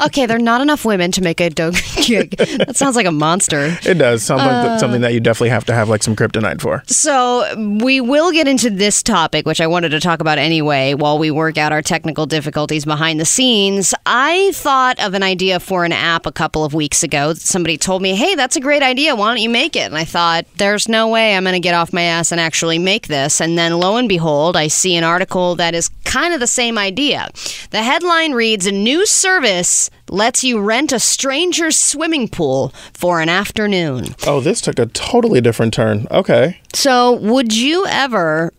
okay, 0.06 0.26
there 0.26 0.36
are 0.36 0.40
not 0.40 0.60
enough 0.60 0.84
women 0.84 1.12
to 1.12 1.22
make 1.22 1.40
a 1.40 1.50
dog 1.50 1.74
gig. 2.02 2.36
That 2.36 2.76
sounds 2.76 2.96
like 2.96 3.06
a 3.06 3.12
monster. 3.12 3.76
It 3.84 3.94
does 3.98 4.22
sound 4.22 4.40
like 4.42 4.50
Uh. 4.50 4.68
th- 4.68 4.80
something 4.80 5.00
that 5.02 5.12
you 5.12 5.20
definitely 5.20 5.50
have 5.50 5.64
to 5.66 5.74
have 5.74 5.88
like 5.88 6.02
some 6.02 6.16
kryptonite 6.16 6.60
for. 6.60 6.82
So, 6.86 7.44
we 7.80 8.00
will 8.00 8.32
get 8.32 8.48
into 8.48 8.70
this 8.70 9.02
topic, 9.02 9.46
which 9.46 9.60
I 9.60 9.66
wanted 9.66 9.90
to 9.90 10.00
talk 10.00 10.20
about 10.20 10.38
anyway, 10.38 10.94
while 10.94 11.18
we 11.18 11.30
work 11.30 11.58
out 11.58 11.72
our 11.72 11.82
technical 11.82 12.26
difficulties 12.26 12.84
behind 12.84 13.20
the 13.20 13.24
scenes. 13.24 13.94
I 14.06 14.52
thought 14.54 14.98
of 15.00 15.14
an 15.14 15.22
idea 15.22 15.60
for 15.60 15.84
an 15.84 15.92
app 15.92 16.26
a 16.26 16.32
couple 16.32 16.64
of 16.64 16.74
weeks 16.74 17.02
ago. 17.02 17.34
Somebody 17.34 17.76
told 17.78 18.02
me, 18.02 18.14
hey, 18.14 18.34
that's 18.34 18.56
a 18.56 18.60
great 18.60 18.82
idea. 18.82 19.14
Why 19.14 19.28
don't 19.28 19.42
you 19.42 19.50
make 19.50 19.76
it? 19.76 19.82
And 19.82 19.96
I 19.96 20.04
thought, 20.04 20.46
there's 20.56 20.88
no 20.88 21.08
way 21.08 21.36
I'm 21.36 21.44
going 21.44 21.54
to 21.54 21.60
get 21.60 21.74
off 21.74 21.92
my 21.92 22.02
ass 22.02 22.32
and 22.32 22.40
actually 22.40 22.78
make 22.78 23.08
this. 23.08 23.40
And 23.40 23.56
then 23.58 23.78
lo 23.78 23.96
and 23.96 24.08
behold, 24.08 24.56
I 24.56 24.68
see 24.68 24.94
an 24.96 25.04
article 25.04 25.54
that 25.56 25.74
is 25.74 25.88
kind 26.04 26.32
of 26.34 26.40
the 26.40 26.46
same 26.46 26.78
idea. 26.78 27.28
The 27.70 27.82
headline 27.82 28.32
reads 28.32 28.66
A 28.66 28.72
new 28.72 29.04
service 29.18 29.90
lets 30.10 30.44
you 30.44 30.60
rent 30.60 30.92
a 30.92 30.98
stranger's 30.98 31.78
swimming 31.78 32.28
pool 32.28 32.68
for 32.92 33.20
an 33.20 33.28
afternoon. 33.28 34.14
Oh, 34.26 34.40
this 34.40 34.60
took 34.60 34.78
a 34.78 34.86
totally 34.86 35.40
different 35.40 35.74
turn. 35.74 36.06
Okay. 36.10 36.60
So, 36.74 37.14
would 37.14 37.54
you 37.54 37.84
ever, 37.86 38.52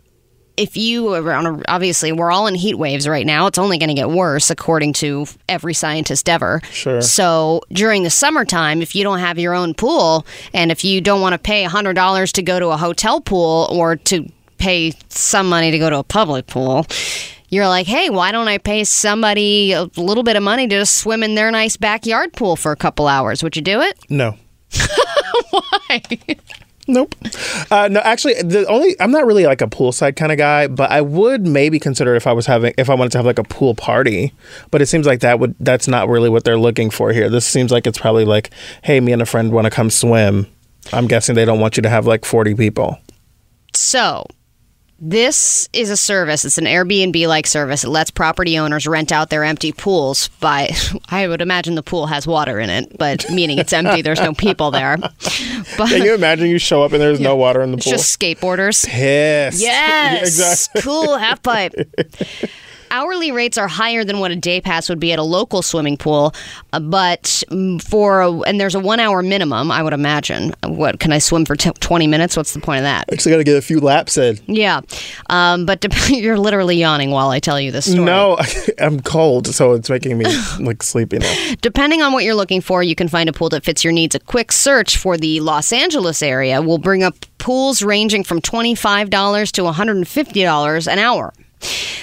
if 0.56 0.76
you 0.76 1.04
were 1.04 1.32
on 1.32 1.46
a, 1.46 1.62
obviously 1.68 2.12
we're 2.12 2.30
all 2.30 2.46
in 2.46 2.54
heat 2.54 2.76
waves 2.76 3.08
right 3.08 3.26
now, 3.26 3.46
it's 3.46 3.58
only 3.58 3.78
going 3.78 3.88
to 3.88 3.94
get 3.94 4.10
worse 4.10 4.50
according 4.50 4.92
to 4.94 5.26
every 5.48 5.74
scientist 5.74 6.28
ever. 6.28 6.60
Sure. 6.70 7.00
So, 7.00 7.62
during 7.72 8.02
the 8.02 8.10
summertime, 8.10 8.82
if 8.82 8.94
you 8.94 9.02
don't 9.02 9.20
have 9.20 9.38
your 9.38 9.54
own 9.54 9.74
pool 9.74 10.26
and 10.52 10.70
if 10.70 10.84
you 10.84 11.00
don't 11.00 11.20
want 11.20 11.32
to 11.32 11.38
pay 11.38 11.64
$100 11.64 12.32
to 12.32 12.42
go 12.42 12.60
to 12.60 12.68
a 12.68 12.76
hotel 12.76 13.20
pool 13.20 13.68
or 13.70 13.96
to 13.96 14.30
pay 14.58 14.92
some 15.08 15.48
money 15.48 15.70
to 15.70 15.78
go 15.78 15.88
to 15.88 15.98
a 15.98 16.04
public 16.04 16.46
pool, 16.46 16.86
you're 17.50 17.68
like, 17.68 17.86
hey, 17.86 18.10
why 18.10 18.32
don't 18.32 18.48
I 18.48 18.58
pay 18.58 18.84
somebody 18.84 19.72
a 19.72 19.84
little 19.96 20.22
bit 20.22 20.36
of 20.36 20.42
money 20.42 20.66
to 20.68 20.76
just 20.76 20.98
swim 20.98 21.22
in 21.22 21.34
their 21.34 21.50
nice 21.50 21.76
backyard 21.76 22.32
pool 22.32 22.56
for 22.56 22.72
a 22.72 22.76
couple 22.76 23.06
hours? 23.08 23.42
Would 23.42 23.56
you 23.56 23.62
do 23.62 23.80
it? 23.80 23.98
No. 24.10 24.36
Why? 25.50 26.02
Nope. 26.86 27.14
Uh, 27.70 27.88
no, 27.90 28.00
actually, 28.00 28.34
the 28.34 28.66
only 28.68 28.96
I'm 29.00 29.10
not 29.12 29.26
really 29.26 29.46
like 29.46 29.60
a 29.60 29.66
poolside 29.66 30.16
kind 30.16 30.32
of 30.32 30.38
guy, 30.38 30.66
but 30.66 30.90
I 30.90 31.00
would 31.00 31.46
maybe 31.46 31.78
consider 31.78 32.14
it 32.14 32.16
if 32.18 32.26
I 32.26 32.32
was 32.32 32.46
having 32.46 32.74
if 32.76 32.90
I 32.90 32.94
wanted 32.94 33.12
to 33.12 33.18
have 33.18 33.26
like 33.26 33.38
a 33.38 33.44
pool 33.44 33.74
party. 33.74 34.32
But 34.70 34.82
it 34.82 34.86
seems 34.86 35.06
like 35.06 35.20
that 35.20 35.38
would 35.38 35.54
that's 35.60 35.86
not 35.86 36.08
really 36.08 36.28
what 36.28 36.44
they're 36.44 36.58
looking 36.58 36.90
for 36.90 37.12
here. 37.12 37.28
This 37.28 37.46
seems 37.46 37.70
like 37.70 37.86
it's 37.86 37.98
probably 37.98 38.24
like, 38.24 38.50
hey, 38.82 39.00
me 39.00 39.12
and 39.12 39.22
a 39.22 39.26
friend 39.26 39.52
want 39.52 39.66
to 39.66 39.70
come 39.70 39.90
swim. 39.90 40.46
I'm 40.92 41.06
guessing 41.06 41.34
they 41.36 41.44
don't 41.44 41.60
want 41.60 41.76
you 41.76 41.82
to 41.82 41.88
have 41.88 42.06
like 42.06 42.24
40 42.24 42.54
people. 42.54 42.98
So, 43.74 44.26
this 45.00 45.68
is 45.72 45.88
a 45.90 45.96
service. 45.96 46.44
It's 46.44 46.58
an 46.58 46.64
Airbnb 46.64 47.26
like 47.26 47.46
service. 47.46 47.84
It 47.84 47.88
lets 47.88 48.10
property 48.10 48.58
owners 48.58 48.86
rent 48.86 49.10
out 49.12 49.30
their 49.30 49.44
empty 49.44 49.72
pools 49.72 50.28
by, 50.40 50.70
I 51.08 51.26
would 51.26 51.40
imagine 51.40 51.74
the 51.74 51.82
pool 51.82 52.06
has 52.06 52.26
water 52.26 52.60
in 52.60 52.68
it, 52.70 52.96
but 52.98 53.24
meaning 53.30 53.58
it's 53.58 53.72
empty, 53.72 54.02
there's 54.02 54.20
no 54.20 54.34
people 54.34 54.70
there. 54.70 54.98
But 55.78 55.88
Can 55.90 56.02
you 56.02 56.14
imagine 56.14 56.48
you 56.48 56.58
show 56.58 56.82
up 56.82 56.92
and 56.92 57.00
there's 57.00 57.20
no 57.20 57.36
water 57.36 57.62
in 57.62 57.70
the 57.70 57.76
it's 57.76 57.86
pool? 57.86 57.92
just 57.92 58.18
skateboarders. 58.18 58.86
Pissed. 58.86 59.60
Yes. 59.60 59.62
Yeah, 59.62 60.16
exactly. 60.16 60.82
Cool 60.82 61.16
half 61.16 61.42
pipe. 61.42 61.72
Hourly 62.90 63.30
rates 63.30 63.56
are 63.56 63.68
higher 63.68 64.02
than 64.04 64.18
what 64.18 64.30
a 64.30 64.36
day 64.36 64.60
pass 64.60 64.88
would 64.88 64.98
be 64.98 65.12
at 65.12 65.18
a 65.18 65.22
local 65.22 65.62
swimming 65.62 65.96
pool, 65.96 66.34
uh, 66.72 66.80
but 66.80 67.42
for 67.84 68.20
a, 68.20 68.40
and 68.40 68.60
there's 68.60 68.74
a 68.74 68.80
one 68.80 68.98
hour 68.98 69.22
minimum. 69.22 69.70
I 69.70 69.82
would 69.82 69.92
imagine. 69.92 70.52
What 70.64 70.98
can 70.98 71.12
I 71.12 71.18
swim 71.18 71.44
for 71.44 71.54
t- 71.54 71.70
twenty 71.80 72.06
minutes? 72.06 72.36
What's 72.36 72.52
the 72.52 72.60
point 72.60 72.78
of 72.78 72.84
that? 72.84 73.04
I 73.10 73.14
just 73.14 73.28
got 73.28 73.36
to 73.36 73.44
get 73.44 73.56
a 73.56 73.62
few 73.62 73.80
laps 73.80 74.18
in. 74.18 74.38
Yeah, 74.46 74.80
um, 75.28 75.66
but 75.66 75.80
dep- 75.80 75.92
you're 76.08 76.38
literally 76.38 76.76
yawning 76.76 77.10
while 77.10 77.30
I 77.30 77.38
tell 77.38 77.60
you 77.60 77.70
this 77.70 77.90
story. 77.90 78.04
No, 78.04 78.38
I'm 78.78 79.00
cold, 79.00 79.46
so 79.46 79.74
it's 79.74 79.88
making 79.88 80.18
me 80.18 80.24
like 80.60 80.82
sleepy 80.82 81.18
now. 81.18 81.54
Depending 81.60 82.02
on 82.02 82.12
what 82.12 82.24
you're 82.24 82.34
looking 82.34 82.60
for, 82.60 82.82
you 82.82 82.94
can 82.94 83.08
find 83.08 83.28
a 83.28 83.32
pool 83.32 83.48
that 83.50 83.64
fits 83.64 83.84
your 83.84 83.92
needs. 83.92 84.14
A 84.14 84.20
quick 84.20 84.50
search 84.50 84.96
for 84.96 85.16
the 85.16 85.40
Los 85.40 85.72
Angeles 85.72 86.22
area 86.22 86.60
will 86.60 86.78
bring 86.78 87.02
up 87.02 87.14
pools 87.38 87.82
ranging 87.82 88.24
from 88.24 88.40
$25 88.40 89.52
to 89.52 89.62
$150 89.62 90.92
an 90.92 90.98
hour. 90.98 91.32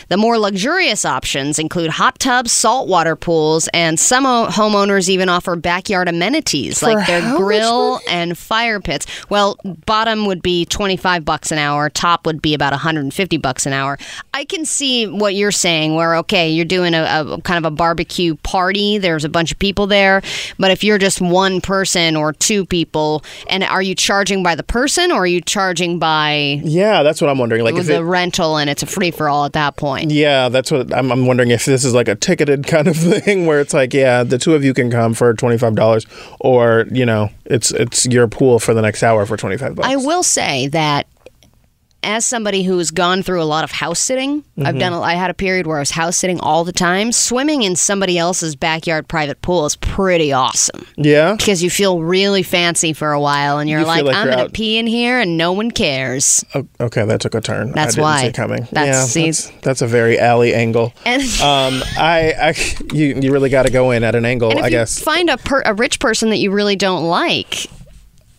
The 0.10 0.18
more 0.18 0.38
luxurious 0.38 1.04
options 1.04 1.60
include 1.60 1.90
hot 1.90 2.18
tubs, 2.20 2.52
saltwater 2.52 3.16
pools, 3.16 3.68
and 3.74 4.00
some 4.00 4.24
homeowners 4.24 5.10
even 5.10 5.28
offer 5.28 5.56
backyard 5.56 6.08
amenities 6.08 6.80
For 6.80 6.94
like 6.94 7.08
their 7.08 7.36
grill 7.38 8.00
and 8.08 8.38
fire 8.38 8.80
pits. 8.80 9.06
Well, 9.30 9.58
bottom 9.86 10.26
would 10.26 10.42
be 10.42 10.66
25 10.66 11.26
bucks 11.26 11.52
an 11.52 11.58
hour, 11.58 11.90
top 11.90 12.26
would 12.26 12.42
be 12.42 12.54
about 12.54 12.72
150 12.72 13.38
bucks 13.38 13.66
an 13.66 13.74
hour. 13.74 13.98
I 14.34 14.46
can 14.46 14.66
see 14.66 15.08
what 15.08 15.36
you're 15.36 15.52
saying 15.52 15.96
where 15.96 16.16
okay, 16.18 16.50
you're 16.50 16.66
doing 16.66 16.94
a, 16.94 17.04
a 17.04 17.42
kind 17.42 17.58
of 17.58 17.72
a 17.72 17.76
barbecue 17.76 18.36
party, 18.36 18.98
there's 18.98 19.26
a 19.26 19.30
bunch 19.30 19.52
of 19.52 19.60
people 19.60 19.88
there, 19.88 20.22
but 20.58 20.72
if 20.72 20.84
you're 20.84 20.98
just 20.98 21.20
one 21.20 21.60
person 21.60 22.16
or 22.16 22.32
two 22.32 22.66
people, 22.66 23.24
and 23.50 23.64
are 23.64 23.82
you 23.82 23.96
charging 23.96 24.42
by 24.42 24.56
the 24.56 24.64
person 24.64 25.12
or 25.12 25.24
are 25.24 25.28
you 25.28 25.42
charging 25.42 26.00
by 26.00 26.62
Yeah, 26.64 27.04
that's 27.04 27.22
what 27.22 27.30
I'm 27.30 27.38
wondering. 27.38 27.64
Like, 27.64 27.76
the 27.76 27.98
it, 27.98 28.00
rental 28.00 28.58
and 28.58 28.70
it's 28.70 28.84
a 28.84 28.86
free 28.86 29.12
for 29.12 29.28
all 29.28 29.47
at 29.48 29.54
that 29.54 29.76
point? 29.76 30.12
yeah, 30.12 30.50
that's 30.50 30.72
what 30.72 30.94
I'm, 30.94 31.12
I'm 31.12 31.26
wondering 31.26 31.50
if 31.50 31.66
this 31.66 31.84
is 31.84 31.96
like 31.96 32.08
a 32.08 32.16
ticketed 32.16 32.68
kind 32.68 32.88
of 32.88 32.96
thing 32.96 33.48
where 33.48 33.60
it's 33.60 33.74
like, 33.74 33.94
yeah, 33.94 34.24
the 34.24 34.38
two 34.38 34.54
of 34.54 34.64
you 34.64 34.76
can 34.76 34.92
come 34.92 35.16
for 35.16 35.34
twenty 35.34 35.58
five 35.58 35.74
dollars, 35.74 36.06
or 36.40 36.86
you 36.92 37.06
know, 37.06 37.30
it's 37.46 37.72
it's 37.72 38.06
your 38.06 38.28
pool 38.28 38.60
for 38.60 38.76
the 38.76 38.82
next 38.82 39.02
hour 39.02 39.26
for 39.26 39.38
twenty 39.38 39.58
five 39.58 39.74
bucks. 39.74 39.88
I 39.88 39.96
will 39.96 40.24
say 40.24 40.68
that 40.68 41.08
as 42.04 42.26
somebody 42.26 42.64
who's 42.64 42.92
gone 42.92 43.22
through 43.24 43.42
a 43.42 43.46
lot 43.46 43.64
of 43.64 43.72
house 43.72 44.00
sitting, 44.00 44.44
I've 44.64 44.76
Mhm. 44.76 44.80
done. 44.80 44.94
A, 44.94 45.02
I 45.02 45.14
had 45.16 45.30
a 45.30 45.34
period 45.34 45.68
where 45.68 45.78
I 45.78 45.80
was 45.80 45.92
house 45.92 46.16
sitting 46.16 46.40
all 46.40 46.64
the 46.64 46.72
time. 46.72 47.12
Swimming 47.12 47.64
in 47.64 47.76
somebody 47.76 48.18
else's 48.18 48.56
backyard 48.56 49.08
private 49.08 49.42
pool 49.42 49.66
is 49.66 49.76
pretty 49.76 50.32
awesome. 50.32 50.86
Yeah. 50.96 51.34
Because 51.36 51.62
you 51.64 51.70
feel 51.70 52.00
really 52.02 52.44
fancy 52.44 52.94
for 52.94 53.12
a 53.12 53.20
while, 53.20 53.58
and 53.60 53.70
you're 53.70 53.82
You 53.82 53.86
like, 53.86 54.04
like 54.06 54.16
I'm 54.16 54.26
you're 54.28 54.36
going 54.36 54.38
to 54.46 54.50
out- 54.50 54.54
pee 54.54 54.78
in 54.78 54.88
here, 54.88 55.20
and 55.20 55.38
no 55.38 55.52
one 55.52 55.72
cares. 55.72 56.46
Oh, 56.56 56.66
okay, 56.80 57.04
that 57.04 57.20
took 57.20 57.36
a 57.36 57.42
turn. 57.42 57.72
That's 57.74 57.98
why. 57.98 58.32
Coming. 58.34 58.68
That's- 58.72 59.16
yeah, 59.16 59.26
that's, 59.26 59.52
that's 59.64 59.82
a 59.82 59.88
very 59.88 60.18
Allie 60.20 60.54
angle. 60.54 60.94
And- 61.06 61.24
um, 61.42 61.84
I, 61.98 62.34
I, 62.40 62.54
you, 62.94 63.20
you 63.22 63.32
really 63.34 63.50
got 63.50 63.64
to 63.66 63.72
go 63.72 63.92
in 63.92 64.04
at 64.04 64.16
an 64.16 64.24
angle, 64.24 64.58
I 64.58 64.66
you 64.66 64.70
guess. 64.70 65.00
find 65.00 65.30
a 65.30 65.38
per, 65.38 65.62
a 65.66 65.74
rich 65.74 66.00
person 66.00 66.30
that 66.30 66.38
you 66.38 66.52
really 66.52 66.76
don't 66.76 67.04
like, 67.06 67.66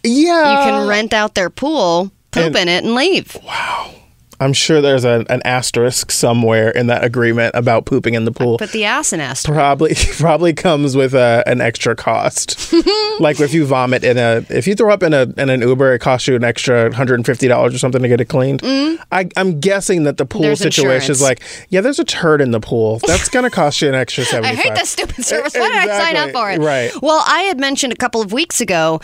yeah, 0.05 0.65
you 0.65 0.71
can 0.71 0.89
rent 0.89 1.13
out 1.13 1.35
their 1.35 1.51
pool, 1.51 2.13
poop 2.45 2.57
And- 2.57 2.70
it, 2.70 2.84
and 2.84 2.95
leave. 2.95 3.36
Wow. 3.45 3.95
I'm 4.41 4.53
sure 4.53 4.80
there's 4.80 5.05
a, 5.05 5.26
an 5.30 5.43
asterisk 5.45 6.12
somewhere 6.12 6.70
in 6.70 6.86
that 6.86 7.03
agreement 7.03 7.57
about 7.57 7.86
pooping 7.86 8.14
in 8.14 8.24
the 8.24 8.30
pool. 8.30 8.57
Put 8.57 8.70
the 8.70 8.84
ass 8.84 9.12
in 9.12 9.18
asterisk. 9.18 9.53
Probably, 9.53 9.95
probably 10.18 10.53
comes 10.53 10.95
with 10.97 11.12
a, 11.12 11.43
an 11.45 11.61
extra 11.61 11.97
cost. 11.97 12.72
like 13.18 13.41
if 13.41 13.53
you 13.53 13.66
vomit 13.66 14.05
in 14.05 14.16
a, 14.16 14.45
if 14.49 14.68
you 14.68 14.76
throw 14.76 14.93
up 14.93 15.03
in 15.03 15.12
a 15.12 15.22
in 15.39 15.51
an 15.51 15.61
Uber, 15.61 15.95
it 15.95 15.99
costs 15.99 16.28
you 16.28 16.36
an 16.36 16.45
extra 16.45 16.84
150 16.84 17.49
dollars 17.49 17.74
or 17.74 17.78
something 17.78 18.01
to 18.01 18.07
get 18.07 18.20
it 18.20 18.26
cleaned. 18.26 18.61
I, 19.11 19.28
I'm 19.36 19.59
guessing 19.59 20.05
that 20.05 20.18
the 20.18 20.24
pool 20.24 20.43
Mm. 20.43 20.45
There's 20.45 20.61
situation 20.61 21.11
is 21.11 21.20
like, 21.20 21.43
yeah, 21.70 21.80
there's 21.80 21.99
a 21.99 22.05
turd 22.05 22.41
in 22.41 22.53
the 22.53 22.61
pool. 22.61 23.01
That's 23.09 23.28
gonna 23.30 23.51
cost 23.51 23.82
you 23.82 23.89
an 23.89 23.97
extra 23.97 24.22
seventy. 24.24 24.51
I 24.51 24.55
hate 24.55 24.76
this 24.76 24.91
stupid 24.91 25.24
service. 25.24 25.55
Why 25.55 25.68
did 25.68 25.91
I 25.91 25.99
sign 25.99 26.16
up 26.16 26.30
for 26.30 26.49
it? 26.53 26.61
Right. 26.61 26.93
Well, 27.03 27.24
I 27.26 27.41
had 27.41 27.59
mentioned 27.59 27.93
a 27.93 27.97
couple 27.97 28.20
of 28.20 28.32
weeks 28.32 28.61
ago. 28.61 29.01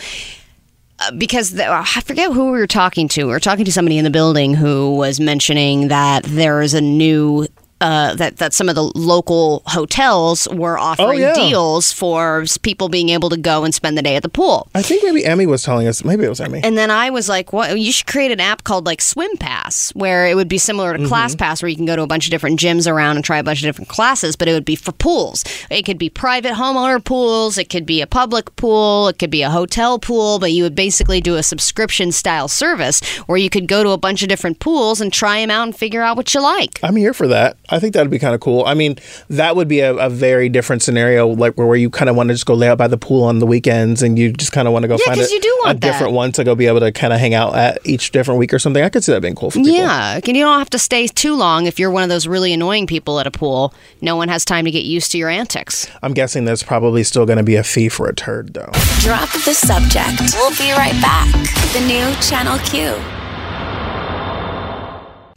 Uh, 0.99 1.11
Because 1.11 1.51
the, 1.51 1.69
I 1.69 2.01
forget 2.01 2.31
who 2.31 2.45
we 2.45 2.51
were 2.51 2.67
talking 2.67 3.07
to. 3.09 3.25
We 3.25 3.31
were 3.31 3.39
talking 3.39 3.65
to 3.65 3.71
somebody 3.71 3.97
in 3.97 4.03
the 4.03 4.09
building 4.09 4.53
who 4.53 4.95
was 4.95 5.19
mentioning 5.19 5.89
that 5.89 6.23
there 6.23 6.61
is 6.61 6.73
a 6.73 6.81
new 6.81 7.47
uh, 7.81 8.15
that 8.15 8.37
that 8.37 8.53
some 8.53 8.69
of 8.69 8.75
the 8.75 8.83
local 8.95 9.61
hotels 9.67 10.47
were 10.51 10.77
offering 10.77 11.05
Oh, 11.09 11.11
yeah. 11.11 11.33
deals 11.33 11.91
for 11.91 12.45
people 12.61 12.89
being 12.89 13.09
able 13.09 13.29
to 13.29 13.37
go 13.37 13.63
and 13.63 13.73
spend 13.75 13.97
the 13.97 14.01
day 14.01 14.15
at 14.15 14.23
the 14.23 14.29
pool. 14.29 14.67
I 14.73 14.81
think 14.81 15.03
maybe 15.03 15.25
Emmy 15.25 15.45
was 15.45 15.63
telling 15.63 15.87
us. 15.87 16.03
Maybe 16.03 16.23
it 16.23 16.29
was 16.29 16.39
Emmy. 16.41 16.61
And 16.63 16.77
then 16.77 16.89
I 16.89 17.09
was 17.09 17.27
like, 17.29 17.51
"What? 17.53 17.77
You 17.79 17.91
should 17.91 18.07
create 18.07 18.31
an 18.31 18.39
app 18.39 18.63
called 18.63 18.85
like 18.85 19.01
Swim 19.01 19.35
Pass, 19.37 19.91
where 19.93 20.25
it 20.27 20.35
would 20.35 20.47
be 20.47 20.57
similar 20.57 20.93
to 20.93 20.99
Mm-hmm. 20.99 21.07
Class 21.09 21.35
Pass, 21.35 21.61
where 21.61 21.69
you 21.69 21.75
can 21.75 21.85
go 21.85 21.95
to 21.95 22.01
a 22.01 22.07
bunch 22.07 22.25
of 22.25 22.31
different 22.31 22.59
gyms 22.59 22.89
around 22.91 23.17
and 23.17 23.25
try 23.25 23.37
a 23.37 23.43
bunch 23.43 23.59
of 23.59 23.63
different 23.65 23.89
classes. 23.89 24.35
But 24.35 24.47
it 24.47 24.53
would 24.53 24.65
be 24.65 24.75
for 24.75 24.91
pools. 24.93 25.43
It 25.69 25.83
could 25.83 25.97
be 25.97 26.09
private 26.09 26.53
homeowner 26.53 27.03
pools. 27.03 27.57
It 27.57 27.69
could 27.69 27.85
be 27.85 28.01
a 28.01 28.07
public 28.07 28.55
pool. 28.55 29.09
It 29.09 29.19
could 29.19 29.29
be 29.29 29.41
a 29.43 29.49
hotel 29.49 29.99
pool. 29.99 30.39
But 30.39 30.51
you 30.53 30.63
would 30.63 30.75
basically 30.75 31.19
do 31.21 31.35
a 31.35 31.43
subscription 31.43 32.11
style 32.11 32.47
service 32.47 33.01
where 33.27 33.37
you 33.37 33.49
could 33.49 33.67
go 33.67 33.83
to 33.83 33.89
a 33.89 33.97
bunch 33.97 34.23
of 34.23 34.29
different 34.29 34.59
pools 34.59 35.01
and 35.01 35.11
try 35.11 35.39
them 35.41 35.51
out 35.51 35.63
and 35.63 35.75
figure 35.75 36.01
out 36.01 36.15
what 36.17 36.33
you 36.33 36.41
like. 36.41 36.79
I'm 36.81 36.95
here 36.95 37.13
for 37.13 37.27
that. 37.27 37.57
I 37.69 37.79
think 37.79 37.93
that'd 37.93 38.11
be 38.11 38.19
kind 38.19 38.35
of 38.35 38.41
cool. 38.41 38.63
I 38.65 38.73
mean, 38.73 38.97
that 39.29 39.55
would 39.55 39.67
be 39.67 39.79
a, 39.79 39.93
a 39.95 40.09
very 40.09 40.49
different 40.49 40.81
scenario, 40.83 41.27
like 41.27 41.55
where, 41.57 41.65
where 41.67 41.75
you 41.77 41.89
kind 41.89 42.09
of 42.09 42.15
want 42.15 42.29
to 42.29 42.33
just 42.35 42.45
go 42.45 42.53
lay 42.53 42.67
out 42.69 42.77
by 42.77 42.87
the 42.87 42.97
pool 42.97 43.23
on 43.23 43.39
the 43.39 43.45
weekends, 43.45 44.01
and 44.03 44.17
you 44.19 44.31
just 44.33 44.51
kind 44.51 44.67
of 44.67 44.73
want 44.73 44.83
to 44.83 44.87
go 44.87 44.95
Yeah, 44.99 45.05
find 45.05 45.19
'cause 45.19 45.31
a, 45.31 45.33
you 45.33 45.41
do 45.41 45.59
a 45.63 45.67
want 45.67 45.81
that. 45.81 45.91
different 45.91 46.13
one 46.13 46.31
to 46.33 46.43
go 46.43 46.53
be 46.55 46.67
able 46.67 46.79
to 46.81 46.91
kind 46.91 47.11
of 47.13 47.19
hang 47.19 47.33
out 47.33 47.55
at 47.55 47.79
each 47.85 48.11
different 48.11 48.39
week 48.39 48.53
or 48.53 48.59
something. 48.59 48.83
I 48.83 48.89
could 48.89 49.03
see 49.03 49.11
that 49.13 49.21
being 49.21 49.35
cool 49.35 49.51
for 49.51 49.59
people. 49.59 49.73
Yeah, 49.73 50.15
and 50.23 50.27
you 50.37 50.43
don't 50.43 50.59
have 50.59 50.69
to 50.71 50.79
stay 50.79 51.07
too 51.07 51.33
long 51.35 51.65
if 51.65 51.79
you're 51.79 51.91
one 51.91 52.03
of 52.03 52.09
those 52.09 52.27
really 52.27 52.53
annoying 52.53 52.87
people 52.87 53.19
at 53.19 53.27
a 53.27 53.31
pool. 53.31 53.73
No 54.01 54.15
one 54.15 54.29
has 54.29 54.45
time 54.45 54.65
to 54.65 54.71
get 54.71 54.83
used 54.85 55.11
to 55.11 55.17
your 55.17 55.29
antics. 55.29 55.87
I'm 56.03 56.13
guessing 56.13 56.45
there's 56.45 56.63
probably 56.63 57.03
still 57.03 57.25
going 57.25 57.37
to 57.37 57.43
be 57.43 57.55
a 57.55 57.63
fee 57.63 57.89
for 57.89 58.07
a 58.07 58.13
turd, 58.13 58.53
though. 58.53 58.69
Drop 58.99 59.29
the 59.43 59.53
subject. 59.53 60.21
We'll 60.35 60.51
be 60.51 60.71
right 60.73 60.99
back. 61.01 61.31
The 61.73 61.81
new 61.87 62.13
Channel 62.21 62.59
Q. 62.59 63.24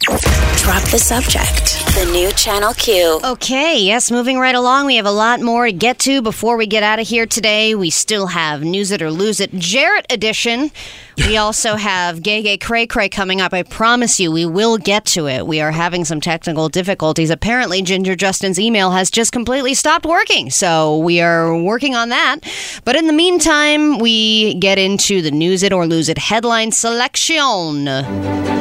Drop 0.09 0.83
the 0.89 0.99
subject. 0.99 1.85
The 1.95 2.09
new 2.11 2.31
Channel 2.31 2.73
Q. 2.73 3.19
Okay, 3.23 3.79
yes, 3.79 4.09
moving 4.09 4.39
right 4.39 4.55
along. 4.55 4.85
We 4.85 4.95
have 4.95 5.05
a 5.05 5.11
lot 5.11 5.39
more 5.39 5.65
to 5.65 5.71
get 5.71 5.99
to 5.99 6.21
before 6.21 6.57
we 6.57 6.67
get 6.67 6.81
out 6.81 6.99
of 6.99 7.07
here 7.07 7.25
today. 7.25 7.75
We 7.75 7.89
still 7.89 8.27
have 8.27 8.63
News 8.63 8.91
It 8.91 9.01
or 9.01 9.11
Lose 9.11 9.39
It 9.39 9.53
Jarrett 9.53 10.05
edition. 10.11 10.71
We 11.17 11.37
also 11.37 11.75
have 11.75 12.23
Gay 12.23 12.41
Gay 12.41 12.57
Cray 12.57 12.87
Cray 12.87 13.09
coming 13.09 13.41
up. 13.41 13.53
I 13.53 13.63
promise 13.63 14.19
you, 14.19 14.31
we 14.31 14.45
will 14.45 14.77
get 14.77 15.05
to 15.05 15.27
it. 15.27 15.45
We 15.45 15.59
are 15.61 15.71
having 15.71 16.05
some 16.05 16.21
technical 16.21 16.69
difficulties. 16.69 17.29
Apparently, 17.29 17.81
Ginger 17.81 18.15
Justin's 18.15 18.59
email 18.59 18.91
has 18.91 19.11
just 19.11 19.31
completely 19.31 19.73
stopped 19.73 20.05
working, 20.05 20.49
so 20.49 20.97
we 20.99 21.21
are 21.21 21.55
working 21.55 21.95
on 21.95 22.09
that. 22.09 22.39
But 22.83 22.95
in 22.95 23.07
the 23.07 23.13
meantime, 23.13 23.99
we 23.99 24.55
get 24.55 24.79
into 24.79 25.21
the 25.21 25.31
News 25.31 25.63
It 25.63 25.73
or 25.73 25.85
Lose 25.85 26.09
It 26.09 26.17
headline 26.17 26.71
selection. 26.71 28.58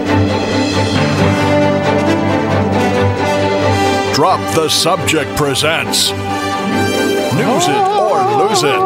Drop 4.18 4.40
the 4.56 4.68
Subject 4.68 5.30
presents 5.36 6.10
News 6.10 7.68
It 7.68 7.86
or 7.86 8.18
Lose 8.48 8.64
It. 8.64 8.80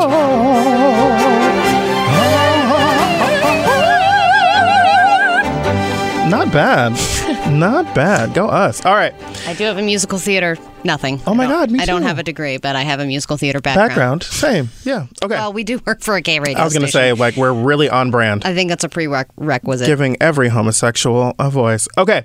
Not 6.29 6.53
bad. 6.53 6.93
Not 7.51 7.95
bad. 7.95 8.35
Go 8.35 8.47
us. 8.49 8.85
All 8.87 8.95
right. 8.95 9.15
I 9.47 9.55
do 9.55 9.65
have 9.65 9.77
a 9.77 9.83
musical 9.83 10.19
theater. 10.19 10.57
Nothing. 10.85 11.21
Oh 11.27 11.35
my 11.35 11.47
God, 11.47 11.71
me 11.71 11.81
I 11.81 11.85
don't 11.85 12.01
too. 12.01 12.07
have 12.07 12.19
a 12.19 12.23
degree, 12.23 12.57
but 12.57 12.75
I 12.77 12.83
have 12.83 12.99
a 12.99 13.05
musical 13.05 13.37
theater 13.37 13.61
background. 13.61 13.89
Background. 13.91 14.23
Same. 14.25 14.69
Yeah. 14.85 15.07
Okay. 15.23 15.35
Well, 15.35 15.53
we 15.53 15.63
do 15.63 15.79
work 15.87 16.01
for 16.01 16.17
a 16.17 16.21
gay 16.21 16.39
radio 16.39 16.59
I 16.59 16.65
was 16.65 16.73
going 16.73 16.83
to 16.83 16.89
station. 16.89 17.17
say, 17.17 17.21
like, 17.21 17.37
we're 17.37 17.53
really 17.53 17.91
on 17.91 18.11
brand. 18.11 18.45
I 18.45 18.55
think 18.55 18.69
that's 18.71 18.85
a 18.85 18.89
prerequisite. 18.89 19.87
giving 19.87 20.17
every 20.21 20.49
homosexual 20.49 21.35
a 21.39 21.51
voice. 21.51 21.89
Okay. 21.99 22.25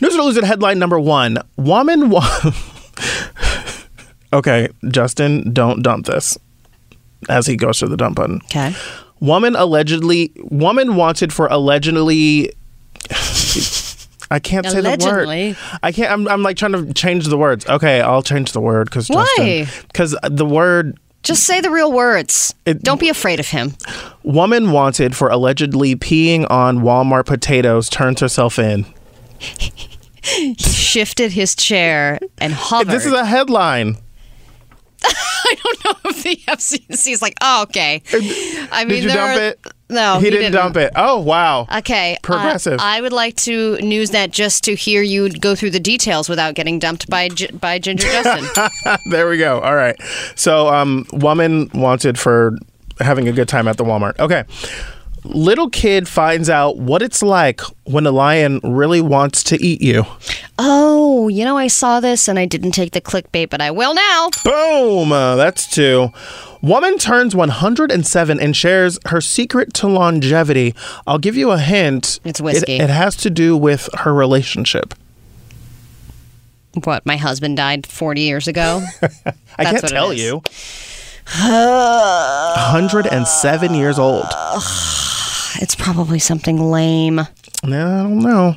News 0.00 0.14
or 0.16 0.22
lose 0.22 0.36
it 0.36 0.44
headline 0.44 0.78
number 0.78 0.98
one. 1.00 1.38
Woman. 1.56 2.10
Wa- 2.10 2.52
okay, 4.32 4.68
Justin, 4.88 5.52
don't 5.52 5.82
dump 5.82 6.06
this 6.06 6.36
as 7.28 7.46
he 7.46 7.56
goes 7.56 7.78
to 7.78 7.86
the 7.88 7.96
dump 7.96 8.16
button. 8.16 8.40
Okay. 8.46 8.74
Woman 9.20 9.56
allegedly. 9.56 10.32
Woman 10.50 10.94
wanted 10.96 11.32
for 11.32 11.46
allegedly. 11.46 12.52
I 14.32 14.38
can't 14.38 14.64
say 14.66 14.80
the 14.80 14.96
word. 15.04 15.56
I 15.82 15.92
can't. 15.92 16.10
I'm, 16.10 16.26
I'm 16.26 16.42
like 16.42 16.56
trying 16.56 16.72
to 16.72 16.92
change 16.94 17.26
the 17.26 17.36
words. 17.36 17.66
Okay, 17.68 18.00
I'll 18.00 18.22
change 18.22 18.52
the 18.52 18.60
word 18.62 18.86
because 18.86 19.08
Why? 19.08 19.66
Because 19.88 20.16
the 20.22 20.46
word 20.46 20.98
Just 21.22 21.44
say 21.44 21.60
the 21.60 21.70
real 21.70 21.92
words. 21.92 22.54
don't 22.64 22.98
be 22.98 23.10
afraid 23.10 23.40
of 23.40 23.48
him. 23.48 23.74
woman 24.22 24.70
wanted 24.72 25.14
for 25.14 25.28
allegedly 25.28 25.96
peeing 25.96 26.46
on 26.50 26.78
Walmart 26.78 27.26
potatoes 27.26 27.90
turns 27.90 28.20
herself 28.20 28.58
in. 28.58 28.86
He 29.38 30.54
shifted 30.58 31.32
his 31.32 31.54
chair 31.54 32.18
and 32.38 32.54
hovered. 32.54 32.88
This 32.90 33.04
is 33.04 33.12
a 33.12 33.26
headline. 33.26 33.98
I 35.04 35.56
don't 35.62 35.84
know 35.84 36.10
if 36.10 36.22
the 36.22 36.36
FCC 36.48 37.12
is 37.12 37.20
like, 37.20 37.34
oh, 37.42 37.64
okay. 37.64 38.02
I 38.70 38.84
mean, 38.84 38.88
Did 38.88 39.02
you 39.02 39.08
there 39.10 39.16
dump 39.16 39.40
are- 39.40 39.42
it? 39.48 39.60
No, 39.92 40.18
he, 40.18 40.30
didn't, 40.30 40.52
dump 40.52 40.76
it. 40.76 40.92
Oh 40.96 41.20
wow. 41.20 41.66
Okay. 41.76 42.14
uh, 42.14 42.18
Progressive. 42.22 42.80
I 42.80 43.00
would 43.00 43.12
like 43.12 43.36
to 43.36 43.76
news 43.76 44.10
that 44.10 44.30
just 44.30 44.64
to 44.64 44.74
hear 44.74 45.02
you 45.02 45.30
go 45.30 45.54
through 45.54 45.70
the 45.70 45.80
details 45.80 46.28
without 46.28 46.54
getting 46.54 46.78
dumped 46.78 47.08
by 47.08 47.28
by 47.60 47.78
Ginger 47.78 48.08
Justin. 48.08 48.66
there 49.10 49.28
we 49.28 49.38
go. 49.38 49.60
All 49.60 49.76
right. 49.76 49.96
So, 50.34 50.68
um, 50.68 51.06
woman 51.12 51.70
wanted 51.74 52.18
for 52.18 52.56
having 53.00 53.28
a 53.28 53.32
good 53.32 53.48
time 53.48 53.68
at 53.68 53.76
the 53.76 53.84
Walmart. 53.84 54.18
Okay. 54.18 54.44
Little 55.24 55.70
kid 55.70 56.08
finds 56.08 56.50
out 56.50 56.78
what 56.78 57.00
it's 57.00 57.22
like 57.22 57.60
when 57.84 58.06
a 58.06 58.10
lion 58.10 58.60
really 58.64 59.00
wants 59.00 59.44
to 59.44 59.62
eat 59.62 59.80
you. 59.80 60.04
oh, 60.58 61.28
you 61.28 61.44
know, 61.44 61.56
I 61.56 61.68
saw 61.68 62.00
this 62.00 62.28
and 62.28 62.38
I 62.38 62.44
didn't 62.46 62.72
take 62.72 62.92
the 62.92 63.00
clickbait, 63.00 63.48
but 63.48 63.60
I 63.60 63.70
will 63.70 63.94
now. 63.94 64.30
Boom. 64.44 65.12
Uh, 65.12 65.36
that's 65.36 65.66
two. 65.68 66.10
Woman 66.60 66.98
turns 66.98 67.34
107 67.34 68.40
and 68.40 68.56
shares 68.56 68.98
her 69.06 69.20
secret 69.20 69.74
to 69.74 69.88
longevity. 69.88 70.74
I'll 71.06 71.18
give 71.18 71.36
you 71.36 71.50
a 71.50 71.58
hint. 71.58 72.20
It's 72.24 72.40
whiskey. 72.40 72.76
It, 72.76 72.82
it 72.82 72.90
has 72.90 73.16
to 73.16 73.30
do 73.30 73.56
with 73.56 73.88
her 74.00 74.14
relationship. 74.14 74.94
What? 76.84 77.04
My 77.04 77.16
husband 77.16 77.56
died 77.56 77.86
40 77.86 78.20
years 78.22 78.48
ago. 78.48 78.82
I 79.58 79.64
can't 79.64 79.86
tell 79.88 80.12
is. 80.12 80.18
You. 81.26 81.52
107 82.56 83.74
years 83.74 83.98
old. 83.98 84.24
it's 85.60 85.74
probably 85.74 86.18
something 86.18 86.58
lame. 86.70 87.16
No, 87.64 87.86
I 87.86 88.02
don't 88.02 88.18
know. 88.18 88.56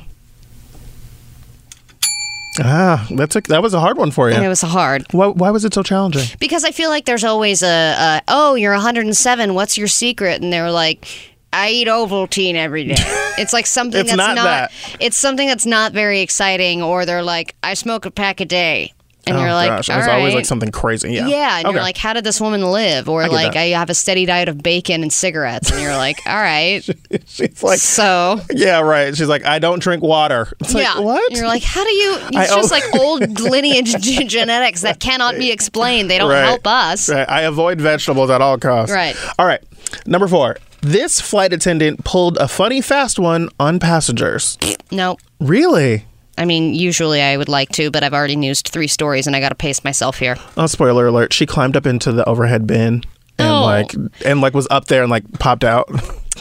Ah, 2.58 3.06
that's 3.10 3.36
a, 3.36 3.40
that 3.42 3.62
was 3.62 3.74
a 3.74 3.80
hard 3.80 3.98
one 3.98 4.10
for 4.10 4.30
you. 4.30 4.36
It 4.36 4.48
was 4.48 4.62
hard. 4.62 5.04
Why, 5.12 5.26
why 5.26 5.50
was 5.50 5.64
it 5.64 5.74
so 5.74 5.82
challenging? 5.82 6.24
Because 6.40 6.64
I 6.64 6.70
feel 6.70 6.88
like 6.88 7.04
there's 7.04 7.24
always 7.24 7.62
a, 7.62 7.66
a 7.66 8.22
oh, 8.28 8.54
you're 8.54 8.72
107. 8.72 9.54
What's 9.54 9.76
your 9.76 9.88
secret? 9.88 10.42
And 10.42 10.52
they're 10.52 10.70
like, 10.70 11.06
I 11.52 11.70
eat 11.70 11.88
Ovaltine 11.88 12.54
every 12.54 12.84
day. 12.84 12.96
It's 13.38 13.52
like 13.52 13.66
something 13.66 14.00
It's 14.00 14.08
that's 14.08 14.16
not 14.16 14.36
that. 14.36 14.72
It's 14.98 15.18
something 15.18 15.46
that's 15.46 15.66
not 15.66 15.92
very 15.92 16.22
exciting. 16.22 16.82
Or 16.82 17.04
they're 17.04 17.22
like, 17.22 17.54
I 17.62 17.74
smoke 17.74 18.06
a 18.06 18.10
pack 18.10 18.40
a 18.40 18.46
day. 18.46 18.94
And 19.28 19.36
oh, 19.36 19.40
you're 19.40 19.52
like, 19.52 19.68
gosh. 19.68 19.88
It's 19.88 20.06
always 20.08 20.26
right. 20.32 20.34
like 20.36 20.46
something 20.46 20.70
crazy. 20.70 21.12
Yeah. 21.12 21.26
Yeah, 21.26 21.56
and 21.58 21.66
Okay. 21.66 21.74
you're 21.74 21.82
like, 21.82 21.96
how 21.96 22.12
did 22.12 22.22
this 22.22 22.40
woman 22.40 22.62
live? 22.62 23.08
Or 23.08 23.22
I 23.24 23.26
like, 23.26 23.54
that. 23.54 23.58
I 23.58 23.66
have 23.70 23.90
a 23.90 23.94
steady 23.94 24.24
diet 24.24 24.48
of 24.48 24.62
bacon 24.62 25.02
and 25.02 25.12
cigarettes, 25.12 25.70
and 25.72 25.80
you're 25.80 25.96
like, 25.96 26.20
all 26.26 26.36
right. 26.36 26.82
She's 27.26 27.62
like, 27.62 27.80
so 27.80 28.40
yeah, 28.52 28.80
right. 28.80 29.16
She's 29.16 29.26
like, 29.28 29.44
I 29.44 29.58
don't 29.58 29.80
drink 29.80 30.02
water. 30.02 30.52
It's 30.60 30.74
like, 30.74 30.84
yeah, 30.84 31.00
what? 31.00 31.32
You're 31.32 31.46
like, 31.48 31.62
how 31.64 31.82
do 31.84 31.90
you? 31.92 32.12
I 32.34 32.44
It's 32.44 32.54
just 32.54 32.72
owe- 32.72 32.74
like 32.76 32.94
old 32.94 33.40
lineage 33.40 33.94
genetics 34.00 34.82
that 34.82 35.00
cannot 35.00 35.34
be 35.36 35.50
explained. 35.50 36.08
They 36.10 36.18
don't 36.18 36.30
Right. 36.30 36.44
help 36.44 36.66
us. 36.66 37.08
Right. 37.08 37.28
I 37.28 37.42
avoid 37.42 37.80
vegetables 37.80 38.30
at 38.30 38.40
all 38.40 38.58
costs. 38.58 38.92
Right. 38.94 39.16
All 39.38 39.46
right. 39.46 39.62
Number 40.06 40.28
four. 40.28 40.56
This 40.82 41.20
flight 41.20 41.52
attendant 41.52 42.04
pulled 42.04 42.36
a 42.38 42.46
funny 42.46 42.80
fast 42.80 43.18
one 43.18 43.48
on 43.58 43.80
passengers. 43.80 44.56
Nope. 44.92 45.20
Really? 45.40 46.06
I 46.38 46.44
mean, 46.44 46.74
usually 46.74 47.22
I 47.22 47.36
would 47.36 47.48
like 47.48 47.70
to, 47.72 47.90
but 47.90 48.02
I've 48.04 48.14
already 48.14 48.36
newsed 48.36 48.68
three 48.68 48.88
stories, 48.88 49.26
and 49.26 49.34
I 49.36 49.40
got 49.40 49.50
to 49.50 49.54
pace 49.54 49.82
myself 49.84 50.18
here. 50.18 50.36
Oh, 50.56 50.66
spoiler 50.66 51.06
alert! 51.06 51.32
She 51.32 51.46
climbed 51.46 51.76
up 51.76 51.86
into 51.86 52.12
the 52.12 52.24
overhead 52.28 52.66
bin 52.66 53.02
and 53.38 53.48
Oh. 53.48 53.62
like 53.64 53.94
and 54.24 54.40
like 54.40 54.54
was 54.54 54.66
up 54.70 54.86
there 54.86 55.02
and 55.02 55.10
like 55.10 55.24
popped 55.38 55.64
out. 55.64 55.88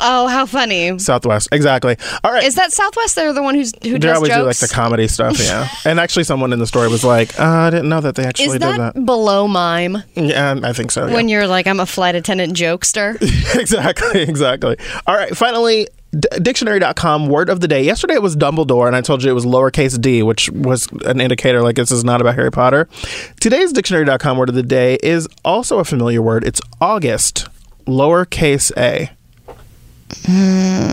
Oh, 0.02 0.28
how 0.28 0.46
funny! 0.46 1.00
Southwest, 1.00 1.48
exactly. 1.54 1.96
All 2.22 2.34
right. 2.34 2.44
Is 2.44 2.56
that 2.56 2.74
Southwest? 2.74 3.16
They're 3.16 3.32
the 3.32 3.42
one 3.42 3.56
who's 3.56 3.72
who 3.82 3.92
they 3.92 4.00
does 4.00 4.18
always 4.18 4.30
jokes. 4.30 4.40
do 4.42 4.46
like 4.46 4.58
the 4.58 4.68
comedy 4.68 5.08
stuff, 5.08 5.40
yeah. 5.40 5.70
and 5.86 6.02
actually, 6.02 6.26
someone 6.26 6.52
in 6.52 6.60
the 6.60 6.68
story 6.68 6.90
was 6.90 7.06
like, 7.06 7.40
uh, 7.40 7.44
"I 7.46 7.70
didn't 7.70 7.88
know 7.88 8.02
that 8.02 8.16
they 8.16 8.26
actually 8.26 8.48
Is 8.48 8.52
did 8.54 8.62
that, 8.64 8.94
that." 8.96 9.06
below 9.06 9.48
mime? 9.48 10.04
Yeah, 10.16 10.60
I 10.62 10.74
think 10.74 10.92
so. 10.92 11.08
Yeah. 11.08 11.14
When 11.14 11.30
you're 11.30 11.48
like, 11.48 11.66
I'm 11.66 11.80
a 11.80 11.86
flight 11.86 12.14
attendant 12.16 12.58
jokester. 12.58 13.16
exactly, 13.58 14.22
exactly. 14.24 14.76
All 15.08 15.16
right, 15.16 15.36
finally, 15.36 15.88
d- 16.20 16.28
dictionary.com 16.42 17.28
word 17.28 17.50
of 17.50 17.60
the 17.60 17.68
day. 17.68 17.82
Yesterday 17.84 18.14
it 18.16 18.22
was 18.22 18.36
Dumbledore, 18.36 18.88
and 18.88 18.96
I 18.96 19.02
told 19.02 19.24
you 19.24 19.30
it 19.30 19.34
was 19.34 19.46
lowercase 19.46 20.00
d, 20.00 20.24
which 20.24 20.50
was 20.52 20.88
an 21.06 21.20
indicator 21.22 21.62
like 21.62 21.76
this 21.76 21.92
is 21.92 22.04
not 22.04 22.22
about 22.22 22.36
Harry 22.36 22.52
Potter. 22.52 22.88
Today's 23.40 23.72
dictionary.com 23.74 24.38
word 24.38 24.50
of 24.50 24.56
the 24.56 24.64
day 24.64 24.98
is 25.04 25.28
also 25.44 25.80
a 25.80 25.84
familiar 25.86 26.22
word. 26.22 26.44
It's 26.46 26.62
August, 26.82 27.48
lowercase 27.86 28.72
a. 28.78 29.12
Hmm. 30.26 30.86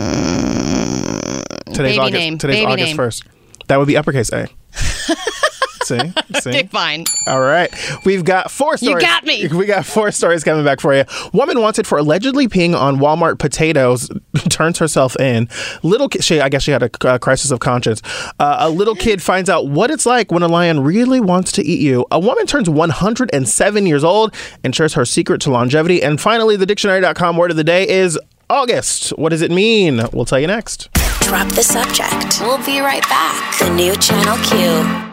Today's 1.73 1.93
Baby 1.95 1.99
August. 1.99 2.13
name, 2.19 2.37
Today's 2.37 2.55
baby 2.57 2.71
August 2.71 2.87
name. 2.87 2.95
first. 2.95 3.23
That 3.67 3.77
would 3.77 3.87
be 3.87 3.97
uppercase 3.97 4.31
A. 4.31 4.47
See, 5.83 5.99
see. 6.39 6.49
Okay, 6.49 6.67
fine. 6.67 7.05
All 7.27 7.39
right. 7.41 7.73
We've 8.05 8.23
got 8.23 8.51
four 8.51 8.77
stories. 8.77 8.81
You 8.81 8.99
stories. 8.99 9.03
got 9.05 9.25
me. 9.25 9.47
We 9.47 9.65
got 9.65 9.85
four 9.85 10.11
stories 10.11 10.43
coming 10.43 10.63
back 10.65 10.79
for 10.79 10.93
you. 10.93 11.05
Woman 11.33 11.59
wanted 11.61 11.85
for 11.87 11.97
allegedly 11.97 12.47
peeing 12.47 12.75
on 12.75 12.97
Walmart 12.97 13.39
potatoes 13.39 14.09
turns 14.49 14.79
herself 14.79 15.19
in. 15.19 15.49
Little 15.83 16.09
ki- 16.09 16.21
she 16.21 16.39
I 16.39 16.49
guess 16.49 16.63
she 16.63 16.71
had 16.71 16.83
a 16.83 16.89
uh, 17.07 17.17
crisis 17.17 17.51
of 17.51 17.59
conscience. 17.59 18.01
Uh, 18.39 18.57
a 18.59 18.69
little 18.69 18.95
kid 18.95 19.21
finds 19.21 19.49
out 19.49 19.67
what 19.67 19.91
it's 19.91 20.05
like 20.05 20.31
when 20.31 20.43
a 20.43 20.47
lion 20.47 20.81
really 20.83 21.19
wants 21.19 21.51
to 21.53 21.63
eat 21.63 21.79
you. 21.81 22.05
A 22.11 22.19
woman 22.19 22.45
turns 22.45 22.69
107 22.69 23.85
years 23.85 24.03
old 24.03 24.33
and 24.63 24.75
shares 24.75 24.93
her 24.93 25.05
secret 25.05 25.41
to 25.41 25.51
longevity. 25.51 26.01
And 26.01 26.19
finally, 26.19 26.55
the 26.55 26.65
dictionary.com 26.65 27.37
word 27.37 27.51
of 27.51 27.57
the 27.57 27.63
day 27.63 27.87
is 27.87 28.19
August. 28.49 29.09
What 29.11 29.29
does 29.29 29.41
it 29.41 29.51
mean? 29.51 30.01
We'll 30.13 30.25
tell 30.25 30.39
you 30.39 30.47
next. 30.47 30.89
Drop 31.21 31.47
the 31.49 31.63
subject. 31.63 32.41
We'll 32.41 32.63
be 32.65 32.79
right 32.81 33.03
back. 33.03 33.57
The 33.59 33.69
new 33.73 33.95
Channel 33.95 34.37
Q. 34.45 35.12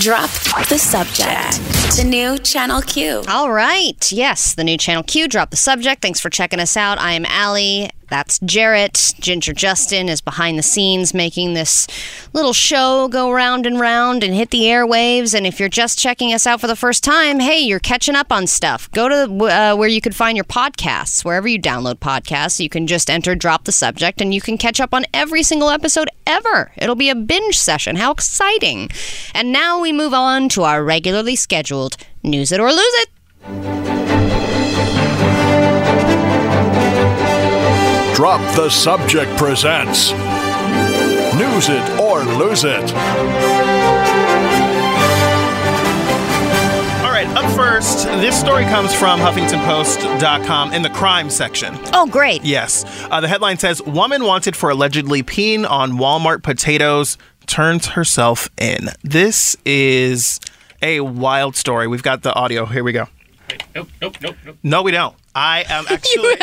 Drop 0.00 0.30
the 0.68 0.76
subject. 0.78 1.58
The 1.96 2.04
new 2.04 2.36
Channel 2.38 2.82
Q. 2.82 3.22
All 3.28 3.50
right. 3.50 4.12
Yes, 4.12 4.54
the 4.54 4.62
new 4.62 4.76
Channel 4.76 5.02
Q. 5.02 5.26
Drop 5.26 5.50
the 5.50 5.56
subject. 5.56 6.02
Thanks 6.02 6.20
for 6.20 6.28
checking 6.28 6.60
us 6.60 6.76
out. 6.76 6.98
I 6.98 7.12
am 7.12 7.24
Allie. 7.24 7.90
That's 8.08 8.38
Jarrett. 8.40 9.14
Ginger 9.18 9.52
Justin 9.52 10.08
is 10.08 10.20
behind 10.20 10.58
the 10.58 10.62
scenes 10.62 11.12
making 11.12 11.54
this 11.54 11.88
little 12.32 12.52
show 12.52 13.08
go 13.08 13.32
round 13.32 13.66
and 13.66 13.80
round 13.80 14.22
and 14.22 14.32
hit 14.32 14.50
the 14.50 14.62
airwaves. 14.62 15.34
And 15.34 15.44
if 15.44 15.58
you're 15.58 15.68
just 15.68 15.98
checking 15.98 16.32
us 16.32 16.46
out 16.46 16.60
for 16.60 16.68
the 16.68 16.76
first 16.76 17.02
time, 17.02 17.40
hey, 17.40 17.58
you're 17.58 17.80
catching 17.80 18.14
up 18.14 18.30
on 18.30 18.46
stuff. 18.46 18.88
Go 18.92 19.08
to 19.08 19.44
uh, 19.46 19.74
where 19.74 19.88
you 19.88 20.00
could 20.00 20.14
find 20.14 20.36
your 20.36 20.44
podcasts, 20.44 21.24
wherever 21.24 21.48
you 21.48 21.60
download 21.60 21.96
podcasts. 21.96 22.60
You 22.60 22.68
can 22.68 22.86
just 22.86 23.10
enter 23.10 23.34
Drop 23.34 23.64
the 23.64 23.72
Subject 23.72 24.20
and 24.20 24.32
you 24.32 24.40
can 24.40 24.56
catch 24.56 24.78
up 24.78 24.94
on 24.94 25.04
every 25.12 25.42
single 25.42 25.70
episode 25.70 26.08
ever. 26.28 26.70
It'll 26.76 26.94
be 26.94 27.10
a 27.10 27.14
binge 27.16 27.58
session. 27.58 27.96
How 27.96 28.12
exciting! 28.12 28.88
And 29.34 29.50
now 29.50 29.80
we 29.86 29.92
move 29.92 30.12
on 30.12 30.48
to 30.48 30.64
our 30.64 30.82
regularly 30.82 31.36
scheduled 31.36 31.96
News 32.24 32.50
It 32.50 32.58
or 32.58 32.72
Lose 32.72 32.80
It. 32.80 33.08
Drop 38.16 38.40
the 38.56 38.68
Subject 38.68 39.30
presents 39.36 40.10
News 41.38 41.68
It 41.68 42.00
or 42.00 42.24
Lose 42.24 42.64
It. 42.64 42.92
All 47.04 47.12
right, 47.12 47.28
up 47.36 47.48
first, 47.54 48.06
this 48.06 48.36
story 48.40 48.64
comes 48.64 48.92
from 48.92 49.20
HuffingtonPost.com 49.20 50.72
in 50.72 50.82
the 50.82 50.90
crime 50.90 51.30
section. 51.30 51.78
Oh, 51.92 52.08
great. 52.10 52.42
Yes. 52.42 52.84
Uh, 53.08 53.20
the 53.20 53.28
headline 53.28 53.58
says 53.58 53.80
Woman 53.82 54.24
wanted 54.24 54.56
for 54.56 54.70
allegedly 54.70 55.22
peeing 55.22 55.64
on 55.70 55.92
Walmart 55.92 56.42
potatoes 56.42 57.16
turns 57.46 57.86
herself 57.88 58.48
in. 58.58 58.88
This 59.02 59.56
is 59.64 60.40
a 60.82 61.00
wild 61.00 61.56
story. 61.56 61.86
We've 61.86 62.02
got 62.02 62.22
the 62.22 62.34
audio. 62.34 62.66
Here 62.66 62.84
we 62.84 62.92
go. 62.92 63.08
Nope, 63.74 63.88
nope, 64.00 64.16
nope, 64.22 64.36
nope. 64.44 64.56
No, 64.62 64.82
we 64.82 64.90
don't. 64.90 65.14
I 65.34 65.64
am 65.68 65.84
actually. 65.90 66.34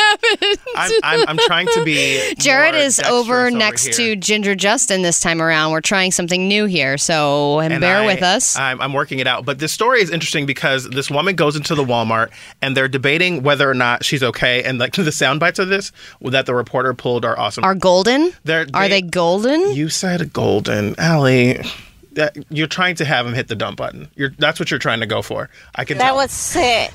I'm, 0.76 0.92
I'm, 1.04 1.28
I'm 1.30 1.38
trying 1.40 1.68
to 1.74 1.84
be. 1.84 2.36
Jarrett 2.38 2.74
more 2.76 2.84
is 2.84 2.98
dexterous 2.98 3.12
over 3.22 3.52
next 3.52 3.84
here. 3.98 4.16
to 4.16 4.16
Ginger 4.16 4.54
Justin 4.56 5.02
this 5.02 5.20
time 5.20 5.42
around. 5.42 5.72
We're 5.72 5.82
trying 5.82 6.12
something 6.12 6.48
new 6.48 6.66
here, 6.66 6.98
so 7.00 7.60
and 7.60 7.74
And 7.74 7.82
bear 7.82 8.02
I- 8.02 8.06
with 8.06 8.22
us. 8.22 8.56
I'm, 8.56 8.80
I'm 8.82 8.94
working 8.94 9.18
it 9.20 9.26
out. 9.28 9.46
But 9.46 9.58
this 9.60 9.74
story 9.74 10.02
is 10.02 10.12
interesting 10.12 10.46
because 10.46 10.88
this 10.90 11.10
woman 11.10 11.36
goes 11.36 11.56
into 11.56 11.74
the 11.76 11.84
Walmart 11.84 12.30
and 12.62 12.78
they're 12.78 12.88
debating 12.88 13.42
whether 13.42 13.70
or 13.70 13.74
not 13.74 14.06
she's 14.06 14.22
okay. 14.24 14.64
And 14.64 14.78
like 14.78 14.94
the 14.94 15.12
sound 15.12 15.40
bites 15.40 15.58
of 15.60 15.70
this 15.70 15.92
that 16.22 16.46
the 16.46 16.54
reporter 16.54 16.94
pulled 16.94 17.26
are 17.26 17.38
awesome. 17.38 17.64
Are 17.64 17.76
golden? 17.76 18.32
They're, 18.44 18.68
Are 18.76 18.88
they 18.88 19.02
golden? 19.02 19.74
You 19.74 19.90
said 19.90 20.32
golden, 20.34 20.94
Allie. 21.00 21.60
That 22.16 22.38
you're 22.50 22.68
trying 22.68 22.96
to 22.96 23.06
have 23.06 23.26
him 23.26 23.34
hit 23.34 23.48
the 23.48 23.56
dump 23.56 23.78
button. 23.78 24.10
You're 24.16 24.30
that's 24.38 24.60
what 24.60 24.70
you're 24.70 24.80
trying 24.80 25.00
to 25.00 25.06
go 25.06 25.22
for. 25.22 25.50
I 25.76 25.86
can 25.86 25.98
That 25.98 26.06
tell. 26.08 26.16
was 26.18 26.32
sick. 26.32 26.92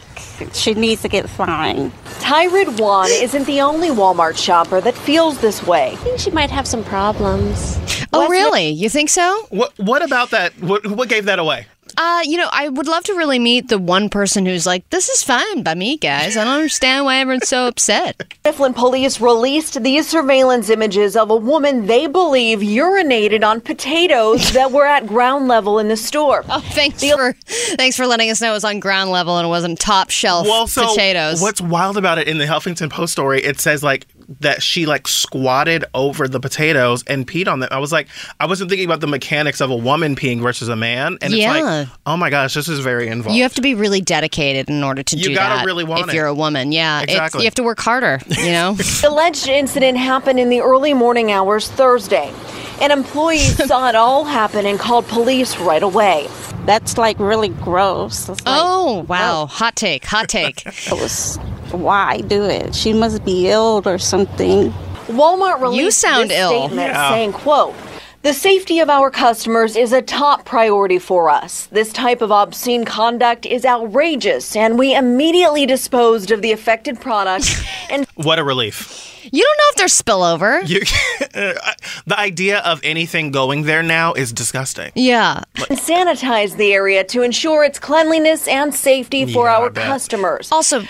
She 0.53 0.75
needs 0.75 1.03
to 1.03 1.09
get 1.09 1.29
fined. 1.29 1.93
Tyrid 2.21 2.79
Wan 2.81 3.09
isn't 3.11 3.45
the 3.47 3.61
only 3.61 3.89
Walmart 3.89 4.37
shopper 4.43 4.81
that 4.81 4.95
feels 4.95 5.41
this 5.41 5.67
way. 5.67 5.93
I 5.93 5.97
think 5.97 6.21
she 6.21 6.31
might 6.31 6.51
have 6.51 6.67
some 6.67 6.85
problems. 6.85 7.79
Oh, 8.13 8.29
really? 8.29 8.69
You 8.71 8.89
think 8.89 9.11
so? 9.11 9.47
What 9.51 9.77
What 9.79 10.03
about 10.03 10.31
that? 10.31 10.53
What 10.61 10.87
What 10.87 11.09
gave 11.09 11.25
that 11.27 11.39
away? 11.39 11.67
Uh, 12.01 12.21
you 12.25 12.37
know, 12.37 12.49
I 12.53 12.69
would 12.69 12.87
love 12.87 13.03
to 13.05 13.15
really 13.15 13.41
meet 13.41 13.69
the 13.69 13.77
one 13.79 14.09
person 14.09 14.47
who's 14.47 14.67
like, 14.67 14.89
"This 14.91 15.09
is 15.09 15.23
fine 15.25 15.65
by 15.65 15.75
me, 15.75 15.97
guys. 15.97 16.37
I 16.37 16.45
don't 16.45 16.55
understand 16.55 17.05
why 17.05 17.17
everyone's 17.17 17.49
so 17.49 17.67
upset." 17.67 18.23
Mifflin 18.45 18.73
police 18.73 19.21
released 19.21 19.83
these 19.83 20.09
surveillance 20.09 20.71
images 20.71 21.17
of 21.17 21.29
a 21.31 21.37
woman 21.37 21.87
they 21.87 22.07
believe 22.07 22.61
urinated 22.61 23.43
on 23.45 23.61
potatoes 23.61 24.53
that 24.53 24.71
were 24.71 24.87
at 24.87 25.09
ground 25.09 25.49
level 25.49 25.81
in 25.81 25.89
the 25.89 25.97
store. 25.97 26.45
Oh, 26.49 26.61
thanks 26.61 27.03
for 27.05 27.33
thanks 27.77 27.97
for 27.97 28.07
letting 28.07 28.31
us 28.31 28.41
know 28.41 28.51
it 28.51 28.55
was 28.55 28.65
on 28.65 28.79
ground 28.79 29.11
level 29.11 29.37
and 29.37 29.47
it 29.47 29.49
wasn't 29.51 29.81
top 29.81 30.11
shelf 30.11 30.47
Well, 30.47 30.69
so 30.69 30.87
potatoes. 30.87 31.43
what's 31.43 31.61
wild 31.61 31.97
about 31.97 32.19
it 32.19 32.29
in 32.29 32.39
the 32.39 32.45
Huffington 32.47 32.91
Post 32.91 33.13
story? 33.13 33.43
It 33.43 33.59
says 33.61 33.83
like 33.83 34.07
that 34.41 34.63
she 34.63 34.85
like 34.87 35.09
squatted 35.09 35.85
over 35.95 36.29
the 36.29 36.39
potatoes 36.41 37.03
and 37.07 37.27
peed 37.27 37.49
on 37.49 37.61
them. 37.61 37.69
I 37.73 37.79
was 37.79 37.93
like, 37.93 38.09
I 38.39 38.47
wasn't 38.47 38.69
thinking 38.71 38.85
about 38.87 39.01
the 39.01 39.07
mechanics 39.07 39.61
of 39.61 39.71
a 39.71 39.77
woman 39.77 40.17
peeing 40.17 40.41
versus 40.43 40.69
a 40.69 40.77
man, 40.77 41.17
and 41.23 41.33
it's 41.33 41.45
like, 41.45 41.89
oh 42.07 42.17
my 42.17 42.29
gosh, 42.31 42.55
this 42.55 42.69
is 42.69 42.81
very 42.81 43.09
involved. 43.09 43.37
You 43.37 43.43
have 43.45 43.55
to 43.55 43.63
be 43.63 43.75
really 43.75 44.01
dedicated 44.01 44.69
in 44.69 44.85
order 44.85 45.03
to 45.03 45.17
You 45.17 45.29
do 45.31 45.35
gotta 45.35 45.57
that. 45.57 45.67
really 45.67 45.85
want 45.85 46.03
if 46.03 46.09
it. 46.11 46.15
you're 46.15 46.27
a 46.27 46.35
woman, 46.35 46.73
yeah, 46.73 47.03
It's- 47.03 47.17
Exactly. 47.17 47.41
you 47.43 47.47
have 47.47 47.55
to 47.55 47.63
work 47.63 47.81
harder. 47.81 48.21
You 48.29 48.53
know. 48.53 48.77
The 48.99 49.09
alleged 49.09 49.49
incident 49.49 49.97
happened 49.97 50.39
in 50.41 50.49
the 50.51 50.61
early 50.61 50.93
morning 50.93 51.31
hours 51.33 51.69
Thursday. 51.71 52.33
An 52.81 52.91
employee 52.91 53.39
saw 53.39 53.89
it 53.89 53.95
all 53.95 54.25
happen 54.25 54.67
and 54.67 54.79
called 54.79 55.07
police 55.09 55.57
right 55.59 55.83
away. 55.83 56.29
That's 56.67 56.99
like 56.99 57.19
really 57.19 57.49
gross. 57.49 58.29
Like, 58.29 58.41
oh 58.47 59.05
wow, 59.09 59.43
oh. 59.43 59.47
hot 59.47 59.75
take, 59.77 60.05
hot 60.05 60.29
take. 60.29 60.67
it 60.67 60.93
was 60.93 61.39
why 61.73 62.19
do 62.23 62.45
it? 62.45 62.75
She 62.75 62.93
must 62.93 63.25
be 63.25 63.49
ill 63.51 63.83
or 63.85 63.99
something. 63.99 64.73
Walmart 65.09 65.61
released 65.61 65.83
You 65.85 65.91
sound 65.91 66.31
this 66.31 66.39
ill. 66.39 66.51
statement 66.51 66.89
Yeah. 66.93 67.11
saying, 67.11 67.33
quote, 67.33 67.75
the 68.23 68.35
safety 68.35 68.81
of 68.81 68.91
our 68.91 69.11
customers 69.11 69.77
is 69.77 69.93
a 69.93 70.03
top 70.03 70.45
priority 70.45 70.99
for 70.99 71.31
us. 71.31 71.69
This 71.71 71.93
type 71.93 72.21
of 72.21 72.31
obscene 72.33 72.85
conduct 72.85 73.47
is 73.47 73.65
outrageous, 73.65 74.57
and 74.57 74.79
we 74.79 74.95
immediately 74.95 75.67
disposed 75.67 76.31
of 76.33 76.43
the 76.43 76.53
affected 76.53 77.01
product 77.01 77.47
and 77.91 78.07
What 78.17 78.39
a 78.39 78.45
relief. 78.45 79.05
You 79.31 79.43
don't 79.43 79.59
know 79.59 79.65
if 79.71 79.75
there's 79.77 80.01
spillover. 80.03 80.63
You, 80.69 80.81
the 82.07 82.19
idea 82.19 82.59
of 82.61 82.81
anything 82.83 83.31
going 83.31 83.63
there 83.65 83.83
now 83.83 84.15
is 84.15 84.33
disgusting. 84.33 84.91
Yeah. 84.95 85.43
sanitized 85.57 86.57
the 86.57 86.73
area 86.73 87.05
to 87.05 87.23
ensure 87.23 87.63
its 87.65 87.79
cleanliness 87.79 88.49
and 88.49 88.75
safety 88.75 89.31
for 89.33 89.45
Yeah, 89.47 89.59
our 89.59 89.71
customers. 89.71 90.51
Also, 90.51 90.83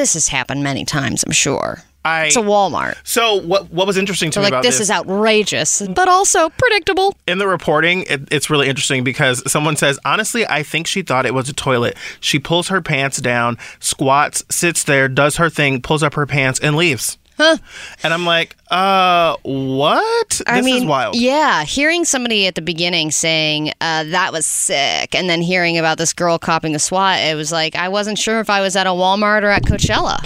this 0.00 0.14
has 0.14 0.28
happened 0.28 0.62
many 0.62 0.84
times, 0.86 1.22
I'm 1.24 1.32
sure. 1.32 1.82
I, 2.02 2.24
It's 2.24 2.36
a 2.36 2.40
Walmart. 2.40 2.96
So 3.04 3.34
what 3.42 3.70
what 3.70 3.86
was 3.86 3.98
interesting 3.98 4.30
to 4.30 4.36
So 4.36 4.40
me 4.40 4.44
like 4.44 4.52
about 4.52 4.62
this, 4.62 4.76
this 4.78 4.88
is 4.88 4.90
outrageous, 4.90 5.82
but 5.86 6.08
also 6.08 6.48
predictable. 6.48 7.14
in 7.28 7.36
the 7.36 7.46
reporting, 7.46 8.04
it, 8.08 8.22
it's 8.32 8.48
really 8.48 8.68
interesting 8.68 9.04
because 9.04 9.42
someone 9.50 9.76
says, 9.76 9.98
honestly, 10.02 10.46
I 10.46 10.62
think 10.62 10.86
she 10.86 11.02
thought 11.02 11.26
it 11.26 11.34
was 11.34 11.50
a 11.50 11.52
toilet. 11.52 11.98
She 12.20 12.38
pulls 12.38 12.68
her 12.68 12.80
pants 12.80 13.20
down, 13.20 13.58
squats, 13.80 14.42
sits 14.48 14.82
there, 14.84 15.08
does 15.08 15.36
her 15.36 15.50
thing, 15.50 15.82
pulls 15.82 16.02
up 16.02 16.14
her 16.14 16.24
pants, 16.26 16.58
and 16.60 16.74
leaves. 16.74 17.18
Huh. 17.40 17.56
And 18.02 18.12
I'm 18.12 18.26
like, 18.26 18.54
uh, 18.70 19.36
what? 19.42 20.40
I 20.46 20.56
this 20.56 20.64
mean, 20.64 20.82
is 20.82 20.84
wild. 20.84 21.16
yeah, 21.16 21.64
hearing 21.64 22.04
somebody 22.04 22.46
at 22.46 22.54
the 22.54 22.60
beginning 22.60 23.10
saying 23.10 23.72
uh, 23.80 24.04
that 24.04 24.30
was 24.32 24.44
sick, 24.44 25.14
and 25.14 25.30
then 25.30 25.40
hearing 25.40 25.78
about 25.78 25.96
this 25.96 26.12
girl 26.12 26.38
copping 26.38 26.74
a 26.74 26.78
SWAT, 26.78 27.20
it 27.20 27.34
was 27.34 27.50
like 27.50 27.74
I 27.76 27.88
wasn't 27.88 28.18
sure 28.18 28.40
if 28.40 28.50
I 28.50 28.60
was 28.60 28.76
at 28.76 28.86
a 28.86 28.90
Walmart 28.90 29.42
or 29.42 29.48
at 29.48 29.62
Coachella 29.62 30.20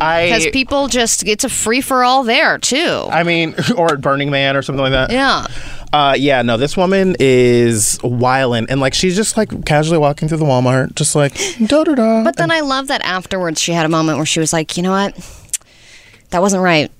I 0.00 0.26
because 0.26 0.46
people 0.48 0.88
just 0.88 1.26
it's 1.26 1.44
a 1.44 1.48
free 1.48 1.80
for 1.80 2.04
all 2.04 2.24
there 2.24 2.58
too. 2.58 3.06
I 3.10 3.22
mean, 3.22 3.54
or 3.76 3.92
at 3.94 4.00
Burning 4.00 4.30
Man 4.30 4.56
or 4.56 4.62
something 4.62 4.82
like 4.82 4.92
that. 4.92 5.10
Yeah. 5.10 5.46
Uh, 5.92 6.14
yeah, 6.16 6.40
no, 6.42 6.56
this 6.56 6.76
woman 6.76 7.16
is 7.18 7.98
wildin', 7.98 8.66
and 8.68 8.80
like 8.80 8.94
she's 8.94 9.16
just 9.16 9.36
like 9.36 9.64
casually 9.64 9.98
walking 9.98 10.28
through 10.28 10.38
the 10.38 10.44
Walmart, 10.44 10.94
just 10.94 11.16
like 11.16 11.34
da 11.66 11.82
da 11.82 11.94
da. 11.94 12.22
But 12.22 12.36
then 12.36 12.50
I 12.52 12.60
love 12.60 12.86
that 12.88 13.02
afterwards 13.02 13.60
she 13.60 13.72
had 13.72 13.86
a 13.86 13.88
moment 13.88 14.16
where 14.16 14.26
she 14.26 14.38
was 14.38 14.52
like, 14.52 14.76
you 14.76 14.84
know 14.84 14.92
what, 14.92 15.16
that 16.30 16.40
wasn't 16.42 16.62
right. 16.62 16.90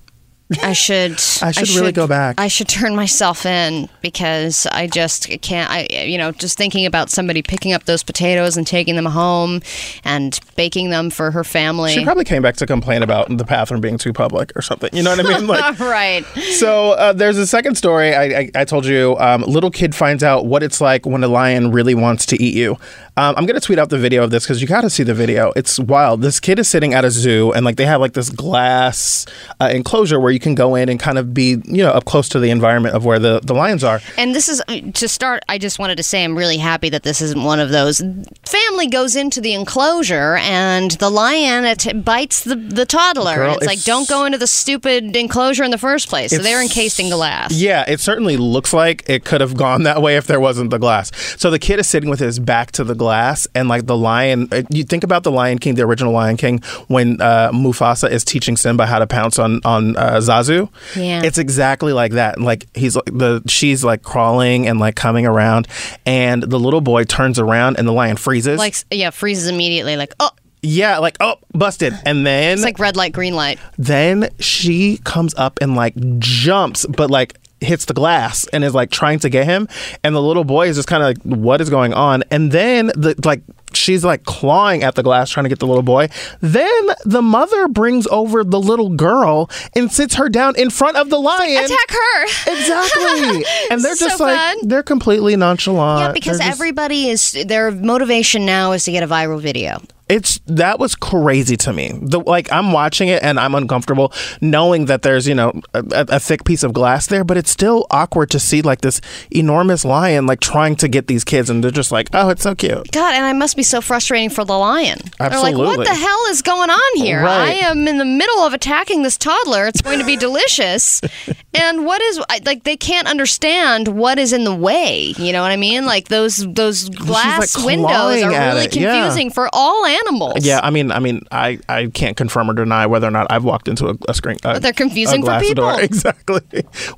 I 0.61 0.73
should. 0.73 1.13
I 1.41 1.51
should 1.51 1.69
really 1.69 1.91
go 1.91 2.07
back. 2.07 2.39
I 2.39 2.47
should 2.47 2.67
turn 2.67 2.95
myself 2.95 3.45
in 3.45 3.87
because 4.01 4.65
I 4.71 4.87
just 4.87 5.29
can't. 5.41 5.69
I 5.69 5.87
you 6.05 6.17
know 6.17 6.31
just 6.31 6.57
thinking 6.57 6.85
about 6.85 7.09
somebody 7.09 7.41
picking 7.41 7.73
up 7.73 7.85
those 7.85 8.03
potatoes 8.03 8.57
and 8.57 8.67
taking 8.67 8.95
them 8.95 9.05
home 9.05 9.61
and 10.03 10.39
baking 10.55 10.89
them 10.89 11.09
for 11.09 11.31
her 11.31 11.43
family. 11.43 11.93
She 11.93 12.03
probably 12.03 12.25
came 12.25 12.41
back 12.41 12.57
to 12.57 12.65
complain 12.65 13.03
about 13.03 13.35
the 13.35 13.45
bathroom 13.45 13.81
being 13.81 13.97
too 13.97 14.13
public 14.13 14.51
or 14.55 14.61
something. 14.61 14.89
You 14.93 15.03
know 15.03 15.15
what 15.15 15.25
I 15.25 15.37
mean? 15.37 15.47
Like, 15.47 15.79
right. 15.79 16.25
So 16.55 16.91
uh, 16.91 17.13
there's 17.13 17.37
a 17.37 17.47
second 17.47 17.75
story. 17.75 18.13
I, 18.13 18.23
I, 18.23 18.51
I 18.55 18.65
told 18.65 18.85
you. 18.85 19.15
Um, 19.19 19.43
little 19.43 19.71
kid 19.71 19.95
finds 19.95 20.23
out 20.23 20.45
what 20.45 20.63
it's 20.63 20.81
like 20.81 21.05
when 21.05 21.23
a 21.23 21.27
lion 21.27 21.71
really 21.71 21.95
wants 21.95 22.25
to 22.27 22.41
eat 22.41 22.55
you. 22.55 22.77
Um, 23.17 23.35
I'm 23.37 23.45
gonna 23.45 23.59
tweet 23.59 23.79
out 23.79 23.89
the 23.89 23.97
video 23.97 24.23
of 24.23 24.31
this 24.31 24.43
because 24.43 24.61
you 24.61 24.67
got 24.67 24.81
to 24.81 24.89
see 24.89 25.03
the 25.03 25.13
video. 25.13 25.53
It's 25.55 25.79
wild. 25.79 26.21
This 26.21 26.39
kid 26.39 26.59
is 26.59 26.67
sitting 26.67 26.93
at 26.93 27.05
a 27.05 27.11
zoo 27.11 27.51
and 27.53 27.65
like 27.65 27.75
they 27.75 27.85
have 27.85 28.01
like 28.01 28.13
this 28.13 28.29
glass 28.29 29.25
uh, 29.59 29.69
enclosure 29.71 30.19
where 30.19 30.31
you 30.31 30.39
can 30.41 30.55
go 30.55 30.75
in 30.75 30.89
and 30.89 30.99
kind 30.99 31.17
of 31.17 31.33
be 31.33 31.61
you 31.65 31.83
know 31.83 31.91
up 31.91 32.05
close 32.05 32.27
to 32.29 32.39
the 32.39 32.49
environment 32.49 32.95
of 32.95 33.05
where 33.05 33.19
the 33.19 33.39
the 33.41 33.53
lions 33.53 33.83
are. 33.83 34.01
And 34.17 34.35
this 34.35 34.49
is 34.49 34.61
to 34.93 35.07
start. 35.07 35.43
I 35.47 35.57
just 35.57 35.79
wanted 35.79 35.97
to 35.97 36.03
say 36.03 36.23
I'm 36.23 36.37
really 36.37 36.57
happy 36.57 36.89
that 36.89 37.03
this 37.03 37.21
isn't 37.21 37.43
one 37.43 37.59
of 37.59 37.69
those. 37.69 38.01
Family 38.45 38.87
goes 38.87 39.15
into 39.15 39.41
the 39.41 39.53
enclosure 39.53 40.35
and 40.37 40.91
the 40.91 41.09
lion 41.09 41.65
it 41.65 42.03
bites 42.03 42.43
the 42.43 42.55
the 42.55 42.85
toddler. 42.85 43.35
Girl, 43.35 43.53
and 43.53 43.57
it's, 43.57 43.67
like 43.67 43.83
don't 43.83 44.07
go 44.07 44.25
into 44.25 44.37
the 44.37 44.47
stupid 44.47 45.15
enclosure 45.15 45.63
in 45.63 45.71
the 45.71 45.77
first 45.77 46.09
place. 46.09 46.31
So 46.31 46.39
they're 46.39 46.61
encased 46.61 46.99
in 46.99 47.09
glass. 47.09 47.53
Yeah, 47.53 47.85
it 47.87 47.99
certainly 47.99 48.37
looks 48.37 48.73
like 48.73 49.03
it 49.07 49.25
could 49.25 49.41
have 49.41 49.55
gone 49.55 49.83
that 49.83 50.01
way 50.01 50.17
if 50.17 50.27
there 50.27 50.39
wasn't 50.39 50.69
the 50.69 50.79
glass. 50.79 51.11
So 51.39 51.49
the 51.49 51.59
kid 51.59 51.79
is 51.79 51.87
sitting 51.87 52.09
with 52.09 52.19
his 52.19 52.39
back 52.39 52.71
to 52.73 52.83
the 52.83 52.95
glass, 52.95 53.47
and 53.55 53.69
like 53.69 53.85
the 53.85 53.97
lion, 53.97 54.47
uh, 54.51 54.63
you 54.69 54.83
think 54.83 55.03
about 55.03 55.23
the 55.23 55.31
Lion 55.31 55.57
King, 55.59 55.75
the 55.75 55.83
original 55.83 56.13
Lion 56.13 56.37
King, 56.37 56.59
when 56.87 57.21
uh, 57.21 57.51
Mufasa 57.51 58.09
is 58.09 58.23
teaching 58.23 58.57
Simba 58.57 58.85
how 58.85 58.99
to 58.99 59.07
pounce 59.07 59.39
on 59.39 59.61
on 59.63 59.95
uh, 59.97 60.21
Zazu. 60.31 60.69
Yeah. 60.95 61.23
it's 61.23 61.37
exactly 61.37 61.93
like 61.93 62.13
that. 62.13 62.39
Like 62.39 62.67
he's 62.75 62.95
like 62.95 63.05
the 63.05 63.41
she's 63.47 63.83
like 63.83 64.01
crawling 64.01 64.67
and 64.67 64.79
like 64.79 64.95
coming 64.95 65.25
around, 65.25 65.67
and 66.05 66.43
the 66.43 66.59
little 66.59 66.81
boy 66.81 67.03
turns 67.03 67.39
around, 67.39 67.77
and 67.77 67.87
the 67.87 67.93
lion 67.93 68.17
freezes. 68.17 68.57
Like 68.57 68.75
yeah, 68.89 69.09
freezes 69.09 69.47
immediately. 69.47 69.97
Like 69.97 70.13
oh, 70.19 70.31
yeah, 70.61 70.99
like 70.99 71.17
oh, 71.19 71.35
busted, 71.53 71.93
and 72.05 72.25
then 72.25 72.53
it's 72.53 72.63
like 72.63 72.79
red 72.79 72.95
light, 72.95 73.13
green 73.13 73.35
light. 73.35 73.59
then 73.77 74.29
she 74.39 74.97
comes 75.03 75.33
up 75.35 75.59
and 75.61 75.75
like 75.75 75.95
jumps, 76.19 76.85
but 76.85 77.09
like 77.09 77.37
hits 77.61 77.85
the 77.85 77.93
glass 77.93 78.47
and 78.47 78.63
is 78.63 78.73
like 78.73 78.89
trying 78.89 79.19
to 79.19 79.29
get 79.29 79.45
him. 79.45 79.67
And 80.03 80.15
the 80.15 80.21
little 80.21 80.43
boy 80.43 80.67
is 80.67 80.75
just 80.75 80.87
kind 80.87 81.03
of 81.03 81.07
like, 81.07 81.39
what 81.39 81.61
is 81.61 81.69
going 81.69 81.93
on? 81.93 82.23
And 82.31 82.51
then 82.51 82.87
the 82.87 83.15
like 83.23 83.41
she's 83.75 84.03
like 84.05 84.23
clawing 84.23 84.83
at 84.83 84.95
the 84.95 85.03
glass 85.03 85.29
trying 85.29 85.43
to 85.45 85.49
get 85.49 85.59
the 85.59 85.67
little 85.67 85.83
boy. 85.83 86.09
Then 86.41 86.89
the 87.05 87.21
mother 87.21 87.67
brings 87.67 88.07
over 88.07 88.43
the 88.43 88.59
little 88.59 88.89
girl 88.89 89.49
and 89.75 89.91
sits 89.91 90.15
her 90.15 90.29
down 90.29 90.55
in 90.57 90.69
front 90.69 90.97
of 90.97 91.09
the 91.09 91.19
lion. 91.19 91.65
Attack 91.65 91.89
her. 91.91 92.23
Exactly. 92.53 93.45
and 93.71 93.81
they're 93.83 93.95
So 93.95 94.07
just 94.07 94.19
like 94.19 94.37
fun. 94.37 94.67
they're 94.67 94.83
completely 94.83 95.35
nonchalant. 95.35 95.99
Yeah, 96.01 96.11
because 96.11 96.37
just- 96.39 96.49
everybody 96.49 97.09
is 97.09 97.31
their 97.47 97.71
motivation 97.71 98.45
now 98.45 98.71
is 98.71 98.83
to 98.85 98.91
get 98.91 99.03
a 99.03 99.07
viral 99.07 99.39
video. 99.41 99.81
It's 100.11 100.39
that 100.45 100.77
was 100.77 100.93
crazy 100.93 101.55
to 101.57 101.71
me. 101.71 101.93
The 102.01 102.19
like 102.19 102.51
I'm 102.51 102.73
watching 102.73 103.07
it 103.07 103.23
and 103.23 103.39
I'm 103.39 103.55
uncomfortable 103.55 104.11
knowing 104.41 104.85
that 104.85 105.03
there's 105.03 105.27
you 105.27 105.35
know 105.35 105.53
a, 105.73 105.83
a 106.09 106.19
thick 106.19 106.43
piece 106.43 106.63
of 106.63 106.73
glass 106.73 107.07
there, 107.07 107.23
but 107.23 107.37
it's 107.37 107.49
still 107.49 107.87
awkward 107.89 108.29
to 108.31 108.39
see 108.39 108.61
like 108.61 108.81
this 108.81 108.99
enormous 109.31 109.85
lion 109.85 110.25
like 110.25 110.41
trying 110.41 110.75
to 110.77 110.89
get 110.89 111.07
these 111.07 111.23
kids, 111.23 111.49
and 111.49 111.63
they're 111.63 111.71
just 111.71 111.91
like, 111.91 112.09
oh, 112.13 112.29
it's 112.29 112.43
so 112.43 112.53
cute. 112.53 112.91
God, 112.91 113.13
and 113.13 113.23
I 113.23 113.31
must 113.33 113.55
be 113.55 113.63
so 113.63 113.79
frustrating 113.79 114.29
for 114.29 114.43
the 114.43 114.57
lion. 114.57 114.99
They're 115.17 115.29
like, 115.29 115.55
what 115.55 115.85
the 115.85 115.95
hell 115.95 116.25
is 116.29 116.41
going 116.41 116.69
on 116.69 116.95
here? 116.95 117.23
Right. 117.23 117.63
I 117.63 117.69
am 117.69 117.87
in 117.87 117.97
the 117.97 118.05
middle 118.05 118.39
of 118.39 118.53
attacking 118.53 119.03
this 119.03 119.17
toddler. 119.17 119.65
It's 119.67 119.81
going 119.81 119.99
to 119.99 120.05
be 120.05 120.17
delicious. 120.17 121.01
and 121.53 121.85
what 121.85 122.01
is 122.01 122.19
like 122.45 122.63
they 122.63 122.75
can't 122.77 123.07
understand 123.07 123.87
what 123.87 124.19
is 124.19 124.33
in 124.33 124.43
the 124.43 124.55
way. 124.55 125.13
You 125.17 125.31
know 125.31 125.41
what 125.41 125.51
I 125.51 125.57
mean? 125.57 125.85
Like 125.85 126.09
those 126.09 126.37
those 126.53 126.89
glass 126.89 127.55
like, 127.55 127.65
windows 127.65 128.23
are 128.23 128.29
really 128.29 128.65
it, 128.65 128.75
yeah. 128.75 128.93
confusing 128.93 129.29
for 129.29 129.49
all 129.53 129.85
animals. 129.85 130.00
Yeah, 130.45 130.59
I 130.63 130.69
mean, 130.69 130.91
I 130.91 130.99
mean, 130.99 131.21
I, 131.31 131.59
I 131.69 131.87
can't 131.87 132.15
confirm 132.17 132.49
or 132.49 132.53
deny 132.53 132.85
whether 132.85 133.07
or 133.07 133.11
not 133.11 133.27
I've 133.29 133.43
walked 133.43 133.67
into 133.67 133.87
a, 133.89 133.95
a 134.07 134.13
screen. 134.13 134.37
A, 134.43 134.53
But 134.53 134.61
they're 134.61 134.73
confusing 134.73 135.23
for 135.23 135.39
people. 135.39 135.63
Door. 135.63 135.81
Exactly. 135.81 136.41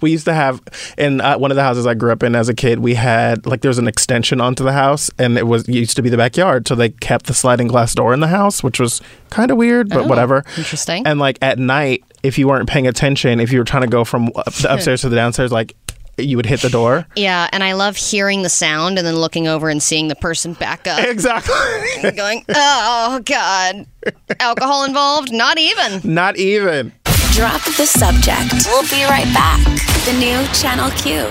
We 0.02 0.12
used 0.12 0.26
to 0.26 0.34
have 0.34 0.62
in 0.98 1.22
uh, 1.22 1.38
one 1.38 1.52
of 1.52 1.56
the 1.56 1.64
houses 1.64 1.86
I 1.88 1.94
grew 1.94 2.12
up 2.12 2.24
in 2.24 2.36
as 2.36 2.50
a 2.50 2.54
kid. 2.54 2.80
We 2.80 2.94
had 2.96 3.46
like 3.46 3.62
there 3.62 3.70
was 3.70 3.78
an 3.80 3.88
extension 3.88 4.40
onto 4.42 4.64
the 4.64 4.74
house, 4.74 5.10
and 5.18 5.38
it 5.38 5.48
was 5.48 5.68
it 5.68 5.74
used 5.76 5.96
to 5.96 6.02
be 6.02 6.10
the 6.10 6.18
backyard. 6.18 6.68
So 6.68 6.76
they 6.76 6.90
kept 6.90 7.26
the 7.26 7.34
sliding 7.34 7.68
glass 7.68 7.94
door 7.96 8.14
in 8.14 8.20
the 8.20 8.28
house, 8.28 8.64
which 8.64 8.80
was 8.80 9.02
kind 9.30 9.52
of 9.52 9.58
weird, 9.58 9.90
but 9.90 10.00
Oh, 10.06 10.08
whatever. 10.08 10.44
interesting. 10.58 11.06
And 11.08 11.20
like 11.20 11.38
at 11.42 11.58
night, 11.60 12.04
if 12.24 12.38
you 12.38 12.48
weren't 12.48 12.70
paying 12.70 12.88
attention, 12.88 13.40
if 13.40 13.52
you 13.52 13.60
were 13.60 13.66
trying 13.66 13.82
to 13.84 13.88
go 13.90 14.04
from 14.04 14.26
the 14.28 14.68
upstairs 14.70 15.02
to 15.02 15.10
the 15.10 15.16
downstairs, 15.16 15.52
like 15.52 15.76
you 16.18 16.38
would 16.38 16.46
hit 16.46 16.62
the 16.62 16.70
door. 16.70 17.06
Yeah, 17.16 17.48
and 17.54 17.64
I 17.64 17.74
love 17.74 17.96
hearing 17.96 18.42
the 18.42 18.50
sound 18.50 18.98
and 18.98 19.08
then 19.08 19.16
looking 19.16 19.48
over 19.48 19.70
and 19.70 19.82
seeing 19.82 20.08
the 20.10 20.16
person 20.16 20.54
back 20.54 20.88
up. 20.88 21.00
Exactly. 21.08 21.54
And 22.04 22.18
going, 22.18 22.44
oh 22.50 23.22
God, 23.24 23.86
alcohol 24.40 24.84
involved? 24.84 25.32
Not 25.32 25.58
even. 25.58 26.02
Not 26.04 26.36
even. 26.38 26.92
Drop 27.34 27.64
the 27.64 27.86
subject. 27.86 28.66
We'll 28.68 28.84
be 28.84 29.04
right 29.06 29.32
back. 29.34 29.64
The 30.06 30.14
new 30.20 30.46
Channel 30.54 30.90
Q. 30.92 31.28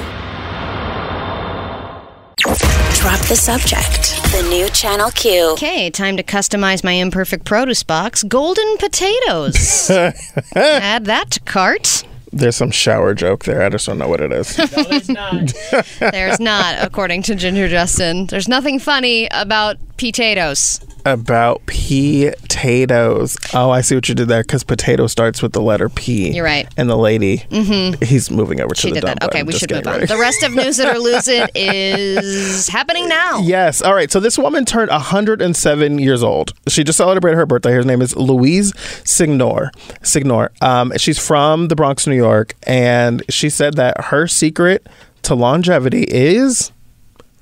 Drop 3.03 3.21
the 3.27 3.37
subject. 3.37 4.23
The 4.33 4.47
new 4.49 4.69
Channel 4.71 5.11
Q. 5.11 5.51
Okay, 5.53 5.91
time 5.91 6.17
to 6.17 6.23
customize 6.23 6.83
my 6.83 6.93
imperfect 6.93 7.45
produce 7.45 7.83
box. 7.83 8.23
Golden 8.23 8.77
potatoes. 8.79 9.91
Add 10.55 11.05
that 11.07 11.31
to 11.33 11.41
cart. 11.41 12.05
There's 12.33 12.57
some 12.57 12.71
shower 12.71 13.13
joke 13.15 13.45
there. 13.45 13.63
I 13.63 13.69
just 13.69 13.87
don't 13.87 13.99
know 13.99 14.09
what 14.09 14.21
it 14.21 14.33
is. 14.33 14.57
There's 15.99 16.41
not, 16.41 16.77
according 16.81 17.23
to 17.25 17.35
Ginger 17.35 17.69
Justin. 17.69 18.27
There's 18.27 18.49
nothing 18.49 18.79
funny 18.79 19.29
about 19.33 19.77
potatoes. 19.99 20.81
About 21.05 21.65
potatoes. 21.67 23.37
Oh, 23.55 23.71
I 23.71 23.81
see 23.81 23.95
what 23.95 24.09
you 24.09 24.15
did 24.15 24.29
there 24.29 24.43
because 24.43 24.63
potato 24.65 25.07
starts 25.07 25.43
with 25.43 25.53
the 25.53 25.61
letter 25.61 25.89
P. 25.89 26.31
You're 26.33 26.45
right. 26.45 26.69
And 26.77 26.89
the 26.89 26.97
lady, 26.97 27.39
Mhm. 27.51 28.03
he's 28.05 28.31
moving 28.31 28.61
over 28.61 28.75
to 28.75 28.87
the 28.89 28.95
did 28.95 29.03
that. 29.05 29.23
Okay, 29.25 29.43
button. 29.43 29.47
we 29.47 29.53
should 29.55 29.71
move 29.73 29.87
on. 29.87 29.93
ready. 29.95 30.07
The 30.07 30.17
rest 30.19 30.43
of 30.43 30.55
News 30.55 30.79
It 30.79 30.89
or 30.89 30.99
Lose 30.99 31.27
It 31.29 31.51
is 31.55 32.69
happening 32.69 33.09
now. 33.09 33.41
Yes. 33.43 33.83
All 33.83 33.95
right. 33.95 34.11
So 34.13 34.21
this 34.21 34.39
woman 34.39 34.65
turned 34.65 34.91
107 34.91 35.99
years 35.99 36.23
old. 36.23 36.53
She 36.69 36.85
just 36.85 36.97
celebrated 36.99 37.37
her 37.37 37.47
birthday. 37.47 37.73
Her 37.73 37.83
name 37.83 38.01
is 38.03 38.15
Louise 38.17 38.73
Signore. 39.05 39.71
Signore. 40.03 40.51
Um, 40.61 40.93
she's 40.97 41.19
from 41.19 41.69
the 41.69 41.77
Bronx, 41.77 42.07
New 42.07 42.15
York, 42.17 42.55
and 42.65 43.23
she 43.29 43.51
said 43.51 43.75
that 43.75 44.05
her 44.07 44.27
secret 44.29 44.87
to 45.23 45.35
longevity 45.35 46.05
is 46.05 46.71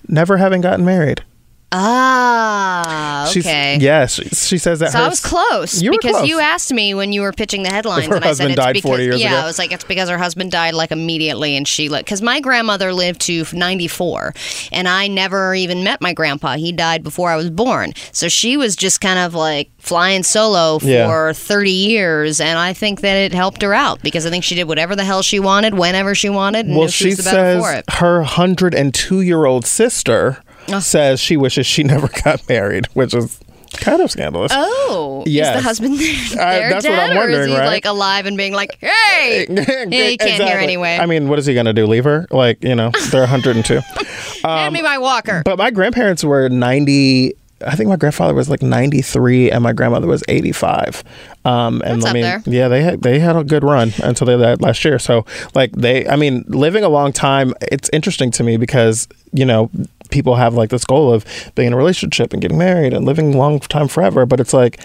never 0.09 0.37
having 0.39 0.61
gotten 0.61 0.85
married. 0.85 1.23
Ah, 1.73 3.29
She's- 3.33 3.47
okay. 3.47 3.79
yes. 3.81 4.15
She, 4.15 4.29
she 4.31 4.59
says 4.59 4.81
that 4.81 4.93
So 4.93 4.99
her 4.99 5.05
I 5.05 5.09
was 5.09 5.21
close 5.21 5.81
You 5.81 5.91
because 5.93 6.17
close. 6.17 6.29
you 6.29 6.41
asked 6.41 6.73
me 6.73 6.95
when 6.95 7.13
you 7.13 7.21
were 7.23 7.33
pitching 7.33 7.63
the 7.63 7.71
headlines, 7.71 8.07
Her 8.07 8.17
and 8.17 8.25
I 8.25 8.33
said 8.33 8.51
it's 8.51 8.57
died 8.57 8.75
because 8.75 8.89
40 8.89 9.03
years 9.05 9.21
yeah, 9.21 9.29
ago. 9.35 9.43
I 9.43 9.45
was 9.47 9.59
like 9.59 9.73
it's 9.73 9.85
because 9.85 10.09
her 10.09 10.19
husband 10.19 10.51
died 10.51 10.75
like 10.75 10.91
immediately, 10.91 11.57
and 11.57 11.67
she 11.67 11.89
like 11.89 12.05
because 12.05 12.23
my 12.23 12.41
grandmother 12.41 12.93
lived 12.93 13.21
to 13.23 13.45
94, 13.53 14.35
and 14.73 14.89
I 14.89 15.07
never 15.07 15.55
even 15.55 15.85
met 15.85 16.01
my 16.01 16.13
grandpa. 16.13 16.57
He 16.57 16.73
died 16.73 17.03
before 17.03 17.31
I 17.31 17.37
was 17.37 17.51
born, 17.51 17.93
so 18.13 18.29
she 18.29 18.57
was 18.57 18.75
just 18.77 19.01
kind 19.01 19.19
of 19.19 19.35
like 19.35 19.71
flying 19.79 20.23
solo 20.23 20.79
for 20.81 20.87
Yeah. 20.87 21.33
30 21.33 21.71
years, 21.71 22.41
and 22.41 22.59
I 22.59 22.73
think 22.73 23.01
that 23.03 23.15
it 23.15 23.33
helped 23.33 23.63
her 23.63 23.73
out 23.75 24.03
because 24.03 24.27
I 24.27 24.31
think 24.31 24.45
she 24.45 24.55
did 24.55 24.65
whatever 24.65 24.97
the 24.97 25.05
hell 25.05 25.23
she 25.23 25.39
wanted, 25.41 25.75
whenever 25.75 26.15
she 26.15 26.29
wanted, 26.29 26.67
and 26.67 26.77
well, 26.77 26.89
she, 26.89 27.05
she 27.05 27.09
was 27.11 27.17
the 27.19 27.23
better 27.25 27.61
says 27.61 27.63
for 27.63 27.73
it. 27.73 27.85
her 28.01 28.19
102 28.21 29.21
year 29.21 29.45
old 29.45 29.65
sister 29.67 30.43
Oh. 30.75 30.81
says 30.81 31.21
she 31.21 31.37
wishes 31.37 31.67
she 31.67 31.83
never 31.83 32.09
got 32.25 32.49
married, 32.49 32.87
which 32.95 33.15
is 33.15 33.39
Kind 33.75 34.03
of 34.03 34.11
scandalous. 34.11 34.51
Oh, 34.53 35.23
is 35.25 35.33
Yes. 35.33 35.55
the 35.57 35.63
husband 35.63 35.97
there, 36.01 36.43
I- 36.45 36.59
there 36.59 36.71
that's 36.71 36.85
what 36.85 36.91
dead, 36.97 37.11
I'm 37.13 37.17
or 37.19 37.29
is 37.31 37.47
he 37.47 37.55
right? 37.57 37.67
like 37.67 37.85
alive 37.85 38.27
and 38.27 38.37
being 38.37 38.53
like, 38.53 38.77
"Hey, 38.81 39.47
yeah, 39.49 39.61
you 39.61 39.65
can't 39.65 39.93
hear 39.95 40.11
Exactly. 40.19 40.45
anyway. 40.65 40.99
I 41.01 41.07
mean, 41.07 41.29
what 41.29 41.39
is 41.39 41.47
he 41.47 41.55
going 41.55 41.67
to 41.67 41.73
do? 41.73 41.87
Leave 41.87 42.03
her? 42.03 42.27
Like, 42.33 42.65
you 42.65 42.75
know, 42.75 42.91
they're 43.13 43.21
102. 43.23 43.81
Hand 44.45 44.75
me 44.75 44.83
my 44.83 44.99
walker." 44.99 45.37
Um, 45.37 45.43
but 45.45 45.57
my 45.57 45.71
grandparents 45.71 46.25
were 46.25 46.49
90. 46.49 47.33
I 47.65 47.77
think 47.77 47.89
my 47.89 47.97
grandfather 47.97 48.35
was 48.35 48.51
like 48.51 48.61
93 48.61 49.53
and 49.53 49.63
my 49.63 49.73
grandmother 49.73 50.09
was 50.09 50.25
85. 50.29 51.05
Um, 51.45 51.81
and 51.85 52.03
That's 52.03 52.07
I 52.07 52.09
up 52.09 52.15
mean, 52.15 52.23
there. 52.23 52.43
yeah, 52.47 52.69
they 52.69 52.83
had, 52.83 53.03
they 53.03 53.21
had 53.21 53.37
a 53.37 53.45
good 53.45 53.63
run 53.63 53.93
until 54.03 54.27
they 54.27 54.37
died 54.37 54.61
last 54.63 54.85
year. 54.85 54.99
So 54.99 55.25
like 55.55 55.71
they, 55.73 56.09
I 56.09 56.17
mean, 56.17 56.45
living 56.49 56.83
a 56.85 56.89
long 56.89 57.13
time, 57.13 57.55
it's 57.61 57.89
interesting 57.93 58.31
to 58.33 58.43
me 58.43 58.57
because, 58.57 59.07
you 59.33 59.45
know, 59.45 59.71
people 60.11 60.37
have 60.37 60.55
like 60.55 60.71
this 60.71 60.85
goal 60.85 61.13
of 61.13 61.25
being 61.55 61.69
in 61.69 61.73
a 61.73 61.77
relationship 61.77 62.33
and 62.33 62.41
getting 62.43 62.59
married 62.59 62.93
and 62.93 63.05
living 63.05 63.33
long 63.37 63.61
time 63.61 63.89
forever. 63.89 64.27
But 64.27 64.41
it's 64.41 64.53
like, 64.53 64.81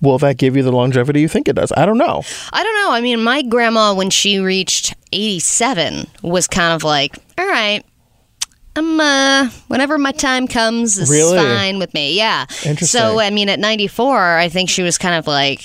will 0.00 0.18
that 0.18 0.36
give 0.36 0.56
you 0.56 0.62
the 0.62 0.72
longevity 0.72 1.20
you 1.20 1.28
think 1.28 1.48
it 1.48 1.54
does? 1.56 1.72
I 1.76 1.86
don't 1.86 1.98
know. 1.98 2.22
I 2.52 2.62
don't 2.62 2.74
know. 2.84 2.92
I 2.92 3.00
mean, 3.00 3.22
my 3.22 3.42
grandma, 3.42 3.94
when 3.94 4.10
she 4.10 4.38
reached 4.38 4.94
87, 5.12 6.08
was 6.22 6.46
kind 6.46 6.74
of 6.74 6.84
like, 6.84 7.16
all 7.38 7.46
right, 7.46 7.82
I'm, 8.76 8.98
uh, 9.00 9.48
whenever 9.68 9.98
my 9.98 10.12
time 10.12 10.46
comes 10.48 10.96
is 10.98 11.10
Really? 11.10 11.36
fine 11.38 11.78
with 11.78 11.92
me. 11.94 12.16
Yeah. 12.16 12.42
Interesting. 12.64 12.86
So, 12.86 13.18
I 13.20 13.30
mean, 13.30 13.48
at 13.48 13.58
94, 13.58 14.36
I 14.38 14.48
think 14.48 14.70
she 14.70 14.82
was 14.82 14.96
kind 14.98 15.14
of 15.14 15.26
like, 15.26 15.60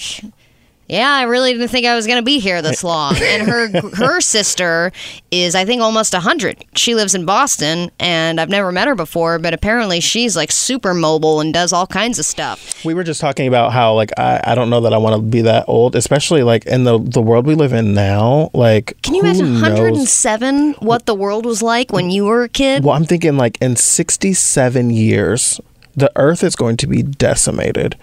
yeah, 0.88 1.12
I 1.12 1.24
really 1.24 1.54
didn't 1.54 1.68
think 1.68 1.86
I 1.86 1.96
was 1.96 2.08
going 2.08 2.18
to 2.18 2.24
be 2.24 2.40
here 2.40 2.62
this 2.62 2.84
long. 2.84 3.16
And 3.18 3.48
her 3.48 3.68
her 3.96 4.22
sister 4.22 4.92
is, 5.32 5.56
I 5.56 5.66
think, 5.66 5.82
almost 5.82 6.14
100. 6.14 6.64
She 6.76 6.96
lives 6.96 7.14
in 7.14 7.26
Boston, 7.26 7.92
and 8.00 8.40
I've 8.40 8.50
never 8.50 8.72
met 8.72 8.88
her 8.88 8.96
before, 8.96 9.38
but 9.40 9.54
apparently 9.54 10.00
she's 10.00 10.36
like 10.36 10.52
super 10.52 10.94
mobile 10.94 11.42
and 11.42 11.54
does 11.54 11.74
all 11.74 11.88
kinds 11.88 12.20
of 12.20 12.26
stuff. 12.26 12.84
We 12.86 12.94
were 12.94 13.04
just 13.04 13.20
talking 13.20 13.48
about 13.48 13.74
how 13.74 13.94
like 13.94 14.12
I, 14.18 14.42
I 14.44 14.56
don't 14.56 14.70
know 14.70 14.82
that 14.82 14.94
I 14.94 14.98
want 14.98 15.16
to 15.18 15.22
be 15.22 15.42
that 15.42 15.66
old, 15.68 15.96
especially 15.96 16.44
like 16.44 16.66
in 16.66 16.84
the 16.86 16.98
the 17.00 17.22
world 17.22 17.46
we 17.46 17.56
live 17.56 17.74
in 17.74 17.94
now. 17.94 18.50
Like, 18.54 19.00
Can 19.02 19.14
you 19.16 19.22
imagine 19.22 19.54
knows? 19.54 19.62
107 19.62 20.74
what 20.80 21.06
the 21.06 21.16
world 21.16 21.46
was 21.46 21.62
like 21.62 21.92
when 21.92 22.10
you 22.10 22.26
were 22.26 22.44
a 22.44 22.50
kid? 22.50 22.84
Well, 22.84 22.96
I'm 22.96 23.06
thinking 23.06 23.36
like 23.38 23.58
in 23.62 23.76
67 23.76 24.90
years, 24.90 25.60
the 25.96 26.12
Earth 26.16 26.44
is 26.44 26.56
going 26.56 26.78
to 26.78 26.88
be 26.88 27.04
decimated. 27.04 27.98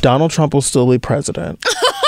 Donald 0.00 0.30
Trump 0.30 0.54
will 0.54 0.62
still 0.62 0.88
be 0.88 0.98
president. 0.98 1.64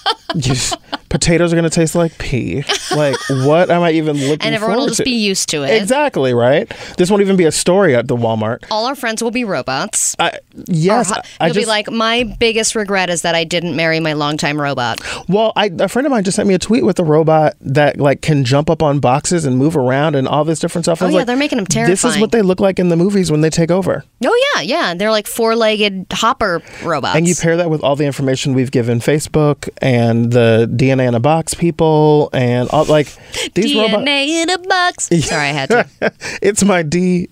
Just- 0.37 0.77
potatoes 1.09 1.51
are 1.51 1.57
going 1.57 1.69
to 1.69 1.69
taste 1.69 1.93
like 1.93 2.17
pee. 2.19 2.63
Like, 2.95 3.17
what 3.29 3.69
am 3.69 3.81
I 3.81 3.91
even 3.91 4.15
looking 4.15 4.45
And 4.45 4.55
everyone 4.55 4.77
will 4.77 4.87
just 4.87 4.99
to? 4.99 5.03
be 5.03 5.11
used 5.11 5.49
to 5.49 5.63
it. 5.63 5.81
Exactly 5.81 6.33
right. 6.33 6.69
This 6.97 7.09
won't 7.11 7.21
even 7.21 7.35
be 7.35 7.43
a 7.43 7.51
story 7.51 7.93
at 7.97 8.07
the 8.07 8.15
Walmart. 8.15 8.63
All 8.71 8.85
our 8.85 8.95
friends 8.95 9.21
will 9.21 9.29
be 9.31 9.43
robots. 9.43 10.15
I, 10.19 10.39
yes, 10.67 11.11
Or 11.11 11.15
I, 11.15 11.17
hu- 11.17 11.21
I 11.41 11.45
You'll 11.47 11.53
just 11.55 11.65
be 11.65 11.69
like, 11.69 11.91
my 11.91 12.23
biggest 12.39 12.75
regret 12.75 13.09
is 13.09 13.23
that 13.23 13.35
I 13.35 13.43
didn't 13.43 13.75
marry 13.75 13.99
my 13.99 14.13
longtime 14.13 14.59
robot. 14.59 15.01
Well, 15.27 15.51
I, 15.57 15.69
a 15.79 15.89
friend 15.89 16.05
of 16.07 16.11
mine 16.11 16.23
just 16.23 16.37
sent 16.37 16.47
me 16.47 16.53
a 16.53 16.59
tweet 16.59 16.85
with 16.85 16.97
a 16.99 17.03
robot 17.03 17.57
that 17.59 17.99
like 17.99 18.21
can 18.21 18.45
jump 18.45 18.69
up 18.69 18.81
on 18.81 18.99
boxes 19.01 19.43
and 19.43 19.57
move 19.57 19.75
around 19.75 20.15
and 20.15 20.29
all 20.29 20.45
this 20.45 20.59
different 20.59 20.85
stuff. 20.85 21.01
I 21.01 21.07
Oh, 21.07 21.09
yeah, 21.09 21.17
like, 21.17 21.27
they're 21.27 21.35
making 21.35 21.57
them 21.57 21.65
terrifying. 21.67 21.91
This 21.91 22.05
is 22.05 22.17
what 22.21 22.31
they 22.31 22.41
look 22.41 22.61
like 22.61 22.79
in 22.79 22.87
the 22.87 22.95
movies 22.95 23.29
when 23.29 23.41
they 23.41 23.49
take 23.49 23.69
over. 23.69 24.05
Oh 24.23 24.49
yeah, 24.55 24.61
yeah. 24.61 24.93
They're 24.93 25.11
like 25.11 25.27
four-legged 25.27 26.05
hopper 26.13 26.61
robots. 26.85 27.17
And 27.17 27.27
you 27.27 27.35
pair 27.35 27.57
that 27.57 27.69
with 27.69 27.83
all 27.83 27.97
the 27.97 28.05
information 28.05 28.53
we've 28.53 28.71
given 28.71 28.99
Facebook 28.99 29.67
and 29.81 29.90
the 30.31 30.69
DNA 30.71 31.07
in 31.07 31.15
a 31.15 31.19
box 31.19 31.53
people 31.53 32.29
and 32.33 32.69
all 32.69 32.85
like 32.85 33.07
these 33.53 33.73
DNA 33.73 33.91
robots. 33.91 34.07
in 34.09 34.49
a 34.49 34.57
box. 34.59 35.09
Sorry, 35.25 35.47
I 35.47 35.51
had 35.51 35.69
to. 35.69 35.87
it's 36.41 36.63
my 36.63 36.83
DNA 36.83 37.27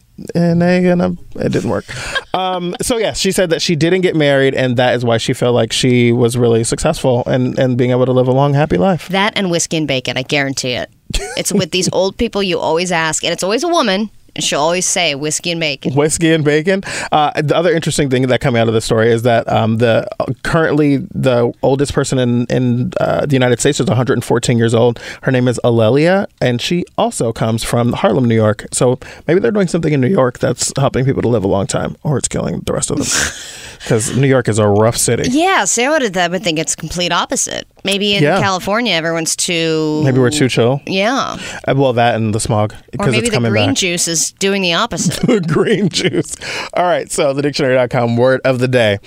and 0.91 1.01
I'm, 1.01 1.17
it 1.35 1.51
didn't 1.51 1.69
work. 1.69 1.85
Um, 2.33 2.75
so 2.81 2.97
yeah, 2.97 3.13
she 3.13 3.31
said 3.31 3.51
that 3.51 3.61
she 3.61 3.75
didn't 3.75 4.01
get 4.01 4.15
married 4.15 4.53
and 4.55 4.77
that 4.77 4.95
is 4.95 5.05
why 5.05 5.17
she 5.17 5.33
felt 5.33 5.55
like 5.55 5.71
she 5.71 6.11
was 6.11 6.37
really 6.37 6.63
successful 6.63 7.23
and, 7.25 7.57
and 7.57 7.77
being 7.77 7.91
able 7.91 8.05
to 8.05 8.11
live 8.11 8.27
a 8.27 8.33
long, 8.33 8.53
happy 8.53 8.77
life. 8.77 9.07
That 9.09 9.33
and 9.37 9.49
whiskey 9.49 9.77
and 9.77 9.87
bacon, 9.87 10.17
I 10.17 10.23
guarantee 10.23 10.73
it. 10.73 10.89
It's 11.37 11.51
with 11.51 11.71
these 11.71 11.89
old 11.91 12.17
people 12.17 12.43
you 12.43 12.59
always 12.59 12.91
ask, 12.91 13.23
and 13.23 13.33
it's 13.33 13.43
always 13.43 13.63
a 13.63 13.67
woman, 13.67 14.11
and 14.35 14.43
she'll 14.43 14.59
always 14.59 14.85
say 14.85 15.15
whiskey 15.15 15.51
and 15.51 15.59
bacon. 15.59 15.93
whiskey 15.95 16.33
and 16.33 16.43
bacon. 16.43 16.83
Uh, 17.11 17.41
the 17.41 17.55
other 17.55 17.71
interesting 17.71 18.09
thing 18.09 18.27
that 18.27 18.41
coming 18.41 18.61
out 18.61 18.67
of 18.67 18.73
the 18.73 18.81
story 18.81 19.11
is 19.11 19.23
that 19.23 19.47
um, 19.51 19.77
the 19.77 20.07
currently 20.43 20.97
the 20.97 21.51
oldest 21.63 21.93
person 21.93 22.19
in 22.19 22.45
in 22.47 22.91
uh, 22.99 23.25
the 23.25 23.33
United 23.33 23.59
States 23.59 23.79
is 23.79 23.87
114 23.87 24.57
years 24.57 24.73
old. 24.73 24.99
Her 25.23 25.31
name 25.31 25.47
is 25.47 25.59
Alelia, 25.63 26.27
and 26.41 26.61
she 26.61 26.85
also 26.97 27.31
comes 27.31 27.63
from 27.63 27.93
Harlem, 27.93 28.25
New 28.25 28.35
York. 28.35 28.65
So 28.71 28.99
maybe 29.27 29.39
they're 29.39 29.51
doing 29.51 29.67
something 29.67 29.93
in 29.93 30.01
New 30.01 30.07
York 30.07 30.39
that's 30.39 30.71
helping 30.77 31.05
people 31.05 31.21
to 31.21 31.27
live 31.27 31.43
a 31.43 31.47
long 31.47 31.67
time, 31.67 31.95
or 32.03 32.17
it's 32.17 32.27
killing 32.27 32.61
the 32.61 32.73
rest 32.73 32.91
of 32.91 32.97
them. 32.97 33.07
Because 33.89 34.15
New 34.15 34.27
York 34.27 34.47
is 34.47 34.59
a 34.59 34.67
rough 34.67 34.95
city. 34.97 35.23
Yeah, 35.31 35.65
so 35.65 35.83
I 35.83 35.89
would, 35.89 36.15
I 36.15 36.27
would 36.27 36.43
think 36.43 36.59
it's 36.59 36.75
complete 36.75 37.11
opposite. 37.11 37.67
Maybe 37.83 38.13
in 38.13 38.21
Yeah. 38.21 38.39
California, 38.39 38.93
everyone's 38.93 39.35
too. 39.35 40.03
Maybe 40.03 40.19
we're 40.19 40.29
too 40.29 40.47
chill. 40.47 40.79
Yeah. 40.85 41.37
Uh, 41.67 41.73
well, 41.75 41.93
that 41.93 42.13
and 42.13 42.31
the 42.35 42.39
smog 42.39 42.73
Or 42.73 42.77
because 42.91 43.07
maybe 43.07 43.17
it's 43.17 43.29
the 43.29 43.33
coming 43.33 43.49
green 43.51 43.69
back. 43.69 43.77
juice 43.77 44.07
is 44.07 44.31
doing 44.33 44.61
the 44.61 44.73
opposite. 44.75 45.19
the 45.25 45.41
green 45.41 45.89
juice. 45.89 46.35
All 46.75 46.83
right, 46.83 47.11
so 47.11 47.33
the 47.33 47.41
dictionary.com 47.41 48.15
word 48.15 48.41
of 48.45 48.59
the 48.59 48.67
day. 48.67 48.99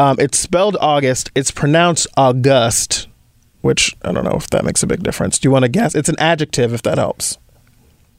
Um, 0.00 0.16
it's 0.18 0.36
spelled 0.36 0.76
August. 0.80 1.30
It's 1.36 1.52
pronounced 1.52 2.08
August, 2.16 3.06
which 3.60 3.94
I 4.02 4.10
don't 4.10 4.24
know 4.24 4.34
if 4.36 4.50
that 4.50 4.64
makes 4.64 4.82
a 4.82 4.88
big 4.88 5.04
difference. 5.04 5.38
Do 5.38 5.46
you 5.46 5.52
want 5.52 5.62
to 5.62 5.68
guess? 5.68 5.94
It's 5.94 6.08
an 6.08 6.16
adjective 6.18 6.74
if 6.74 6.82
that 6.82 6.98
helps. 6.98 7.38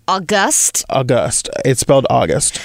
August. 0.07 0.85
August. 0.89 1.49
It's 1.65 1.81
spelled 1.81 2.07
August. 2.09 2.57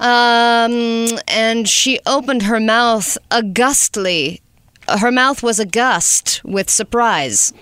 Um, 0.00 1.18
and 1.28 1.68
she 1.68 2.00
opened 2.06 2.42
her 2.44 2.58
mouth 2.58 3.16
augustly. 3.30 4.40
Her 4.88 5.12
mouth 5.12 5.42
was 5.42 5.60
august 5.60 6.40
with 6.44 6.68
surprise. 6.70 7.52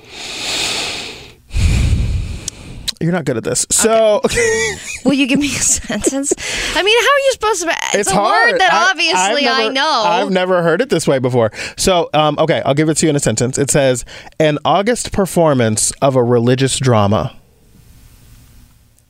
You're 3.01 3.13
not 3.13 3.25
good 3.25 3.37
at 3.37 3.45
this. 3.45 3.65
So 3.71 4.21
Will 5.05 5.13
you 5.13 5.29
give 5.29 5.39
me 5.39 5.47
a 5.47 5.51
sentence? 5.51 6.33
I 6.75 6.83
mean, 6.83 6.99
how 7.01 7.07
are 7.09 7.19
you 7.27 7.33
supposed 7.33 7.63
to? 7.63 7.69
It's, 7.69 7.95
it's 7.95 8.11
a 8.11 8.15
hard. 8.15 8.53
word 8.53 8.61
that 8.61 8.73
I- 8.73 8.91
obviously 8.91 9.47
I've 9.49 9.71
I 9.71 9.73
know. 9.73 10.03
I've 10.05 10.31
never 10.31 10.63
heard 10.63 10.81
it 10.81 10.91
this 10.91 11.07
way 11.07 11.21
before. 11.21 11.53
So, 11.77 12.11
um, 12.13 12.37
okay, 12.41 12.61
I'll 12.65 12.75
give 12.75 12.89
it 12.89 12.97
to 12.99 13.07
you 13.07 13.11
in 13.11 13.17
a 13.17 13.21
sentence. 13.21 13.57
It 13.57 13.71
says, 13.71 14.05
an 14.41 14.59
August 14.65 15.13
performance 15.13 15.93
of 16.03 16.17
a 16.17 16.23
religious 16.25 16.77
drama. 16.79 17.37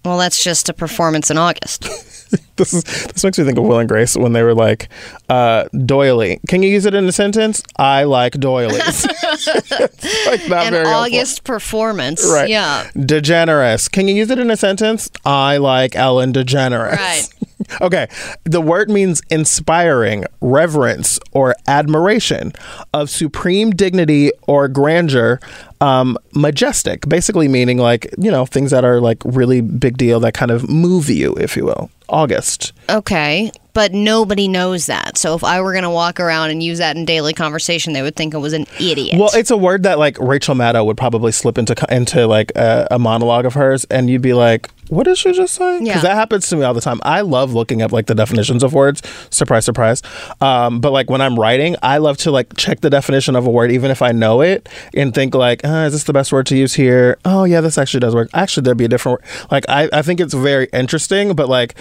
well, 0.05 0.18
that's 0.18 0.44
just 0.44 0.68
a 0.68 0.74
performance 0.74 1.30
in 1.30 1.38
August. 1.38 1.88
this 2.59 2.74
is 2.74 2.85
this 2.85 3.24
makes 3.24 3.39
me 3.39 3.44
think 3.44 3.59
of 3.59 3.64
Will 3.64 3.78
and 3.78 3.89
Grace 3.89 4.16
when 4.16 4.32
they 4.32 4.43
were 4.43 4.55
like, 4.55 4.89
uh, 5.28 5.64
doily. 5.85 6.40
Can 6.48 6.62
you 6.62 6.70
use 6.70 6.85
it 6.85 6.94
in 6.94 7.06
a 7.06 7.12
sentence? 7.12 7.62
I 7.76 8.05
like 8.05 8.35
doilies. 8.35 9.06
like 9.06 10.48
not 10.48 10.66
An 10.66 10.72
very 10.72 10.86
helpful. 10.86 10.94
August 10.94 11.44
performance. 11.44 12.28
Right. 12.30 12.48
Yeah. 12.48 12.90
DeGeneres. 12.94 13.90
Can 13.90 14.09
you 14.09 14.14
use 14.14 14.30
it 14.30 14.39
in 14.39 14.51
a 14.51 14.56
sentence? 14.56 15.10
I 15.24 15.56
like 15.56 15.97
Ellen 15.97 16.32
DeGeneres. 16.32 16.97
Right. 16.97 17.28
okay. 17.80 18.09
The 18.44 18.60
word 18.60 18.90
means 18.90 19.20
inspiring, 19.30 20.24
reverence, 20.40 21.18
or 21.32 21.55
admiration 21.66 22.52
of 22.93 23.10
supreme 23.10 23.70
dignity 23.70 24.30
or 24.47 24.68
grandeur, 24.68 25.40
um, 25.80 26.18
majestic, 26.35 27.09
basically 27.09 27.48
meaning 27.48 27.78
like, 27.78 28.12
you 28.18 28.30
know, 28.30 28.47
things 28.47 28.70
that 28.70 28.85
are 28.85 29.01
like 29.01 29.18
really 29.24 29.60
big 29.60 29.97
deal 29.97 30.20
that 30.20 30.35
kind 30.35 30.51
of 30.51 30.68
move 30.68 31.09
you, 31.09 31.35
if 31.35 31.56
you 31.56 31.64
will. 31.64 31.90
August. 32.09 32.48
Okay. 32.89 33.51
But 33.75 33.93
nobody 33.93 34.49
knows 34.49 34.87
that. 34.87 35.16
So 35.16 35.35
if 35.35 35.45
I 35.45 35.61
were 35.61 35.73
going 35.73 35.85
to 35.85 35.91
walk 35.91 36.19
around 36.19 36.51
and 36.51 36.62
use 36.62 36.79
that 36.79 36.97
in 36.97 37.05
daily 37.05 37.33
conversation, 37.33 37.93
they 37.93 38.03
would 38.03 38.16
think 38.16 38.35
I 38.35 38.39
was 38.39 38.53
an 38.53 38.66
idiot. 38.81 39.19
Well, 39.19 39.31
it's 39.35 39.53
a 39.53 39.57
word 39.57 39.85
that 39.85 39.99
like 39.99 40.19
Rachel 40.19 40.55
Maddow 40.57 40.85
would 40.87 40.97
probably 40.97 41.31
slip 41.31 41.59
into 41.59 41.77
into 41.89 42.27
like 42.27 42.51
a, 42.57 42.89
a 42.91 42.99
monologue 42.99 43.45
of 43.45 43.55
hers, 43.55 43.85
and 43.85 44.11
you'd 44.11 44.23
be 44.23 44.33
like, 44.33 44.69
"What 44.89 45.05
did 45.05 45.19
she 45.19 45.32
just 45.32 45.55
say?" 45.55 45.78
Because 45.78 45.97
Yeah. 45.97 46.01
that 46.02 46.15
happens 46.15 46.48
to 46.48 46.56
me 46.56 46.62
all 46.65 46.74
the 46.74 46.81
time. 46.81 47.01
I 47.02 47.20
love 47.20 47.52
looking 47.55 47.82
up 47.82 47.93
like 47.93 48.06
the 48.06 48.15
definitions 48.15 48.62
of 48.62 48.73
words. 48.73 49.02
Surprise, 49.31 49.65
surprise. 49.65 50.02
Um, 50.40 50.81
but 50.81 50.93
like 50.93 51.09
when 51.10 51.20
I'm 51.20 51.39
writing, 51.39 51.77
I 51.82 51.98
love 51.98 52.16
to 52.19 52.31
like 52.31 52.56
check 52.56 52.81
the 52.81 52.90
definition 52.90 53.36
of 53.36 53.47
a 53.47 53.51
word, 53.51 53.70
even 53.73 53.90
if 53.90 54.02
I 54.02 54.12
know 54.12 54.40
it, 54.40 54.69
and 54.94 55.15
think 55.15 55.35
like, 55.35 55.65
uh, 55.65 55.85
"Is 55.86 55.93
this 55.93 56.05
the 56.05 56.12
best 56.12 56.32
word 56.32 56.47
to 56.47 56.56
use 56.56 56.74
here?" 56.74 57.19
Oh 57.24 57.44
yeah, 57.44 57.60
this 57.60 57.78
actually 57.78 58.01
does 58.01 58.15
work. 58.15 58.31
Actually, 58.35 58.62
there'd 58.65 58.77
be 58.77 58.85
a 58.85 58.89
different 58.89 59.20
word. 59.20 59.28
Like 59.51 59.65
I, 59.69 59.89
I 59.93 60.02
think 60.02 60.20
it's 60.20 60.35
very 60.35 60.69
interesting, 60.73 61.35
but 61.35 61.48
like 61.48 61.74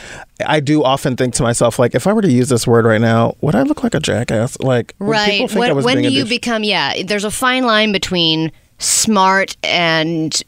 I 0.46 0.60
do 0.60 0.84
often 0.84 1.16
think 1.16 1.34
to 1.36 1.44
myself, 1.44 1.80
like, 1.80 1.96
if 1.96 2.06
I 2.08 2.14
were 2.14 2.22
to 2.22 2.32
use 2.32 2.50
this 2.50 2.68
word 2.68 2.86
right 2.86 3.02
now, 3.02 3.36
would 3.42 3.56
I 3.56 3.64
look 3.64 3.84
like 3.84 3.96
a 3.96 4.00
jackass? 4.00 4.60
Like, 4.60 4.94
right. 5.00 5.32
people 5.32 5.48
think 5.48 5.66
I 5.66 5.74
When, 5.74 5.84
when 5.84 5.98
do 6.04 6.10
you 6.10 6.22
douche? 6.22 6.30
become, 6.30 6.64
yeah, 6.64 7.02
there's 7.04 7.24
a 7.24 7.32
fine 7.32 7.66
line 7.66 7.92
between 7.92 8.52
smart 8.78 9.58
and 9.64 10.42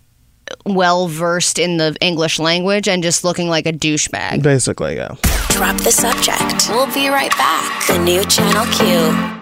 well 0.65 1.07
versed 1.07 1.59
in 1.59 1.77
the 1.77 1.95
English 2.01 2.39
language 2.39 2.87
and 2.87 3.03
just 3.03 3.23
looking 3.23 3.49
like 3.49 3.65
a 3.65 3.73
douchebag. 3.73 4.43
Basically, 4.43 4.95
yeah. 4.95 5.15
Drop 5.49 5.77
the 5.77 5.91
subject. 5.91 6.69
We'll 6.69 6.93
be 6.93 7.09
right 7.09 7.31
back. 7.31 7.87
The 7.87 7.99
new 7.99 8.23
Channel 8.25 8.65
Q. 8.73 9.39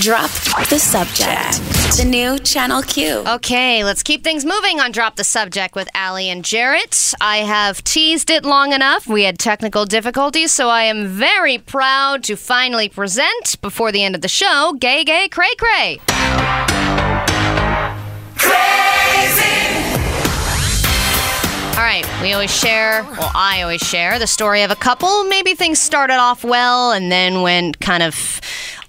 Drop 0.00 0.30
the 0.68 0.78
subject. 0.78 1.60
The 1.96 2.04
new 2.04 2.38
Channel 2.40 2.82
Q. 2.82 3.22
Okay, 3.26 3.84
let's 3.84 4.02
keep 4.02 4.24
things 4.24 4.44
moving 4.44 4.80
on 4.80 4.90
Drop 4.90 5.16
the 5.16 5.24
Subject 5.24 5.74
with 5.76 5.88
Allie 5.94 6.28
and 6.28 6.44
Jarrett. 6.44 7.14
I 7.20 7.38
have 7.38 7.82
teased 7.84 8.28
it 8.30 8.44
long 8.44 8.72
enough. 8.72 9.06
We 9.06 9.22
had 9.22 9.38
technical 9.38 9.84
difficulties, 9.84 10.52
so 10.52 10.68
I 10.68 10.82
am 10.82 11.06
very 11.06 11.58
proud 11.58 12.24
to 12.24 12.36
finally 12.36 12.88
present 12.88 13.60
before 13.62 13.92
the 13.92 14.02
end 14.02 14.14
of 14.14 14.20
the 14.20 14.28
show 14.28 14.74
Gay 14.78 15.04
Gay 15.04 15.28
Cray 15.28 15.54
Cray. 15.56 17.03
Right, 21.84 22.22
we 22.22 22.32
always 22.32 22.50
share, 22.50 23.02
well, 23.02 23.30
I 23.34 23.60
always 23.60 23.82
share 23.82 24.18
the 24.18 24.26
story 24.26 24.62
of 24.62 24.70
a 24.70 24.74
couple. 24.74 25.24
Maybe 25.24 25.54
things 25.54 25.78
started 25.78 26.14
off 26.14 26.42
well 26.42 26.92
and 26.92 27.12
then 27.12 27.42
went 27.42 27.78
kind 27.78 28.02
of 28.02 28.40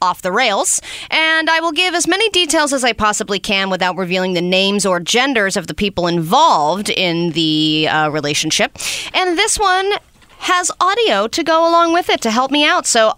off 0.01 0.21
the 0.21 0.31
rails. 0.31 0.79
And 1.11 1.49
I 1.49 1.59
will 1.59 1.73
give 1.73 1.93
as 1.93 2.07
many 2.07 2.29
details 2.29 2.71
as 2.71 2.85
I 2.85 2.93
possibly 2.93 3.37
can 3.37 3.69
without 3.69 3.97
revealing 3.97 4.31
the 4.31 4.41
names 4.41 4.85
or 4.85 5.01
genders 5.01 5.57
of 5.57 5.67
the 5.67 5.73
people 5.73 6.07
involved 6.07 6.89
in 6.89 7.31
the 7.31 7.89
uh, 7.91 8.09
relationship. 8.11 8.77
And 9.13 9.37
this 9.37 9.59
one 9.59 9.91
has 10.37 10.71
audio 10.79 11.27
to 11.27 11.43
go 11.43 11.67
along 11.69 11.91
with 11.91 12.09
it 12.09 12.21
to 12.21 12.31
help 12.31 12.49
me 12.49 12.65
out. 12.65 12.85
So 12.85 13.17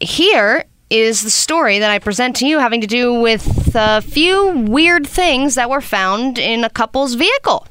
here 0.00 0.64
is 0.90 1.22
the 1.22 1.30
story 1.30 1.78
that 1.78 1.90
I 1.92 2.00
present 2.00 2.34
to 2.36 2.46
you 2.48 2.58
having 2.58 2.80
to 2.80 2.88
do 2.88 3.14
with 3.20 3.76
a 3.76 4.02
few 4.02 4.48
weird 4.66 5.06
things 5.06 5.54
that 5.54 5.70
were 5.70 5.80
found 5.80 6.36
in 6.36 6.64
a 6.64 6.70
couple's 6.70 7.14
vehicle. 7.14 7.68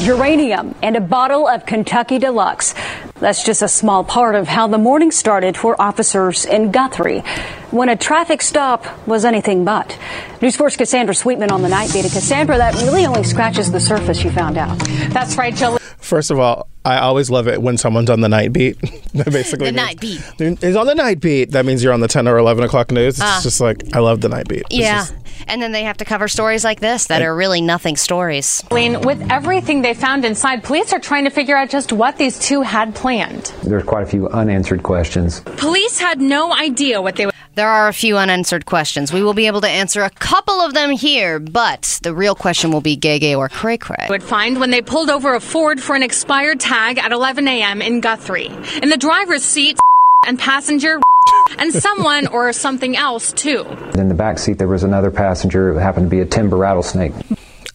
Uranium, 0.00 0.74
and 0.82 0.96
a 0.96 1.00
bottle 1.00 1.48
of 1.48 1.64
Kentucky 1.64 2.18
Deluxe. 2.18 2.74
That's 3.18 3.42
just 3.42 3.62
a 3.62 3.68
small 3.68 4.04
part 4.04 4.34
of 4.34 4.46
how 4.46 4.66
the 4.66 4.78
morning 4.78 5.10
started 5.10 5.56
for 5.56 5.80
officers 5.80 6.44
in 6.44 6.70
Guthrie 6.70 7.24
when 7.70 7.88
a 7.88 7.96
traffic 7.96 8.42
stop 8.42 8.84
was 9.06 9.24
anything 9.24 9.64
but. 9.64 9.98
News 10.40 10.56
4's 10.56 10.76
Cassandra 10.76 11.14
Sweetman 11.14 11.50
on 11.50 11.62
the 11.62 11.68
night 11.68 11.92
beat. 11.92 12.04
And 12.04 12.12
Cassandra, 12.12 12.56
that 12.58 12.74
really 12.82 13.06
only 13.06 13.24
scratches 13.24 13.72
the 13.72 13.80
surface, 13.80 14.22
you 14.22 14.30
found 14.30 14.56
out. 14.58 14.78
That's 15.10 15.36
right, 15.36 15.54
Jill. 15.54 15.78
First 15.98 16.30
of 16.30 16.38
all, 16.38 16.68
I 16.84 16.98
always 16.98 17.30
love 17.30 17.48
it 17.48 17.60
when 17.60 17.78
someone's 17.78 18.10
on 18.10 18.20
the 18.20 18.28
night 18.28 18.52
beat. 18.52 18.76
That 19.16 19.32
Basically, 19.32 19.66
The 19.70 19.72
night 19.72 19.98
beat. 19.98 20.20
Is 20.38 20.76
on 20.76 20.86
the 20.86 20.94
night 20.94 21.20
beat. 21.20 21.52
That 21.52 21.64
means 21.64 21.82
you're 21.82 21.94
on 21.94 22.00
the 22.00 22.06
10 22.08 22.28
or 22.28 22.36
11 22.36 22.64
o'clock 22.64 22.90
news. 22.90 23.14
It's 23.14 23.22
Ah. 23.22 23.40
just 23.42 23.62
like, 23.62 23.82
I 23.96 24.00
love 24.00 24.20
the 24.20 24.28
night 24.28 24.46
beat. 24.46 24.64
It's 24.70 24.74
Yeah. 24.76 24.96
just- 24.98 25.14
and 25.48 25.62
then 25.62 25.72
they 25.72 25.84
have 25.84 25.96
to 25.98 26.04
cover 26.04 26.28
stories 26.28 26.64
like 26.64 26.80
this 26.80 27.06
that 27.06 27.22
are 27.22 27.34
really 27.34 27.62
nothing 27.62 27.96
stories. 27.96 28.62
Lean, 28.70 29.00
with 29.00 29.26
everything 29.32 29.80
they 29.80 29.94
found 29.94 30.26
inside, 30.26 30.62
police 30.62 30.92
are 30.92 30.98
trying 30.98 31.24
to 31.24 31.30
figure 31.30 31.56
out 31.56 31.70
just 31.70 31.94
what 31.94 32.18
these 32.18 32.38
two 32.38 32.60
had 32.60 32.94
planned. 32.94 33.52
There's 33.62 33.84
quite 33.84 34.02
a 34.02 34.06
few 34.06 34.28
unanswered 34.28 34.82
questions. 34.82 35.40
Police 35.56 35.98
had 35.98 36.20
no 36.20 36.52
idea 36.54 37.00
what 37.00 37.16
they 37.16 37.24
would. 37.24 37.34
There 37.56 37.70
are 37.70 37.88
a 37.88 37.94
few 37.94 38.18
unanswered 38.18 38.66
questions. 38.66 39.14
We 39.14 39.22
will 39.22 39.32
be 39.32 39.46
able 39.46 39.62
to 39.62 39.68
answer 39.68 40.02
a 40.02 40.10
couple 40.10 40.60
of 40.60 40.74
them 40.74 40.90
here, 40.90 41.38
but 41.38 42.00
the 42.02 42.14
real 42.14 42.34
question 42.34 42.70
will 42.70 42.82
be 42.82 42.96
gay 42.96 43.18
gay 43.18 43.34
or 43.34 43.48
cray 43.48 43.78
cray. 43.78 44.08
would 44.10 44.22
find 44.22 44.60
when 44.60 44.70
they 44.70 44.82
pulled 44.82 45.08
over 45.08 45.34
a 45.34 45.40
Ford 45.40 45.80
for 45.80 45.96
an 45.96 46.02
expired 46.02 46.60
tag 46.60 46.98
at 46.98 47.12
11 47.12 47.48
a.m. 47.48 47.80
in 47.80 48.02
Guthrie. 48.02 48.50
In 48.82 48.90
the 48.90 48.98
driver's 48.98 49.42
seat, 49.42 49.78
and 50.26 50.38
passenger, 50.38 51.00
and 51.58 51.72
someone 51.72 52.26
or 52.26 52.52
something 52.52 52.94
else, 52.94 53.32
too. 53.32 53.64
In 53.94 54.10
the 54.10 54.14
back 54.14 54.38
seat, 54.38 54.58
there 54.58 54.68
was 54.68 54.82
another 54.82 55.10
passenger 55.10 55.72
who 55.72 55.78
happened 55.78 56.04
to 56.04 56.10
be 56.10 56.20
a 56.20 56.26
timber 56.26 56.58
rattlesnake. 56.58 57.14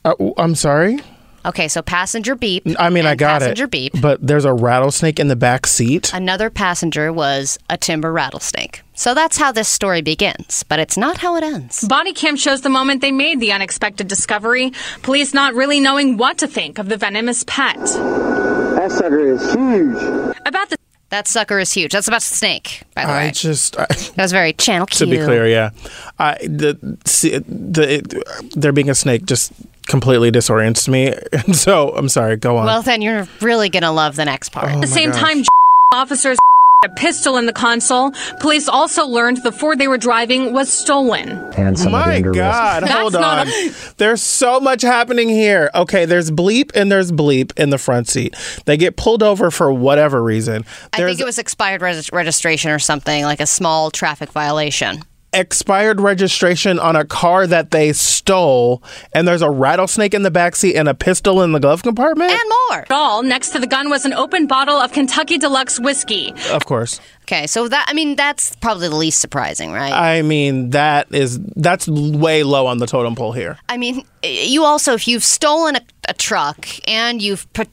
Uh, 0.05 0.13
I'm 0.37 0.53
sorry? 0.53 0.99
Okay, 1.45 1.67
so 1.67 1.81
passenger 1.81 2.35
beep. 2.35 2.63
I 2.77 2.89
mean, 2.89 3.05
I 3.05 3.11
and 3.11 3.19
got 3.19 3.41
passenger 3.41 3.63
it. 3.65 3.71
beep. 3.71 3.93
But 4.01 4.25
there's 4.25 4.45
a 4.45 4.53
rattlesnake 4.53 5.19
in 5.19 5.27
the 5.27 5.35
back 5.35 5.65
seat. 5.65 6.13
Another 6.13 6.49
passenger 6.49 7.11
was 7.11 7.57
a 7.69 7.77
timber 7.77 8.11
rattlesnake. 8.11 8.81
So 8.93 9.13
that's 9.15 9.37
how 9.37 9.51
this 9.51 9.67
story 9.67 10.01
begins, 10.01 10.63
but 10.63 10.79
it's 10.79 10.97
not 10.97 11.17
how 11.17 11.35
it 11.35 11.43
ends. 11.43 11.87
Body 11.87 12.13
cam 12.13 12.35
shows 12.35 12.61
the 12.61 12.69
moment 12.69 13.01
they 13.01 13.11
made 13.11 13.39
the 13.39 13.51
unexpected 13.51 14.07
discovery. 14.07 14.71
Police 15.01 15.33
not 15.33 15.55
really 15.55 15.79
knowing 15.79 16.17
what 16.17 16.37
to 16.39 16.47
think 16.47 16.77
of 16.77 16.89
the 16.89 16.97
venomous 16.97 17.43
pet. 17.47 17.77
That 17.77 18.91
sucker 18.91 19.19
is 19.33 19.41
huge. 19.53 20.35
About 20.45 20.69
the 20.69 20.77
That 21.09 21.27
sucker 21.27 21.57
is 21.59 21.71
huge. 21.73 21.91
That's 21.93 22.07
about 22.07 22.21
the 22.21 22.27
snake, 22.35 22.83
by 22.95 23.05
the 23.05 23.11
I 23.11 23.25
way. 23.25 23.31
just. 23.31 23.77
I, 23.79 23.85
That 24.15 24.23
was 24.23 24.31
very 24.31 24.53
channel 24.53 24.85
to 24.87 25.05
be 25.05 25.17
clear, 25.17 25.47
yeah. 25.47 25.71
I, 26.19 26.35
the, 26.43 26.97
see, 27.05 27.37
the, 27.39 27.95
it, 27.95 28.51
there 28.55 28.71
being 28.71 28.89
a 28.89 28.95
snake 28.95 29.25
just 29.25 29.51
completely 29.87 30.31
disorients 30.31 30.87
me. 30.87 31.13
And 31.31 31.55
so, 31.55 31.89
I'm 31.95 32.09
sorry, 32.09 32.37
go 32.37 32.57
on. 32.57 32.65
Well, 32.65 32.81
then 32.81 33.01
you're 33.01 33.27
really 33.41 33.69
gonna 33.69 33.91
love 33.91 34.15
the 34.15 34.25
next 34.25 34.49
part. 34.49 34.69
Oh 34.71 34.75
At 34.75 34.81
the 34.81 34.87
same 34.87 35.11
time, 35.11 35.43
officers 35.93 36.37
a 36.83 36.89
pistol 36.89 37.37
in 37.37 37.45
the 37.45 37.53
console. 37.53 38.11
Police 38.39 38.67
also 38.67 39.05
learned 39.05 39.37
the 39.43 39.51
Ford 39.51 39.77
they 39.77 39.87
were 39.87 39.99
driving 39.99 40.51
was 40.51 40.71
stolen. 40.71 41.29
And 41.55 41.77
some 41.77 41.93
of 41.93 42.05
the 42.05 42.09
My 42.09 42.21
God, 42.21 42.83
hold 42.83 43.13
not 43.13 43.47
on. 43.47 43.53
There's 43.97 44.23
so 44.23 44.59
much 44.59 44.81
happening 44.81 45.29
here. 45.29 45.69
Okay, 45.75 46.05
there's 46.05 46.31
bleep 46.31 46.71
and 46.73 46.91
there's 46.91 47.11
bleep 47.11 47.57
in 47.57 47.69
the 47.69 47.77
front 47.77 48.07
seat. 48.07 48.35
They 48.65 48.77
get 48.77 48.97
pulled 48.97 49.21
over 49.21 49.51
for 49.51 49.71
whatever 49.71 50.23
reason. 50.23 50.65
I 50.91 50.97
think 50.97 51.19
it 51.19 51.25
was 51.25 51.37
expired 51.37 51.83
regis- 51.83 52.11
registration 52.11 52.71
or 52.71 52.79
something, 52.79 53.23
like 53.25 53.41
a 53.41 53.47
small 53.47 53.91
traffic 53.91 54.31
violation. 54.31 55.03
Expired 55.33 56.01
registration 56.01 56.77
on 56.79 56.95
a 56.95 57.05
car 57.05 57.47
that 57.47 57.71
they 57.71 57.93
stole, 57.93 58.83
and 59.13 59.27
there's 59.27 59.41
a 59.41 59.49
rattlesnake 59.49 60.13
in 60.13 60.23
the 60.23 60.31
backseat 60.31 60.75
and 60.75 60.89
a 60.89 60.93
pistol 60.93 61.41
in 61.41 61.51
the 61.53 61.59
glove 61.59 61.83
compartment. 61.83 62.31
And 62.31 62.41
more. 62.69 62.85
All 62.89 63.23
next 63.23 63.51
to 63.51 63.59
the 63.59 63.67
gun 63.67 63.89
was 63.89 64.05
an 64.05 64.13
open 64.13 64.47
bottle 64.47 64.75
of 64.75 64.91
Kentucky 64.91 65.37
Deluxe 65.37 65.79
whiskey. 65.79 66.33
of 66.51 66.65
course. 66.65 66.99
Okay, 67.23 67.47
so 67.47 67.67
that 67.69 67.85
I 67.87 67.93
mean 67.93 68.15
that's 68.17 68.55
probably 68.57 68.89
the 68.89 68.95
least 68.95 69.19
surprising, 69.21 69.71
right? 69.71 69.93
I 69.93 70.21
mean, 70.21 70.71
that 70.71 71.13
is 71.13 71.39
that's 71.55 71.87
way 71.87 72.43
low 72.43 72.67
on 72.67 72.79
the 72.79 72.87
totem 72.87 73.15
pole 73.15 73.31
here. 73.31 73.57
I 73.69 73.77
mean, 73.77 74.05
you 74.23 74.63
also 74.65 74.93
if 74.93 75.07
you've 75.07 75.23
stolen 75.23 75.77
a, 75.77 75.81
a 76.09 76.13
truck 76.13 76.67
and 76.89 77.21
you've 77.21 77.51
p- 77.53 77.63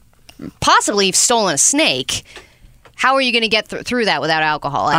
possibly 0.61 1.07
you've 1.07 1.15
stolen 1.17 1.55
a 1.55 1.57
snake, 1.57 2.23
how 2.95 3.15
are 3.15 3.21
you 3.21 3.33
going 3.33 3.41
to 3.43 3.49
get 3.49 3.67
th- 3.69 3.83
through 3.83 4.05
that 4.05 4.21
without 4.21 4.43
alcohol? 4.43 4.87
I 4.87 4.93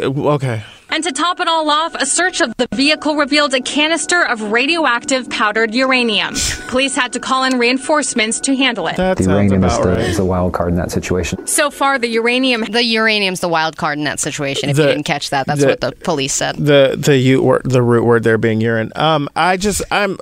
don't 0.00 0.14
know. 0.14 0.28
I 0.28 0.34
okay. 0.34 0.62
And 0.96 1.04
to 1.04 1.12
top 1.12 1.40
it 1.40 1.46
all 1.46 1.68
off, 1.68 1.94
a 1.94 2.06
search 2.06 2.40
of 2.40 2.56
the 2.56 2.66
vehicle 2.74 3.16
revealed 3.16 3.52
a 3.52 3.60
canister 3.60 4.22
of 4.22 4.40
radioactive 4.40 5.28
powdered 5.28 5.74
uranium. 5.74 6.34
Police 6.68 6.94
had 6.94 7.12
to 7.12 7.20
call 7.20 7.44
in 7.44 7.58
reinforcements 7.58 8.40
to 8.40 8.56
handle 8.56 8.86
it. 8.86 8.96
That 8.96 9.18
the 9.18 9.24
sounds 9.24 9.52
uranium 9.52 9.64
is 9.64 9.76
the, 9.76 9.88
right. 9.88 9.98
is 9.98 10.16
the 10.16 10.24
wild 10.24 10.54
card 10.54 10.70
in 10.70 10.76
that 10.76 10.90
situation. 10.90 11.46
So 11.46 11.70
far, 11.70 11.98
the 11.98 12.08
uranium 12.08 12.64
The 12.64 12.82
uranium's 12.82 13.40
the 13.40 13.48
wild 13.48 13.76
card 13.76 13.98
in 13.98 14.04
that 14.04 14.20
situation. 14.20 14.70
If 14.70 14.78
you 14.78 14.86
didn't 14.86 15.04
catch 15.04 15.28
that, 15.28 15.46
that's 15.46 15.60
the- 15.60 15.66
what 15.66 15.82
the 15.82 15.92
police 15.92 16.32
said. 16.32 16.56
The 16.56 16.96
the 16.98 17.18
u 17.18 17.42
word, 17.42 17.64
the 17.66 17.82
root 17.82 18.04
word 18.04 18.22
there 18.22 18.38
being 18.38 18.62
urine. 18.62 18.90
Um, 18.96 19.28
I 19.36 19.58
just 19.58 19.82
I'm 19.90 20.16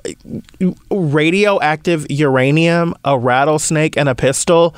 radioactive 0.90 2.10
uranium, 2.10 2.96
a 3.04 3.16
rattlesnake, 3.16 3.96
and 3.96 4.08
a 4.08 4.16
pistol 4.16 4.74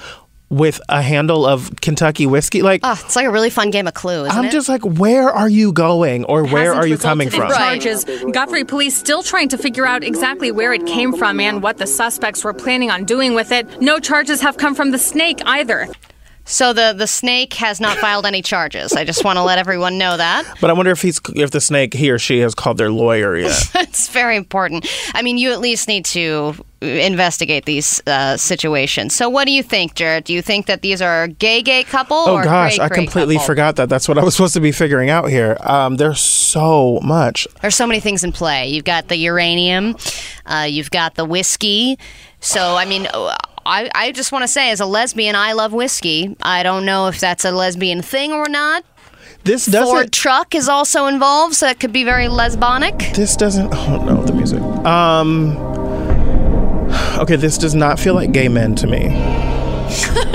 with 0.48 0.81
a 0.89 1.02
handle 1.02 1.44
of 1.44 1.70
Kentucky 1.81 2.27
whiskey. 2.27 2.62
Like 2.62 2.81
Oh, 2.85 2.98
it's 3.05 3.16
like 3.16 3.27
a 3.27 3.31
really 3.31 3.51
fun 3.51 3.70
game 3.70 3.86
of 3.86 3.94
Clue, 3.94 4.24
isn't 4.24 4.36
I'm 4.39 4.44
it? 4.47 4.52
just 4.52 4.68
like, 4.68 4.82
where 4.82 5.28
are 5.31 5.48
you 5.48 5.73
going, 5.73 6.24
or 6.24 6.44
where 6.47 6.73
are 6.73 6.86
you 6.86 6.98
coming 6.98 7.27
in 7.27 7.32
from? 7.32 7.51
Charges. 7.51 8.05
Guthrie 8.32 8.64
police 8.64 8.97
still 8.97 9.23
trying 9.23 9.48
to 9.48 9.59
figure 9.59 9.86
out 9.86 10.05
exactly 10.05 10.51
where 10.52 10.73
it 10.73 10.86
came 10.86 11.12
from 11.12 11.40
and 11.40 11.62
what 11.62 11.78
the 11.78 11.86
suspects 11.86 12.44
were 12.44 12.55
planning 12.55 12.90
on 12.90 13.05
doing 13.05 13.35
with 13.35 13.51
it. 13.51 13.81
No 13.81 13.98
charges 13.98 14.40
have 14.40 14.56
come 14.56 14.74
from 14.74 14.90
the 14.93 14.98
snake 14.98 15.40
either. 15.47 15.89
So 16.47 16.73
the 16.73 16.94
the 16.97 17.06
snake 17.06 17.52
has 17.55 17.81
not 17.81 17.98
filed 17.98 18.24
any 18.24 18.40
charges. 18.40 18.93
I 18.93 19.05
just 19.05 19.24
want 19.24 19.36
to 19.36 19.43
let 19.43 19.59
everyone 19.59 19.98
know 19.98 20.16
that. 20.16 20.44
But 20.60 20.70
I 20.70 20.73
wonder 20.73 20.90
if 20.93 21.02
he's 21.02 21.20
if 21.35 21.51
the 21.51 21.60
snake 21.60 21.93
he 21.93 22.10
or 22.10 22.18
she 22.18 22.39
has 22.39 22.55
called 22.55 22.78
their 22.78 22.90
lawyer 22.90 23.36
yet. 23.36 23.70
it's 23.74 24.09
very 24.09 24.36
important. 24.36 24.86
I 25.14 25.23
mean, 25.23 25.39
you 25.39 25.52
at 25.52 25.60
least 25.60 25.86
need 25.89 26.05
to 26.06 26.55
investigate 26.81 27.64
these 27.64 28.02
uh, 28.06 28.36
situations. 28.36 29.14
So, 29.14 29.28
what 29.28 29.47
do 29.47 29.52
you 29.52 29.62
think, 29.62 29.94
Jarrett? 29.94 30.24
Do 30.24 30.32
you 30.32 30.43
think 30.43 30.66
that 30.66 30.82
these 30.82 31.02
are 31.02 31.24
a 31.24 31.28
gay 31.28 31.62
gay 31.62 31.85
couple 31.85 32.16
Oh 32.16 32.36
or 32.36 32.44
gosh, 32.44 32.78
I 32.78 32.89
completely 32.89 33.36
couple? 33.36 33.47
forgot 33.47 33.77
that. 33.77 33.89
That's 33.89 34.09
what 34.09 34.18
I 34.18 34.24
was 34.24 34.35
supposed 34.35 34.55
to 34.55 34.60
be 34.60 34.73
figuring 34.73 35.10
out 35.10 35.28
here. 35.28 35.56
Um, 35.60 35.97
there's 35.97 36.20
so 36.20 37.01
much. 37.02 37.47
There's 37.60 37.74
so 37.74 37.86
many 37.86 38.01
things 38.01 38.24
in 38.24 38.32
play. 38.32 38.68
You've 38.68 38.85
got 38.85 39.09
the 39.09 39.16
uranium, 39.16 39.97
uh, 40.47 40.66
you've 40.68 40.90
got 40.90 41.14
the 41.16 41.24
whiskey. 41.24 41.98
So, 42.40 42.77
I 42.77 42.85
mean, 42.85 43.09
uh, 43.12 43.36
I, 43.67 43.91
I 43.95 44.13
just 44.13 44.33
want 44.33 44.43
to 44.45 44.49
say, 44.49 44.71
as 44.71 44.81
a 44.81 44.87
lesbian, 44.87 45.35
I 45.35 45.53
love 45.53 45.73
whiskey. 45.73 46.37
I 46.43 46.63
don't 46.63 46.85
know 46.85 47.09
if 47.09 47.21
that's 47.21 47.45
a 47.45 47.51
lesbian 47.51 48.03
thing 48.03 48.33
or 48.33 48.49
not. 48.49 48.85
This 49.45 49.67
doesn't. 49.67 49.95
Ford 49.95 50.13
truck 50.13 50.55
is 50.55 50.69
also 50.69 51.07
involved, 51.07 51.55
so 51.55 51.67
that 51.67 51.79
could 51.79 51.93
be 51.93 52.03
very 52.05 52.27
lesbonic. 52.27 53.15
This 53.15 53.37
doesn't. 53.37 53.73
Oh 53.73 54.05
no, 54.05 54.25
the 54.25 54.33
music. 54.33 54.61
Um. 54.85 55.57
Okay, 57.19 57.37
this 57.37 57.59
does 57.59 57.75
not 57.75 57.99
feel 57.99 58.15
like 58.15 58.33
gay 58.33 58.49
men 58.49 58.75
to 58.77 58.87
me. 58.87 59.09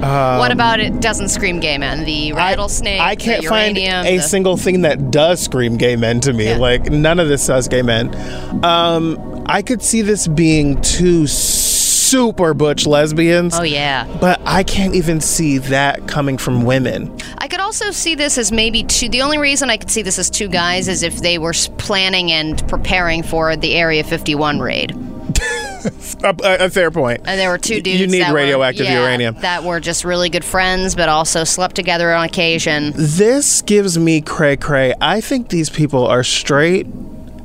what 0.00 0.52
about 0.52 0.80
it? 0.80 1.00
Doesn't 1.00 1.28
scream 1.28 1.60
gay 1.60 1.78
men? 1.78 2.04
The 2.04 2.32
rattlesnake. 2.32 3.00
Um, 3.00 3.06
I 3.06 3.16
can't 3.16 3.42
the 3.42 3.48
find 3.48 3.76
a 3.78 4.16
the- 4.16 4.22
single 4.22 4.56
thing 4.56 4.82
that 4.82 5.10
does 5.10 5.40
scream 5.40 5.76
gay 5.76 5.96
men 5.96 6.20
to 6.20 6.32
me. 6.32 6.44
Yeah. 6.46 6.56
Like 6.58 6.90
none 6.90 7.18
of 7.18 7.28
this 7.28 7.44
says 7.44 7.68
gay 7.68 7.82
men. 7.82 8.14
Um, 8.64 9.44
I 9.46 9.62
could 9.62 9.82
see 9.82 10.02
this 10.02 10.28
being 10.28 10.80
two 10.82 11.26
super 12.10 12.54
butch 12.54 12.86
lesbians. 12.86 13.54
Oh 13.58 13.62
yeah. 13.62 14.06
But 14.20 14.40
I 14.44 14.62
can't 14.62 14.94
even 14.94 15.20
see 15.20 15.58
that 15.58 16.08
coming 16.08 16.38
from 16.38 16.64
women. 16.64 17.16
I 17.38 17.48
could 17.48 17.60
also 17.60 17.90
see 17.90 18.14
this 18.14 18.38
as 18.38 18.50
maybe 18.50 18.82
two. 18.84 19.08
The 19.08 19.22
only 19.22 19.38
reason 19.38 19.70
I 19.70 19.76
could 19.76 19.90
see 19.90 20.02
this 20.02 20.18
as 20.18 20.30
two 20.30 20.48
guys 20.48 20.88
is 20.88 21.02
if 21.02 21.18
they 21.18 21.38
were 21.38 21.54
planning 21.78 22.32
and 22.32 22.66
preparing 22.68 23.22
for 23.22 23.56
the 23.56 23.74
Area 23.74 24.04
51 24.04 24.60
raid. 24.60 24.96
A, 26.24 26.64
a- 26.64 26.70
fair 26.70 26.90
point. 26.90 27.20
And 27.24 27.38
there 27.38 27.50
were 27.50 27.58
two 27.58 27.80
dudes. 27.80 28.00
You 28.00 28.08
need 28.08 28.20
that 28.20 28.32
were- 28.32 28.36
radioactive 28.38 28.86
yeah, 28.86 29.00
uranium. 29.00 29.36
that 29.40 29.62
were 29.62 29.78
just 29.78 30.04
really 30.04 30.28
good 30.28 30.44
friends, 30.44 30.96
but 30.96 31.08
also 31.08 31.44
slept 31.44 31.76
together 31.76 32.12
on 32.12 32.24
occasion. 32.24 32.92
This 32.96 33.62
gives 33.62 33.96
me 33.96 34.20
cray 34.20 34.56
cray. 34.56 34.94
I 35.00 35.20
think 35.20 35.50
these 35.50 35.70
people 35.70 36.04
are 36.04 36.24
straight, 36.24 36.86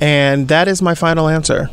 and 0.02 0.48
that 0.48 0.68
is 0.68 0.82
my 0.82 0.96
final 0.96 1.28
answer. 1.28 1.70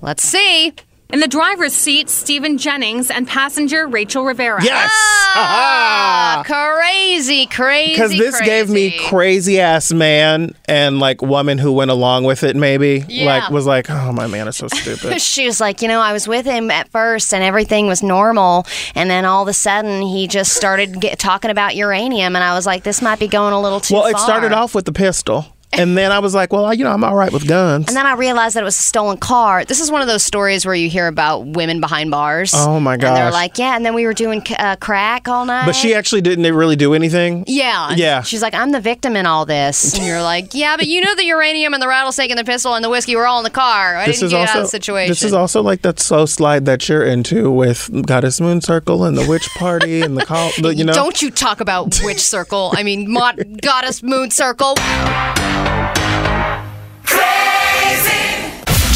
Let's 0.00 0.22
see. 0.22 0.74
In 1.08 1.20
the 1.20 1.28
driver's 1.28 1.72
seat, 1.72 2.10
Stephen 2.10 2.58
Jennings 2.58 3.12
and 3.12 3.28
passenger 3.28 3.86
Rachel 3.86 4.24
Rivera. 4.24 4.62
Yes! 4.62 4.90
Ah, 5.38 6.42
crazy, 6.44 7.46
crazy. 7.46 7.92
Because 7.92 8.10
this 8.10 8.40
gave 8.40 8.68
me 8.68 8.98
crazy 9.06 9.60
ass 9.60 9.92
man 9.92 10.56
and 10.66 10.98
like 10.98 11.22
woman 11.22 11.58
who 11.58 11.72
went 11.72 11.92
along 11.92 12.24
with 12.24 12.42
it, 12.42 12.56
maybe. 12.56 13.04
Yeah. 13.08 13.26
Like, 13.26 13.50
was 13.50 13.66
like, 13.66 13.88
oh, 13.88 14.12
my 14.12 14.26
man 14.26 14.48
is 14.48 14.56
so 14.56 14.66
stupid. 14.72 15.20
she 15.20 15.46
was 15.46 15.60
like, 15.60 15.80
you 15.80 15.86
know, 15.86 16.00
I 16.00 16.12
was 16.12 16.26
with 16.26 16.44
him 16.44 16.72
at 16.72 16.88
first 16.88 17.32
and 17.32 17.44
everything 17.44 17.86
was 17.86 18.02
normal. 18.02 18.66
And 18.96 19.08
then 19.08 19.24
all 19.24 19.42
of 19.42 19.48
a 19.48 19.52
sudden 19.52 20.02
he 20.02 20.26
just 20.26 20.54
started 20.54 21.00
get, 21.00 21.20
talking 21.20 21.52
about 21.52 21.76
uranium. 21.76 22.34
And 22.34 22.42
I 22.42 22.54
was 22.54 22.66
like, 22.66 22.82
this 22.82 23.00
might 23.00 23.20
be 23.20 23.28
going 23.28 23.52
a 23.52 23.60
little 23.60 23.78
too 23.78 23.94
well, 23.94 24.02
far. 24.02 24.10
it 24.10 24.18
started 24.18 24.52
off 24.52 24.74
with 24.74 24.86
the 24.86 24.92
pistol. 24.92 25.55
And 25.72 25.98
then 25.98 26.10
I 26.10 26.20
was 26.20 26.34
like, 26.34 26.52
well, 26.52 26.64
I- 26.64 26.72
you 26.72 26.84
know, 26.84 26.90
I'm 26.92 27.04
all 27.04 27.14
right 27.16 27.30
with 27.32 27.46
guns. 27.46 27.88
And 27.88 27.96
then 27.96 28.06
I 28.06 28.14
realized 28.14 28.56
that 28.56 28.62
it 28.62 28.64
was 28.64 28.78
a 28.78 28.82
stolen 28.82 29.18
car. 29.18 29.64
This 29.64 29.80
is 29.80 29.90
one 29.90 30.00
of 30.00 30.06
those 30.06 30.22
stories 30.22 30.64
where 30.64 30.74
you 30.74 30.88
hear 30.88 31.06
about 31.06 31.44
women 31.46 31.80
behind 31.80 32.10
bars. 32.10 32.52
Oh, 32.56 32.80
my 32.80 32.96
god! 32.96 33.08
And 33.08 33.16
they're 33.16 33.30
like, 33.30 33.58
yeah. 33.58 33.76
And 33.76 33.84
then 33.84 33.92
we 33.94 34.06
were 34.06 34.14
doing 34.14 34.42
uh, 34.58 34.76
crack 34.76 35.28
all 35.28 35.44
night. 35.44 35.66
But 35.66 35.72
she 35.74 35.94
actually 35.94 36.22
didn't 36.22 36.46
really 36.54 36.76
do 36.76 36.94
anything. 36.94 37.44
Yeah. 37.46 37.90
Yeah. 37.94 38.22
She's 38.22 38.40
like, 38.42 38.54
I'm 38.54 38.70
the 38.72 38.80
victim 38.80 39.16
in 39.16 39.26
all 39.26 39.44
this. 39.44 39.94
And 39.94 40.06
you're 40.06 40.22
like, 40.22 40.54
yeah, 40.54 40.76
but 40.76 40.86
you 40.86 41.00
know 41.02 41.14
the 41.14 41.24
uranium 41.26 41.74
and 41.74 41.82
the 41.82 41.88
rattlesnake 41.88 42.30
and 42.30 42.38
the 42.38 42.44
pistol 42.44 42.74
and 42.74 42.84
the 42.84 42.88
whiskey 42.90 43.14
were 43.16 43.26
all 43.26 43.38
in 43.38 43.44
the 43.44 43.50
car. 43.50 43.96
I 43.96 44.06
This 44.06 44.16
didn't 44.20 44.26
is 44.26 44.32
get 44.32 44.40
also 44.40 44.50
out 44.52 44.56
of 44.58 44.62
the 44.64 44.68
situation. 44.68 45.10
this 45.10 45.22
is 45.24 45.32
also 45.34 45.62
like 45.62 45.82
that 45.82 46.00
slow 46.00 46.24
slide 46.26 46.64
that 46.66 46.88
you're 46.88 47.04
into 47.04 47.50
with 47.50 47.90
Goddess 48.06 48.40
Moon 48.40 48.60
Circle 48.62 49.04
and 49.04 49.16
the 49.18 49.26
Witch 49.28 49.48
Party 49.56 50.00
and 50.00 50.16
the 50.16 50.24
call. 50.24 50.50
the- 50.60 50.74
You 50.74 50.84
know, 50.84 50.92
Don't 50.94 51.20
you 51.20 51.30
talk 51.30 51.60
about 51.60 52.00
witch 52.02 52.20
circle. 52.22 52.72
I 52.74 52.82
mean, 52.82 53.12
goddess 53.60 54.02
moon 54.02 54.30
circle. 54.30 54.74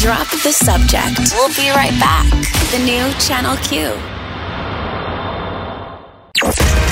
Drop 0.01 0.27
the 0.31 0.51
subject. 0.51 1.31
We'll 1.35 1.49
be 1.49 1.69
right 1.69 1.93
back. 1.99 2.27
The 2.71 2.79
new 2.79 3.13
Channel 3.19 3.55
Q. 3.57 3.91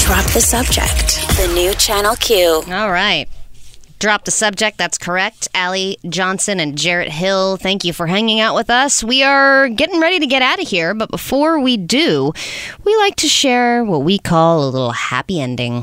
Drop 0.06 0.26
the 0.32 0.40
subject. 0.40 1.28
The 1.38 1.52
new 1.56 1.74
Channel 1.74 2.16
Q. 2.18 2.62
All 2.72 2.92
right. 2.92 3.28
Drop 3.98 4.26
the 4.26 4.32
subject. 4.32 4.78
That's 4.78 5.00
correct. 5.00 5.48
Allie 5.56 5.98
Johnson 6.08 6.60
and 6.60 6.78
Jarrett 6.78 7.12
Hill, 7.12 7.58
thank 7.58 7.84
you 7.84 7.94
for 7.94 8.06
hanging 8.06 8.42
out 8.42 8.54
with 8.54 8.70
us. 8.70 9.04
We 9.04 9.24
are 9.24 9.70
getting 9.70 10.00
ready 10.00 10.20
to 10.20 10.28
get 10.28 10.44
out 10.44 10.62
of 10.62 10.68
here, 10.68 10.94
but 10.94 11.10
before 11.10 11.60
we 11.60 11.78
do, 11.78 12.32
we 12.86 12.96
like 12.98 13.16
to 13.16 13.28
share 13.28 13.84
what 13.84 14.04
we 14.04 14.20
call 14.20 14.64
a 14.64 14.70
little 14.70 14.92
happy 14.92 15.42
ending. 15.42 15.82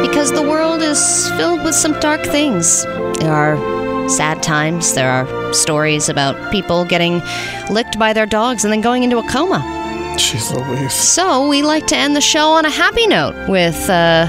Because 0.00 0.32
the 0.32 0.46
world 0.48 0.80
is 0.80 1.28
filled 1.32 1.62
with 1.62 1.74
some 1.74 1.92
dark 2.00 2.22
things. 2.22 2.84
There 2.84 3.34
are 3.34 3.79
sad 4.10 4.42
times, 4.42 4.94
there 4.94 5.10
are 5.10 5.52
stories 5.54 6.08
about 6.08 6.50
people 6.52 6.84
getting 6.84 7.22
licked 7.70 7.98
by 7.98 8.12
their 8.12 8.26
dogs 8.26 8.64
and 8.64 8.72
then 8.72 8.80
going 8.80 9.02
into 9.02 9.18
a 9.18 9.28
coma. 9.28 9.58
Jeez 10.16 10.52
Louise. 10.52 10.92
So 10.92 11.48
we 11.48 11.62
like 11.62 11.86
to 11.86 11.96
end 11.96 12.16
the 12.16 12.20
show 12.20 12.48
on 12.50 12.64
a 12.64 12.70
happy 12.70 13.06
note 13.06 13.48
with 13.48 13.88
uh, 13.88 14.26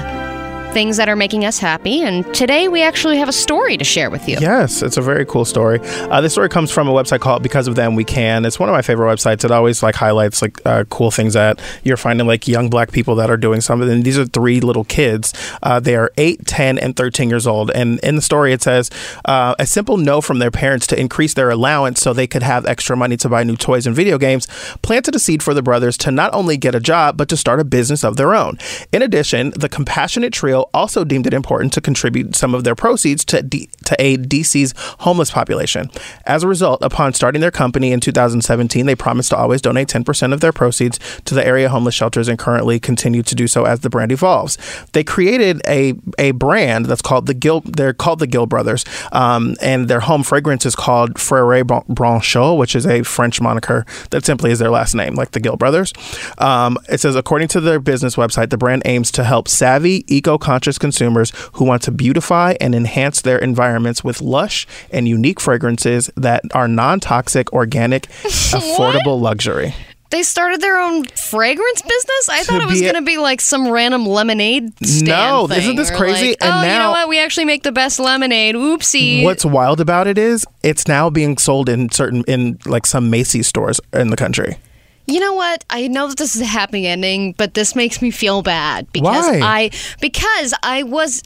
things 0.72 0.96
that 0.96 1.08
are 1.08 1.16
making 1.16 1.44
us 1.44 1.58
happy. 1.58 2.02
And 2.02 2.24
today 2.34 2.66
we 2.66 2.82
actually 2.82 3.18
have 3.18 3.28
a 3.28 3.32
story 3.32 3.76
to 3.76 3.84
share 3.84 4.10
with 4.10 4.26
you. 4.26 4.38
Yes, 4.40 4.82
it's 4.82 4.96
a 4.96 5.02
very 5.02 5.26
cool 5.26 5.44
story. 5.44 5.80
Uh, 5.82 6.22
this 6.22 6.32
story 6.32 6.48
comes 6.48 6.70
from 6.70 6.88
a 6.88 6.92
website 6.92 7.20
called 7.20 7.42
Because 7.42 7.68
of 7.68 7.74
Them 7.74 7.94
We 7.94 8.04
Can. 8.04 8.46
It's 8.46 8.58
one 8.58 8.70
of 8.70 8.72
my 8.72 8.80
favorite 8.80 9.14
websites. 9.14 9.44
It 9.44 9.50
always 9.50 9.82
like 9.82 9.94
highlights 9.94 10.40
like 10.40 10.64
uh, 10.64 10.84
cool 10.84 11.10
things 11.10 11.34
that 11.34 11.60
you're 11.84 11.98
finding 11.98 12.26
like 12.26 12.48
young 12.48 12.70
black 12.70 12.90
people 12.90 13.14
that 13.16 13.30
are 13.30 13.36
doing 13.36 13.60
something. 13.60 13.88
And 13.90 14.02
these 14.02 14.18
are 14.18 14.24
three 14.24 14.60
little 14.60 14.84
kids. 14.84 15.34
Uh, 15.62 15.78
they 15.78 15.94
are 15.94 16.10
8, 16.16 16.46
10, 16.46 16.78
and 16.78 16.96
13 16.96 17.28
years 17.28 17.46
old. 17.46 17.70
And 17.72 18.00
in 18.00 18.16
the 18.16 18.22
story, 18.22 18.54
it 18.54 18.62
says 18.62 18.90
uh, 19.26 19.54
a 19.58 19.66
simple 19.66 19.98
no 19.98 20.22
from 20.22 20.38
their 20.38 20.50
parents 20.50 20.86
to 20.88 20.98
increase 20.98 21.34
their 21.34 21.50
allowance 21.50 22.00
so 22.00 22.14
they 22.14 22.26
could 22.26 22.42
have 22.42 22.64
extra 22.64 22.96
money 22.96 23.18
to 23.18 23.28
buy 23.28 23.44
new 23.44 23.56
toys 23.56 23.86
and 23.86 23.94
video 23.94 24.16
games 24.16 24.46
planted 24.80 25.14
a 25.14 25.18
seed 25.18 25.42
for 25.42 25.52
the 25.52 25.62
brothers 25.62 25.98
to 25.98 26.10
not 26.10 26.32
only 26.32 26.56
get 26.56 26.74
a 26.74 26.80
job, 26.80 27.18
but 27.18 27.28
to 27.28 27.36
start 27.36 27.60
a 27.60 27.64
business 27.64 28.02
of 28.04 28.16
their 28.16 28.34
own. 28.34 28.58
In 28.90 29.02
addition, 29.02 29.50
the 29.50 29.68
compassionate 29.68 30.32
trio 30.32 30.61
also 30.74 31.04
deemed 31.04 31.26
it 31.26 31.34
important 31.34 31.72
to 31.74 31.80
contribute 31.80 32.34
some 32.36 32.54
of 32.54 32.64
their 32.64 32.74
proceeds 32.74 33.24
to, 33.26 33.42
D- 33.42 33.68
to 33.84 33.96
aid 34.00 34.28
DC's 34.28 34.74
homeless 35.00 35.30
population. 35.30 35.90
As 36.26 36.42
a 36.42 36.48
result, 36.48 36.82
upon 36.82 37.12
starting 37.12 37.40
their 37.40 37.50
company 37.50 37.92
in 37.92 38.00
2017, 38.00 38.86
they 38.86 38.94
promised 38.94 39.30
to 39.30 39.36
always 39.36 39.60
donate 39.60 39.88
10% 39.88 40.32
of 40.32 40.40
their 40.40 40.52
proceeds 40.52 40.98
to 41.24 41.34
the 41.34 41.46
area 41.46 41.68
homeless 41.68 41.94
shelters 41.94 42.28
and 42.28 42.38
currently 42.38 42.78
continue 42.80 43.22
to 43.22 43.34
do 43.34 43.46
so 43.46 43.64
as 43.64 43.80
the 43.80 43.90
brand 43.90 44.12
evolves. 44.12 44.58
They 44.92 45.04
created 45.04 45.62
a, 45.66 45.94
a 46.18 46.32
brand 46.32 46.86
that's 46.86 47.02
called 47.02 47.26
the 47.26 47.34
Gil, 47.34 47.60
they're 47.60 47.92
called 47.92 48.18
the 48.18 48.26
Gill 48.26 48.46
Brothers, 48.46 48.84
um, 49.12 49.56
and 49.60 49.88
their 49.88 50.00
home 50.00 50.22
fragrance 50.22 50.66
is 50.66 50.74
called 50.74 51.14
Frères 51.14 51.64
Branchiaux, 51.86 52.56
which 52.56 52.74
is 52.74 52.86
a 52.86 53.02
French 53.02 53.40
moniker 53.40 53.84
that 54.10 54.24
simply 54.24 54.50
is 54.50 54.58
their 54.58 54.70
last 54.70 54.94
name, 54.94 55.14
like 55.14 55.32
the 55.32 55.40
Gill 55.40 55.56
Brothers. 55.56 55.92
Um, 56.38 56.78
it 56.88 57.00
says, 57.00 57.16
according 57.16 57.48
to 57.48 57.60
their 57.60 57.80
business 57.80 58.16
website, 58.16 58.50
the 58.50 58.58
brand 58.58 58.82
aims 58.84 59.10
to 59.12 59.24
help 59.24 59.48
savvy, 59.48 60.04
eco 60.08 60.38
conscious 60.52 60.76
consumers 60.76 61.32
who 61.54 61.64
want 61.64 61.80
to 61.80 61.90
beautify 61.90 62.54
and 62.60 62.74
enhance 62.74 63.22
their 63.22 63.38
environments 63.38 64.04
with 64.04 64.20
lush 64.20 64.66
and 64.90 65.08
unique 65.08 65.40
fragrances 65.40 66.10
that 66.14 66.42
are 66.52 66.68
non 66.68 67.00
toxic, 67.00 67.50
organic, 67.54 68.02
affordable 68.52 69.18
luxury. 69.18 69.74
They 70.10 70.22
started 70.22 70.60
their 70.60 70.78
own 70.78 71.06
fragrance 71.06 71.80
business? 71.80 72.28
I 72.28 72.42
thought 72.42 72.60
it 72.60 72.68
was 72.68 72.82
going 72.82 72.96
to 72.96 73.00
be 73.00 73.16
like 73.16 73.40
some 73.40 73.70
random 73.70 74.04
lemonade 74.04 74.74
stand 74.86 75.06
No, 75.06 75.48
thing, 75.48 75.56
isn't 75.60 75.76
this 75.76 75.90
crazy? 75.90 76.28
like, 76.28 76.42
And 76.42 76.52
oh, 76.52 76.70
you 76.70 76.78
know 76.78 76.90
what? 76.90 77.08
We 77.08 77.18
actually 77.18 77.46
make 77.46 77.62
the 77.62 77.72
best 77.72 77.98
lemonade. 77.98 78.54
Oopsie. 78.54 79.24
What's 79.24 79.46
wild 79.46 79.80
about 79.80 80.06
it 80.06 80.18
is 80.18 80.44
it's 80.62 80.86
now 80.86 81.08
being 81.08 81.38
sold 81.38 81.70
in 81.70 81.90
certain, 81.90 82.24
in 82.24 82.58
like 82.66 82.84
some 82.84 83.08
Macy's 83.08 83.46
stores 83.46 83.80
in 83.94 84.10
the 84.10 84.16
country. 84.16 84.58
You 85.06 85.20
know 85.20 85.34
what? 85.34 85.64
I 85.70 85.88
know 85.88 86.08
that 86.08 86.18
this 86.18 86.36
is 86.36 86.42
a 86.42 86.46
happy 86.46 86.86
ending, 86.86 87.32
but 87.32 87.54
this 87.54 87.74
makes 87.74 88.00
me 88.00 88.10
feel 88.10 88.42
bad 88.42 88.90
because 88.92 89.26
Why? 89.26 89.40
I 89.42 89.70
because 90.00 90.54
I 90.62 90.84
was 90.84 91.22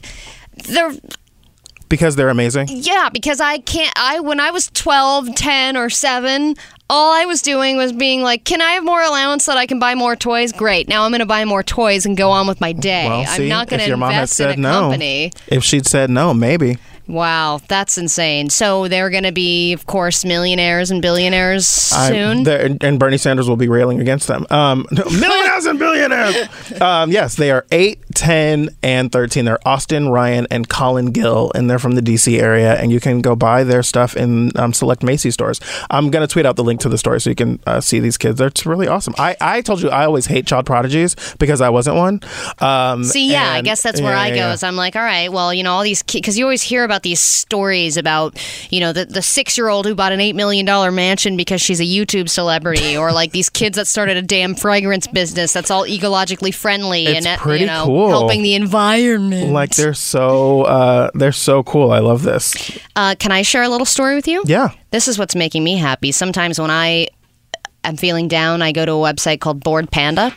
there 0.67 0.91
Because 1.89 2.15
they're 2.15 2.29
amazing. 2.29 2.67
yeah, 2.69 3.09
because 3.09 3.39
I 3.39 3.59
can't 3.59 3.93
I 3.95 4.19
when 4.19 4.39
I 4.39 4.51
was 4.51 4.69
12, 4.73 5.35
10 5.35 5.77
or 5.77 5.89
7, 5.89 6.55
all 6.89 7.13
I 7.13 7.25
was 7.25 7.41
doing 7.41 7.77
was 7.77 7.93
being 7.93 8.23
like, 8.23 8.45
"Can 8.45 8.61
I 8.61 8.71
have 8.71 8.83
more 8.83 9.01
allowance 9.01 9.45
so 9.45 9.51
that 9.51 9.57
I 9.57 9.65
can 9.67 9.77
buy 9.79 9.93
more 9.93 10.15
toys?" 10.15 10.51
Great. 10.53 10.87
Now 10.87 11.03
I'm 11.03 11.11
going 11.11 11.19
to 11.19 11.25
buy 11.25 11.45
more 11.45 11.61
toys 11.63 12.05
and 12.05 12.17
go 12.17 12.31
on 12.31 12.47
with 12.47 12.59
my 12.61 12.71
day. 12.71 13.07
Well, 13.07 13.25
see, 13.25 13.43
I'm 13.43 13.49
not 13.49 13.67
going 13.69 13.81
to 13.81 13.87
your 13.87 13.97
mom 13.97 14.11
had 14.11 14.21
invest 14.21 14.39
in 14.39 14.49
a 14.51 14.55
no, 14.55 14.71
company. 14.81 15.31
if 15.47 15.63
she'd 15.63 15.85
said 15.85 16.09
no, 16.09 16.33
maybe. 16.33 16.77
Wow, 17.07 17.61
that's 17.67 17.97
insane. 17.97 18.49
So 18.49 18.87
they're 18.87 19.09
going 19.09 19.23
to 19.23 19.31
be, 19.31 19.73
of 19.73 19.85
course, 19.85 20.25
millionaires 20.25 20.91
and 20.91 21.01
billionaires 21.01 21.67
soon. 21.67 22.47
I, 22.47 22.51
and, 22.51 22.83
and 22.83 22.99
Bernie 22.99 23.17
Sanders 23.17 23.47
will 23.47 23.55
be 23.55 23.69
railing 23.69 23.99
against 23.99 24.27
them. 24.27 24.45
Um, 24.49 24.85
millionaires 24.91 25.65
and 25.65 25.79
billionaires. 25.79 26.81
Um, 26.81 27.11
yes, 27.11 27.35
they 27.35 27.51
are 27.51 27.65
8, 27.71 28.03
10, 28.13 28.69
and 28.83 29.11
13. 29.11 29.45
They're 29.45 29.65
Austin, 29.65 30.09
Ryan, 30.09 30.47
and 30.51 30.67
Colin 30.67 31.11
Gill, 31.11 31.51
and 31.55 31.69
they're 31.69 31.79
from 31.79 31.95
the 31.95 32.01
D.C. 32.01 32.39
area. 32.39 32.75
And 32.75 32.91
you 32.91 32.99
can 32.99 33.21
go 33.21 33.35
buy 33.35 33.63
their 33.63 33.83
stuff 33.83 34.17
in 34.17 34.51
um, 34.57 34.73
select 34.73 35.01
Macy's 35.01 35.33
stores. 35.33 35.61
I'm 35.89 36.09
going 36.09 36.27
to 36.27 36.31
tweet 36.31 36.45
out 36.45 36.57
the 36.57 36.63
link 36.63 36.81
to 36.81 36.89
the 36.89 36.97
story 36.97 37.21
so 37.21 37.29
you 37.29 37.35
can 37.35 37.59
uh, 37.65 37.79
see 37.79 37.99
these 37.99 38.17
kids. 38.17 38.37
They're 38.37 38.51
really 38.65 38.87
awesome. 38.87 39.13
I, 39.17 39.37
I 39.39 39.61
told 39.61 39.81
you 39.81 39.89
I 39.89 40.05
always 40.05 40.25
hate 40.25 40.45
child 40.45 40.65
prodigies 40.65 41.15
because 41.39 41.61
I 41.61 41.69
wasn't 41.69 41.95
one. 41.95 42.21
Um, 42.59 43.03
See, 43.03 43.31
yeah, 43.31 43.51
I 43.51 43.61
guess 43.61 43.81
that's 43.81 44.01
where 44.01 44.13
yeah, 44.13 44.21
I 44.21 44.29
go. 44.29 44.35
yeah. 44.35 44.53
Is 44.53 44.63
I'm 44.63 44.75
like, 44.75 44.95
all 44.95 45.01
right, 45.01 45.31
well, 45.31 45.53
you 45.53 45.63
know, 45.63 45.73
all 45.73 45.83
these 45.83 46.03
kids, 46.03 46.21
because 46.21 46.37
you 46.37 46.45
always 46.45 46.61
hear 46.61 46.83
about 46.83 46.96
these 47.03 47.19
stories 47.19 47.97
about, 47.97 48.37
you 48.69 48.79
know, 48.79 48.93
the, 48.93 49.05
the 49.05 49.21
six 49.21 49.57
year 49.57 49.67
old 49.69 49.85
who 49.85 49.95
bought 49.95 50.11
an 50.11 50.19
$8 50.19 50.35
million 50.35 50.65
mansion 50.95 51.37
because 51.37 51.61
she's 51.61 51.79
a 51.79 51.83
YouTube 51.85 52.29
celebrity, 52.29 52.97
or 52.97 53.11
like 53.11 53.31
these 53.31 53.49
kids 53.49 53.75
that 53.77 53.87
started 53.87 54.17
a 54.17 54.21
damn 54.21 54.55
fragrance 54.55 55.07
business 55.07 55.53
that's 55.53 55.71
all 55.71 55.83
ecologically 55.85 56.53
friendly 56.53 57.05
It's 57.05 57.25
and, 57.25 57.39
uh, 57.39 57.41
pretty 57.41 57.61
you 57.61 57.67
know, 57.67 57.85
cool. 57.85 58.09
helping 58.09 58.41
the 58.43 58.55
environment. 58.55 59.51
Like 59.51 59.75
they're 59.75 59.93
so 59.93 60.63
uh, 60.63 61.11
they're 61.13 61.31
so 61.31 61.63
cool. 61.63 61.91
I 61.91 61.99
love 61.99 62.23
this. 62.23 62.55
Uh, 62.95 63.15
can 63.17 63.31
I 63.31 63.41
share 63.41 63.63
a 63.63 63.69
little 63.69 63.85
story 63.85 64.15
with 64.15 64.27
you? 64.27 64.43
Yeah. 64.45 64.69
This 64.91 65.07
is 65.07 65.19
what's 65.19 65.35
making 65.35 65.63
me 65.63 65.77
happy. 65.77 66.11
Sometimes 66.11 66.59
when 66.59 66.71
I 66.71 67.07
am 67.83 67.97
feeling 67.97 68.27
down, 68.27 68.61
I 68.61 68.71
go 68.71 68.85
to 68.85 68.91
a 68.91 68.95
website 68.95 69.39
called 69.39 69.63
Bored 69.63 69.91
Panda, 69.91 70.33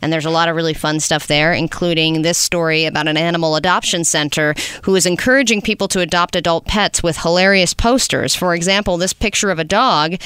and 0.00 0.12
there's 0.12 0.24
a 0.24 0.30
lot 0.30 0.48
of 0.48 0.56
really 0.56 0.74
fun 0.74 1.00
stuff 1.00 1.26
there, 1.26 1.52
including 1.52 2.22
this 2.22 2.38
story 2.38 2.84
about 2.84 3.08
an 3.08 3.16
animal 3.16 3.56
adoption 3.56 4.04
center 4.04 4.54
who 4.84 4.94
is 4.94 5.06
encouraging 5.06 5.62
people 5.62 5.88
to 5.88 6.00
adopt 6.00 6.36
adult 6.36 6.66
pets 6.66 7.02
with 7.02 7.18
hilarious 7.18 7.74
posters. 7.74 8.34
For 8.34 8.54
example, 8.54 8.96
this 8.96 9.12
picture 9.12 9.50
of 9.50 9.58
a 9.58 9.64
dog 9.64 10.16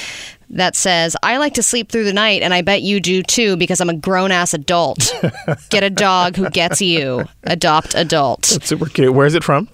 that 0.50 0.76
says, 0.76 1.16
I 1.22 1.38
like 1.38 1.54
to 1.54 1.62
sleep 1.62 1.90
through 1.90 2.04
the 2.04 2.12
night, 2.12 2.42
and 2.42 2.54
I 2.54 2.62
bet 2.62 2.82
you 2.82 3.00
do 3.00 3.22
too 3.22 3.56
because 3.56 3.80
I'm 3.80 3.90
a 3.90 3.96
grown 3.96 4.30
ass 4.30 4.54
adult. 4.54 5.14
Get 5.70 5.82
a 5.82 5.90
dog 5.90 6.36
who 6.36 6.50
gets 6.50 6.80
you. 6.80 7.24
Adopt 7.44 7.94
adult. 7.94 8.42
That's 8.42 8.68
super 8.68 8.86
cute. 8.86 9.12
Where 9.12 9.26
is 9.26 9.34
it 9.34 9.44
from? 9.44 9.68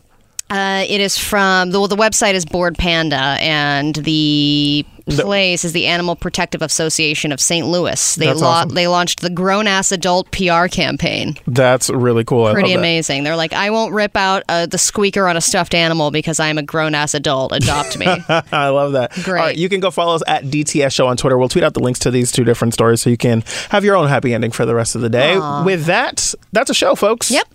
Uh, 0.51 0.85
it 0.87 1.01
is 1.01 1.17
from 1.17 1.71
the 1.71 1.81
well, 1.81 1.89
the 1.89 1.97
website 1.97 2.35
is 2.35 2.45
Bored 2.45 2.77
Panda, 2.77 3.39
and 3.41 3.95
the 3.95 4.85
place 5.07 5.65
is 5.65 5.73
the 5.73 5.87
Animal 5.87 6.17
Protective 6.17 6.63
Association 6.63 7.33
of 7.33 7.41
St. 7.41 7.67
Louis. 7.67 8.15
They 8.17 8.29
awesome. 8.29 8.71
they 8.71 8.89
launched 8.89 9.21
the 9.21 9.31
grown 9.31 9.67
ass 9.67 9.93
adult 9.93 10.31
PR 10.31 10.67
campaign. 10.67 11.37
That's 11.47 11.91
really 11.91 12.25
cool. 12.25 12.47
I 12.47 12.53
Pretty 12.53 12.71
love 12.71 12.75
that. 12.75 12.79
amazing. 12.81 13.25
They're 13.25 13.37
like, 13.37 13.53
I 13.53 13.71
won't 13.71 13.93
rip 13.93 14.17
out 14.17 14.43
uh, 14.49 14.67
the 14.67 14.79
squeaker 14.79 15.27
on 15.29 15.37
a 15.37 15.41
stuffed 15.41 15.75
animal 15.75 16.11
because 16.11 16.41
I'm 16.41 16.59
a 16.59 16.63
grown 16.63 16.95
ass 16.95 17.15
adult. 17.15 17.53
Adopt 17.53 17.99
me. 17.99 18.07
I 18.29 18.69
love 18.69 18.93
that. 18.93 19.13
Great. 19.13 19.29
All 19.41 19.47
right, 19.47 19.57
you 19.57 19.69
can 19.69 19.81
go 19.81 19.91
follow 19.91 20.15
us 20.15 20.23
at 20.27 20.45
DTS 20.45 20.93
Show 20.93 21.07
on 21.07 21.17
Twitter. 21.17 21.39
We'll 21.39 21.49
tweet 21.49 21.65
out 21.65 21.75
the 21.75 21.81
links 21.81 21.99
to 22.01 22.11
these 22.11 22.33
two 22.33 22.45
different 22.45 22.75
stories 22.75 23.01
so 23.03 23.11
you 23.11 23.17
can 23.17 23.43
have 23.71 23.85
your 23.85 23.97
own 23.97 24.09
happy 24.09 24.35
ending 24.35 24.51
for 24.53 24.67
the 24.67 24.75
rest 24.75 24.95
of 24.95 25.01
the 25.01 25.11
day. 25.11 25.37
Aw. 25.37 25.65
With 25.65 25.85
that, 25.87 26.35
that's 26.53 26.71
a 26.71 26.75
show, 26.75 26.95
folks. 26.95 27.31
Yep. 27.31 27.47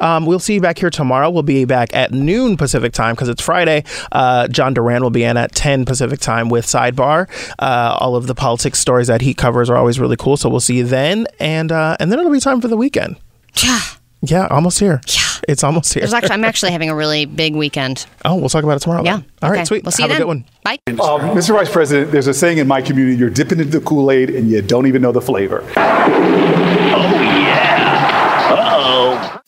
Um, 0.00 0.26
we'll 0.26 0.38
see 0.38 0.54
you 0.54 0.60
back 0.60 0.78
here 0.78 0.90
tomorrow. 0.90 1.28
We'll 1.30 1.42
be 1.42 1.64
back 1.64 1.94
at 1.94 2.12
noon 2.12 2.56
Pacific 2.56 2.92
time 2.92 3.14
because 3.14 3.28
it's 3.28 3.42
Friday. 3.42 3.84
Uh, 4.12 4.48
John 4.48 4.74
Duran 4.74 5.02
will 5.02 5.10
be 5.10 5.24
in 5.24 5.36
at 5.36 5.52
10 5.52 5.84
Pacific 5.84 6.20
time 6.20 6.48
with 6.48 6.66
Sidebar. 6.90 7.28
Uh, 7.58 7.96
all 8.00 8.16
of 8.16 8.26
the 8.26 8.34
politics 8.34 8.78
stories 8.78 9.06
that 9.08 9.20
he 9.20 9.34
covers 9.34 9.70
are 9.70 9.76
always 9.76 9.98
really 10.00 10.16
cool. 10.16 10.36
So 10.36 10.48
we'll 10.48 10.60
see 10.60 10.76
you 10.78 10.84
then. 10.84 11.26
And, 11.40 11.72
uh, 11.72 11.96
and 12.00 12.10
then 12.12 12.18
it'll 12.18 12.32
be 12.32 12.40
time 12.40 12.60
for 12.60 12.68
the 12.68 12.76
weekend. 12.76 13.16
Yeah. 13.62 13.80
Yeah, 14.22 14.46
almost 14.48 14.80
here. 14.80 15.00
Yeah. 15.06 15.20
It's 15.48 15.62
almost 15.62 15.92
here. 15.94 16.00
There's 16.00 16.14
actually, 16.14 16.32
I'm 16.32 16.44
actually 16.44 16.72
having 16.76 16.88
a 16.90 16.94
really 16.94 17.26
big 17.26 17.54
weekend. 17.54 18.06
oh, 18.24 18.34
we'll 18.36 18.48
talk 18.48 18.64
about 18.64 18.76
it 18.76 18.80
tomorrow. 18.80 19.04
Yeah. 19.04 19.16
then. 19.18 19.24
All 19.42 19.50
right, 19.50 19.58
Okay. 19.58 19.64
sweet. 19.66 19.84
We'll 19.84 19.92
see 19.92 20.02
Have 20.02 20.10
you 20.10 20.16
a 20.16 20.18
then. 20.18 20.26
good 20.26 20.28
one. 20.28 20.44
Bye. 20.64 20.78
Uh, 20.88 21.34
Mr. 21.34 21.54
Vice 21.54 21.70
President, 21.70 22.10
there's 22.12 22.26
a 22.26 22.34
saying 22.34 22.58
in 22.58 22.66
my 22.66 22.80
community: 22.82 23.16
you're 23.16 23.30
dipping 23.30 23.60
into 23.60 23.78
the 23.78 23.84
Kool-Aid 23.84 24.30
and 24.30 24.50
you 24.50 24.62
don't 24.62 24.86
even 24.86 25.02
know 25.02 25.12
the 25.12 25.20
flavor. 25.20 25.62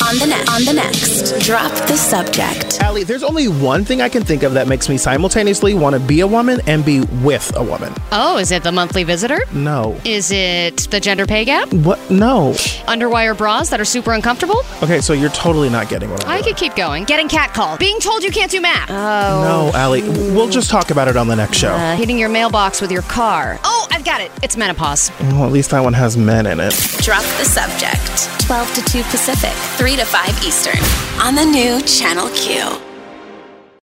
On 0.08 0.16
the 0.16 0.26
next, 0.26 0.50
on 0.50 0.64
the 0.64 0.72
next, 0.72 1.46
drop 1.46 1.70
the 1.86 1.94
subject. 1.94 2.80
Allie, 2.80 3.04
there's 3.04 3.22
only 3.22 3.46
one 3.46 3.84
thing 3.84 4.00
I 4.00 4.08
can 4.08 4.22
think 4.24 4.42
of 4.42 4.54
that 4.54 4.66
makes 4.66 4.88
me 4.88 4.96
simultaneously 4.96 5.74
want 5.74 5.92
to 5.96 6.00
be 6.00 6.20
a 6.20 6.26
woman 6.26 6.62
and 6.66 6.82
be 6.82 7.00
with 7.22 7.54
a 7.56 7.62
woman. 7.62 7.92
Oh, 8.10 8.38
is 8.38 8.50
it 8.50 8.62
the 8.62 8.72
monthly 8.72 9.04
visitor? 9.04 9.38
No. 9.52 10.00
Is 10.06 10.32
it 10.32 10.88
the 10.90 10.98
gender 10.98 11.26
pay 11.26 11.44
gap? 11.44 11.70
What? 11.74 11.98
No. 12.10 12.52
Underwire 12.86 13.36
bras 13.36 13.68
that 13.68 13.80
are 13.82 13.84
super 13.84 14.14
uncomfortable? 14.14 14.62
Okay, 14.82 15.02
so 15.02 15.12
you're 15.12 15.28
totally 15.28 15.68
not 15.68 15.90
getting 15.90 16.08
what 16.10 16.24
I'm 16.24 16.38
I 16.38 16.40
could 16.40 16.56
keep 16.56 16.74
going. 16.74 17.04
Getting 17.04 17.28
catcalled. 17.28 17.78
Being 17.78 18.00
told 18.00 18.24
you 18.24 18.30
can't 18.30 18.50
do 18.50 18.62
math. 18.62 18.88
Oh. 18.90 18.94
No, 19.74 19.78
Allie, 19.78 20.08
we'll 20.08 20.48
just 20.48 20.70
talk 20.70 20.90
about 20.90 21.08
it 21.08 21.18
on 21.18 21.28
the 21.28 21.36
next 21.36 21.58
show. 21.58 21.72
Uh, 21.74 21.96
hitting 21.96 22.18
your 22.18 22.30
mailbox 22.30 22.80
with 22.80 22.90
your 22.90 23.02
car. 23.02 23.60
Oh, 23.62 23.86
I've 23.90 24.06
got 24.06 24.22
it. 24.22 24.30
It's 24.42 24.56
menopause. 24.56 25.10
well, 25.20 25.44
at 25.44 25.52
least 25.52 25.70
that 25.72 25.80
one 25.80 25.92
has 25.92 26.16
men 26.16 26.46
in 26.46 26.60
it. 26.60 26.72
Drop 27.02 27.22
the 27.36 27.44
subject. 27.44 28.36
12 28.46 28.74
to 28.76 28.82
2 28.84 29.02
Pacific, 29.10 29.52
3 29.76 29.96
to 29.98 30.04
5 30.04 30.44
Eastern. 30.44 30.78
On 31.20 31.34
the 31.34 31.44
new 31.44 31.80
Channel 31.82 32.28
Q. 32.28 32.87